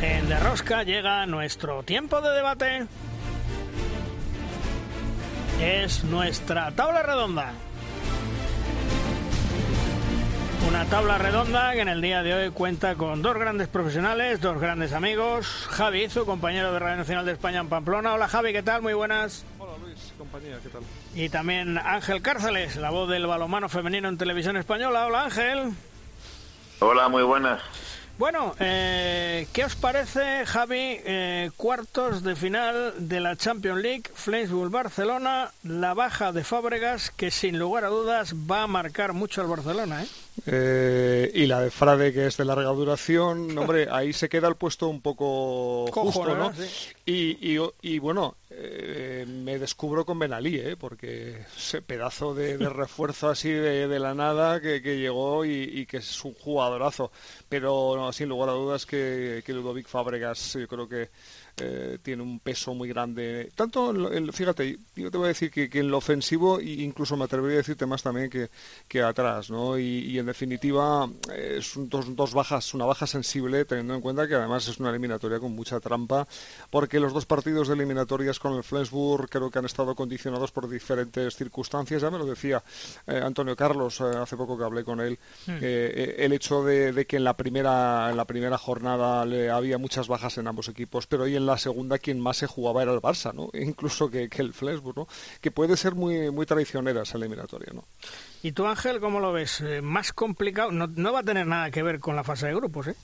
En 0.00 0.28
De 0.28 0.38
Rosca 0.38 0.82
llega 0.84 1.26
nuestro 1.26 1.82
tiempo 1.82 2.20
de 2.20 2.30
debate. 2.30 2.86
Es 5.60 6.04
nuestra 6.04 6.70
tabla 6.70 7.02
redonda. 7.02 7.52
Una 10.68 10.84
tabla 10.84 11.18
redonda 11.18 11.72
que 11.72 11.80
en 11.80 11.88
el 11.88 12.00
día 12.00 12.22
de 12.22 12.34
hoy 12.34 12.50
cuenta 12.50 12.94
con 12.94 13.22
dos 13.22 13.34
grandes 13.36 13.68
profesionales, 13.68 14.40
dos 14.40 14.60
grandes 14.60 14.92
amigos. 14.92 15.66
Javi 15.70 16.08
su 16.10 16.26
compañero 16.26 16.72
de 16.72 16.78
Radio 16.78 16.98
Nacional 16.98 17.24
de 17.24 17.32
España 17.32 17.60
en 17.60 17.68
Pamplona. 17.68 18.14
Hola 18.14 18.28
Javi, 18.28 18.52
¿qué 18.52 18.62
tal? 18.62 18.82
Muy 18.82 18.92
buenas. 18.92 19.44
Compañía, 20.18 20.58
¿qué 20.62 20.68
tal? 20.68 20.82
Y 21.14 21.28
también 21.28 21.78
Ángel 21.78 22.20
Cárceles, 22.20 22.76
la 22.76 22.90
voz 22.90 23.08
del 23.08 23.26
balomano 23.26 23.68
femenino 23.68 24.08
en 24.08 24.18
televisión 24.18 24.56
española. 24.56 25.06
Hola 25.06 25.24
Ángel. 25.24 25.70
Hola, 26.80 27.08
muy 27.08 27.22
buenas. 27.22 27.62
Bueno, 28.18 28.52
eh, 28.58 29.46
¿qué 29.52 29.64
os 29.64 29.76
parece, 29.76 30.44
Javi? 30.44 30.98
Eh, 31.04 31.50
cuartos 31.56 32.24
de 32.24 32.34
final 32.34 32.94
de 32.98 33.20
la 33.20 33.36
Champions 33.36 33.80
League, 33.80 34.02
Flensburg 34.12 34.72
Barcelona, 34.72 35.52
la 35.62 35.94
baja 35.94 36.32
de 36.32 36.42
Fábregas, 36.42 37.12
que 37.12 37.30
sin 37.30 37.60
lugar 37.60 37.84
a 37.84 37.88
dudas 37.88 38.34
va 38.34 38.64
a 38.64 38.66
marcar 38.66 39.12
mucho 39.12 39.40
al 39.40 39.46
Barcelona, 39.46 40.02
¿eh? 40.02 40.08
Eh, 40.46 41.30
y 41.34 41.46
la 41.46 41.60
de 41.60 41.70
Frade, 41.70 42.12
que 42.12 42.26
es 42.26 42.36
de 42.36 42.44
larga 42.44 42.70
duración, 42.70 43.56
hombre, 43.56 43.88
ahí 43.90 44.12
se 44.12 44.28
queda 44.28 44.48
el 44.48 44.56
puesto 44.56 44.88
un 44.88 45.00
poco 45.00 45.86
justo, 45.92 46.34
¿no? 46.34 46.52
Y, 47.04 47.58
y, 47.82 47.98
bueno, 47.98 48.36
eh, 48.50 49.24
me 49.26 49.58
descubro 49.58 50.04
con 50.04 50.18
Benalí, 50.18 50.56
¿eh? 50.56 50.76
porque 50.76 51.44
ese 51.56 51.82
pedazo 51.82 52.34
de, 52.34 52.56
refuerzo 52.68 53.28
así 53.28 53.50
de, 53.50 53.98
la 53.98 54.14
nada 54.14 54.60
que, 54.60 54.80
llegó 54.80 55.44
y, 55.44 55.86
que 55.86 55.98
es 55.98 56.24
un 56.24 56.34
jugadorazo. 56.34 57.10
Pero 57.48 58.10
sin 58.12 58.28
lugar 58.28 58.50
a 58.50 58.52
dudas 58.52 58.86
que, 58.86 59.42
que 59.44 59.52
Ludovic 59.52 59.88
Fábregas, 59.88 60.54
yo 60.54 60.68
creo 60.68 60.88
que 60.88 61.10
eh, 61.60 61.98
tiene 62.02 62.22
un 62.22 62.40
peso 62.40 62.74
muy 62.74 62.88
grande. 62.88 63.50
Tanto, 63.54 63.94
fíjate, 64.32 64.78
yo 64.96 65.10
te 65.10 65.18
voy 65.18 65.26
a 65.26 65.28
decir 65.28 65.50
que, 65.50 65.68
en 65.72 65.90
lo 65.90 65.98
ofensivo, 65.98 66.60
incluso 66.60 67.16
me 67.16 67.24
atrevería 67.24 67.56
a 67.56 67.58
decirte 67.58 67.86
más 67.86 68.02
también 68.02 68.30
que, 68.30 68.50
que 68.86 69.02
atrás, 69.02 69.50
¿no? 69.50 69.78
Y, 69.78 70.18
en 70.18 70.26
definitiva, 70.26 71.08
es 71.34 71.72
dos, 71.76 72.14
dos 72.14 72.34
bajas, 72.34 72.74
una 72.74 72.84
baja 72.84 73.06
sensible, 73.06 73.64
teniendo 73.64 73.94
en 73.94 74.00
cuenta 74.00 74.26
que 74.26 74.34
además 74.34 74.66
es 74.68 74.78
una 74.78 74.90
eliminatoria 74.90 75.38
con 75.38 75.52
mucha 75.52 75.80
trampa, 75.80 76.26
porque 76.70 77.00
los 77.00 77.12
dos 77.12 77.26
partidos 77.26 77.68
de 77.68 77.74
eliminatorias 77.74 78.38
con 78.38 78.54
el 78.54 78.62
Flensburg 78.62 79.28
creo 79.28 79.50
que 79.50 79.58
han 79.58 79.64
estado 79.64 79.94
condicionados 79.94 80.52
por 80.52 80.68
diferentes 80.68 81.36
circunstancias. 81.36 82.02
Ya 82.02 82.10
me 82.10 82.18
lo 82.18 82.26
decía 82.26 82.62
eh, 83.06 83.20
Antonio 83.22 83.56
Carlos 83.56 84.00
eh, 84.00 84.04
hace 84.16 84.36
poco 84.36 84.56
que 84.56 84.64
hablé 84.64 84.84
con 84.84 85.00
él. 85.00 85.18
Hmm. 85.46 85.58
Eh, 85.60 86.16
el 86.18 86.32
hecho 86.32 86.62
de, 86.64 87.06
que 87.06 87.16
en 87.16 87.24
la 87.24 87.36
primera 87.36 88.10
en 88.10 88.16
la 88.16 88.24
primera 88.24 88.58
jornada 88.58 89.24
le, 89.24 89.50
había 89.50 89.78
muchas 89.78 90.08
bajas 90.08 90.38
en 90.38 90.46
ambos 90.46 90.68
equipos, 90.68 91.06
pero 91.06 91.24
hoy 91.24 91.36
en 91.36 91.46
la 91.48 91.58
segunda 91.58 91.98
quien 91.98 92.20
más 92.20 92.36
se 92.36 92.46
jugaba 92.46 92.82
era 92.82 92.92
el 92.92 93.00
Barça, 93.00 93.34
¿no? 93.34 93.50
Incluso 93.58 94.10
que, 94.10 94.28
el 94.30 94.52
Flensburg, 94.52 94.96
¿no? 94.96 95.08
Que 95.40 95.50
puede 95.50 95.76
ser 95.76 95.94
muy 95.94 96.30
muy 96.30 96.46
traicionera 96.46 97.02
esa 97.02 97.18
eliminatoria, 97.18 97.72
¿no? 97.74 97.84
¿Y 98.42 98.52
tú, 98.52 98.66
Ángel, 98.66 99.00
cómo 99.00 99.20
lo 99.20 99.32
ves? 99.32 99.64
¿Más 99.82 100.12
complicado? 100.12 100.70
No, 100.70 100.86
no 100.86 101.12
va 101.12 101.20
a 101.20 101.24
tener 101.24 101.46
nada 101.46 101.70
que 101.70 101.82
ver 101.82 101.98
con 101.98 102.14
la 102.14 102.24
fase 102.24 102.46
de 102.46 102.54
grupos, 102.54 102.88
¿eh? 102.88 102.94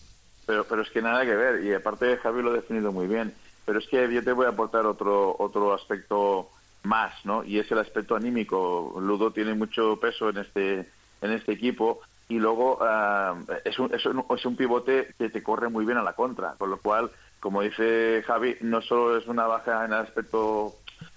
Pero, 0.46 0.64
pero 0.64 0.82
es 0.82 0.90
que 0.90 1.02
nada 1.02 1.24
que 1.24 1.34
ver, 1.34 1.64
y 1.64 1.72
aparte 1.72 2.16
Javi 2.18 2.42
lo 2.42 2.50
ha 2.50 2.54
definido 2.54 2.92
muy 2.92 3.06
bien. 3.06 3.34
Pero 3.64 3.78
es 3.78 3.86
que 3.88 4.12
yo 4.12 4.22
te 4.22 4.32
voy 4.32 4.46
a 4.46 4.50
aportar 4.50 4.84
otro, 4.86 5.34
otro 5.38 5.72
aspecto 5.72 6.50
más, 6.82 7.12
¿no? 7.24 7.44
Y 7.44 7.58
es 7.58 7.70
el 7.72 7.78
aspecto 7.78 8.14
anímico. 8.14 8.94
Ludo 9.00 9.32
tiene 9.32 9.54
mucho 9.54 9.98
peso 9.98 10.28
en 10.28 10.38
este, 10.38 10.80
en 11.22 11.32
este 11.32 11.52
equipo 11.52 12.00
y 12.28 12.38
luego 12.38 12.78
ah, 12.82 13.36
es, 13.64 13.78
un, 13.78 13.94
es, 13.94 14.04
un, 14.06 14.24
es 14.30 14.44
un 14.44 14.56
pivote 14.56 15.14
que 15.18 15.30
te 15.30 15.42
corre 15.42 15.68
muy 15.68 15.84
bien 15.84 15.98
a 15.98 16.02
la 16.02 16.14
contra, 16.14 16.54
con 16.58 16.70
lo 16.70 16.78
cual, 16.78 17.10
como 17.44 17.60
dice 17.60 18.24
Javi, 18.26 18.56
no 18.62 18.80
solo 18.80 19.18
es 19.18 19.26
una 19.26 19.46
baja 19.46 19.84
en 19.84 19.92
el 19.92 19.98
aspecto, 19.98 20.76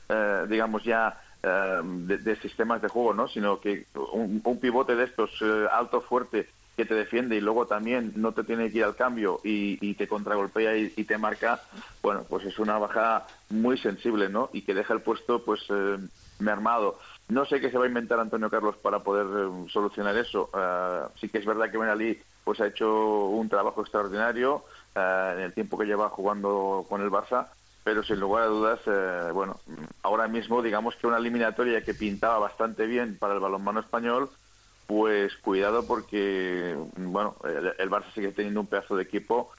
eh, 0.09 0.45
digamos 0.49 0.83
ya, 0.83 1.21
eh, 1.41 1.79
de, 1.81 2.35
sistemas 2.41 2.81
de 2.81 2.89
juego, 2.89 3.13
¿no? 3.13 3.29
Sino 3.29 3.61
que 3.61 3.85
un, 3.95 4.59
pivote 4.59 4.97
de 4.97 5.05
estos 5.05 5.31
eh, 5.41 5.67
alto, 5.71 6.01
fuerte, 6.01 6.49
que 6.75 6.83
te 6.83 6.95
defiende 6.95 7.37
y 7.37 7.39
luego 7.39 7.65
también 7.65 8.11
no 8.17 8.33
te 8.33 8.43
tiene 8.43 8.69
que 8.69 8.79
ir 8.79 8.83
al 8.83 8.97
cambio 8.97 9.39
y, 9.41 9.93
te 9.93 10.09
contragolpea 10.09 10.75
y, 10.75 10.89
te 11.05 11.17
marca, 11.17 11.61
bueno, 12.03 12.25
pues 12.27 12.43
es 12.43 12.59
una 12.59 12.77
baja 12.77 13.25
muy 13.49 13.77
sensible, 13.77 14.27
¿no? 14.27 14.49
Y 14.51 14.63
que 14.63 14.73
deja 14.73 14.93
el 14.93 14.99
puesto, 14.99 15.45
pues, 15.45 15.61
eh, 15.69 15.97
mermado. 16.39 16.99
No 17.29 17.45
sé 17.45 17.61
qué 17.61 17.71
se 17.71 17.77
va 17.77 17.85
a 17.85 17.87
inventar 17.87 18.19
Antonio 18.19 18.49
Carlos 18.49 18.75
para 18.75 18.99
poder 18.99 19.69
solucionar 19.69 20.17
eso. 20.17 20.49
Eh, 20.53 21.03
sí 21.21 21.29
que 21.29 21.37
es 21.37 21.45
verdad 21.45 21.71
que 21.71 21.77
Ben 21.77 21.87
Ali, 21.87 22.19
pues, 22.43 22.59
ha 22.59 22.67
hecho 22.67 23.27
un 23.27 23.47
trabajo 23.47 23.79
extraordinario 23.79 24.65
en 25.33 25.39
el 25.39 25.53
tiempo 25.53 25.77
que 25.77 25.85
lleva 25.85 26.09
jugando 26.09 26.85
con 26.89 27.01
el 27.01 27.09
Barça, 27.09 27.47
pero 27.83 28.03
sin 28.03 28.19
lugar 28.19 28.43
a 28.43 28.47
dudas, 28.47 28.79
bueno, 29.33 29.55
ahora 30.03 30.27
mismo, 30.27 30.61
digamos 30.61 30.95
que 30.95 31.07
una 31.07 31.17
eliminatoria 31.17 31.83
que 31.83 31.93
pintaba 31.93 32.37
bastante 32.39 32.85
bien 32.85 33.17
para 33.17 33.33
el 33.33 33.39
balonmano 33.39 33.79
español, 33.79 34.29
pues 34.87 35.35
cuidado 35.37 35.85
porque, 35.85 36.77
bueno, 36.97 37.35
el, 37.43 37.89
Barça 37.89 38.13
sigue 38.13 38.31
teniendo 38.31 38.61
un 38.61 38.67
pedazo 38.67 38.95
de 38.95 39.03
equipo, 39.03 39.51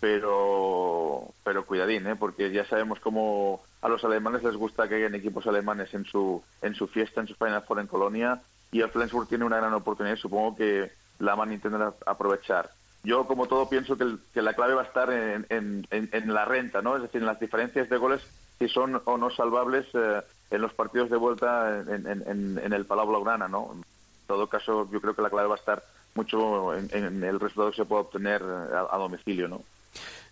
pero, 0.00 1.32
pero 1.44 1.66
cuidadín, 1.66 2.06
¿eh? 2.06 2.16
porque 2.16 2.50
ya 2.50 2.64
sabemos 2.66 3.00
cómo 3.00 3.62
a 3.82 3.88
los 3.88 4.04
alemanes 4.04 4.42
les 4.42 4.56
gusta 4.56 4.88
que 4.88 4.96
hayan 4.96 5.14
equipos 5.14 5.46
alemanes 5.46 5.92
en 5.94 6.04
su, 6.04 6.42
en 6.62 6.74
su 6.74 6.86
fiesta, 6.86 7.20
en 7.20 7.28
su 7.28 7.34
Final 7.34 7.62
Four 7.62 7.80
en 7.80 7.86
Colonia, 7.86 8.42
y 8.70 8.80
el 8.80 8.90
Flensburg 8.90 9.28
tiene 9.28 9.44
una 9.44 9.58
gran 9.58 9.74
oportunidad 9.74 10.16
y 10.16 10.20
supongo 10.20 10.56
que 10.56 10.90
la 11.18 11.34
van 11.34 11.50
a 11.50 11.54
intentar 11.54 11.94
aprovechar. 12.04 12.70
Yo, 13.06 13.24
como 13.24 13.46
todo, 13.46 13.68
pienso 13.68 13.96
que, 13.96 14.42
la 14.42 14.54
clave 14.54 14.74
va 14.74 14.82
a 14.82 14.86
estar 14.86 15.12
en, 15.12 15.46
en, 15.48 15.86
en, 15.90 16.34
la 16.34 16.44
renta, 16.44 16.82
¿no? 16.82 16.96
Es 16.96 17.02
decir, 17.02 17.20
en 17.20 17.26
las 17.28 17.38
diferencias 17.38 17.88
de 17.88 17.98
goles, 17.98 18.20
si 18.58 18.66
son 18.68 19.00
o 19.04 19.16
no 19.16 19.30
salvables 19.30 19.86
eh, 19.94 20.22
en 20.50 20.60
los 20.60 20.74
partidos 20.74 21.08
de 21.08 21.16
vuelta 21.16 21.84
en, 21.86 22.72
el 22.72 22.84
Palau 22.84 23.06
Blaugrana, 23.06 23.46
¿no? 23.46 23.70
En 23.74 23.84
todo 24.26 24.48
caso, 24.48 24.90
yo 24.90 25.00
creo 25.00 25.14
que 25.14 25.22
la 25.22 25.30
clave 25.30 25.46
va 25.46 25.54
a 25.54 25.58
estar 25.58 25.84
mucho 26.16 26.74
en, 26.74 27.22
el 27.22 27.38
resultado 27.38 27.70
que 27.70 27.76
se 27.76 27.84
puede 27.84 28.02
obtener 28.02 28.42
a, 28.42 28.98
domicilio, 28.98 29.46
¿no? 29.46 29.62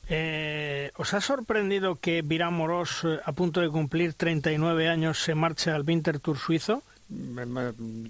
Eh, 0.08 0.90
¿Os 0.96 1.14
ha 1.14 1.20
sorprendido 1.20 2.00
que 2.00 2.22
Virán 2.22 2.54
Morós, 2.54 3.04
eh, 3.04 3.20
a 3.24 3.30
punto 3.34 3.60
de 3.60 3.70
cumplir 3.70 4.14
39 4.14 4.88
años, 4.88 5.22
se 5.22 5.36
marche 5.36 5.70
al 5.70 5.84
Winter 5.86 6.18
Tour 6.18 6.38
suizo? 6.38 6.82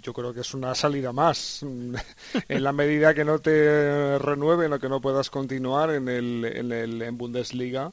Yo 0.02 0.12
creo 0.12 0.34
que 0.34 0.40
es 0.40 0.54
una 0.54 0.74
salida 0.74 1.12
más. 1.12 1.62
en 2.48 2.62
la 2.62 2.72
medida 2.72 3.14
que 3.14 3.24
no 3.24 3.38
te 3.38 4.18
renueven 4.18 4.72
o 4.72 4.78
que 4.78 4.88
no 4.88 5.00
puedas 5.00 5.30
continuar 5.30 5.90
en, 5.90 6.08
el, 6.08 6.44
en, 6.44 6.72
el, 6.72 7.02
en 7.02 7.18
Bundesliga, 7.18 7.92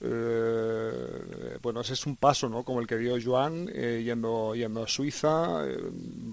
eh, 0.00 1.58
bueno, 1.62 1.80
ese 1.80 1.94
es 1.94 2.06
un 2.06 2.16
paso, 2.16 2.48
¿no? 2.48 2.62
Como 2.62 2.80
el 2.80 2.86
que 2.86 2.96
dio 2.98 3.16
Joan 3.22 3.68
eh, 3.72 4.02
yendo, 4.04 4.54
yendo 4.54 4.84
a 4.84 4.88
Suiza. 4.88 5.66
Eh, 5.66 5.90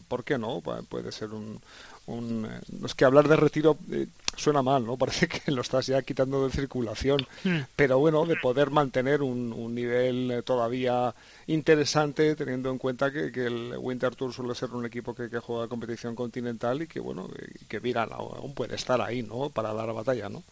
¿Por 0.07 0.23
qué 0.23 0.37
no? 0.37 0.61
puede 0.61 1.11
ser 1.11 1.29
un, 1.29 1.59
un, 2.07 2.47
es 2.83 2.95
que 2.95 3.05
hablar 3.05 3.27
de 3.27 3.35
retiro 3.35 3.77
eh, 3.91 4.07
suena 4.35 4.61
mal, 4.61 4.85
¿no? 4.85 4.97
Parece 5.05 5.27
que 5.27 5.51
lo 5.51 5.61
estás 5.61 5.87
ya 5.87 6.01
quitando 6.01 6.45
de 6.45 6.51
circulación, 6.51 7.25
hmm. 7.43 7.59
pero 7.75 7.99
bueno, 7.99 8.25
de 8.25 8.35
poder 8.35 8.69
mantener 8.69 9.21
un, 9.21 9.53
un 9.53 9.75
nivel 9.75 10.31
eh, 10.31 10.41
todavía 10.41 11.13
interesante, 11.47 12.35
teniendo 12.35 12.69
en 12.71 12.77
cuenta 12.77 13.11
que, 13.11 13.27
el 13.45 13.75
Winter 13.77 14.15
Tour 14.15 14.33
suele 14.33 14.55
ser 14.55 14.71
un 14.71 14.85
equipo 14.85 15.13
que, 15.13 15.29
juega 15.39 15.67
competición 15.67 16.15
continental 16.15 16.81
y 16.81 16.87
que, 16.87 16.99
bueno, 16.99 17.29
que 17.67 17.79
Viral 17.79 18.11
aún 18.13 18.53
puede 18.53 18.75
estar 18.75 18.99
ahí, 19.01 19.21
¿no? 19.21 19.49
Para 19.49 19.73
dar 19.73 19.93
batalla, 19.93 20.29
¿no? 20.29 20.43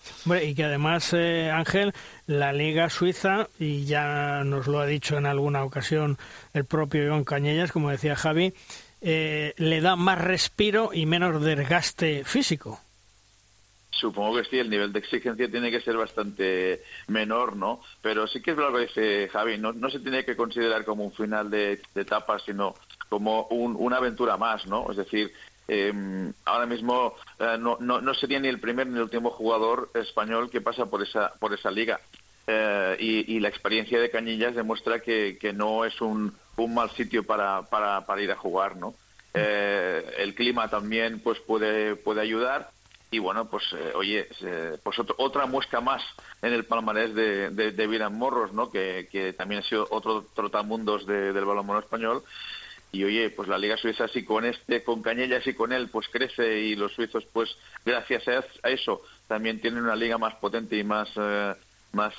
y 0.41 0.54
que 0.54 0.64
además, 0.66 1.14
eh, 1.14 1.49
Ángel, 1.51 1.93
la 2.28 2.54
Liga 2.54 2.89
Suiza, 2.89 3.47
y 3.60 3.86
ya 3.86 4.43
nos 4.43 4.68
lo 4.68 4.80
ha 4.80 4.86
dicho 4.86 5.18
en 5.18 5.26
alguna 5.26 5.64
ocasión 5.64 6.18
el 6.54 6.66
propio 6.66 7.04
Iván 7.04 7.24
Cañellas, 7.24 7.72
como 7.72 7.89
decía 7.89 8.16
Javi, 8.16 8.54
eh, 9.04 9.54
le 9.58 9.82
da 9.82 9.95
más 9.97 10.18
respiro 10.18 10.91
y 10.93 11.06
menos 11.06 11.43
desgaste 11.43 12.24
físico. 12.24 12.80
Supongo 13.91 14.38
que 14.38 14.49
sí, 14.49 14.58
el 14.58 14.70
nivel 14.70 14.91
de 14.91 14.99
exigencia 14.99 15.49
tiene 15.49 15.70
que 15.70 15.82
ser 15.82 15.95
bastante 15.97 16.82
menor, 17.08 17.56
¿no? 17.56 17.82
Pero 18.01 18.28
sí 18.28 18.41
que 18.41 18.51
es 18.51 18.58
lo 18.58 18.74
que 18.74 18.82
dice 18.82 19.30
Javi, 19.30 19.58
no, 19.58 19.72
no 19.72 19.89
se 19.89 19.99
tiene 19.99 20.26
que 20.26 20.36
considerar 20.36 20.84
como 20.84 21.04
un 21.04 21.12
final 21.12 21.49
de, 21.49 21.82
etapa, 21.95 22.39
sino 22.39 22.76
como 23.10 23.47
una 23.47 23.97
aventura 23.97 24.36
más, 24.38 24.66
¿no? 24.68 24.89
Es 24.89 24.97
decir, 24.97 25.32
em, 25.68 26.34
ahora 26.45 26.66
mismo 26.66 27.14
eh, 27.39 27.58
no, 27.60 27.78
no, 27.80 28.01
no, 28.01 28.14
sería 28.14 28.39
ni 28.39 28.47
el 28.47 28.60
primer 28.60 28.88
ni 28.88 28.95
el 28.95 29.04
último 29.04 29.30
jugador 29.30 29.91
español 29.93 30.49
que 30.49 30.62
pasa 30.62 30.86
por 30.88 31.04
esa, 31.04 31.34
por 31.39 31.54
esa 31.54 31.72
liga. 31.72 31.99
Eh, 32.46 32.98
y, 33.00 33.39
la 33.39 33.48
experiencia 33.48 34.00
de 34.00 34.10
Cañillas 34.10 34.56
demuestra 34.56 35.00
que, 35.00 35.38
que 35.39 35.54
no 35.54 35.86
es 35.86 36.02
un, 36.02 36.36
un 36.58 36.74
mal 36.74 36.89
sitio 36.91 37.24
para, 37.24 37.62
para, 37.64 38.06
para 38.06 38.22
ir 38.22 38.32
a 38.32 38.36
jugar, 38.36 38.76
¿no? 38.76 38.94
Eh, 39.34 40.16
el 40.20 40.36
clima 40.36 40.70
también 40.70 41.20
pues 41.20 41.39
puede, 41.39 41.96
puede 41.96 42.22
ayudar 42.22 42.70
y 43.10 43.20
bueno, 43.20 43.46
pues 43.50 43.64
eh, 43.74 43.91
oye, 43.96 44.28
eh, 44.41 44.78
pues 44.84 44.98
otra 45.18 45.46
muesca 45.46 45.82
más 45.82 46.02
en 46.41 46.54
el 46.54 46.66
palmarés 46.66 47.14
de, 47.14 47.50
de, 47.52 47.72
de 47.72 48.10
Morros, 48.10 48.54
¿no? 48.54 48.72
Que, 48.72 49.36
también 49.38 49.62
ha 49.62 49.64
sido 49.64 49.88
otro 49.91 50.26
trotamundos 50.36 51.06
de, 51.06 51.32
del 51.32 51.46
balonmano 51.46 51.80
español. 51.80 52.24
Y 52.91 53.04
oye, 53.04 53.30
pues 53.32 53.48
la 53.48 53.58
Liga 53.58 53.78
Suiza 53.78 54.08
sí 54.08 54.24
con 54.24 54.46
este, 54.46 54.84
con 54.84 55.02
Cañellas 55.02 55.46
y 55.46 55.54
con 55.54 55.72
él, 55.74 55.89
pues 55.89 56.08
crece 56.10 56.60
y 56.60 56.76
los 56.76 56.94
suizos, 56.94 57.26
pues 57.32 57.56
gracias 57.86 58.24
a 58.28 58.70
eso, 58.70 59.02
también 59.28 59.60
tienen 59.62 59.84
una 59.84 59.96
liga 59.96 60.20
más 60.20 60.36
potente 60.36 60.78
y 60.78 60.84
más 60.84 61.10
más 61.94 62.14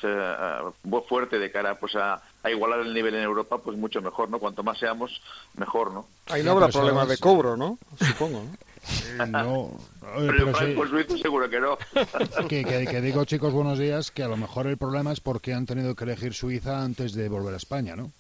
fuerte 1.09 1.39
de 1.39 1.51
cara 1.51 1.79
pues 1.79 1.95
a, 1.97 2.22
a 2.43 2.51
igualar 2.51 2.81
el 2.81 2.95
nivel 2.95 3.14
en 3.14 3.22
Europa, 3.22 3.59
pues 3.59 3.77
mucho 3.77 4.01
mejor, 4.01 4.31
¿no? 4.31 4.39
Cuanto 4.39 4.62
más 4.62 4.79
seamos, 4.79 5.20
mejor, 5.57 5.93
¿no? 5.93 6.07
Ahí 6.29 6.43
no 6.43 6.53
habrá 6.53 6.68
problema 6.68 7.05
de 7.07 7.18
cobro, 7.18 7.57
¿no? 7.57 7.79
Supongo, 7.99 8.45
¿no? 8.45 8.57
Eh, 8.87 9.27
no, 9.27 9.70
pero, 10.14 10.53
pero 10.53 11.16
seguro 11.16 11.48
que 11.48 11.59
no. 11.59 11.78
Que, 12.48 13.01
digo, 13.01 13.24
chicos, 13.24 13.51
buenos 13.51 13.78
días, 13.78 14.11
que 14.11 14.23
a 14.23 14.28
lo 14.28 14.36
mejor 14.36 14.66
el 14.66 14.77
problema 14.77 15.11
es 15.11 15.20
porque 15.20 15.55
han 15.55 15.65
tenido 15.65 15.94
que 15.94 16.05
elegir 16.05 16.35
Suiza 16.35 16.82
antes 16.82 17.15
de 17.15 17.31
volver 17.31 17.55
a 17.55 17.57
España, 17.57 17.97
¿no? 17.97 18.11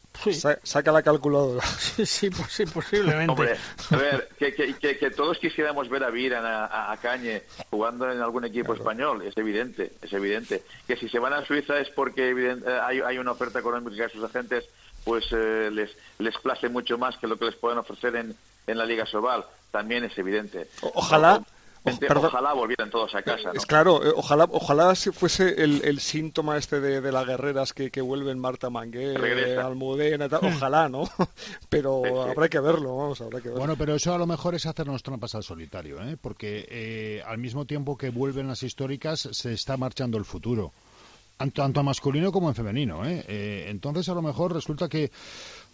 Saca 0.62 0.92
la 0.92 1.02
calculadora. 1.02 1.64
Sí, 1.78 2.06
sí, 2.06 2.30
pues 2.30 2.52
sí 2.52 2.64
posiblemente. 2.66 3.30
Hombre, 3.30 3.56
a 3.90 3.96
ver, 3.96 4.28
que, 4.38 4.54
que, 4.54 4.98
que, 4.98 5.10
todos 5.10 5.38
quisiéramos 5.38 5.88
ver 5.88 6.02
a 6.02 6.10
Viran, 6.10 6.44
a, 6.44 6.90
a, 6.90 6.96
Cañe, 6.96 7.42
jugando 7.70 8.10
en 8.10 8.20
algún 8.20 8.44
equipo 8.44 8.74
español, 8.74 9.22
es 9.22 9.36
evidente, 9.36 9.92
es 10.02 10.12
evidente. 10.12 10.62
Que 10.86 10.96
si 10.96 11.08
se 11.08 11.18
van 11.18 11.34
a 11.34 11.44
Suiza 11.44 11.78
es 11.78 11.88
porque 11.90 12.30
eh, 12.30 12.80
hay, 12.82 13.00
hay 13.00 13.18
una 13.18 13.32
oferta 13.32 13.60
económica 13.60 14.06
a 14.06 14.08
sus 14.08 14.24
agentes 14.24 14.64
pues 15.04 15.26
eh, 15.32 15.70
les, 15.70 15.90
les 16.18 16.36
place 16.38 16.68
mucho 16.68 16.98
más 16.98 17.16
que 17.18 17.26
lo 17.26 17.36
que 17.36 17.44
les 17.44 17.54
pueden 17.56 17.78
ofrecer 17.78 18.16
en, 18.16 18.34
en 18.66 18.78
la 18.78 18.86
Liga 18.86 19.06
Sobal. 19.06 19.44
También 19.70 20.04
es 20.04 20.16
evidente. 20.16 20.68
Ojalá, 20.94 21.42
ojalá 21.84 22.52
volvieran 22.52 22.90
todos 22.90 23.14
a 23.14 23.22
casa. 23.22 23.50
Es 23.54 23.66
claro, 23.66 24.04
eh, 24.04 24.12
ojalá, 24.14 24.46
ojalá 24.50 24.94
fuese 24.94 25.62
el, 25.62 25.82
el 25.84 26.00
síntoma 26.00 26.56
este 26.56 26.80
de, 26.80 27.00
de 27.00 27.12
las 27.12 27.26
guerreras 27.26 27.72
que, 27.72 27.90
que 27.90 28.00
vuelven 28.00 28.38
Marta 28.38 28.70
Mangué, 28.70 29.16
Almudena, 29.58 30.28
ojalá, 30.40 30.88
¿no? 30.88 31.04
Pero 31.68 32.22
habrá 32.22 32.48
que 32.48 32.60
verlo, 32.60 32.96
vamos, 32.96 33.20
habrá 33.20 33.40
que 33.40 33.48
verlo. 33.48 33.58
Bueno, 33.58 33.76
pero 33.76 33.94
eso 33.94 34.14
a 34.14 34.18
lo 34.18 34.26
mejor 34.26 34.54
es 34.54 34.66
hacernos 34.66 35.02
trampas 35.02 35.34
al 35.34 35.42
solitario, 35.42 36.00
¿eh? 36.02 36.16
Porque 36.20 36.66
eh, 36.68 37.22
al 37.26 37.38
mismo 37.38 37.64
tiempo 37.64 37.96
que 37.96 38.10
vuelven 38.10 38.48
las 38.48 38.62
históricas, 38.62 39.28
se 39.32 39.52
está 39.52 39.76
marchando 39.76 40.18
el 40.18 40.24
futuro 40.24 40.72
tanto, 41.36 41.80
a 41.80 41.82
masculino 41.82 42.32
como 42.32 42.48
en 42.48 42.54
femenino. 42.54 43.04
¿eh? 43.04 43.24
¿eh? 43.26 43.66
entonces, 43.68 44.08
a 44.08 44.14
lo 44.14 44.22
mejor 44.22 44.52
resulta 44.52 44.88
que 44.88 45.10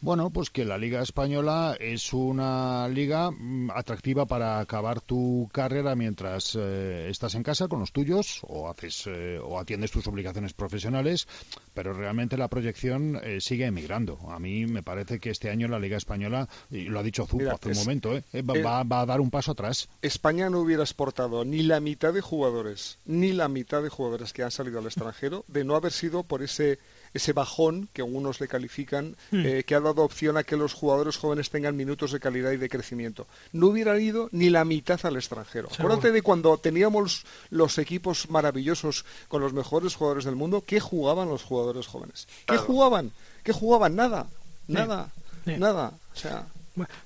Bueno, 0.02 0.30
pues 0.30 0.48
que 0.48 0.64
la 0.64 0.78
Liga 0.78 1.02
Española 1.02 1.76
es 1.78 2.14
una 2.14 2.88
liga 2.88 3.30
mm, 3.30 3.70
atractiva 3.70 4.24
para 4.24 4.58
acabar 4.58 5.02
tu 5.02 5.50
carrera 5.52 5.94
mientras 5.94 6.56
eh, 6.58 7.08
estás 7.10 7.34
en 7.34 7.42
casa 7.42 7.68
con 7.68 7.80
los 7.80 7.92
tuyos 7.92 8.40
o 8.44 8.70
haces 8.70 9.04
eh, 9.06 9.38
o 9.38 9.60
atiendes 9.60 9.90
tus 9.90 10.06
obligaciones 10.06 10.54
profesionales, 10.54 11.28
pero 11.74 11.92
realmente 11.92 12.38
la 12.38 12.48
proyección 12.48 13.20
eh, 13.22 13.42
sigue 13.42 13.66
emigrando. 13.66 14.18
A 14.30 14.38
mí 14.38 14.64
me 14.64 14.82
parece 14.82 15.20
que 15.20 15.28
este 15.28 15.50
año 15.50 15.68
la 15.68 15.78
Liga 15.78 15.98
Española, 15.98 16.48
y 16.70 16.84
lo 16.84 17.00
ha 17.00 17.02
dicho 17.02 17.26
Zupo 17.26 17.50
hace 17.50 17.68
un 17.68 17.76
momento, 17.76 18.22
va, 18.34 18.82
va, 18.84 19.00
a 19.02 19.06
dar 19.06 19.20
un 19.20 19.30
paso 19.30 19.52
atrás. 19.52 19.90
España 20.00 20.48
no 20.48 20.60
hubiera 20.60 20.82
exportado 20.82 21.44
ni 21.44 21.62
la 21.62 21.78
mitad 21.80 22.14
de 22.14 22.22
jugadores, 22.22 22.98
ni 23.04 23.32
la 23.32 23.48
mitad 23.48 23.82
de 23.82 23.90
jugadores 23.90 24.32
que 24.32 24.44
han 24.44 24.50
salido 24.50 24.78
al 24.78 24.86
extranjero 24.86 25.44
de 25.46 25.62
no 25.62 25.76
haber 25.76 25.92
sido 25.92 26.22
por 26.22 26.42
ese 26.42 26.78
ese 27.12 27.32
bajón 27.32 27.88
que 27.92 28.02
algunos 28.02 28.40
le 28.40 28.48
califican, 28.48 29.16
hmm. 29.30 29.46
eh, 29.46 29.64
que 29.64 29.74
ha 29.74 29.80
dado 29.80 30.02
opción 30.02 30.36
a 30.36 30.44
que 30.44 30.56
los 30.56 30.74
jugadores 30.74 31.16
jóvenes 31.16 31.50
tengan 31.50 31.76
minutos 31.76 32.12
de 32.12 32.20
calidad 32.20 32.52
y 32.52 32.56
de 32.56 32.68
crecimiento. 32.68 33.26
No 33.52 33.68
hubiera 33.68 33.98
ido 33.98 34.28
ni 34.32 34.50
la 34.50 34.64
mitad 34.64 35.00
al 35.04 35.16
extranjero. 35.16 35.68
Acuérdate 35.72 36.12
de 36.12 36.22
cuando 36.22 36.56
teníamos 36.58 37.24
los 37.50 37.78
equipos 37.78 38.30
maravillosos 38.30 39.04
con 39.28 39.40
los 39.40 39.52
mejores 39.52 39.94
jugadores 39.94 40.24
del 40.24 40.36
mundo, 40.36 40.64
¿qué 40.66 40.80
jugaban 40.80 41.28
los 41.28 41.42
jugadores 41.42 41.86
jóvenes? 41.86 42.28
¿Qué 42.46 42.56
jugaban? 42.56 43.12
¿Qué 43.42 43.52
jugaban? 43.52 43.96
Nada, 43.96 44.26
nada, 44.66 45.10
nada. 45.46 45.92
O 46.14 46.16
sea. 46.16 46.46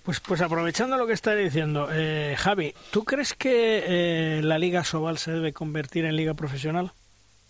Pues, 0.03 0.21
pues 0.21 0.41
aprovechando 0.41 0.97
lo 0.97 1.07
que 1.07 1.15
está 1.15 1.35
diciendo, 1.35 1.89
eh, 1.91 2.37
Javi, 2.39 2.75
¿tú 2.91 3.03
crees 3.05 3.35
que 3.35 3.83
eh, 3.87 4.43
la 4.43 4.59
Liga 4.59 4.85
Sobal 4.85 5.19
se 5.19 5.33
debe 5.33 5.53
convertir 5.53 6.05
en 6.05 6.15
liga 6.15 6.35
profesional? 6.35 6.93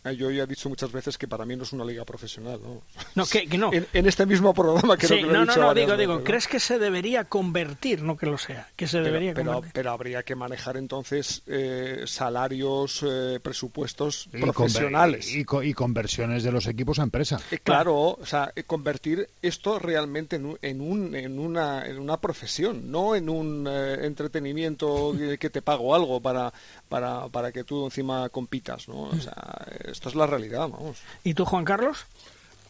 Ah, 0.04 0.12
yo 0.12 0.30
ya 0.30 0.42
he 0.42 0.46
dicho 0.46 0.68
muchas 0.68 0.92
veces 0.92 1.16
que 1.16 1.26
para 1.26 1.46
mí 1.46 1.56
no 1.56 1.62
es 1.62 1.72
una 1.72 1.82
liga 1.82 2.04
profesional, 2.04 2.60
¿no? 2.62 2.82
No, 3.14 3.24
que, 3.24 3.46
no. 3.56 3.70
En, 3.72 4.06
este 4.06 4.26
mismo 4.26 4.52
programa 4.52 4.98
creo 4.98 5.16
que 5.16 5.22
lo 5.22 5.32
no, 5.32 5.38
he 5.38 5.46
dicho 5.46 5.60
no, 5.60 5.66
no, 5.68 5.74
digo, 5.74 5.96
digo, 5.96 6.22
¿crees 6.22 6.46
que 6.46 6.60
se 6.60 6.78
debería 6.78 7.24
convertir, 7.24 8.02
no 8.02 8.14
que 8.14 8.26
lo 8.26 8.36
sea, 8.36 8.68
que 8.76 8.86
se 8.86 9.00
debería 9.00 9.32
pero, 9.32 9.52
convertir? 9.52 9.72
Pero, 9.72 9.92
habría 9.92 10.22
que 10.22 10.34
manejar 10.34 10.76
entonces 10.76 11.42
eh, 11.46 12.02
salarios, 12.06 13.02
eh, 13.02 13.40
presupuestos 13.42 14.28
profesionales. 14.30 15.34
Y, 15.34 15.46
y, 15.62 15.72
conversiones 15.72 16.42
de 16.42 16.52
los 16.52 16.66
equipos 16.66 16.98
a 16.98 17.04
empresa. 17.04 17.40
Eh, 17.50 17.60
claro, 17.60 18.18
o 18.20 18.26
sea, 18.26 18.52
convertir 18.66 19.26
esto 19.40 19.78
realmente 19.78 20.36
en, 20.36 20.58
en, 20.60 20.80
un, 20.82 21.14
en, 21.14 21.38
una, 21.38 21.86
en 21.86 21.98
una 21.98 22.20
profesión, 22.20 22.90
no 22.90 23.16
en 23.16 23.30
un 23.30 23.66
entretenimiento 23.66 25.14
que 25.40 25.48
te 25.48 25.62
pago 25.62 25.94
algo 25.94 26.20
para, 26.20 26.52
para, 26.94 27.26
para 27.26 27.50
que 27.50 27.64
tú 27.64 27.86
encima 27.86 28.28
compitas, 28.28 28.88
¿no? 28.88 29.08
O 29.08 29.16
sea, 29.16 29.66
esto 29.84 30.08
es 30.08 30.14
la 30.14 30.28
realidad, 30.28 30.68
vamos. 30.68 31.02
¿Y 31.24 31.34
tú, 31.34 31.44
Juan 31.44 31.64
Carlos? 31.64 32.06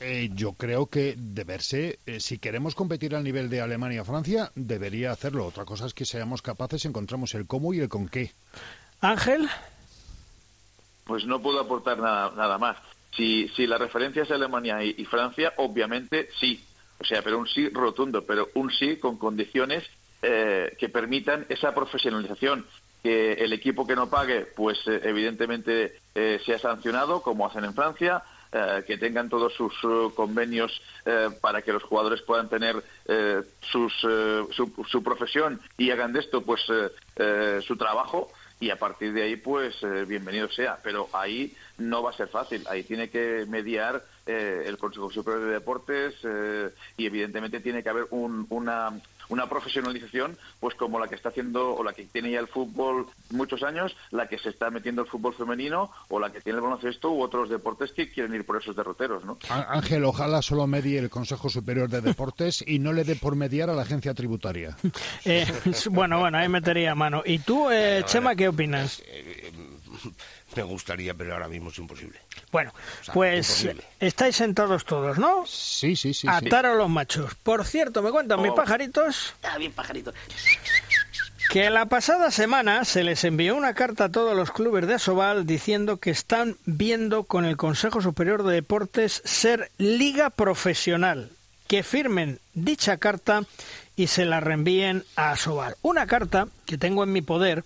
Eh, 0.00 0.30
yo 0.32 0.54
creo 0.54 0.86
que 0.86 1.14
deberse, 1.18 1.98
eh, 2.06 2.20
si 2.20 2.38
queremos 2.38 2.74
competir 2.74 3.14
al 3.14 3.22
nivel 3.22 3.50
de 3.50 3.60
Alemania 3.60 4.00
o 4.00 4.06
Francia, 4.06 4.50
debería 4.54 5.12
hacerlo. 5.12 5.44
Otra 5.44 5.66
cosa 5.66 5.84
es 5.84 5.92
que 5.92 6.06
seamos 6.06 6.40
capaces, 6.40 6.86
encontramos 6.86 7.34
el 7.34 7.46
cómo 7.46 7.74
y 7.74 7.80
el 7.80 7.90
con 7.90 8.08
qué. 8.08 8.32
Ángel. 9.02 9.46
Pues 11.04 11.26
no 11.26 11.42
puedo 11.42 11.60
aportar 11.60 11.98
nada, 11.98 12.32
nada 12.34 12.56
más. 12.56 12.78
Si, 13.14 13.48
si 13.48 13.66
la 13.66 13.76
referencia 13.76 14.22
es 14.22 14.30
Alemania 14.30 14.82
y, 14.82 15.04
Francia, 15.04 15.52
obviamente 15.58 16.30
sí. 16.40 16.64
O 16.98 17.04
sea, 17.04 17.20
pero 17.20 17.38
un 17.38 17.46
sí 17.46 17.68
rotundo, 17.68 18.24
pero 18.24 18.48
un 18.54 18.70
sí 18.70 18.96
con 18.96 19.18
condiciones 19.18 19.84
eh, 20.22 20.74
que 20.78 20.88
permitan 20.88 21.44
esa 21.50 21.74
profesionalización 21.74 22.64
que 23.04 23.34
el 23.34 23.52
equipo 23.52 23.86
que 23.86 23.94
no 23.94 24.08
pague, 24.08 24.46
pues 24.56 24.78
eh, 24.86 24.98
evidentemente 25.04 26.00
eh, 26.14 26.40
sea 26.46 26.58
sancionado, 26.58 27.20
como 27.20 27.46
hacen 27.46 27.66
en 27.66 27.74
Francia, 27.74 28.22
eh, 28.50 28.82
que 28.86 28.96
tengan 28.96 29.28
todos 29.28 29.52
sus 29.52 29.74
convenios 30.14 30.80
para 31.42 31.60
que 31.60 31.74
los 31.74 31.82
jugadores 31.82 32.22
puedan 32.22 32.48
tener 32.48 32.82
sus, 33.60 33.92
su, 33.98 35.02
profesión 35.02 35.60
y 35.76 35.90
hagan 35.90 36.14
de 36.14 36.20
esto 36.20 36.42
pues 36.42 36.62
su 37.66 37.76
trabajo. 37.76 38.32
Y 38.60 38.70
a 38.70 38.78
partir 38.78 39.12
de 39.12 39.24
ahí 39.24 39.36
pues 39.36 39.74
bienvenido 40.06 40.48
sea. 40.48 40.78
Pero 40.82 41.10
ahí 41.12 41.54
no 41.76 42.02
va 42.02 42.10
a 42.10 42.16
ser 42.16 42.28
fácil. 42.28 42.64
Ahí 42.70 42.84
tiene 42.84 43.10
que 43.10 43.44
mediar 43.46 44.02
el 44.24 44.78
Consejo 44.78 45.10
Superior 45.10 45.44
de 45.44 45.52
Deportes 45.52 46.14
y 46.96 47.04
evidentemente 47.04 47.60
tiene 47.60 47.82
que 47.82 47.90
haber 47.90 48.06
un, 48.10 48.46
una 48.48 48.98
una 49.28 49.48
profesionalización 49.48 50.36
pues 50.60 50.74
como 50.74 50.98
la 50.98 51.08
que 51.08 51.14
está 51.14 51.30
haciendo 51.30 51.74
o 51.74 51.82
la 51.82 51.92
que 51.92 52.04
tiene 52.04 52.30
ya 52.30 52.40
el 52.40 52.48
fútbol 52.48 53.06
muchos 53.30 53.62
años, 53.62 53.96
la 54.10 54.28
que 54.28 54.38
se 54.38 54.50
está 54.50 54.70
metiendo 54.70 55.02
el 55.02 55.08
fútbol 55.08 55.34
femenino 55.34 55.90
o 56.08 56.18
la 56.18 56.30
que 56.30 56.40
tiene 56.40 56.58
el 56.58 56.62
baloncesto 56.62 57.10
u 57.10 57.22
otros 57.22 57.48
deportes 57.48 57.92
que 57.92 58.10
quieren 58.10 58.34
ir 58.34 58.44
por 58.44 58.60
esos 58.60 58.76
derroteros, 58.76 59.24
¿no? 59.24 59.38
Ángel, 59.48 60.04
ojalá 60.04 60.42
solo 60.42 60.66
medie 60.66 60.98
el 60.98 61.10
Consejo 61.10 61.48
Superior 61.48 61.88
de 61.88 62.00
Deportes 62.00 62.64
y 62.66 62.78
no 62.78 62.92
le 62.92 63.04
dé 63.04 63.16
por 63.16 63.36
mediar 63.36 63.70
a 63.70 63.74
la 63.74 63.82
agencia 63.82 64.14
tributaria. 64.14 64.76
Eh, 65.26 65.46
bueno, 65.90 66.18
bueno, 66.18 66.38
ahí 66.38 66.48
metería 66.48 66.94
mano. 66.94 67.22
¿Y 67.24 67.38
tú, 67.38 67.70
eh, 67.70 68.02
Chema, 68.04 68.34
qué 68.34 68.48
opinas? 68.48 69.02
Me 70.56 70.62
gustaría, 70.62 71.14
pero 71.14 71.34
ahora 71.34 71.48
mismo 71.48 71.70
es 71.70 71.78
imposible. 71.78 72.18
Bueno, 72.52 72.72
pues 73.12 73.68
estáis 74.00 74.36
sentados 74.36 74.84
todos, 74.84 75.18
¿no? 75.18 75.44
Sí, 75.46 75.96
sí, 75.96 76.14
sí. 76.14 76.26
Atar 76.28 76.66
a 76.66 76.74
los 76.74 76.88
machos. 76.88 77.34
Por 77.36 77.64
cierto, 77.64 78.02
me 78.02 78.10
cuentan 78.10 78.40
mis 78.42 78.52
oh. 78.52 78.54
pajaritos. 78.54 79.34
Ah, 79.42 79.58
bien 79.58 79.72
pajaritos. 79.72 80.14
Que 81.50 81.70
la 81.70 81.86
pasada 81.86 82.30
semana 82.30 82.84
se 82.84 83.04
les 83.04 83.22
envió 83.22 83.54
una 83.54 83.74
carta 83.74 84.04
a 84.04 84.08
todos 84.08 84.36
los 84.36 84.50
clubes 84.50 84.86
de 84.86 84.94
Asobal 84.94 85.46
diciendo 85.46 85.98
que 85.98 86.10
están 86.10 86.56
viendo 86.64 87.24
con 87.24 87.44
el 87.44 87.56
Consejo 87.56 88.00
Superior 88.00 88.42
de 88.42 88.54
Deportes 88.54 89.22
ser 89.24 89.70
liga 89.78 90.30
profesional. 90.30 91.30
Que 91.68 91.82
firmen 91.82 92.40
dicha 92.54 92.96
carta 92.96 93.42
y 93.94 94.08
se 94.08 94.24
la 94.24 94.40
reenvíen 94.40 95.04
a 95.16 95.32
Asobal. 95.32 95.76
Una 95.82 96.06
carta 96.06 96.48
que 96.66 96.78
tengo 96.78 97.04
en 97.04 97.12
mi 97.12 97.22
poder 97.22 97.64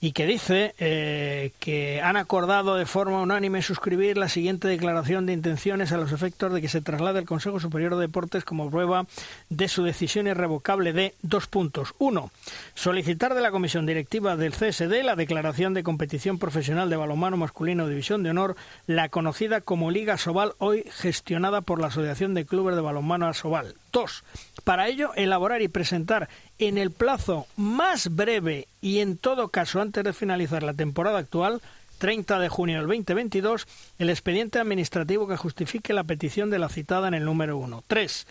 y 0.00 0.12
que 0.12 0.26
dice 0.26 0.74
eh, 0.78 1.52
que 1.58 2.02
han 2.02 2.16
acordado 2.16 2.76
de 2.76 2.84
forma 2.84 3.22
unánime 3.22 3.62
suscribir 3.62 4.18
la 4.18 4.28
siguiente 4.28 4.68
declaración 4.68 5.24
de 5.24 5.32
intenciones 5.32 5.90
a 5.90 5.96
los 5.96 6.12
efectos 6.12 6.52
de 6.52 6.60
que 6.60 6.68
se 6.68 6.82
traslade 6.82 7.18
al 7.18 7.24
Consejo 7.24 7.60
Superior 7.60 7.94
de 7.94 8.02
Deportes 8.02 8.44
como 8.44 8.70
prueba 8.70 9.06
de 9.48 9.68
su 9.68 9.82
decisión 9.84 10.26
irrevocable 10.26 10.92
de 10.92 11.14
dos 11.22 11.46
puntos. 11.46 11.94
Uno, 11.98 12.30
solicitar 12.74 13.34
de 13.34 13.40
la 13.40 13.50
Comisión 13.50 13.86
Directiva 13.86 14.36
del 14.36 14.52
CSD 14.52 15.02
la 15.02 15.16
declaración 15.16 15.72
de 15.72 15.82
competición 15.82 16.38
profesional 16.38 16.90
de 16.90 16.96
balonmano 16.96 17.38
masculino 17.38 17.88
División 17.88 18.22
de 18.22 18.30
Honor, 18.30 18.56
la 18.86 19.08
conocida 19.08 19.62
como 19.62 19.90
Liga 19.90 20.18
Sobal, 20.18 20.52
hoy 20.58 20.84
gestionada 20.90 21.62
por 21.62 21.80
la 21.80 21.88
Asociación 21.88 22.34
de 22.34 22.44
Clubes 22.44 22.76
de 22.76 22.82
Balonmano 22.82 23.32
Sobal. 23.32 23.74
2. 23.96 24.24
Para 24.62 24.88
ello, 24.88 25.12
elaborar 25.16 25.62
y 25.62 25.68
presentar 25.68 26.28
en 26.58 26.76
el 26.76 26.90
plazo 26.90 27.46
más 27.56 28.14
breve 28.14 28.68
y 28.82 28.98
en 28.98 29.16
todo 29.16 29.48
caso 29.48 29.80
antes 29.80 30.04
de 30.04 30.12
finalizar 30.12 30.62
la 30.62 30.74
temporada 30.74 31.18
actual, 31.18 31.62
30 31.96 32.38
de 32.38 32.50
junio 32.50 32.76
del 32.76 32.88
2022, 32.88 33.66
el 33.98 34.10
expediente 34.10 34.58
administrativo 34.58 35.26
que 35.26 35.38
justifique 35.38 35.94
la 35.94 36.04
petición 36.04 36.50
de 36.50 36.58
la 36.58 36.68
citada 36.68 37.08
en 37.08 37.14
el 37.14 37.24
número 37.24 37.56
1. 37.56 37.84
3 37.86 38.26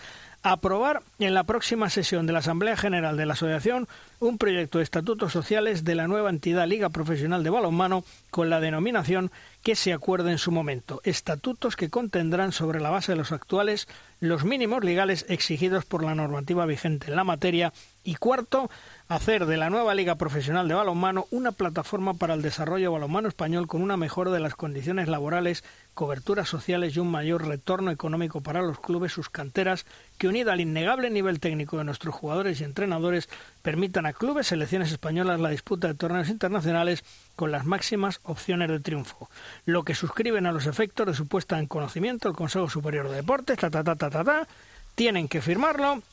aprobar 0.46 1.02
en 1.18 1.34
la 1.34 1.44
próxima 1.44 1.90
sesión 1.90 2.28
de 2.28 2.34
la 2.34 2.40
Asamblea 2.40 2.78
General 2.78 3.18
de 3.18 3.26
la 3.26 3.34
Asociación 3.34 3.88
un 4.20 4.38
proyecto 4.38 4.78
de 4.78 4.84
estatutos 4.84 5.34
sociales 5.34 5.84
de 5.84 5.96
la 5.96 6.08
nueva 6.08 6.30
entidad 6.30 6.68
Liga 6.68 6.90
Profesional 6.90 7.44
de 7.44 7.50
Balonmano 7.50 8.04
con 8.30 8.52
la 8.52 8.60
denominación 8.60 9.32
que 9.66 9.76
se 9.76 9.94
acuerde 9.94 10.30
en 10.30 10.38
su 10.38 10.52
momento. 10.52 11.02
Estatutos 11.04 11.76
que 11.76 11.90
contendrán 11.90 12.52
sobre 12.52 12.80
la 12.80 12.92
base 12.92 13.14
de 13.14 13.16
los 13.16 13.32
actuales 13.32 13.88
los 14.20 14.46
mínimos 14.46 14.84
legales 14.84 15.26
exigidos 15.28 15.86
por 15.86 16.04
la 16.04 16.14
normativa 16.14 16.68
vigente 16.68 17.08
en 17.10 17.16
la 17.16 17.24
materia. 17.24 17.74
Y 18.04 18.14
cuarto, 18.14 18.70
hacer 19.08 19.48
de 19.48 19.58
la 19.58 19.72
nueva 19.72 19.96
Liga 19.96 20.20
Profesional 20.20 20.68
de 20.68 20.76
Balonmano 20.76 21.26
una 21.32 21.52
plataforma 21.52 22.14
para 22.14 22.36
el 22.36 22.44
desarrollo 22.44 22.92
balonmano 22.92 23.28
español 23.28 23.66
con 23.66 23.82
una 23.82 23.98
mejora 23.98 24.30
de 24.30 24.40
las 24.40 24.54
condiciones 24.54 25.08
laborales, 25.08 25.64
coberturas 25.95 26.47
sociales 26.47 26.95
y 26.95 26.99
un 26.99 27.09
mayor 27.09 27.47
retorno 27.47 27.89
económico 27.89 28.41
para 28.41 28.61
los 28.61 28.80
clubes, 28.80 29.13
sus 29.13 29.30
canteras, 29.30 29.85
que 30.19 30.27
unida 30.27 30.53
al 30.53 30.61
innegable 30.61 31.09
nivel 31.09 31.39
técnico 31.39 31.77
de 31.77 31.85
nuestros 31.85 32.13
jugadores 32.13 32.61
y 32.61 32.65
entrenadores, 32.65 33.30
permitan 33.63 34.05
a 34.05 34.13
clubes, 34.13 34.47
selecciones 34.47 34.91
españolas 34.91 35.39
la 35.39 35.49
disputa 35.49 35.88
de 35.88 35.95
torneos 35.95 36.30
internacionales 36.30 37.03
con 37.35 37.51
las 37.51 37.65
máximas 37.65 38.19
opciones 38.23 38.69
de 38.69 38.80
triunfo. 38.80 39.30
Lo 39.65 39.84
que 39.84 39.95
suscriben 39.95 40.45
a 40.45 40.51
los 40.51 40.67
efectos 40.67 41.07
de 41.07 41.15
su 41.15 41.27
puesta 41.27 41.57
en 41.57 41.65
conocimiento 41.65 42.27
el 42.27 42.35
Consejo 42.35 42.69
Superior 42.69 43.09
de 43.09 43.15
Deportes, 43.15 43.57
ta 43.57 43.72
ta 43.72 43.84
ta 43.84 43.95
ta 43.95 44.09
ta, 44.09 44.23
ta 44.23 44.47
tienen 44.95 45.27
que 45.27 45.41
firmarlo 45.41 46.03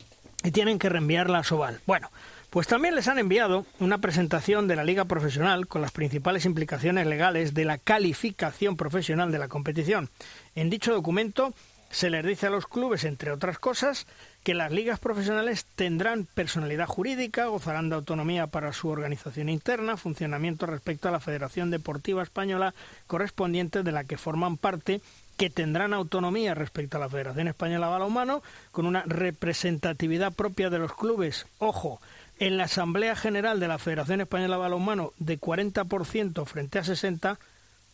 y 0.44 0.50
tienen 0.52 0.78
que 0.78 0.88
reenviarla 0.88 1.38
a 1.38 1.44
Sobal. 1.44 1.80
Bueno, 1.86 2.10
pues 2.53 2.66
también 2.66 2.95
les 2.95 3.09
han 3.09 3.19
enviado 3.19 3.65
una 3.81 3.97
presentación 3.97 4.69
de 4.69 4.77
la 4.77 4.85
Liga 4.85 5.07
Profesional 5.07 5.66
con 5.66 5.81
las 5.81 5.91
principales 5.91 6.45
implicaciones 6.45 7.07
legales 7.07 7.55
de 7.55 7.65
la 7.65 7.79
calificación 7.79 8.77
profesional 8.77 9.33
de 9.33 9.39
la 9.39 9.49
competición. 9.49 10.11
En 10.55 10.69
dicho 10.69 10.93
documento 10.93 11.55
se 11.91 12.11
les 12.11 12.23
dice 12.27 12.49
a 12.49 12.51
los 12.51 12.66
clubes, 12.66 13.05
entre 13.05 13.33
otras 13.33 13.59
cosas, 13.59 14.07
que 14.45 14.53
las 14.53 14.70
ligas 14.70 14.99
profesionales 14.99 15.65
tendrán 15.77 16.27
personalidad 16.35 16.87
jurídica, 16.87 17.47
gozarán 17.47 17.89
de 17.89 17.95
autonomía 17.97 18.49
para 18.49 18.74
su 18.74 18.89
organización 18.89 19.49
interna, 19.49 19.97
funcionamiento 19.97 20.66
respecto 20.66 21.09
a 21.09 21.12
la 21.12 21.20
Federación 21.20 21.70
Deportiva 21.70 22.23
Española 22.23 22.74
correspondiente 23.07 23.83
de 23.83 23.93
la 23.93 24.05
que 24.05 24.19
forman 24.19 24.59
parte 24.59 25.01
que 25.39 25.49
tendrán 25.49 25.95
autonomía 25.95 26.55
respecto 26.55 26.99
a 26.99 27.01
la 27.01 27.09
Federación 27.09 27.49
Española 27.49 27.87
de 27.87 27.93
Balonmano, 27.93 28.43
con 28.73 28.85
una 28.85 29.05
representatividad 29.07 30.35
propia 30.35 30.69
de 30.69 30.79
los 30.79 30.95
clubes. 30.95 31.47
Ojo, 31.59 32.01
en 32.38 32.56
la 32.56 32.64
Asamblea 32.64 33.16
General 33.16 33.60
de 33.60 33.68
la 33.68 33.78
Federación 33.78 34.20
Española 34.20 34.56
de 34.56 34.62
Balonmano 34.62 35.12
de 35.18 35.40
40% 35.40 36.44
frente 36.46 36.78
a 36.78 36.82
60%, 36.82 37.38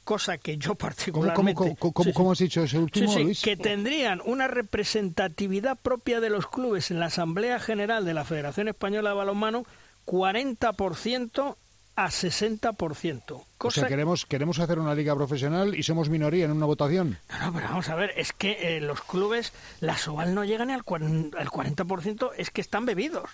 cosa 0.04 0.38
que 0.38 0.56
yo 0.56 0.74
particularmente... 0.74 1.76
¿Cómo, 1.78 2.32
has 2.32 2.38
dicho 2.38 2.62
ese 2.62 2.78
último, 2.78 3.14
Que 3.42 3.56
tendrían 3.56 4.22
una 4.24 4.48
representatividad 4.48 5.76
propia 5.76 6.20
de 6.20 6.30
los 6.30 6.46
clubes 6.46 6.90
en 6.90 6.98
la 6.98 7.06
Asamblea 7.06 7.60
General 7.60 8.06
de 8.06 8.14
la 8.14 8.24
Federación 8.24 8.68
Española 8.68 9.10
de 9.10 9.16
Balonmano 9.16 9.66
40% 10.06 11.56
a 11.96 12.06
60%. 12.06 13.44
Cosa... 13.58 13.80
O 13.80 13.82
sea, 13.82 13.88
queremos, 13.88 14.24
queremos 14.24 14.58
hacer 14.60 14.78
una 14.78 14.94
liga 14.94 15.14
profesional 15.14 15.74
y 15.74 15.82
somos 15.82 16.08
minoría 16.08 16.46
en 16.46 16.52
una 16.52 16.64
votación. 16.64 17.18
No, 17.28 17.46
no, 17.46 17.52
pero 17.52 17.68
vamos 17.68 17.88
a 17.88 17.96
ver, 17.96 18.14
es 18.16 18.32
que 18.32 18.76
eh, 18.76 18.80
los 18.80 19.02
clubes, 19.02 19.52
la 19.80 19.98
Soval 19.98 20.34
no 20.34 20.44
llegan 20.44 20.70
al, 20.70 20.78
al 20.80 21.48
40%, 21.48 22.30
es 22.38 22.50
que 22.50 22.60
están 22.60 22.86
bebidos. 22.86 23.28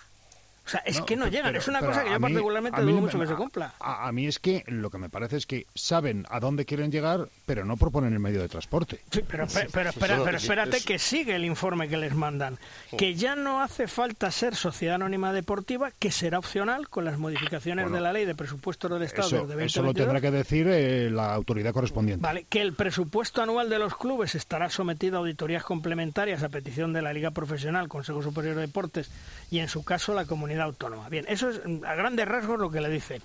O 0.66 0.68
sea, 0.68 0.80
es 0.86 1.00
que 1.02 1.16
no 1.16 1.28
llegan. 1.28 1.54
es 1.56 1.68
una 1.68 1.80
cosa 1.80 2.04
que 2.04 2.10
yo 2.10 2.20
particularmente 2.20 2.80
dudo 2.80 3.00
mucho 3.00 3.18
que 3.18 3.26
se 3.26 3.34
cumpla. 3.34 3.74
A, 3.80 4.10
mí 4.12 4.26
es 4.26 4.38
que 4.38 4.64
lo 4.66 4.90
que 4.90 4.98
me 4.98 5.10
parece 5.10 5.36
es 5.36 5.46
que 5.46 5.66
saben 5.74 6.26
a 6.30 6.40
dónde 6.40 6.64
quieren 6.64 6.90
llegar, 6.90 7.28
pero 7.44 7.64
no 7.64 7.76
proponen 7.76 8.12
el 8.12 8.20
medio 8.20 8.40
de 8.40 8.48
transporte. 8.48 9.00
Sí, 9.10 9.22
pero, 9.26 9.46
pero, 9.72 9.90
pero 9.98 10.36
espérate 10.36 10.80
que 10.80 10.98
sigue 10.98 11.34
el 11.34 11.44
informe 11.44 11.88
que 11.88 11.96
les 11.96 12.14
mandan. 12.14 12.58
Que 12.96 13.14
ya 13.14 13.36
no 13.36 13.62
hace 13.62 13.88
falta 13.88 14.30
ser 14.30 14.54
sociedad 14.54 14.94
anónima 14.94 15.32
deportiva, 15.32 15.90
que 15.90 16.10
será 16.10 16.38
opcional 16.38 16.88
con 16.88 17.04
las 17.04 17.18
modificaciones 17.18 17.90
de 17.90 18.00
la 18.00 18.12
ley 18.12 18.24
de 18.24 18.34
presupuesto 18.34 18.88
del 18.88 19.02
Estado 19.02 19.26
eso, 19.26 19.46
de 19.46 19.64
Eso 19.64 19.82
lo 19.82 19.92
tendrá 19.92 20.20
que 20.20 20.30
decir 20.30 20.66
eh, 20.68 21.10
la 21.10 21.34
autoridad 21.34 21.72
correspondiente. 21.72 22.22
Vale, 22.22 22.46
que 22.48 22.62
el 22.62 22.72
presupuesto 22.72 23.42
anual 23.42 23.68
de 23.68 23.78
los 23.78 23.96
clubes 23.96 24.34
estará 24.34 24.70
sometido 24.70 25.16
a 25.16 25.20
auditorías 25.20 25.62
complementarias 25.62 26.42
a 26.42 26.48
petición 26.48 26.92
de 26.92 27.02
la 27.02 27.12
Liga 27.12 27.32
Profesional, 27.32 27.88
Consejo 27.88 28.22
Superior 28.22 28.54
de 28.54 28.62
Deportes 28.62 29.10
y, 29.50 29.58
en 29.58 29.68
su 29.68 29.84
caso, 29.84 30.14
la 30.14 30.24
comunidad 30.24 30.53
autónoma. 30.60 31.08
Bien, 31.08 31.24
eso 31.28 31.50
es 31.50 31.60
mm, 31.64 31.84
a 31.84 31.94
grandes 31.94 32.26
rasgos 32.26 32.58
lo 32.58 32.70
que 32.70 32.80
le 32.80 32.88
dice. 32.88 33.20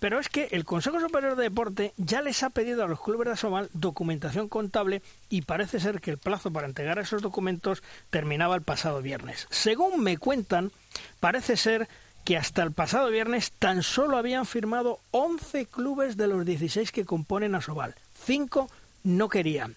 Pero 0.00 0.18
es 0.18 0.28
que 0.28 0.48
el 0.52 0.64
Consejo 0.64 1.00
Superior 1.00 1.36
de 1.36 1.44
Deporte 1.44 1.92
ya 1.96 2.22
les 2.22 2.42
ha 2.42 2.50
pedido 2.50 2.84
a 2.84 2.88
los 2.88 3.00
clubes 3.00 3.26
de 3.26 3.32
Asomal 3.32 3.70
documentación 3.72 4.48
contable 4.48 5.02
y 5.28 5.42
parece 5.42 5.80
ser 5.80 6.00
que 6.00 6.10
el 6.10 6.18
plazo 6.18 6.52
para 6.52 6.66
entregar 6.66 6.98
esos 6.98 7.22
documentos 7.22 7.82
terminaba 8.10 8.54
el 8.54 8.62
pasado 8.62 9.02
viernes. 9.02 9.46
Según 9.50 10.02
me 10.02 10.18
cuentan, 10.18 10.72
parece 11.20 11.56
ser 11.56 11.88
que 12.24 12.36
hasta 12.36 12.62
el 12.62 12.72
pasado 12.72 13.10
viernes 13.10 13.52
tan 13.52 13.82
solo 13.82 14.16
habían 14.16 14.46
firmado 14.46 15.00
11 15.10 15.66
clubes 15.66 16.16
de 16.16 16.26
los 16.26 16.46
16 16.46 16.90
que 16.90 17.04
componen 17.04 17.54
Asobal. 17.54 17.94
Cinco 18.24 18.70
no 19.02 19.28
querían. 19.28 19.76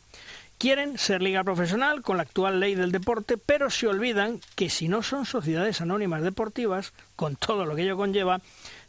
Quieren 0.57 0.97
ser 0.97 1.21
liga 1.21 1.43
profesional 1.43 2.01
con 2.01 2.17
la 2.17 2.23
actual 2.23 2.59
ley 2.59 2.73
del 2.73 2.91
deporte, 2.91 3.37
pero 3.37 3.69
se 3.69 3.87
olvidan 3.87 4.41
que 4.55 4.71
si 4.71 4.87
no 4.87 5.03
son 5.03 5.27
sociedades 5.27 5.81
anónimas 5.81 6.23
deportivas, 6.23 6.93
con 7.15 7.35
todo 7.35 7.65
lo 7.65 7.75
que 7.75 7.83
ello 7.83 7.95
conlleva, 7.95 8.41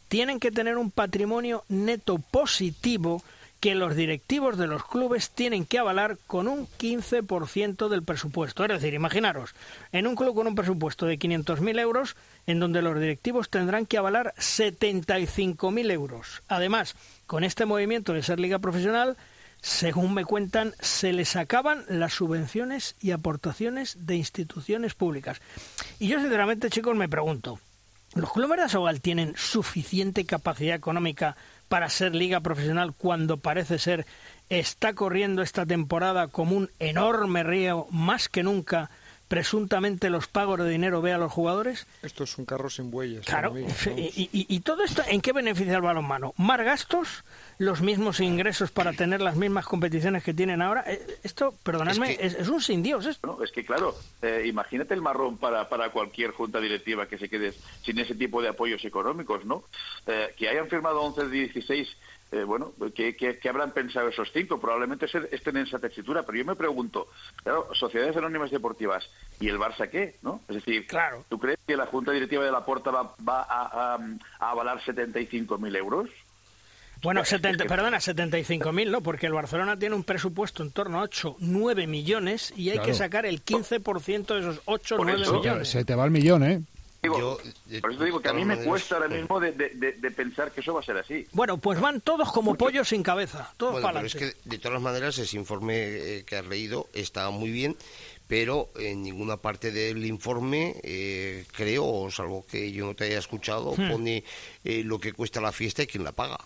tienen 0.07 0.39
que 0.39 0.51
tener 0.51 0.77
un 0.77 0.89
patrimonio 0.89 1.63
neto 1.69 2.17
positivo 2.17 3.21
que 3.59 3.75
los 3.75 3.95
directivos 3.95 4.57
de 4.57 4.67
los 4.67 4.83
clubes 4.85 5.29
tienen 5.31 5.65
que 5.65 5.77
avalar 5.77 6.17
con 6.25 6.47
un 6.47 6.67
15% 6.79 7.89
del 7.89 8.03
presupuesto. 8.03 8.63
Es 8.63 8.69
decir, 8.69 8.93
imaginaros, 8.93 9.53
en 9.91 10.07
un 10.07 10.15
club 10.15 10.33
con 10.33 10.47
un 10.47 10.55
presupuesto 10.55 11.05
de 11.05 11.19
500.000 11.19 11.79
euros, 11.79 12.15
en 12.47 12.59
donde 12.59 12.81
los 12.81 12.99
directivos 12.99 13.49
tendrán 13.49 13.85
que 13.85 13.97
avalar 13.97 14.33
75.000 14.37 15.91
euros. 15.91 16.41
Además, 16.47 16.95
con 17.27 17.43
este 17.43 17.65
movimiento 17.65 18.13
de 18.13 18.23
ser 18.23 18.39
liga 18.39 18.59
profesional, 18.59 19.17
según 19.61 20.13
me 20.13 20.25
cuentan, 20.25 20.73
se 20.79 21.13
les 21.13 21.35
acaban 21.35 21.83
las 21.87 22.13
subvenciones 22.13 22.95
y 23.01 23.11
aportaciones 23.11 24.05
de 24.05 24.15
instituciones 24.15 24.93
públicas. 24.93 25.41
Y 25.99 26.07
yo 26.07 26.19
sinceramente, 26.19 26.69
chicos, 26.69 26.95
me 26.95 27.09
pregunto, 27.09 27.59
¿los 28.15 28.31
clubes 28.31 28.57
de 28.57 28.63
Asogal 28.65 29.01
tienen 29.01 29.33
suficiente 29.35 30.25
capacidad 30.25 30.75
económica 30.75 31.35
para 31.67 31.89
ser 31.89 32.15
liga 32.15 32.39
profesional 32.41 32.93
cuando 32.93 33.37
parece 33.37 33.79
ser 33.79 34.05
está 34.49 34.93
corriendo 34.93 35.41
esta 35.43 35.65
temporada 35.65 36.27
como 36.27 36.55
un 36.55 36.71
enorme 36.79 37.43
río 37.43 37.87
más 37.91 38.27
que 38.29 38.43
nunca 38.43 38.89
presuntamente 39.29 40.09
los 40.09 40.27
pagos 40.27 40.59
de 40.59 40.69
dinero 40.69 41.01
ve 41.01 41.13
a 41.13 41.17
los 41.17 41.31
jugadores? 41.31 41.87
Esto 42.01 42.25
es 42.25 42.37
un 42.37 42.45
carro 42.45 42.69
sin 42.69 42.91
bueyes. 42.91 43.25
Claro. 43.25 43.53
y, 43.55 44.59
todo 44.61 44.83
esto 44.83 45.03
en 45.07 45.21
qué 45.21 45.31
beneficia 45.31 45.75
el 45.75 45.81
balonmano? 45.81 46.33
¿Más 46.35 46.59
gastos? 46.59 47.23
¿Los 47.59 47.81
mismos 47.81 48.19
ingresos 48.19 48.71
para 48.71 48.91
tener 48.93 49.21
las 49.21 49.35
mismas 49.35 49.65
competiciones 49.65 50.23
que 50.23 50.33
tienen 50.33 50.61
ahora? 50.61 50.83
Eh, 50.87 51.19
esto, 51.23 51.53
perdonadme, 51.63 52.17
es, 52.19 52.49
un 52.49 52.61
sin 52.61 52.81
Dios 52.81 53.05
esto. 53.05 53.41
es 53.43 53.51
que 53.51 53.63
claro, 53.63 53.95
eh, 54.21 54.43
imagínate 54.47 54.93
el 54.93 55.01
marrón 55.01 55.37
para, 55.37 55.69
para 55.69 55.91
cualquier 55.91 56.31
junta 56.31 56.59
directiva 56.59 57.07
que 57.07 57.17
se 57.17 57.29
quede 57.29 57.53
sin 57.83 57.99
ese 57.99 58.15
tipo 58.15 58.41
de 58.41 58.49
apoyos 58.49 58.83
económicos, 58.83 59.45
¿no? 59.45 59.63
Eh, 60.07 60.33
que 60.37 60.49
hayan 60.49 60.67
firmado 60.67 61.01
11 61.01 61.25
de 61.25 61.29
16 61.29 61.87
eh, 62.31 62.43
bueno, 62.43 62.73
¿qué, 62.95 63.39
habrán 63.49 63.71
pensado 63.71 64.09
esos 64.09 64.31
cinco? 64.31 64.59
Probablemente 64.59 65.07
estén 65.31 65.57
en 65.57 65.65
esa 65.65 65.79
textura, 65.79 66.23
pero 66.23 66.37
yo 66.37 66.45
me 66.45 66.55
pregunto, 66.55 67.07
claro, 67.43 67.69
sociedades 67.73 68.15
anónimas 68.17 68.51
deportivas, 68.51 69.09
¿y 69.39 69.49
el 69.49 69.57
Barça 69.57 69.89
qué? 69.89 70.17
¿no? 70.21 70.41
Es 70.47 70.55
decir, 70.55 70.85
claro. 70.85 71.25
¿tú 71.27 71.39
crees 71.39 71.57
que 71.65 71.75
la 71.75 71.87
Junta 71.87 72.11
Directiva 72.11 72.43
de 72.43 72.51
la 72.51 72.63
Porta 72.63 72.91
va, 72.91 73.15
a, 73.27 73.97
a, 74.39 74.49
avalar 74.51 74.79
75.000 74.81 75.75
euros? 75.75 76.09
Bueno, 77.01 77.23
70, 77.23 77.65
perdona, 77.65 77.97
75.000, 77.97 78.91
¿no? 78.91 79.01
Porque 79.01 79.25
el 79.25 79.33
Barcelona 79.33 79.79
tiene 79.79 79.95
un 79.95 80.03
presupuesto 80.03 80.63
en 80.63 80.71
torno 80.71 80.99
a 80.99 81.03
8, 81.03 81.37
9 81.39 81.87
millones 81.87 82.53
y 82.55 82.69
hay 82.71 82.79
que 82.79 82.93
sacar 82.93 83.25
el 83.25 83.43
15% 83.43 84.25
de 84.27 84.39
esos 84.39 84.61
8, 84.65 84.97
9 84.99 85.19
millones. 85.19 85.69
Se 85.69 85.85
te 85.85 85.95
va 85.95 86.05
el 86.05 86.11
millón, 86.11 86.43
¿eh? 86.43 86.61
Por 87.01 87.91
eso 87.91 88.03
digo 88.03 88.19
que 88.19 88.29
a 88.29 88.33
mí 88.33 88.43
me 88.43 88.57
cuesta 88.57 88.95
ahora 88.95 89.07
mismo 89.07 89.39
de, 89.39 89.51
pensar 90.15 90.51
que 90.51 90.61
eso 90.61 90.73
va 90.73 90.81
a 90.81 90.83
ser 90.83 90.97
así. 90.97 91.25
Bueno, 91.31 91.57
pues 91.57 91.79
van 91.79 92.01
todos 92.01 92.31
como 92.31 92.55
pollos 92.55 92.89
sin 92.89 93.03
cabeza, 93.03 93.53
todos 93.57 93.73
bueno, 93.73 93.89
pero 93.93 94.05
es 94.05 94.15
que 94.15 94.33
de 94.43 94.57
todas 94.57 94.81
maneras 94.81 95.17
ese 95.17 95.37
informe 95.37 95.75
eh, 95.77 96.23
que 96.25 96.35
has 96.35 96.45
leído 96.45 96.89
está 96.93 97.29
muy 97.29 97.51
bien, 97.51 97.77
pero 98.27 98.69
en 98.75 99.01
ninguna 99.01 99.37
parte 99.37 99.71
del 99.71 100.05
informe, 100.05 100.75
eh, 100.83 101.45
creo, 101.51 102.09
salvo 102.11 102.45
que 102.45 102.71
yo 102.71 102.85
no 102.85 102.95
te 102.95 103.05
haya 103.05 103.19
escuchado, 103.19 103.73
hmm. 103.75 103.89
pone 103.89 104.23
eh, 104.63 104.83
lo 104.83 104.99
que 104.99 105.13
cuesta 105.13 105.41
la 105.41 105.51
fiesta 105.51 105.83
y 105.83 105.87
quién 105.87 106.03
la 106.03 106.11
paga. 106.11 106.37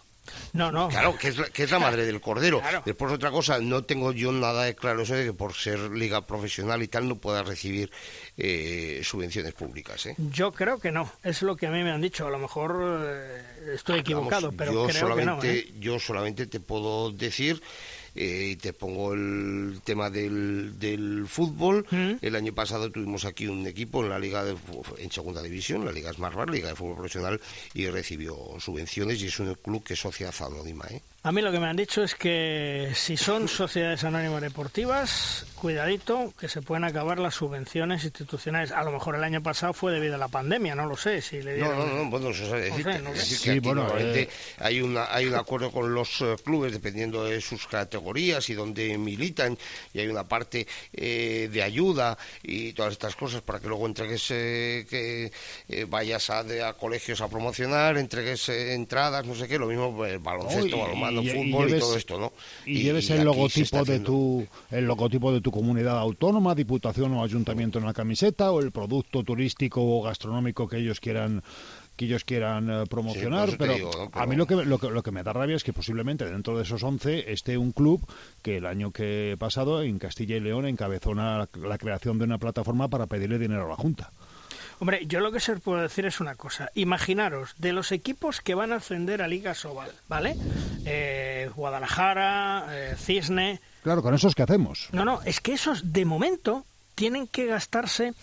No, 0.53 0.71
no. 0.71 0.87
Claro, 0.89 1.17
que 1.17 1.29
es 1.29 1.37
la, 1.37 1.45
que 1.47 1.63
es 1.63 1.71
la 1.71 1.79
madre 1.79 2.05
del 2.05 2.21
cordero. 2.21 2.61
Después 2.85 3.11
otra 3.11 3.31
cosa, 3.31 3.59
no 3.59 3.83
tengo 3.83 4.11
yo 4.11 4.31
nada 4.31 4.63
de 4.63 4.75
claro 4.75 5.01
eso 5.01 5.15
de 5.15 5.25
que 5.25 5.33
por 5.33 5.53
ser 5.53 5.79
liga 5.91 6.25
profesional 6.25 6.81
y 6.81 6.87
tal 6.87 7.07
no 7.07 7.15
pueda 7.15 7.43
recibir 7.43 7.91
eh, 8.37 9.01
subvenciones 9.03 9.53
públicas. 9.53 10.05
¿eh? 10.05 10.15
Yo 10.17 10.51
creo 10.51 10.79
que 10.79 10.91
no, 10.91 11.11
es 11.23 11.41
lo 11.41 11.55
que 11.55 11.67
a 11.67 11.71
mí 11.71 11.83
me 11.83 11.91
han 11.91 12.01
dicho. 12.01 12.27
A 12.27 12.29
lo 12.29 12.39
mejor 12.39 13.03
eh, 13.05 13.73
estoy 13.73 13.99
equivocado, 13.99 14.51
pero 14.51 14.71
yo 14.71 14.87
creo 14.87 14.99
solamente, 15.01 15.65
que 15.65 15.71
no. 15.73 15.79
Yo 15.79 15.99
solamente 15.99 16.47
te 16.47 16.59
puedo 16.59 17.11
decir 17.11 17.61
eh, 18.15 18.49
y 18.51 18.55
te 18.55 18.73
pongo 18.73 19.13
el 19.13 19.81
tema 19.83 20.09
del, 20.09 20.77
del 20.79 21.27
fútbol. 21.27 21.85
Mm. 21.89 22.13
El 22.21 22.35
año 22.35 22.53
pasado 22.53 22.91
tuvimos 22.91 23.25
aquí 23.25 23.47
un 23.47 23.65
equipo 23.67 24.03
en 24.03 24.09
la 24.09 24.19
liga 24.19 24.43
de, 24.43 24.55
en 24.97 25.11
segunda 25.11 25.41
división, 25.41 25.85
la 25.85 25.91
liga 25.91 26.13
Smart 26.13 26.49
Liga 26.49 26.69
de 26.69 26.75
fútbol 26.75 26.95
profesional, 26.95 27.41
y 27.73 27.87
recibió 27.87 28.35
subvenciones 28.59 29.21
y 29.21 29.27
es 29.27 29.39
un 29.39 29.53
club 29.55 29.83
que 29.83 29.93
es 29.93 29.99
sociedad 29.99 30.33
anónima. 30.39 30.85
¿eh? 30.89 31.01
A 31.25 31.31
mí 31.31 31.41
lo 31.41 31.53
que 31.53 31.59
me 31.59 31.67
han 31.67 31.77
dicho 31.77 32.03
es 32.03 32.15
que 32.15 32.91
si 32.95 33.15
son 33.15 33.47
sociedades 33.47 34.03
anónimas 34.03 34.41
deportivas, 34.41 35.45
cuidadito, 35.55 36.33
que 36.37 36.49
se 36.49 36.61
pueden 36.61 36.83
acabar 36.83 37.19
las 37.19 37.35
subvenciones 37.35 38.03
institucionales. 38.03 38.73
A 38.73 38.83
lo 38.83 38.91
mejor 38.91 39.15
el 39.15 39.23
año 39.23 39.41
pasado 39.41 39.71
fue 39.71 39.93
debido 39.93 40.15
a 40.15 40.17
la 40.17 40.27
pandemia, 40.27 40.75
no 40.75 40.85
lo 40.85 40.97
sé. 40.97 41.21
Si 41.21 41.41
le 41.41 41.57
no, 41.59 41.73
no, 41.73 41.85
no, 41.85 42.09
bueno, 42.09 42.31
eso 42.31 42.53
es 42.57 42.75
decir, 42.75 43.53
que 43.53 43.59
bueno, 43.61 43.87
eh, 43.97 44.27
hay, 44.59 44.81
una, 44.81 45.05
hay 45.05 45.25
un 45.27 45.35
acuerdo 45.35 45.71
con 45.71 45.93
los 45.93 46.19
eh, 46.19 46.35
clubes 46.43 46.73
dependiendo 46.73 47.23
de 47.23 47.39
sus 47.39 47.65
categorías 47.67 48.49
y 48.49 48.55
donde 48.55 48.97
militan, 48.97 49.57
y 49.93 49.99
hay 49.99 50.07
una 50.09 50.25
parte 50.25 50.67
eh, 50.91 51.49
de 51.49 51.63
ayuda 51.63 52.17
y 52.41 52.73
todas 52.73 52.91
estas 52.91 53.15
cosas 53.15 53.41
para 53.41 53.61
que 53.61 53.69
luego 53.69 53.85
entregues, 53.85 54.27
que 54.27 55.31
vayas 55.87 56.29
a, 56.29 56.39
a, 56.39 56.73
colegios 56.73 57.21
a 57.21 57.29
promocionar, 57.29 57.97
entregues 57.97 58.49
entradas, 58.49 59.25
no 59.25 59.33
sé 59.33 59.47
qué, 59.47 59.57
lo 59.57 59.67
mismo 59.67 60.05
el 60.05 60.19
baloncesto, 60.19 60.77
balonmano 60.77 61.12
y, 61.21 61.29
fútbol 61.29 61.69
y, 61.69 61.79
todo 61.79 61.97
esto, 61.97 62.19
¿no? 62.19 62.33
Y, 62.65 62.81
lleves 62.81 63.09
el 63.09 63.23
logotipo 63.23 63.83
de 63.83 63.99
tu 63.99 64.47
el 64.71 64.85
logotipo 64.85 65.31
de 65.31 65.41
tu 65.41 65.51
comunidad 65.51 65.97
autónoma, 65.97 66.55
diputación 66.55 67.13
o 67.13 67.23
ayuntamiento 67.23 67.79
en 67.79 67.85
la 67.85 67.93
camiseta 67.93 68.51
o 68.51 68.59
el 68.59 68.71
producto 68.71 69.23
turístico 69.23 69.81
o 69.81 70.01
gastronómico 70.01 70.67
que 70.67 70.77
ellos 70.77 70.99
quieran 70.99 71.43
que 71.95 72.05
ellos 72.05 72.23
quieran 72.23 72.69
eh, 72.69 72.83
promocionar, 72.89 73.55
pero, 73.57 73.91
a 74.13 74.25
mí 74.25 74.35
lo 74.35 74.47
que, 74.47 74.55
lo 74.55 74.79
que, 74.79 74.89
lo, 74.89 75.03
que, 75.03 75.11
me 75.11 75.21
da 75.21 75.31
rabia 75.31 75.55
es 75.55 75.63
que 75.63 75.73
posiblemente 75.73 76.25
dentro 76.25 76.57
de 76.57 76.63
esos 76.63 76.81
11 76.81 77.31
esté 77.31 77.55
un 77.57 77.71
club 77.71 78.01
que 78.41 78.57
el 78.57 78.65
año 78.65 78.91
que 78.91 79.35
pasado 79.37 79.83
en 79.83 79.99
Castilla 79.99 80.35
y 80.35 80.39
León 80.39 80.65
encabezó 80.65 81.13
la 81.13 81.47
creación 81.77 82.17
de 82.17 82.25
una 82.25 82.39
plataforma 82.39 82.87
para 82.87 83.05
pedirle 83.05 83.37
dinero 83.37 83.65
a 83.65 83.69
la 83.69 83.75
Junta. 83.75 84.11
Hombre, 84.79 85.05
yo 85.05 85.19
lo 85.19 85.31
que 85.31 85.39
se 85.39 85.53
os 85.53 85.61
puedo 85.61 85.81
decir 85.81 86.05
es 86.05 86.19
una 86.19 86.35
cosa. 86.35 86.69
Imaginaros, 86.75 87.53
de 87.57 87.73
los 87.73 87.91
equipos 87.91 88.41
que 88.41 88.55
van 88.55 88.71
a 88.71 88.77
ascender 88.77 89.21
a 89.21 89.27
Liga 89.27 89.53
Sobal, 89.53 89.91
¿vale? 90.07 90.35
Eh, 90.85 91.49
Guadalajara, 91.55 92.67
eh, 92.69 92.95
Cisne, 92.97 93.59
Claro, 93.83 94.01
con 94.01 94.15
esos 94.15 94.33
que 94.33 94.43
hacemos. 94.43 94.87
No, 94.93 95.03
no, 95.03 95.21
es 95.23 95.41
que 95.41 95.53
esos 95.53 95.91
de 95.91 96.05
momento 96.05 96.65
tienen 96.95 97.27
que 97.27 97.45
gastarse 97.45 98.13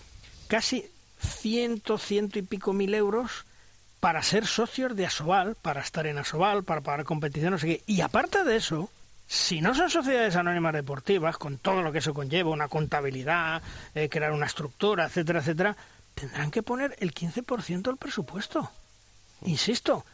casi 0.47 0.85
ciento, 1.19 1.99
ciento 1.99 2.39
y 2.39 2.41
pico 2.41 2.73
mil 2.73 2.93
euros 2.95 3.45
para 3.99 4.23
ser 4.23 4.47
socios 4.47 4.95
de 4.95 5.05
Asobal, 5.05 5.55
para 5.61 5.81
estar 5.81 6.07
en 6.07 6.17
Asobal, 6.17 6.63
para 6.63 6.81
pagar 6.81 7.05
competiciones, 7.05 7.63
y 7.85 8.01
aparte 8.01 8.43
de 8.43 8.55
eso, 8.55 8.89
si 9.27 9.61
no 9.61 9.75
son 9.75 9.91
sociedades 9.91 10.35
anónimas 10.35 10.73
deportivas, 10.73 11.37
con 11.37 11.59
todo 11.59 11.83
lo 11.83 11.91
que 11.91 11.99
eso 11.99 12.15
conlleva, 12.15 12.49
una 12.49 12.67
contabilidad, 12.67 13.61
eh, 13.93 14.09
crear 14.09 14.31
una 14.31 14.47
estructura, 14.47 15.05
etcétera, 15.05 15.39
etcétera, 15.39 15.77
tendrán 16.15 16.51
que 16.51 16.63
poner 16.63 16.95
el 16.99 17.13
15% 17.13 17.81
del 17.81 17.97
presupuesto. 17.97 18.69
Insisto, 19.43 20.05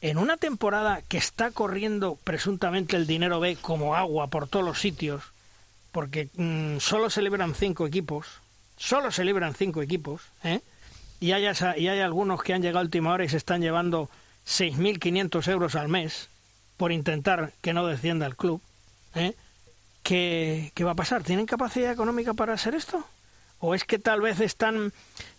en 0.00 0.18
una 0.18 0.36
temporada 0.36 1.02
que 1.02 1.18
está 1.18 1.50
corriendo 1.50 2.18
presuntamente 2.22 2.96
el 2.96 3.06
dinero 3.06 3.40
B 3.40 3.56
como 3.60 3.96
agua 3.96 4.28
por 4.28 4.48
todos 4.48 4.64
los 4.64 4.80
sitios, 4.80 5.22
porque 5.92 6.28
mm, 6.34 6.78
solo 6.78 7.10
se 7.10 7.22
libran 7.22 7.54
cinco 7.54 7.86
equipos, 7.86 8.26
solo 8.76 9.10
se 9.10 9.24
libran 9.24 9.54
cinco 9.54 9.82
equipos, 9.82 10.22
¿eh? 10.44 10.60
y, 11.20 11.32
hay, 11.32 11.44
y 11.76 11.88
hay 11.88 12.00
algunos 12.00 12.42
que 12.42 12.52
han 12.52 12.62
llegado 12.62 12.80
a 12.80 12.82
última 12.82 13.12
hora 13.12 13.24
y 13.24 13.28
se 13.28 13.38
están 13.38 13.62
llevando 13.62 14.10
6.500 14.46 15.48
euros 15.50 15.74
al 15.74 15.88
mes, 15.88 16.28
por 16.76 16.92
intentar 16.92 17.52
que 17.62 17.72
no 17.72 17.86
descienda 17.86 18.26
el 18.26 18.36
club, 18.36 18.60
¿eh? 19.14 19.34
¿Qué, 20.02 20.70
¿qué 20.74 20.84
va 20.84 20.92
a 20.92 20.96
pasar? 20.96 21.24
¿Tienen 21.24 21.46
capacidad 21.46 21.90
económica 21.90 22.32
para 22.32 22.52
hacer 22.52 22.76
esto? 22.76 23.04
¿O 23.58 23.74
es 23.74 23.84
que 23.84 23.98
tal 23.98 24.20
vez 24.20 24.40
están 24.40 24.92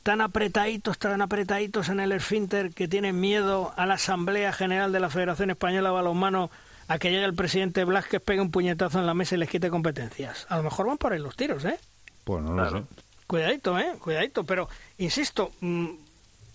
tan 0.03 0.21
apretaditos, 0.21 0.97
tan 0.97 1.21
apretaditos 1.21 1.89
en 1.89 1.99
el 1.99 2.11
esfínter 2.11 2.73
que 2.73 2.87
tienen 2.87 3.19
miedo 3.19 3.73
a 3.77 3.85
la 3.85 3.95
Asamblea 3.95 4.51
General 4.53 4.91
de 4.91 4.99
la 4.99 5.09
Federación 5.09 5.51
Española 5.51 5.89
de 5.89 5.95
Balonmano 5.95 6.49
a 6.87 6.97
que 6.97 7.11
llegue 7.11 7.25
el 7.25 7.35
presidente 7.35 7.83
Blasquez, 7.83 8.21
pegue 8.21 8.41
un 8.41 8.51
puñetazo 8.51 8.99
en 8.99 9.05
la 9.05 9.13
mesa 9.13 9.35
y 9.35 9.39
les 9.39 9.49
quite 9.49 9.69
competencias? 9.69 10.45
A 10.49 10.57
lo 10.57 10.63
mejor 10.63 10.87
van 10.87 10.97
por 10.97 11.13
ahí 11.13 11.19
los 11.19 11.35
tiros, 11.35 11.65
¿eh? 11.65 11.79
Pues 12.23 12.43
no 12.43 12.53
lo 12.53 12.69
sé. 12.69 12.83
Cuidadito, 13.27 13.77
¿eh? 13.77 13.95
Cuidadito. 13.99 14.45
Pero, 14.45 14.69
insisto, 14.97 15.51
mm, 15.59 15.89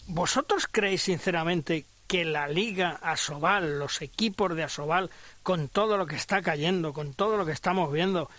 ¿vosotros 0.08 0.66
creéis 0.70 1.02
sinceramente 1.02 1.84
que 2.06 2.24
la 2.24 2.48
Liga 2.48 2.98
Asobal, 3.02 3.78
los 3.78 4.02
equipos 4.02 4.54
de 4.56 4.64
Asobal, 4.64 5.10
con 5.42 5.68
todo 5.68 5.96
lo 5.96 6.06
que 6.06 6.16
está 6.16 6.42
cayendo, 6.42 6.92
con 6.92 7.14
todo 7.14 7.36
lo 7.36 7.46
que 7.46 7.52
estamos 7.52 7.92
viendo, 7.92 8.30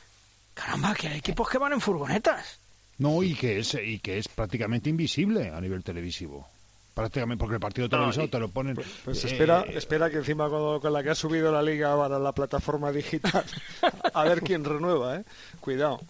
caramba, 0.54 0.94
que 0.96 1.08
hay 1.08 1.20
equipos 1.20 1.50
que 1.50 1.60
van 1.60 1.74
en 1.74 1.82
furgonetas. 1.82 2.60
No, 3.00 3.24
y 3.24 3.34
que 3.34 3.60
es, 3.60 3.76
y 3.76 4.00
que 4.00 4.18
es 4.18 4.28
prácticamente 4.28 4.90
invisible 4.90 5.50
a 5.50 5.60
nivel 5.60 5.84
televisivo. 5.84 6.48
Prácticamente 6.94 7.40
porque 7.40 7.56
el 7.56 7.60
partido 7.60 7.90
televisado 7.90 8.30
te 8.30 8.40
lo 8.40 8.50
ponen 8.50 8.76
pues, 8.76 8.88
pues 9.04 9.26
espera 9.26 9.62
eh, 9.62 9.78
espera 9.78 10.12
que 10.12 10.18
encima 10.18 10.48
con, 10.48 10.94
la 10.94 11.02
que 11.02 11.10
ha 11.10 11.16
subido 11.16 11.52
la 11.52 11.64
liga 11.64 11.98
para 11.98 12.20
la 12.20 12.34
plataforma 12.34 12.92
digital 12.92 13.44
a 14.14 14.24
ver 14.26 14.42
quién 14.42 14.64
renueva 14.64 15.16
eh. 15.16 15.24
Cuidado, 15.60 16.02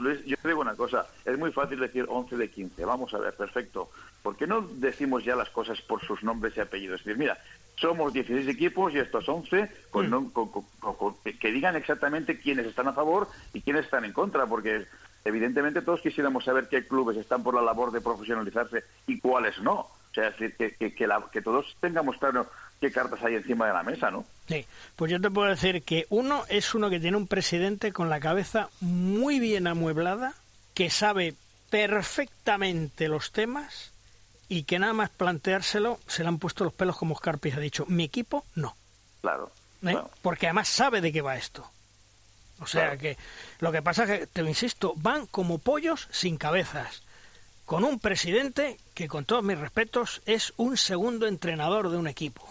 Luis, 0.00 0.24
yo 0.24 0.36
te 0.36 0.48
digo 0.48 0.60
una 0.60 0.76
cosa. 0.76 1.06
Es 1.24 1.36
muy 1.36 1.50
fácil 1.50 1.80
decir 1.80 2.06
11 2.08 2.36
de 2.36 2.48
15 2.48 2.84
vamos 2.84 3.12
a 3.12 3.18
ver 3.18 3.34
perfecto. 3.34 3.90
¿por 4.24 4.36
qué 4.36 4.46
no 4.46 4.62
decimos 4.62 5.22
ya 5.22 5.36
las 5.36 5.50
cosas 5.50 5.82
por 5.82 6.00
sus 6.00 6.24
nombres 6.24 6.56
y 6.56 6.60
apellidos? 6.60 7.00
Es 7.00 7.04
decir, 7.04 7.18
mira, 7.18 7.36
somos 7.76 8.10
16 8.10 8.48
equipos 8.48 8.94
y 8.94 8.98
estos 8.98 9.28
11 9.28 9.70
mm. 9.92 10.28
que 11.38 11.52
digan 11.52 11.76
exactamente 11.76 12.40
quiénes 12.40 12.66
están 12.66 12.88
a 12.88 12.94
favor 12.94 13.28
y 13.52 13.60
quiénes 13.60 13.84
están 13.84 14.06
en 14.06 14.14
contra, 14.14 14.46
porque 14.46 14.86
evidentemente 15.24 15.82
todos 15.82 16.00
quisiéramos 16.00 16.44
saber 16.44 16.68
qué 16.68 16.86
clubes 16.86 17.16
están 17.16 17.42
por 17.42 17.54
la 17.54 17.62
labor 17.62 17.90
de 17.92 18.00
profesionalizarse 18.00 18.84
y 19.06 19.18
cuáles 19.18 19.58
no. 19.60 19.74
O 19.74 20.14
sea, 20.14 20.28
es 20.28 20.38
decir, 20.38 20.76
que, 20.76 20.94
que 20.94 21.42
todos 21.42 21.76
tengamos 21.80 22.16
claro 22.18 22.46
qué 22.80 22.92
cartas 22.92 23.22
hay 23.24 23.34
encima 23.34 23.66
de 23.66 23.72
la 23.72 23.82
mesa, 23.82 24.10
¿no? 24.10 24.24
Sí, 24.46 24.64
pues 24.94 25.10
yo 25.10 25.20
te 25.20 25.30
puedo 25.30 25.48
decir 25.48 25.82
que 25.82 26.06
uno 26.08 26.44
es 26.48 26.74
uno 26.74 26.88
que 26.88 27.00
tiene 27.00 27.16
un 27.16 27.26
presidente 27.26 27.92
con 27.92 28.08
la 28.10 28.20
cabeza 28.20 28.68
muy 28.80 29.40
bien 29.40 29.66
amueblada, 29.66 30.34
que 30.74 30.90
sabe 30.90 31.34
perfectamente 31.70 33.08
los 33.08 33.32
temas 33.32 33.92
y 34.48 34.64
que 34.64 34.78
nada 34.78 34.92
más 34.92 35.10
planteárselo 35.10 35.98
se 36.06 36.22
le 36.22 36.28
han 36.28 36.38
puesto 36.38 36.62
los 36.62 36.72
pelos 36.72 36.96
como 36.96 37.16
Scarpis 37.16 37.56
ha 37.56 37.60
dicho, 37.60 37.84
mi 37.88 38.04
equipo 38.04 38.44
no. 38.54 38.76
Claro, 39.20 39.50
¿Eh? 39.82 39.98
Porque 40.22 40.46
además 40.46 40.68
sabe 40.68 41.00
de 41.00 41.12
qué 41.12 41.22
va 41.22 41.36
esto. 41.36 41.68
O 42.60 42.66
sea 42.66 42.96
que 42.96 43.16
lo 43.60 43.72
que 43.72 43.82
pasa 43.82 44.04
es 44.04 44.20
que, 44.20 44.26
te 44.26 44.42
insisto, 44.42 44.94
van 44.96 45.26
como 45.26 45.58
pollos 45.58 46.08
sin 46.10 46.36
cabezas, 46.36 47.02
con 47.64 47.84
un 47.84 47.98
presidente 47.98 48.78
que 48.94 49.08
con 49.08 49.24
todos 49.24 49.42
mis 49.42 49.58
respetos 49.58 50.22
es 50.26 50.52
un 50.56 50.76
segundo 50.76 51.26
entrenador 51.26 51.90
de 51.90 51.96
un 51.96 52.06
equipo 52.06 52.46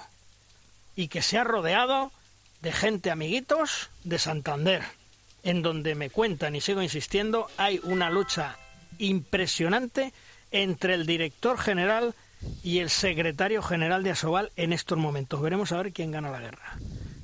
y 0.95 1.07
que 1.07 1.21
se 1.21 1.37
ha 1.37 1.43
rodeado 1.43 2.11
de 2.61 2.71
gente 2.71 3.11
amiguitos 3.11 3.89
de 4.03 4.19
Santander, 4.19 4.83
en 5.43 5.61
donde 5.61 5.95
me 5.95 6.09
cuentan 6.09 6.55
y 6.55 6.61
sigo 6.61 6.81
insistiendo, 6.81 7.47
hay 7.57 7.79
una 7.83 8.09
lucha 8.09 8.57
impresionante 8.99 10.13
entre 10.51 10.93
el 10.93 11.05
director 11.05 11.57
general 11.57 12.13
y 12.63 12.79
el 12.79 12.89
secretario 12.89 13.61
general 13.61 14.03
de 14.03 14.11
Asobal 14.11 14.51
en 14.55 14.73
estos 14.73 14.97
momentos. 14.97 15.41
Veremos 15.41 15.71
a 15.71 15.77
ver 15.77 15.91
quién 15.91 16.11
gana 16.11 16.29
la 16.29 16.39
guerra. 16.39 16.77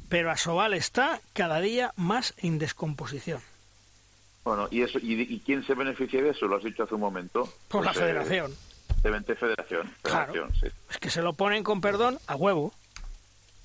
Pero 0.09 0.31
Asobal 0.31 0.73
está 0.73 1.21
cada 1.33 1.61
día 1.61 1.93
más 1.95 2.33
en 2.37 2.57
descomposición. 2.57 3.41
Bueno, 4.43 4.67
¿y, 4.71 4.81
eso, 4.81 4.97
y, 5.01 5.39
quién 5.45 5.63
se 5.65 5.75
beneficia 5.75 6.21
de 6.23 6.29
eso? 6.29 6.47
Lo 6.47 6.57
has 6.57 6.63
dicho 6.63 6.83
hace 6.83 6.95
un 6.95 7.01
momento. 7.01 7.47
Por 7.67 7.85
la 7.85 7.91
pues, 7.91 7.97
eh, 7.97 8.07
federación. 8.07 8.55
de 9.03 9.35
federación. 9.35 9.93
federación 10.03 10.51
sí. 10.59 10.67
Es 10.89 10.97
que 10.97 11.09
se 11.11 11.21
lo 11.21 11.33
ponen 11.33 11.63
con 11.63 11.81
perdón 11.81 12.17
a 12.25 12.35
huevo. 12.35 12.73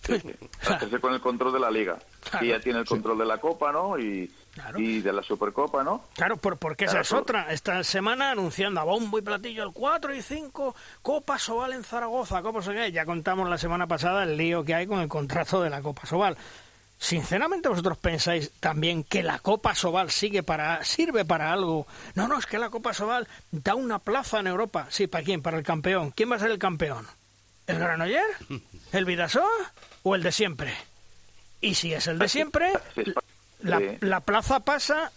Sí, 0.05 0.13
Hacerse 0.61 1.01
con 1.01 1.15
el 1.15 1.21
control 1.21 1.55
de 1.55 1.61
la 1.61 1.71
liga. 1.71 1.99
Y 2.43 2.49
ya 2.49 2.61
tiene 2.61 2.81
el 2.81 2.85
control 2.85 3.19
de 3.19 3.25
la 3.25 3.39
Copa, 3.39 3.73
¿no? 3.73 3.99
Y, 3.99 4.31
y 4.77 5.01
de 5.01 5.13
la 5.13 5.23
Supercopa, 5.23 5.83
¿no? 5.83 6.05
Claro, 6.15 6.37
por, 6.37 6.57
porque 6.57 6.85
esa 6.85 7.01
es 7.01 7.13
otra. 7.13 7.53
Esta 7.53 7.83
semana 7.85 8.31
anunciando 8.31 8.81
a 8.81 8.85
bombo 8.85 9.19
y 9.19 9.23
platillo 9.23 9.65
el 9.65 9.73
4 9.73 10.15
y 10.15 10.23
5 10.23 10.75
Copa 11.03 11.39
Sobal 11.39 11.73
en 11.73 11.85
Zaragoza, 11.85 12.43
Copa 12.43 12.63
Sobal. 12.63 12.93
Ya 12.93 13.05
contamos 13.05 13.49
la 13.49 13.59
semana 13.59 13.87
pasada 13.87 14.23
el 14.25 14.37
lío 14.37 14.65
que 14.65 14.75
hay 14.75 14.87
con 14.87 15.01
el 15.01 15.09
contrato 15.09 15.63
de 15.63 15.71
la 15.71 15.83
Copa 15.83 16.07
Sobal. 16.07 16.37
Sinceramente, 16.99 17.69
vosotros 17.69 17.99
pensáis 17.99 18.51
también 18.61 19.05
que 19.05 19.23
la 19.23 19.39
Copa 19.39 19.75
Sobal 19.75 20.11
sigue 20.11 20.43
para, 20.43 20.85
sirve 20.85 21.25
para 21.25 21.53
algo. 21.53 21.87
No, 22.15 22.29
no, 22.29 22.39
es 22.39 22.47
que 22.47 22.59
la 22.59 22.71
Copa 22.71 22.95
Sobal 22.95 23.29
da 23.51 23.75
una 23.75 23.99
plaza 23.99 24.41
en 24.41 24.47
Europa. 24.47 24.87
Sí, 24.91 25.07
¿para 25.07 25.25
quién? 25.25 25.43
Para 25.43 25.59
el 25.59 25.65
campeón. 25.65 26.13
¿Quién 26.13 26.31
va 26.31 26.37
a 26.37 26.39
ser 26.39 26.51
el 26.51 26.59
campeón? 26.59 27.07
¿El 27.67 27.79
Granoller? 27.79 28.25
¿El 28.93 29.05
Vidasoa? 29.05 29.73
¿O 30.03 30.15
el 30.15 30.23
de 30.23 30.33
siempre? 30.33 30.75
Y 31.61 31.75
si 31.75 31.93
es 31.93 32.07
el 32.07 32.19
de 32.19 32.29
siempre, 32.31 32.73
la, 33.65 34.21
plaza 34.21 34.61
pasa 34.61 35.11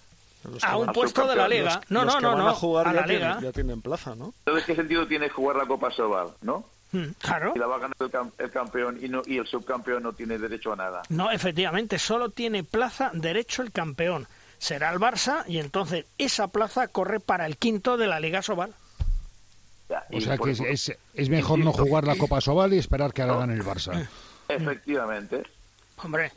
a 0.63 0.77
un 0.77 0.87
puesto 0.87 1.27
de 1.27 1.35
la 1.35 1.47
liga. 1.47 1.81
no, 1.89 2.05
no, 2.05 2.19
no, 2.19 2.35
no. 2.35 2.49
A, 2.49 2.53
jugar 2.53 2.93
la 2.93 3.05
liga. 3.05 3.39
ya 3.41 3.51
tienen 3.51 3.81
plaza, 3.81 4.15
¿no? 4.15 4.33
Entonces, 4.45 4.65
¿qué 4.65 4.75
sentido 4.75 5.07
tiene 5.07 5.29
jugar 5.29 5.57
la 5.57 5.65
Copa 5.65 5.91
Sobal, 5.91 6.29
no? 6.41 6.65
Hmm, 6.91 7.07
claro. 7.19 7.51
Y 7.53 7.59
la 7.59 7.67
va 7.67 7.75
a 7.75 7.79
ganar 7.79 7.95
el, 8.37 8.49
campeón 8.49 8.97
y, 9.01 9.09
no, 9.09 9.21
y 9.25 9.37
el 9.37 9.45
subcampeón 9.45 10.03
no 10.03 10.13
tiene 10.13 10.37
derecho 10.37 10.71
a 10.71 10.77
nada. 10.77 11.03
No, 11.09 11.31
efectivamente, 11.31 11.99
solo 11.99 12.29
tiene 12.29 12.63
plaza 12.63 13.11
derecho 13.13 13.61
el 13.61 13.71
campeón. 13.71 14.27
Será 14.57 14.91
el 14.91 14.99
Barça 14.99 15.43
y 15.47 15.59
entonces 15.59 16.05
esa 16.17 16.47
plaza 16.47 16.87
corre 16.87 17.19
para 17.19 17.45
el 17.45 17.57
quinto 17.57 17.97
de 17.97 18.07
la 18.07 18.19
Liga 18.19 18.41
Sobal. 18.41 18.73
o 20.11 20.21
sea 20.21 20.37
que 20.37 20.51
es, 20.51 20.97
es, 21.13 21.29
mejor 21.29 21.59
no 21.59 21.73
jugar 21.73 22.05
la 22.05 22.15
Copa 22.15 22.41
Sobal 22.41 22.73
y 22.73 22.77
esperar 22.77 23.13
que 23.13 23.21
hagan 23.21 23.51
el 23.51 23.63
Barça. 23.63 24.07
Efectivamente. 24.47 25.43
Hombre, 25.97 26.31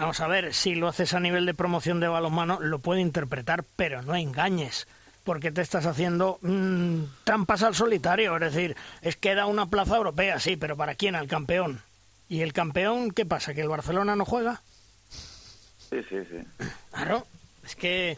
Vamos 0.00 0.18
a 0.20 0.28
ver, 0.28 0.54
si 0.54 0.74
lo 0.74 0.88
haces 0.88 1.12
a 1.12 1.20
nivel 1.20 1.44
de 1.44 1.52
promoción 1.52 2.00
de 2.00 2.08
balonmano, 2.08 2.58
lo 2.58 2.78
puede 2.78 3.02
interpretar, 3.02 3.64
pero 3.76 4.00
no 4.00 4.16
engañes, 4.16 4.88
porque 5.24 5.52
te 5.52 5.60
estás 5.60 5.84
haciendo 5.84 6.38
mmm, 6.40 7.02
trampas 7.24 7.62
al 7.62 7.74
solitario. 7.74 8.34
Es 8.36 8.40
decir, 8.54 8.76
es 9.02 9.16
que 9.16 9.34
da 9.34 9.44
una 9.44 9.66
plaza 9.66 9.98
europea, 9.98 10.40
sí, 10.40 10.56
pero 10.56 10.74
¿para 10.74 10.94
quién? 10.94 11.16
Al 11.16 11.28
campeón. 11.28 11.82
¿Y 12.30 12.40
el 12.40 12.54
campeón 12.54 13.10
qué 13.10 13.26
pasa? 13.26 13.52
¿Que 13.52 13.60
el 13.60 13.68
Barcelona 13.68 14.16
no 14.16 14.24
juega? 14.24 14.62
Sí, 15.10 15.98
sí, 16.08 16.16
sí. 16.30 16.66
Claro, 16.92 17.26
es 17.62 17.76
que 17.76 18.16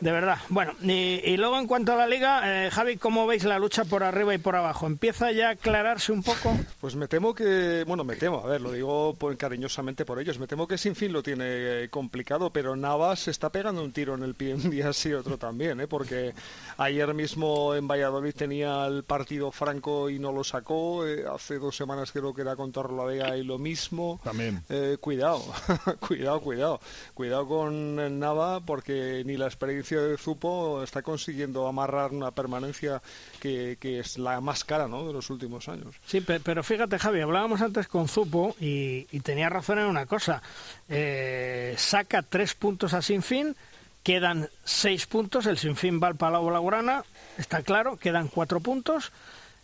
de 0.00 0.12
verdad. 0.12 0.38
Bueno, 0.48 0.72
y, 0.82 1.36
luego 1.36 1.58
en 1.58 1.66
cuanto 1.66 1.92
a 1.92 1.96
la 1.96 2.06
liga, 2.06 2.66
eh, 2.66 2.70
Javi, 2.70 2.96
¿cómo 2.96 3.26
veis 3.26 3.44
la 3.44 3.58
lucha 3.58 3.84
por 3.84 4.02
arriba 4.02 4.34
y 4.34 4.38
por 4.38 4.56
abajo? 4.56 4.86
¿Empieza 4.86 5.30
ya 5.32 5.48
a 5.48 5.52
aclararse 5.52 6.12
un 6.12 6.22
poco? 6.22 6.56
Pues 6.80 6.96
me 6.96 7.06
temo 7.06 7.34
que, 7.34 7.84
bueno, 7.86 8.04
me 8.04 8.16
temo, 8.16 8.42
a 8.44 8.48
ver, 8.48 8.60
lo 8.60 8.72
digo 8.72 9.16
cariñosamente 9.36 10.04
por 10.04 10.18
ellos, 10.18 10.38
me 10.38 10.46
temo 10.46 10.66
que 10.66 10.78
sin 10.78 10.94
fin 10.94 11.12
lo 11.12 11.22
tiene 11.22 11.44
eh, 11.84 11.88
complicado, 11.90 12.50
pero 12.50 12.74
Navas 12.76 13.28
está 13.28 13.50
pegando 13.50 13.82
un 13.82 13.92
tiro 13.92 14.14
en 14.14 14.22
el 14.22 14.34
pie 14.34 14.54
un 14.54 14.70
día 14.70 14.92
sí 14.92 15.12
otro 15.12 15.36
también, 15.36 15.80
¿eh? 15.80 15.86
porque 15.86 16.32
ayer 16.78 17.12
mismo 17.12 17.74
en 17.74 17.86
Valladolid 17.86 18.34
tenía 18.34 18.86
el 18.86 19.04
partido 19.04 19.52
franco 19.52 20.08
y 20.08 20.18
no 20.18 20.32
lo 20.32 20.44
sacó, 20.44 21.06
eh, 21.06 21.24
hace 21.32 21.58
dos 21.58 21.76
semanas 21.76 22.12
creo 22.12 22.32
que 22.32 22.42
era 22.42 22.56
contra 22.56 22.80
Vega 22.80 23.36
y 23.36 23.44
lo 23.44 23.58
mismo. 23.58 24.20
También. 24.24 24.62
cuidado, 25.00 25.42
cuidado, 26.00 26.40
cuidado, 26.40 26.80
cuidado 27.14 27.46
con 27.46 28.18
Nava 28.18 28.60
porque 28.60 29.22
ni 29.26 29.36
la 29.36 29.46
experiencia 29.46 29.89
de 29.96 30.16
Zupo 30.16 30.82
está 30.82 31.02
consiguiendo 31.02 31.66
amarrar 31.66 32.12
una 32.12 32.30
permanencia 32.30 33.02
que, 33.40 33.76
es 33.82 34.18
la 34.18 34.40
más 34.40 34.64
cara 34.64 34.88
¿no? 34.88 35.06
de 35.06 35.12
los 35.12 35.30
últimos 35.30 35.68
años. 35.68 35.94
Sí, 36.06 36.20
pero 36.20 36.62
fíjate, 36.62 36.98
Javi, 36.98 37.20
hablábamos 37.20 37.60
antes 37.60 37.88
con 37.88 38.08
Zupo 38.08 38.54
y, 38.60 39.04
tenía 39.20 39.48
razón 39.48 39.78
en 39.78 39.86
una 39.86 40.06
cosa. 40.06 40.42
Eh, 40.88 41.74
saca 41.76 42.22
tres 42.22 42.54
puntos 42.54 42.94
a 42.94 43.02
Sinfín, 43.02 43.56
quedan 44.02 44.48
seis 44.64 45.06
puntos, 45.06 45.46
el 45.46 45.58
Sinfín 45.58 46.00
va 46.02 46.08
al 46.08 46.16
Palau 46.16 46.50
Laurana, 46.50 47.04
está 47.38 47.62
claro, 47.62 47.96
quedan 47.96 48.28
cuatro 48.28 48.60
puntos. 48.60 49.12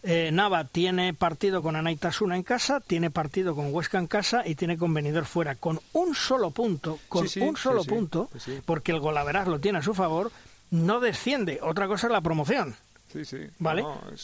Eh, 0.09 0.31
Nava 0.31 0.63
tiene 0.63 1.15
partido 1.15 1.63
con 1.63 1.75
Anaitasuna 1.75 2.37
en 2.37 2.45
casa, 2.45 2.79
tiene 2.79 3.11
partido 3.11 3.57
con 3.57 3.75
Huesca 3.75 3.99
en 3.99 4.07
casa 4.07 4.47
y 4.47 4.55
tiene 4.55 4.79
con 4.79 4.95
Benidorm 4.95 5.27
fuera. 5.27 5.57
Con 5.57 5.81
un 5.95 6.15
solo 6.15 6.53
punto, 6.53 7.01
con 7.09 7.27
un 7.41 7.57
solo 7.57 7.83
punto, 7.83 8.31
porque 8.65 8.93
el 8.93 9.01
golaveraz 9.01 9.49
lo 9.49 9.59
tiene 9.59 9.79
a 9.79 9.83
su 9.83 9.95
favor, 9.95 10.31
no 10.71 11.01
desciende. 11.01 11.59
Otra 11.61 11.89
cosa 11.89 12.07
es 12.07 12.13
la 12.13 12.21
promoción. 12.21 12.77
Sí, 13.13 13.25
sí. 13.25 13.39
¿Vale? 13.59 13.83
Eh, 13.83 14.17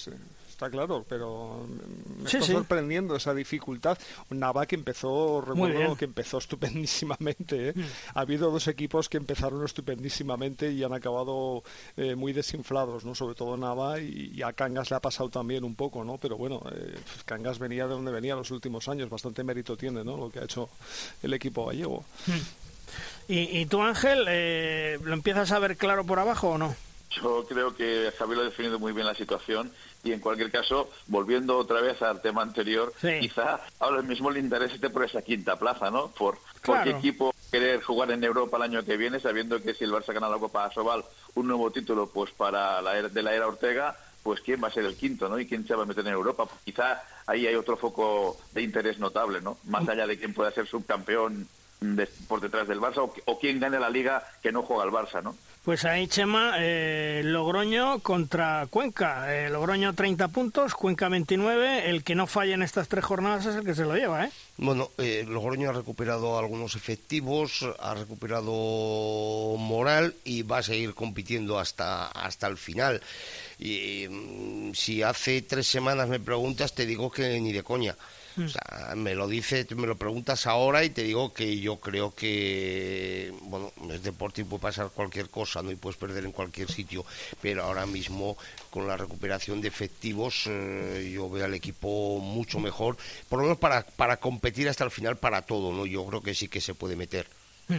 está 0.63 0.71
claro, 0.71 1.05
pero 1.09 1.67
me 2.19 2.25
está 2.25 2.41
sorprendiendo 2.41 3.17
esa 3.17 3.35
dificultad. 3.35 3.99
Nava 4.31 4.67
que 4.67 4.77
empezó, 4.77 5.41
recuerdo 5.41 5.97
que 5.97 6.05
empezó 6.05 6.39
estupendísimamente. 6.39 7.71
¿eh? 7.71 7.73
Mm. 7.75 7.83
Ha 8.15 8.21
habido 8.21 8.51
dos 8.51 8.69
equipos 8.69 9.09
que 9.09 9.17
empezaron 9.17 9.65
estupendísimamente 9.65 10.71
y 10.71 10.85
han 10.85 10.93
acabado 10.93 11.65
eh, 11.97 12.15
muy 12.15 12.33
desinflados, 12.33 13.05
¿no? 13.05 13.15
Sobre 13.15 13.35
todo 13.35 13.57
Nava 13.57 13.99
y, 13.99 14.41
a 14.43 14.53
Cangas 14.53 14.91
le 14.91 14.97
ha 14.97 15.01
pasado 15.01 15.29
también 15.31 15.65
un 15.65 15.75
poco, 15.75 16.05
¿no? 16.05 16.19
Pero 16.19 16.37
bueno, 16.37 16.63
eh, 16.73 16.95
Cangas 17.25 17.59
venía 17.59 17.87
de 17.87 17.95
donde 17.95 18.13
venía 18.13 18.37
los 18.37 18.51
últimos 18.53 18.89
años, 18.89 19.11
bastante 19.11 19.43
mérito 19.43 19.77
tiene, 19.77 20.05
¿no? 20.05 20.17
Lo 20.17 20.31
que 20.31 20.39
ha 20.39 20.45
hecho 20.45 20.69
el 21.23 21.35
equipo 21.35 21.67
gallego. 21.67 22.05
Mm. 22.27 23.33
¿Y, 23.33 23.61
y 23.61 23.67
tú, 23.67 23.81
Ángel, 23.81 24.25
lo 25.03 25.15
empiezas 25.15 25.51
a 25.53 25.59
ver 25.59 25.77
claro 25.77 26.05
por 26.05 26.19
abajo 26.19 26.51
o 26.51 26.59
no? 26.59 26.75
Yo 27.11 27.45
creo 27.47 27.75
que 27.75 28.13
Javier 28.17 28.39
lo 28.39 28.43
ha 28.43 28.47
definido 28.47 28.79
muy 28.79 28.93
bien 28.93 29.07
la 29.07 29.15
situación 29.15 29.73
y 30.05 30.13
en 30.13 30.21
cualquier 30.21 30.51
caso, 30.51 30.91
volviendo 31.07 31.57
otra 31.57 31.81
vez 31.81 32.03
al 32.03 32.21
tema 32.21 32.43
anterior, 32.43 32.93
quizá 33.21 33.61
ahora 33.79 34.03
mismo 34.03 34.31
le 34.31 34.41
interese 34.41 34.79
por 34.91 35.05
esa 35.05 35.23
quinta 35.23 35.57
plaza, 35.57 35.91
¿no? 35.91 36.09
Por, 36.09 36.39
qué 36.63 36.91
equipo 36.91 37.33
querer 37.51 37.83
jugar 37.83 38.11
en 38.11 38.25
Europa 38.25 38.57
el 38.57 38.65
año 38.65 38.85
que 38.85 38.97
viene, 38.97 39.21
sabiendo 39.21 39.63
que 39.63 39.75
si 39.75 39.85
el 39.85 39.93
Barça 39.93 40.13
gana 40.13 40.29
la 40.29 40.39
Copa 40.39 40.65
Asobal, 40.65 41.05
un 41.35 41.47
nuevo 41.47 41.71
título 41.71 42.09
pues 42.09 42.33
para 42.33 42.83
la 42.83 42.99
era, 42.99 43.09
de 43.09 43.23
la 43.23 43.35
era 43.35 43.47
Ortega, 43.47 43.97
pues 44.23 44.41
quién 44.41 44.63
va 44.63 44.69
a 44.69 44.73
ser 44.73 44.85
el 44.85 44.97
quinto, 44.97 45.29
¿no? 45.29 45.39
Y 45.39 45.47
quién 45.47 45.67
se 45.67 45.75
va 45.75 45.85
a 45.85 45.87
meter 45.87 46.07
en 46.07 46.13
Europa. 46.13 46.49
quizá 46.65 47.03
ahí 47.27 47.47
hay 47.47 47.55
otro 47.55 47.77
foco 47.77 48.39
de 48.53 48.63
interés 48.63 48.99
notable, 48.99 49.41
¿no? 49.41 49.59
Más 49.65 49.89
allá 49.89 50.07
de 50.07 50.19
quién 50.19 50.35
pueda 50.35 50.51
ser 50.51 50.67
subcampeón 50.67 51.47
por 52.29 52.41
detrás 52.41 52.69
del 52.69 52.81
Barça 52.81 52.99
o, 52.99 53.13
o 53.25 53.39
quién 53.39 53.59
gane 53.59 53.81
la 53.81 53.91
liga 53.91 54.25
que 54.41 54.53
no 54.53 54.63
juega 54.63 54.85
el 54.85 54.91
Barça, 54.91 55.23
¿no? 55.23 55.37
Pues 55.65 55.85
ahí, 55.85 56.09
Chema, 56.09 56.55
eh, 56.59 57.23
Logroño 57.25 58.01
contra 58.01 58.67
Cuenca. 58.69 59.33
Eh, 59.33 59.49
Logroño 59.49 59.95
30 59.95 60.27
puntos, 60.27 60.75
Cuenca 60.75 61.09
29. 61.09 61.89
El 61.89 62.03
que 62.03 62.17
no 62.17 62.27
falla 62.27 62.55
en 62.55 62.63
estas 62.63 62.89
tres 62.89 63.05
jornadas 63.05 63.47
es 63.47 63.55
el 63.55 63.65
que 63.65 63.77
se 63.77 63.85
lo 63.85 63.95
lleva, 63.95 64.25
¿eh? 64.25 64.31
Bueno, 64.57 64.91
eh, 64.99 65.25
Logroño 65.29 65.71
ha 65.71 65.73
recuperado 65.73 66.37
algunos 66.37 66.75
efectivos, 66.75 67.65
ha 67.79 67.95
recuperado 67.95 69.57
moral 69.57 70.17
y 70.25 70.43
va 70.43 70.59
a 70.59 70.63
seguir 70.65 70.95
compitiendo 70.95 71.61
hasta, 71.61 72.09
hasta 72.09 72.49
el 72.49 72.57
final. 72.57 73.01
Y 73.61 74.09
mm, 74.11 74.75
si 74.75 75.05
hace 75.05 75.43
tres 75.43 75.69
semanas 75.69 76.09
me 76.09 76.19
preguntas, 76.19 76.75
te 76.75 76.87
digo 76.87 77.09
que 77.09 77.39
ni 77.39 77.53
de 77.53 77.63
coña. 77.63 77.97
Me 78.97 79.15
lo 79.15 79.29
dice, 79.29 79.67
me 79.77 79.87
lo 79.87 79.97
preguntas 79.97 80.47
ahora 80.47 80.85
y 80.85 80.91
te 80.91 81.03
digo 81.03 81.33
que 81.33 81.59
yo 81.59 81.81
creo 81.81 82.15
que, 82.15 83.33
bueno, 83.43 83.73
es 83.91 84.03
deporte 84.03 84.41
y 84.41 84.45
puede 84.45 84.63
pasar 84.63 84.91
cualquier 84.91 85.29
cosa, 85.29 85.63
¿no? 85.63 85.71
Y 85.71 85.77
puedes 85.77 85.99
perder 85.99 86.25
en 86.25 86.33
cualquier 86.33 86.71
sitio, 86.71 87.05
pero 87.41 87.65
ahora 87.65 87.87
mismo 87.87 88.37
con 88.71 88.87
la 88.87 88.97
recuperación 88.97 89.61
de 89.61 89.69
efectivos 89.69 90.45
eh, 90.47 91.11
yo 91.15 91.29
veo 91.29 91.45
al 91.45 91.55
equipo 91.55 92.19
mucho 92.21 92.59
mejor, 92.59 92.97
por 93.29 93.39
lo 93.39 93.45
menos 93.45 93.59
para, 93.59 93.83
para 93.83 94.17
competir 94.17 94.69
hasta 94.69 94.85
el 94.85 94.91
final 94.91 95.17
para 95.17 95.43
todo, 95.43 95.73
¿no? 95.73 95.87
Yo 95.87 96.05
creo 96.07 96.23
que 96.23 96.35
sí 96.35 96.49
que 96.49 96.61
se 96.61 96.75
puede 96.75 96.97
meter. 96.97 97.27
Mm. 97.69 97.77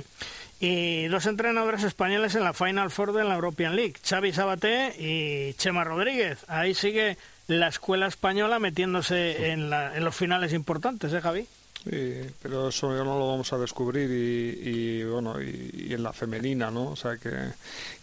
Y 0.59 1.07
dos 1.07 1.25
entrenadores 1.25 1.83
españoles 1.83 2.35
en 2.35 2.43
la 2.43 2.53
Final 2.53 2.89
Four 2.89 3.11
de 3.11 3.25
la 3.25 3.35
European 3.35 3.75
League, 3.75 3.95
Xavi 4.01 4.31
Sabaté 4.31 4.95
y 4.97 5.53
Chema 5.55 5.83
Rodríguez. 5.83 6.45
Ahí 6.47 6.73
sigue 6.73 7.17
la 7.47 7.67
escuela 7.67 8.07
española 8.07 8.59
metiéndose 8.59 9.51
en, 9.51 9.69
los 9.69 10.15
finales 10.15 10.53
importantes, 10.53 11.11
¿eh, 11.13 11.21
Javi? 11.21 11.47
Sí, 11.83 12.21
pero 12.41 12.69
eso 12.69 12.95
ya 12.95 13.03
no 13.03 13.19
lo 13.19 13.27
vamos 13.27 13.51
a 13.51 13.57
descubrir 13.57 14.09
y, 14.09 15.03
bueno 15.03 15.41
y, 15.41 15.93
en 15.93 16.01
la 16.01 16.13
femenina, 16.13 16.71
¿no? 16.71 16.91
O 16.91 16.95
sea 16.95 17.17
que, 17.17 17.31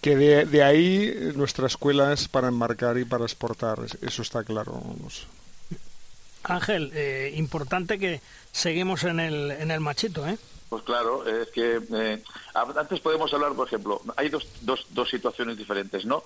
que 0.02 0.16
de, 0.16 0.62
ahí 0.62 1.32
nuestra 1.34 1.66
escuela 1.66 2.12
es 2.12 2.28
para 2.28 2.48
enmarcar 2.48 2.98
y 2.98 3.06
para 3.06 3.24
exportar, 3.24 3.78
eso 4.02 4.22
está 4.22 4.44
claro. 4.44 4.82
Ángel, 6.42 6.90
eh, 6.94 7.32
importante 7.36 7.98
que 7.98 8.20
seguimos 8.52 9.04
en 9.04 9.20
el, 9.20 9.50
en 9.50 9.70
el 9.70 9.80
machito, 9.80 10.26
¿eh? 10.26 10.38
Pues 10.68 10.84
claro, 10.84 11.26
es 11.26 11.48
que 11.48 11.80
eh, 11.92 12.22
antes 12.54 13.00
podemos 13.00 13.32
hablar, 13.34 13.54
por 13.54 13.66
ejemplo, 13.66 14.00
hay 14.16 14.28
dos, 14.28 14.46
dos, 14.60 14.86
dos 14.90 15.10
situaciones 15.10 15.58
diferentes, 15.58 16.04
¿no? 16.04 16.22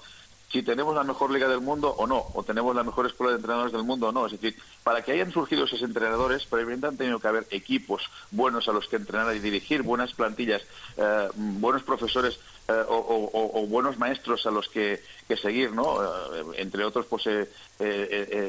Si 0.55 0.63
tenemos 0.63 0.95
la 0.95 1.03
mejor 1.03 1.33
liga 1.33 1.49
del 1.49 1.61
mundo 1.61 1.93
o 1.99 2.07
no, 2.07 2.27
o 2.33 2.45
tenemos 2.45 2.77
la 2.77 2.85
mejor 2.85 3.07
escuela 3.07 3.33
de 3.33 3.39
entrenadores 3.39 3.73
del 3.73 3.83
mundo 3.83 4.11
o 4.11 4.13
no. 4.13 4.25
Es 4.27 4.33
decir, 4.33 4.57
para 4.85 5.03
que 5.03 5.11
hayan 5.11 5.33
surgido 5.33 5.65
esos 5.65 5.83
entrenadores, 5.83 6.47
previamente 6.47 6.87
han 6.87 6.97
tenido 6.97 7.19
que 7.19 7.27
haber 7.27 7.45
equipos 7.51 8.05
buenos 8.31 8.69
a 8.69 8.73
los 8.73 8.87
que 8.87 8.95
entrenar 8.95 9.35
y 9.35 9.41
dirigir, 9.41 9.83
buenas 9.83 10.15
plantillas, 10.15 10.63
eh, 10.97 11.29
buenos 11.35 11.83
profesores 11.83 12.39
eh, 12.69 12.85
o, 12.89 13.67
buenos 13.69 13.99
maestros 13.99 14.47
a 14.47 14.53
los 14.53 14.69
que, 14.69 15.03
seguir, 15.41 15.73
¿no? 15.73 16.03
Eh, 16.03 16.45
entre 16.59 16.85
otros, 16.85 17.07
pues 17.07 17.27
eh, 17.27 17.49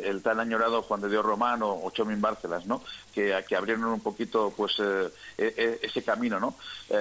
el 0.06 0.22
tan 0.22 0.40
añorado 0.40 0.82
Juan 0.82 1.02
de 1.02 1.10
Dios 1.10 1.26
Romano 1.26 1.70
o 1.70 1.90
Chomín 1.92 2.22
Bárcelas, 2.22 2.66
¿no? 2.66 2.82
Que, 3.14 3.44
que 3.48 3.56
abrieron 3.56 3.86
un 3.86 4.02
poquito, 4.02 4.54
pues, 4.56 4.82
ese 5.38 6.04
camino, 6.04 6.40
¿no? 6.40 6.56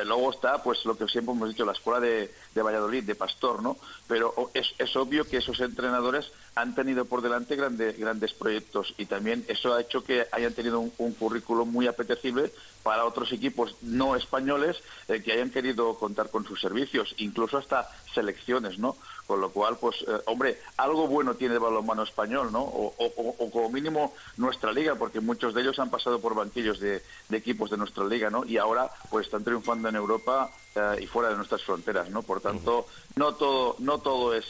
luego 0.04 0.30
está, 0.30 0.62
pues, 0.62 0.84
lo 0.84 0.96
que 0.96 1.08
siempre 1.08 1.34
hemos 1.34 1.48
dicho, 1.48 1.64
la 1.64 1.72
escuela 1.72 2.00
de, 2.00 2.30
Valladolid, 2.54 3.04
de 3.04 3.14
Pastor, 3.14 3.62
¿no? 3.62 3.76
Pero 4.06 4.50
es, 4.54 4.74
es, 4.78 4.94
obvio 4.96 5.24
que 5.28 5.38
esos 5.38 5.60
entrenadores 5.60 6.30
han 6.54 6.74
tenido 6.74 7.04
por 7.04 7.20
delante 7.20 7.56
grandes 7.56 7.98
grandes 7.98 8.32
proyectos 8.32 8.94
y 8.96 9.06
también 9.06 9.44
eso 9.48 9.74
ha 9.74 9.80
hecho 9.80 10.04
que 10.04 10.26
hayan 10.32 10.52
tenido 10.52 10.80
un, 10.80 11.12
currículum 11.14 11.70
muy 11.70 11.86
apetecible 11.86 12.52
para 12.82 13.04
otros 13.04 13.32
equipos 13.32 13.76
no 13.82 14.14
españoles 14.14 14.76
eh, 15.08 15.22
que 15.22 15.32
hayan 15.32 15.50
querido 15.50 15.98
contar 15.98 16.30
con 16.30 16.44
sus 16.44 16.60
servicios, 16.60 17.14
incluso 17.18 17.58
hasta 17.58 17.88
selecciones, 18.14 18.78
¿no? 18.78 18.96
Con 19.26 19.40
lo 19.40 19.50
cual, 19.50 19.78
pues, 19.78 19.96
eh, 20.06 20.20
hombre, 20.26 20.60
algo 20.76 21.06
bueno 21.06 21.34
tiene 21.34 21.54
el 21.54 21.60
balonmano 21.60 22.02
español, 22.02 22.52
¿no? 22.52 22.60
O, 22.60 23.50
como 23.50 23.70
mínimo 23.70 24.12
nuestra 24.36 24.72
liga, 24.72 24.96
porque 24.96 25.20
muchos 25.20 25.54
de 25.54 25.62
ellos 25.62 25.78
han 25.78 25.90
pasado 25.90 26.20
por 26.20 26.34
banquillos 26.34 26.78
de, 26.80 27.02
equipos 27.30 27.70
de 27.70 27.76
nuestra 27.76 28.04
liga, 28.04 28.28
¿no? 28.30 28.44
Y 28.44 28.58
ahora, 28.58 28.90
pues, 29.10 29.26
están 29.26 29.44
triunfando 29.44 29.88
en 29.88 29.96
Europa 29.96 30.50
eh, 30.74 30.98
y 31.02 31.06
fuera 31.06 31.30
de 31.30 31.36
nuestras 31.36 31.62
fronteras, 31.62 32.10
¿no? 32.10 32.22
Por 32.22 32.40
tanto, 32.40 32.86
no 33.16 33.34
todo, 33.34 33.76
no 33.78 33.98
todo 33.98 34.34
es 34.34 34.44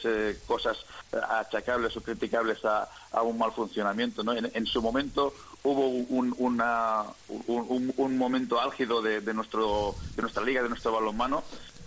cosas 0.46 0.76
achacables 1.12 1.96
o 1.96 2.00
criticables 2.02 2.64
a, 2.64 2.88
un 3.22 3.38
mal 3.38 3.52
funcionamiento, 3.52 4.24
¿no? 4.24 4.32
en 4.32 4.66
su 4.66 4.82
momento 4.82 5.32
hubo 5.64 5.88
un, 5.88 6.34
un, 7.96 8.18
momento 8.18 8.60
álgido 8.60 9.00
de, 9.00 9.34
nuestro, 9.34 9.94
de 10.14 10.22
nuestra 10.22 10.44
liga, 10.44 10.62
de 10.62 10.68
nuestro 10.68 10.92
balonmano, 10.92 11.42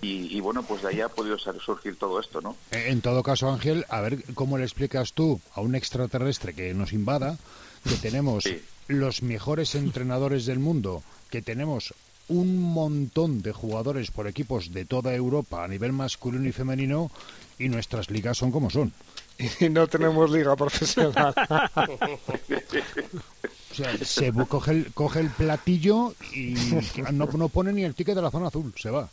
y, 0.07 0.39
bueno, 0.39 0.63
pues 0.63 0.81
de 0.81 0.89
ahí 0.89 1.01
ha 1.01 1.09
podido 1.09 1.37
surgir 1.37 1.97
todo 1.97 2.19
esto, 2.19 2.41
¿no? 2.41 2.55
En 2.71 3.01
todo 3.01 3.23
caso, 3.23 3.49
Ángel, 3.49 3.85
a 3.89 4.01
ver 4.01 4.23
cómo 4.33 4.57
le 4.57 4.63
explicas 4.63 5.13
tú 5.13 5.41
a 5.53 5.61
un 5.61 5.75
extraterrestre 5.75 6.53
que 6.53 6.73
nos 6.73 6.93
invada 6.93 7.37
que 7.83 7.95
tenemos 8.01 8.45
los 8.87 9.21
mejores 9.21 9.75
entrenadores 9.75 10.45
del 10.45 10.59
mundo, 10.59 11.03
que 11.29 11.41
tenemos 11.41 11.93
un 12.29 12.61
montón 12.61 13.41
de 13.41 13.53
jugadores 13.53 14.11
por 14.11 14.27
equipos 14.27 14.73
de 14.73 14.85
toda 14.85 15.13
Europa 15.13 15.63
a 15.63 15.67
nivel 15.67 15.93
masculino 15.93 16.47
y 16.47 16.51
femenino 16.51 17.09
y 17.57 17.69
nuestras 17.69 18.09
ligas 18.09 18.37
son 18.37 18.51
como 18.51 18.69
son. 18.69 18.91
Y 19.59 19.69
no 19.69 19.87
tenemos 19.87 20.31
liga 20.31 20.55
profesional. 20.55 21.33
se 24.01 24.33
coge 24.47 24.71
el, 24.71 24.93
coge 24.93 25.19
el 25.19 25.29
platillo 25.29 26.15
y 26.33 26.55
no, 27.11 27.27
no 27.27 27.49
pone 27.49 27.71
ni 27.71 27.83
el 27.83 27.93
ticket 27.93 28.15
de 28.15 28.21
la 28.23 28.31
zona 28.31 28.47
azul, 28.47 28.73
se 28.75 28.89
va. 28.89 29.07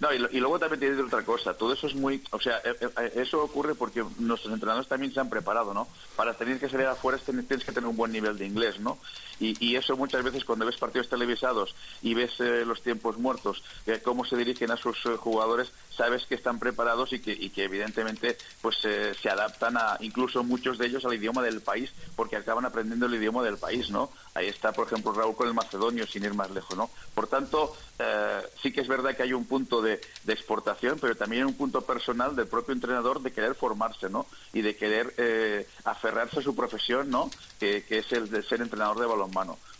No, 0.00 0.12
y, 0.12 0.40
luego 0.40 0.58
también 0.58 0.80
tiene 0.80 1.02
otra 1.02 1.22
cosa. 1.22 1.54
Todo 1.54 1.72
eso 1.74 1.86
es 1.86 1.94
muy. 1.94 2.22
O 2.30 2.40
sea, 2.40 2.58
eh, 2.64 2.74
eh, 2.80 3.12
eso 3.16 3.42
ocurre 3.42 3.74
porque 3.74 4.04
nuestros 4.18 4.52
entrenadores 4.52 4.88
también 4.88 5.12
se 5.12 5.20
han 5.20 5.28
preparado, 5.28 5.74
¿no? 5.74 5.88
Para 6.16 6.34
tener 6.34 6.58
que 6.58 6.68
salir 6.68 6.86
afuera 6.86 7.18
tienes 7.18 7.64
que 7.64 7.72
tener 7.72 7.86
un 7.88 7.96
buen 7.96 8.12
nivel 8.12 8.38
de 8.38 8.46
inglés, 8.46 8.80
¿no? 8.80 8.98
Y, 9.38 9.76
eso 9.76 9.96
muchas 9.96 10.22
veces 10.22 10.44
cuando 10.44 10.64
ves 10.64 10.76
partidos 10.78 11.08
televisados 11.08 11.74
y 12.00 12.14
ves 12.14 12.32
eh, 12.40 12.64
los 12.64 12.82
tiempos 12.82 13.18
muertos, 13.18 13.62
cómo 14.02 14.24
se 14.24 14.36
dirigen 14.36 14.70
a 14.70 14.76
sus 14.76 14.96
jugadores, 15.18 15.70
sabes 15.96 16.24
que 16.26 16.34
están 16.34 16.58
preparados 16.58 17.12
y 17.12 17.20
que, 17.20 17.32
y 17.32 17.50
que 17.50 17.64
evidentemente 17.64 18.38
pues 18.60 18.76
eh, 18.84 19.14
se 19.20 19.30
adaptan 19.30 19.76
a 19.76 19.96
incluso 20.00 20.44
muchos 20.44 20.78
de 20.78 20.86
ellos 20.86 21.04
al 21.04 21.14
idioma 21.14 21.42
del 21.42 21.60
país 21.62 21.92
porque 22.14 22.36
acaban 22.36 22.64
aprendiendo 22.64 23.06
el 23.06 23.14
idioma 23.14 23.42
del 23.42 23.58
país, 23.58 23.90
¿no? 23.90 24.10
Ahí 24.34 24.48
está, 24.48 24.72
por 24.72 24.86
ejemplo, 24.86 25.12
Raúl 25.12 25.36
con 25.36 25.48
el 25.48 25.54
macedonio, 25.54 26.06
sin 26.06 26.24
ir 26.24 26.34
más 26.34 26.50
lejos, 26.50 26.76
¿no? 26.76 26.90
Por 27.14 27.26
tanto, 27.26 27.74
eh, 27.98 28.42
sí 28.62 28.72
que 28.72 28.82
es 28.82 28.88
verdad 28.88 29.16
que 29.16 29.22
hay 29.22 29.32
un 29.32 29.46
punto 29.46 29.80
de, 29.80 30.00
exportación, 30.26 30.98
pero 31.00 31.16
también 31.16 31.46
un 31.46 31.54
punto 31.54 31.82
personal 31.82 32.36
del 32.36 32.46
propio 32.46 32.74
entrenador 32.74 33.22
de 33.22 33.32
querer 33.32 33.54
formarse, 33.54 34.10
¿no? 34.10 34.26
Y 34.52 34.60
de 34.60 34.76
querer 34.76 35.14
eh, 35.16 35.66
aferrarse 35.84 36.40
a 36.40 36.42
su 36.42 36.54
profesión, 36.54 37.10
¿no? 37.10 37.30
Que, 37.58 37.84
que 37.84 37.98
es 37.98 38.12
el 38.12 38.28
de 38.28 38.42
ser 38.42 38.60
entrenador 38.60 38.98
de 38.98 39.06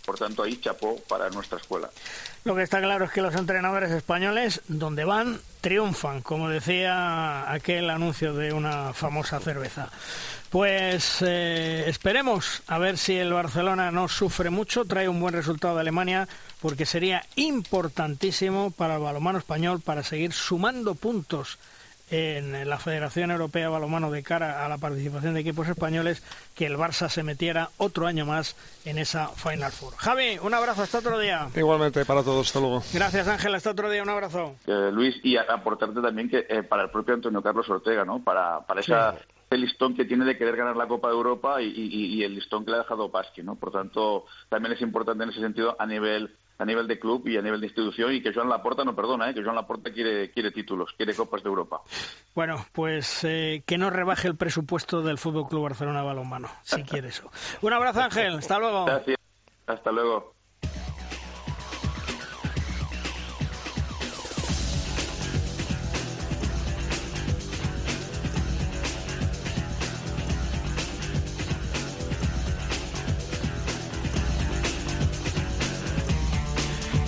Por 0.05 0.17
tanto, 0.17 0.45
ahí 0.45 0.57
chapó 0.59 0.97
para 1.09 1.29
nuestra 1.31 1.59
escuela. 1.59 1.91
Lo 2.45 2.55
que 2.55 2.63
está 2.63 2.81
claro 2.81 3.07
es 3.07 3.11
que 3.11 3.23
los 3.23 3.35
entrenadores 3.35 3.91
españoles, 3.91 4.61
donde 4.69 5.05
van, 5.05 5.41
triunfan, 5.61 6.23
como 6.23 6.49
decía 6.49 7.51
aquel 7.51 7.91
anuncio 7.91 8.33
de 8.33 8.53
una 8.53 8.93
famosa 8.93 9.41
cerveza. 9.41 9.91
Pues 10.51 11.23
eh, 11.27 11.85
esperemos 11.89 12.63
a 12.69 12.79
ver 12.79 12.99
si 12.99 13.17
el 13.17 13.33
Barcelona 13.33 13.91
no 13.91 14.07
sufre 14.07 14.49
mucho, 14.49 14.85
trae 14.85 15.09
un 15.09 15.19
buen 15.19 15.35
resultado 15.35 15.75
de 15.75 15.81
Alemania, 15.81 16.29
porque 16.61 16.87
sería 16.87 17.25
importantísimo 17.35 18.71
para 18.71 18.95
el 18.95 19.03
balonmano 19.03 19.39
español 19.39 19.81
para 19.81 20.05
seguir 20.05 20.33
sumando 20.33 20.95
puntos 20.95 21.59
en 22.11 22.69
la 22.69 22.79
Federación 22.79 23.31
Europea 23.31 23.65
de 23.65 23.69
Balonmano 23.69 24.11
de 24.11 24.23
cara 24.23 24.65
a 24.65 24.69
la 24.69 24.79
participación 24.79 25.35
de 25.35 25.41
equipos 25.41 25.69
españoles 25.69 26.23
que 26.55 26.67
el 26.67 26.77
Barça 26.77 27.09
se 27.09 27.23
metiera 27.23 27.71
otro 27.79 28.07
año 28.07 28.25
más 28.25 28.57
en 28.85 28.99
esa 28.99 29.29
Final 29.29 29.73
Four. 29.73 29.95
Javi, 29.97 30.39
un 30.41 30.55
abrazo, 30.55 30.83
hasta 30.83 30.99
otro 30.99 31.19
día. 31.19 31.49
Igualmente, 31.55 32.05
para 32.05 32.23
todos, 32.23 32.47
hasta 32.47 32.61
luego. 32.61 32.83
Gracias 32.93 33.27
Ángel, 33.27 33.55
hasta 33.55 33.71
otro 33.71 33.91
día, 33.91 34.03
un 34.03 34.09
abrazo. 34.09 34.55
Eh, 34.67 34.91
Luis, 34.93 35.17
y 35.23 35.37
aportarte 35.37 36.01
también 36.01 36.29
que 36.29 36.47
eh, 36.49 36.63
para 36.63 36.85
el 36.85 36.91
propio 36.91 37.15
Antonio 37.15 37.43
Carlos 37.43 37.69
Ortega, 37.69 38.05
¿no? 38.05 38.23
Para, 38.23 38.61
para 38.61 38.81
esa... 38.81 39.17
el 39.51 39.61
listón 39.61 39.97
que 39.97 40.05
tiene 40.05 40.25
de 40.25 40.39
querer 40.39 40.57
ganar 40.57 40.77
la 40.77 40.87
Copa 40.87 41.09
de 41.09 41.15
Europa 41.15 41.61
y, 41.61 42.23
el 42.23 42.35
listón 42.35 42.65
que 42.65 42.71
le 42.71 42.77
ha 42.77 42.81
dejado 42.81 43.11
Pasqui, 43.11 43.43
¿no? 43.43 43.57
Por 43.57 43.73
tanto, 43.73 44.27
también 44.49 44.75
es 44.75 44.81
importante 44.81 45.25
en 45.25 45.31
ese 45.31 45.41
sentido 45.41 45.75
a 45.79 45.87
nivel 45.87 46.37
a 46.59 46.65
nivel 46.65 46.87
de 46.87 46.99
club 46.99 47.27
y 47.29 47.37
a 47.37 47.43
nivel 47.43 47.61
de 47.61 47.67
institución 47.67 48.15
y 48.15 48.23
que 48.23 48.33
Joan 48.33 48.49
Laporta 48.49 48.85
no 48.85 48.95
perdona, 48.95 49.31
¿eh? 49.31 49.35
que 49.35 49.43
Joan 49.43 49.57
Laporta 49.57 49.93
quiere, 49.93 50.31
quiere 50.31 50.51
títulos, 50.51 50.93
quiere 50.97 51.15
Copas 51.15 51.43
de 51.43 51.49
Europa. 51.49 51.83
Bueno, 52.35 52.65
pues 52.73 53.25
eh, 53.25 53.63
que 53.67 53.79
no 53.79 53.91
rebaje 53.91 54.29
el 54.29 54.37
presupuesto 54.37 55.03
del 55.03 55.19
Fútbol 55.19 55.49
Club 55.49 55.65
Barcelona 55.65 56.03
Balonmano, 56.03 56.49
si 56.63 56.83
quiere 56.83 57.09
eso. 57.09 57.31
Un 57.63 57.73
abrazo 57.73 58.01
Ángel, 58.03 58.39
hasta 58.39 58.59
luego. 58.59 58.85
Gracias, 58.87 59.19
hasta 59.67 59.93
luego. 59.93 60.36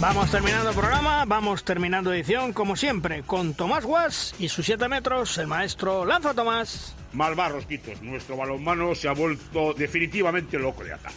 Vamos 0.09 0.31
terminando 0.31 0.73
programa, 0.73 1.27
vamos 1.27 1.65
terminando 1.65 2.15
edición, 2.15 2.55
como 2.55 2.77
siempre, 2.77 3.23
con 3.25 3.53
Tomás 3.53 3.85
Guas 3.85 4.35
y 4.39 4.49
sus 4.49 4.65
7 4.65 4.89
metros, 4.89 5.37
el 5.37 5.47
maestro 5.47 6.07
Lanza 6.07 6.33
Tomás. 6.33 6.97
Malvar, 7.13 7.53
Rosquitos, 7.53 8.01
nuestro 8.01 8.39
balonmano 8.39 8.95
se 8.95 9.07
ha 9.07 9.13
vuelto 9.13 9.75
definitivamente 9.75 10.59
loco 10.59 10.83
de 10.83 10.95
acá. 10.95 11.11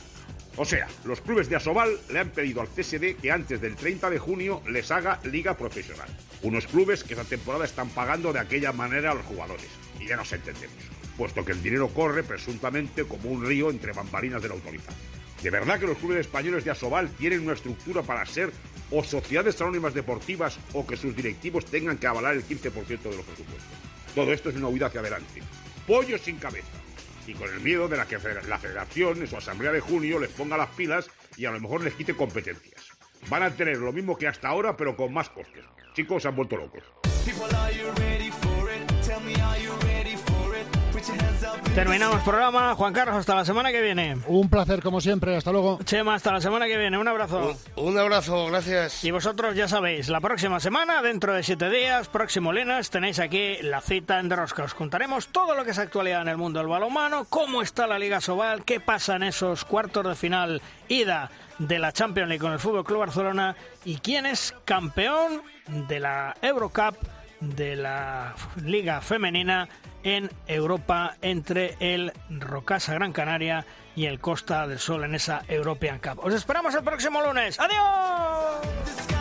O 0.58 0.66
sea, 0.66 0.90
los 1.06 1.22
clubes 1.22 1.48
de 1.48 1.56
Asobal 1.56 1.90
le 2.10 2.20
han 2.20 2.32
pedido 2.32 2.60
al 2.60 2.68
CSD 2.68 3.16
que 3.16 3.32
antes 3.32 3.62
del 3.62 3.78
30 3.78 4.10
de 4.10 4.20
junio 4.20 4.62
les 4.68 4.92
haga 4.92 5.22
liga 5.24 5.56
profesional. 5.56 6.10
Unos 6.42 6.68
clubes 6.68 7.06
que 7.06 7.14
esta 7.14 7.24
temporada 7.24 7.64
están 7.64 7.88
pagando 7.92 8.34
de 8.34 8.40
aquella 8.40 8.74
manera 8.74 9.12
a 9.12 9.16
los 9.16 9.26
jugadores. 9.26 9.70
Y 10.02 10.08
ya 10.08 10.18
nos 10.18 10.34
entendemos, 10.34 10.76
puesto 11.18 11.46
que 11.46 11.54
el 11.54 11.64
dinero 11.64 11.88
corre 11.88 12.24
presuntamente 12.24 13.06
como 13.06 13.30
un 13.30 13.46
río 13.46 13.70
entre 13.70 13.94
bambalinas 13.94 14.42
de 14.42 14.50
la 14.50 14.56
autoridad. 14.56 14.94
¿De 15.42 15.50
verdad 15.50 15.80
que 15.80 15.88
los 15.88 15.98
clubes 15.98 16.20
españoles 16.20 16.64
de 16.64 16.72
Asobal 16.72 17.10
tienen 17.10 17.42
una 17.42 17.54
estructura 17.54 18.04
para 18.04 18.26
ser 18.26 18.52
o 18.92 19.04
sociedades 19.04 19.60
anónimas 19.60 19.94
deportivas 19.94 20.60
o 20.74 20.86
que 20.86 20.98
sus 20.98 21.16
directivos 21.16 21.66
tengan 21.66 21.98
que 21.98 22.06
avalar 22.06 22.36
el 22.36 22.46
15% 22.46 22.72
de 22.72 23.18
los 23.18 23.26
presupuestos? 23.26 23.78
Todo 24.14 24.34
esto 24.34 24.50
es 24.50 24.56
una 24.56 24.68
huida 24.68 24.88
hacia 24.88 25.00
adelante. 25.00 25.42
Pollo 25.88 26.18
sin 26.20 26.38
cabeza. 26.38 26.68
Y 27.26 27.34
con 27.34 27.52
el 27.52 27.60
miedo 27.60 27.88
de 27.88 27.98
la 27.98 28.08
que 28.08 28.20
la 28.48 28.60
federación 28.60 29.20
en 29.20 29.28
su 29.28 29.38
asamblea 29.38 29.72
de 29.72 29.80
junio 29.80 30.20
les 30.20 30.30
ponga 30.30 30.58
las 30.58 30.70
pilas 30.70 31.10
y 31.38 31.46
a 31.46 31.52
lo 31.52 31.60
mejor 31.60 31.84
les 31.84 31.94
quite 31.96 32.16
competencias. 32.16 32.90
Van 33.30 33.44
a 33.44 33.52
tener 33.52 33.78
lo 33.78 33.94
mismo 33.94 34.18
que 34.18 34.28
hasta 34.28 34.50
ahora, 34.50 34.78
pero 34.78 34.96
con 34.96 35.14
más 35.14 35.30
costes. 35.30 35.66
Chicos, 35.96 36.22
se 36.22 36.28
han 36.28 36.36
vuelto 36.36 36.58
locos. 36.58 36.84
Terminamos 41.76 42.22
programa. 42.24 42.76
Juan 42.76 42.94
Carlos, 42.94 43.16
hasta 43.16 43.34
la 43.34 43.46
semana 43.46 43.72
que 43.72 43.82
viene. 43.82 44.18
Un 44.28 44.50
placer, 44.50 44.82
como 44.84 45.00
siempre. 45.00 45.36
Hasta 45.36 45.52
luego. 45.52 45.80
Chema, 45.86 46.16
hasta 46.16 46.34
la 46.34 46.42
semana 46.42 46.68
que 46.68 46.78
viene. 46.78 46.98
Un 46.98 47.08
abrazo. 47.08 47.56
Un, 47.76 47.98
abrazo, 47.98 48.48
gracias. 48.48 49.04
Y 49.04 49.12
vosotros 49.12 49.56
ya 49.56 49.68
sabéis, 49.68 50.10
la 50.10 50.20
próxima 50.20 50.60
semana, 50.60 51.02
dentro 51.02 51.34
de 51.34 51.44
siete 51.44 51.70
días, 51.70 52.10
próximo 52.10 52.52
lunes, 52.52 52.90
tenéis 52.90 53.20
aquí 53.20 53.58
la 53.62 53.80
cita 53.80 54.20
en 54.20 54.28
Derrosca. 54.28 54.64
Os 54.64 54.74
contaremos 54.74 55.30
todo 55.30 55.56
lo 55.56 55.64
que 55.64 55.72
es 55.72 55.80
actualidad 55.80 56.22
en 56.22 56.28
el 56.28 56.38
mundo 56.38 56.60
del 56.60 56.68
balonmano, 56.68 57.26
cómo 57.30 57.62
está 57.62 57.88
la 57.88 57.98
Liga 57.98 58.20
Sobal, 58.20 58.66
qué 58.66 58.80
pasa 58.80 59.16
en 59.16 59.24
esos 59.24 59.64
cuartos 59.64 60.06
de 60.06 60.16
final 60.16 60.62
ida 60.90 61.32
de 61.58 61.80
la 61.80 61.94
Champions 61.94 62.28
League 62.28 62.42
con 62.42 62.52
el 62.52 62.60
Fútbol 62.60 62.84
Club 62.84 63.00
Barcelona 63.00 63.56
y 63.86 63.98
quién 63.98 64.26
es 64.26 64.54
campeón 64.66 65.42
de 65.88 66.00
la 66.00 66.36
Eurocup 66.42 66.98
de 67.40 67.76
la 67.76 68.36
Liga 68.64 69.02
Femenina 69.02 69.68
en 70.04 70.30
Europa 70.48 71.16
entre 71.22 71.76
el 71.80 72.14
Rocasa 72.30 72.94
Gran 72.94 73.14
Canaria 73.14 73.66
y 73.96 74.06
el 74.06 74.20
Costa 74.20 74.68
del 74.68 74.80
Sol 74.80 75.04
en 75.04 75.16
esa 75.16 75.44
European 75.48 76.00
Cup. 76.00 76.20
Os 76.24 76.34
esperamos 76.34 76.74
el 76.76 76.84
próximo 76.84 77.22
lunes. 77.22 77.60
¡Adiós! 77.60 79.21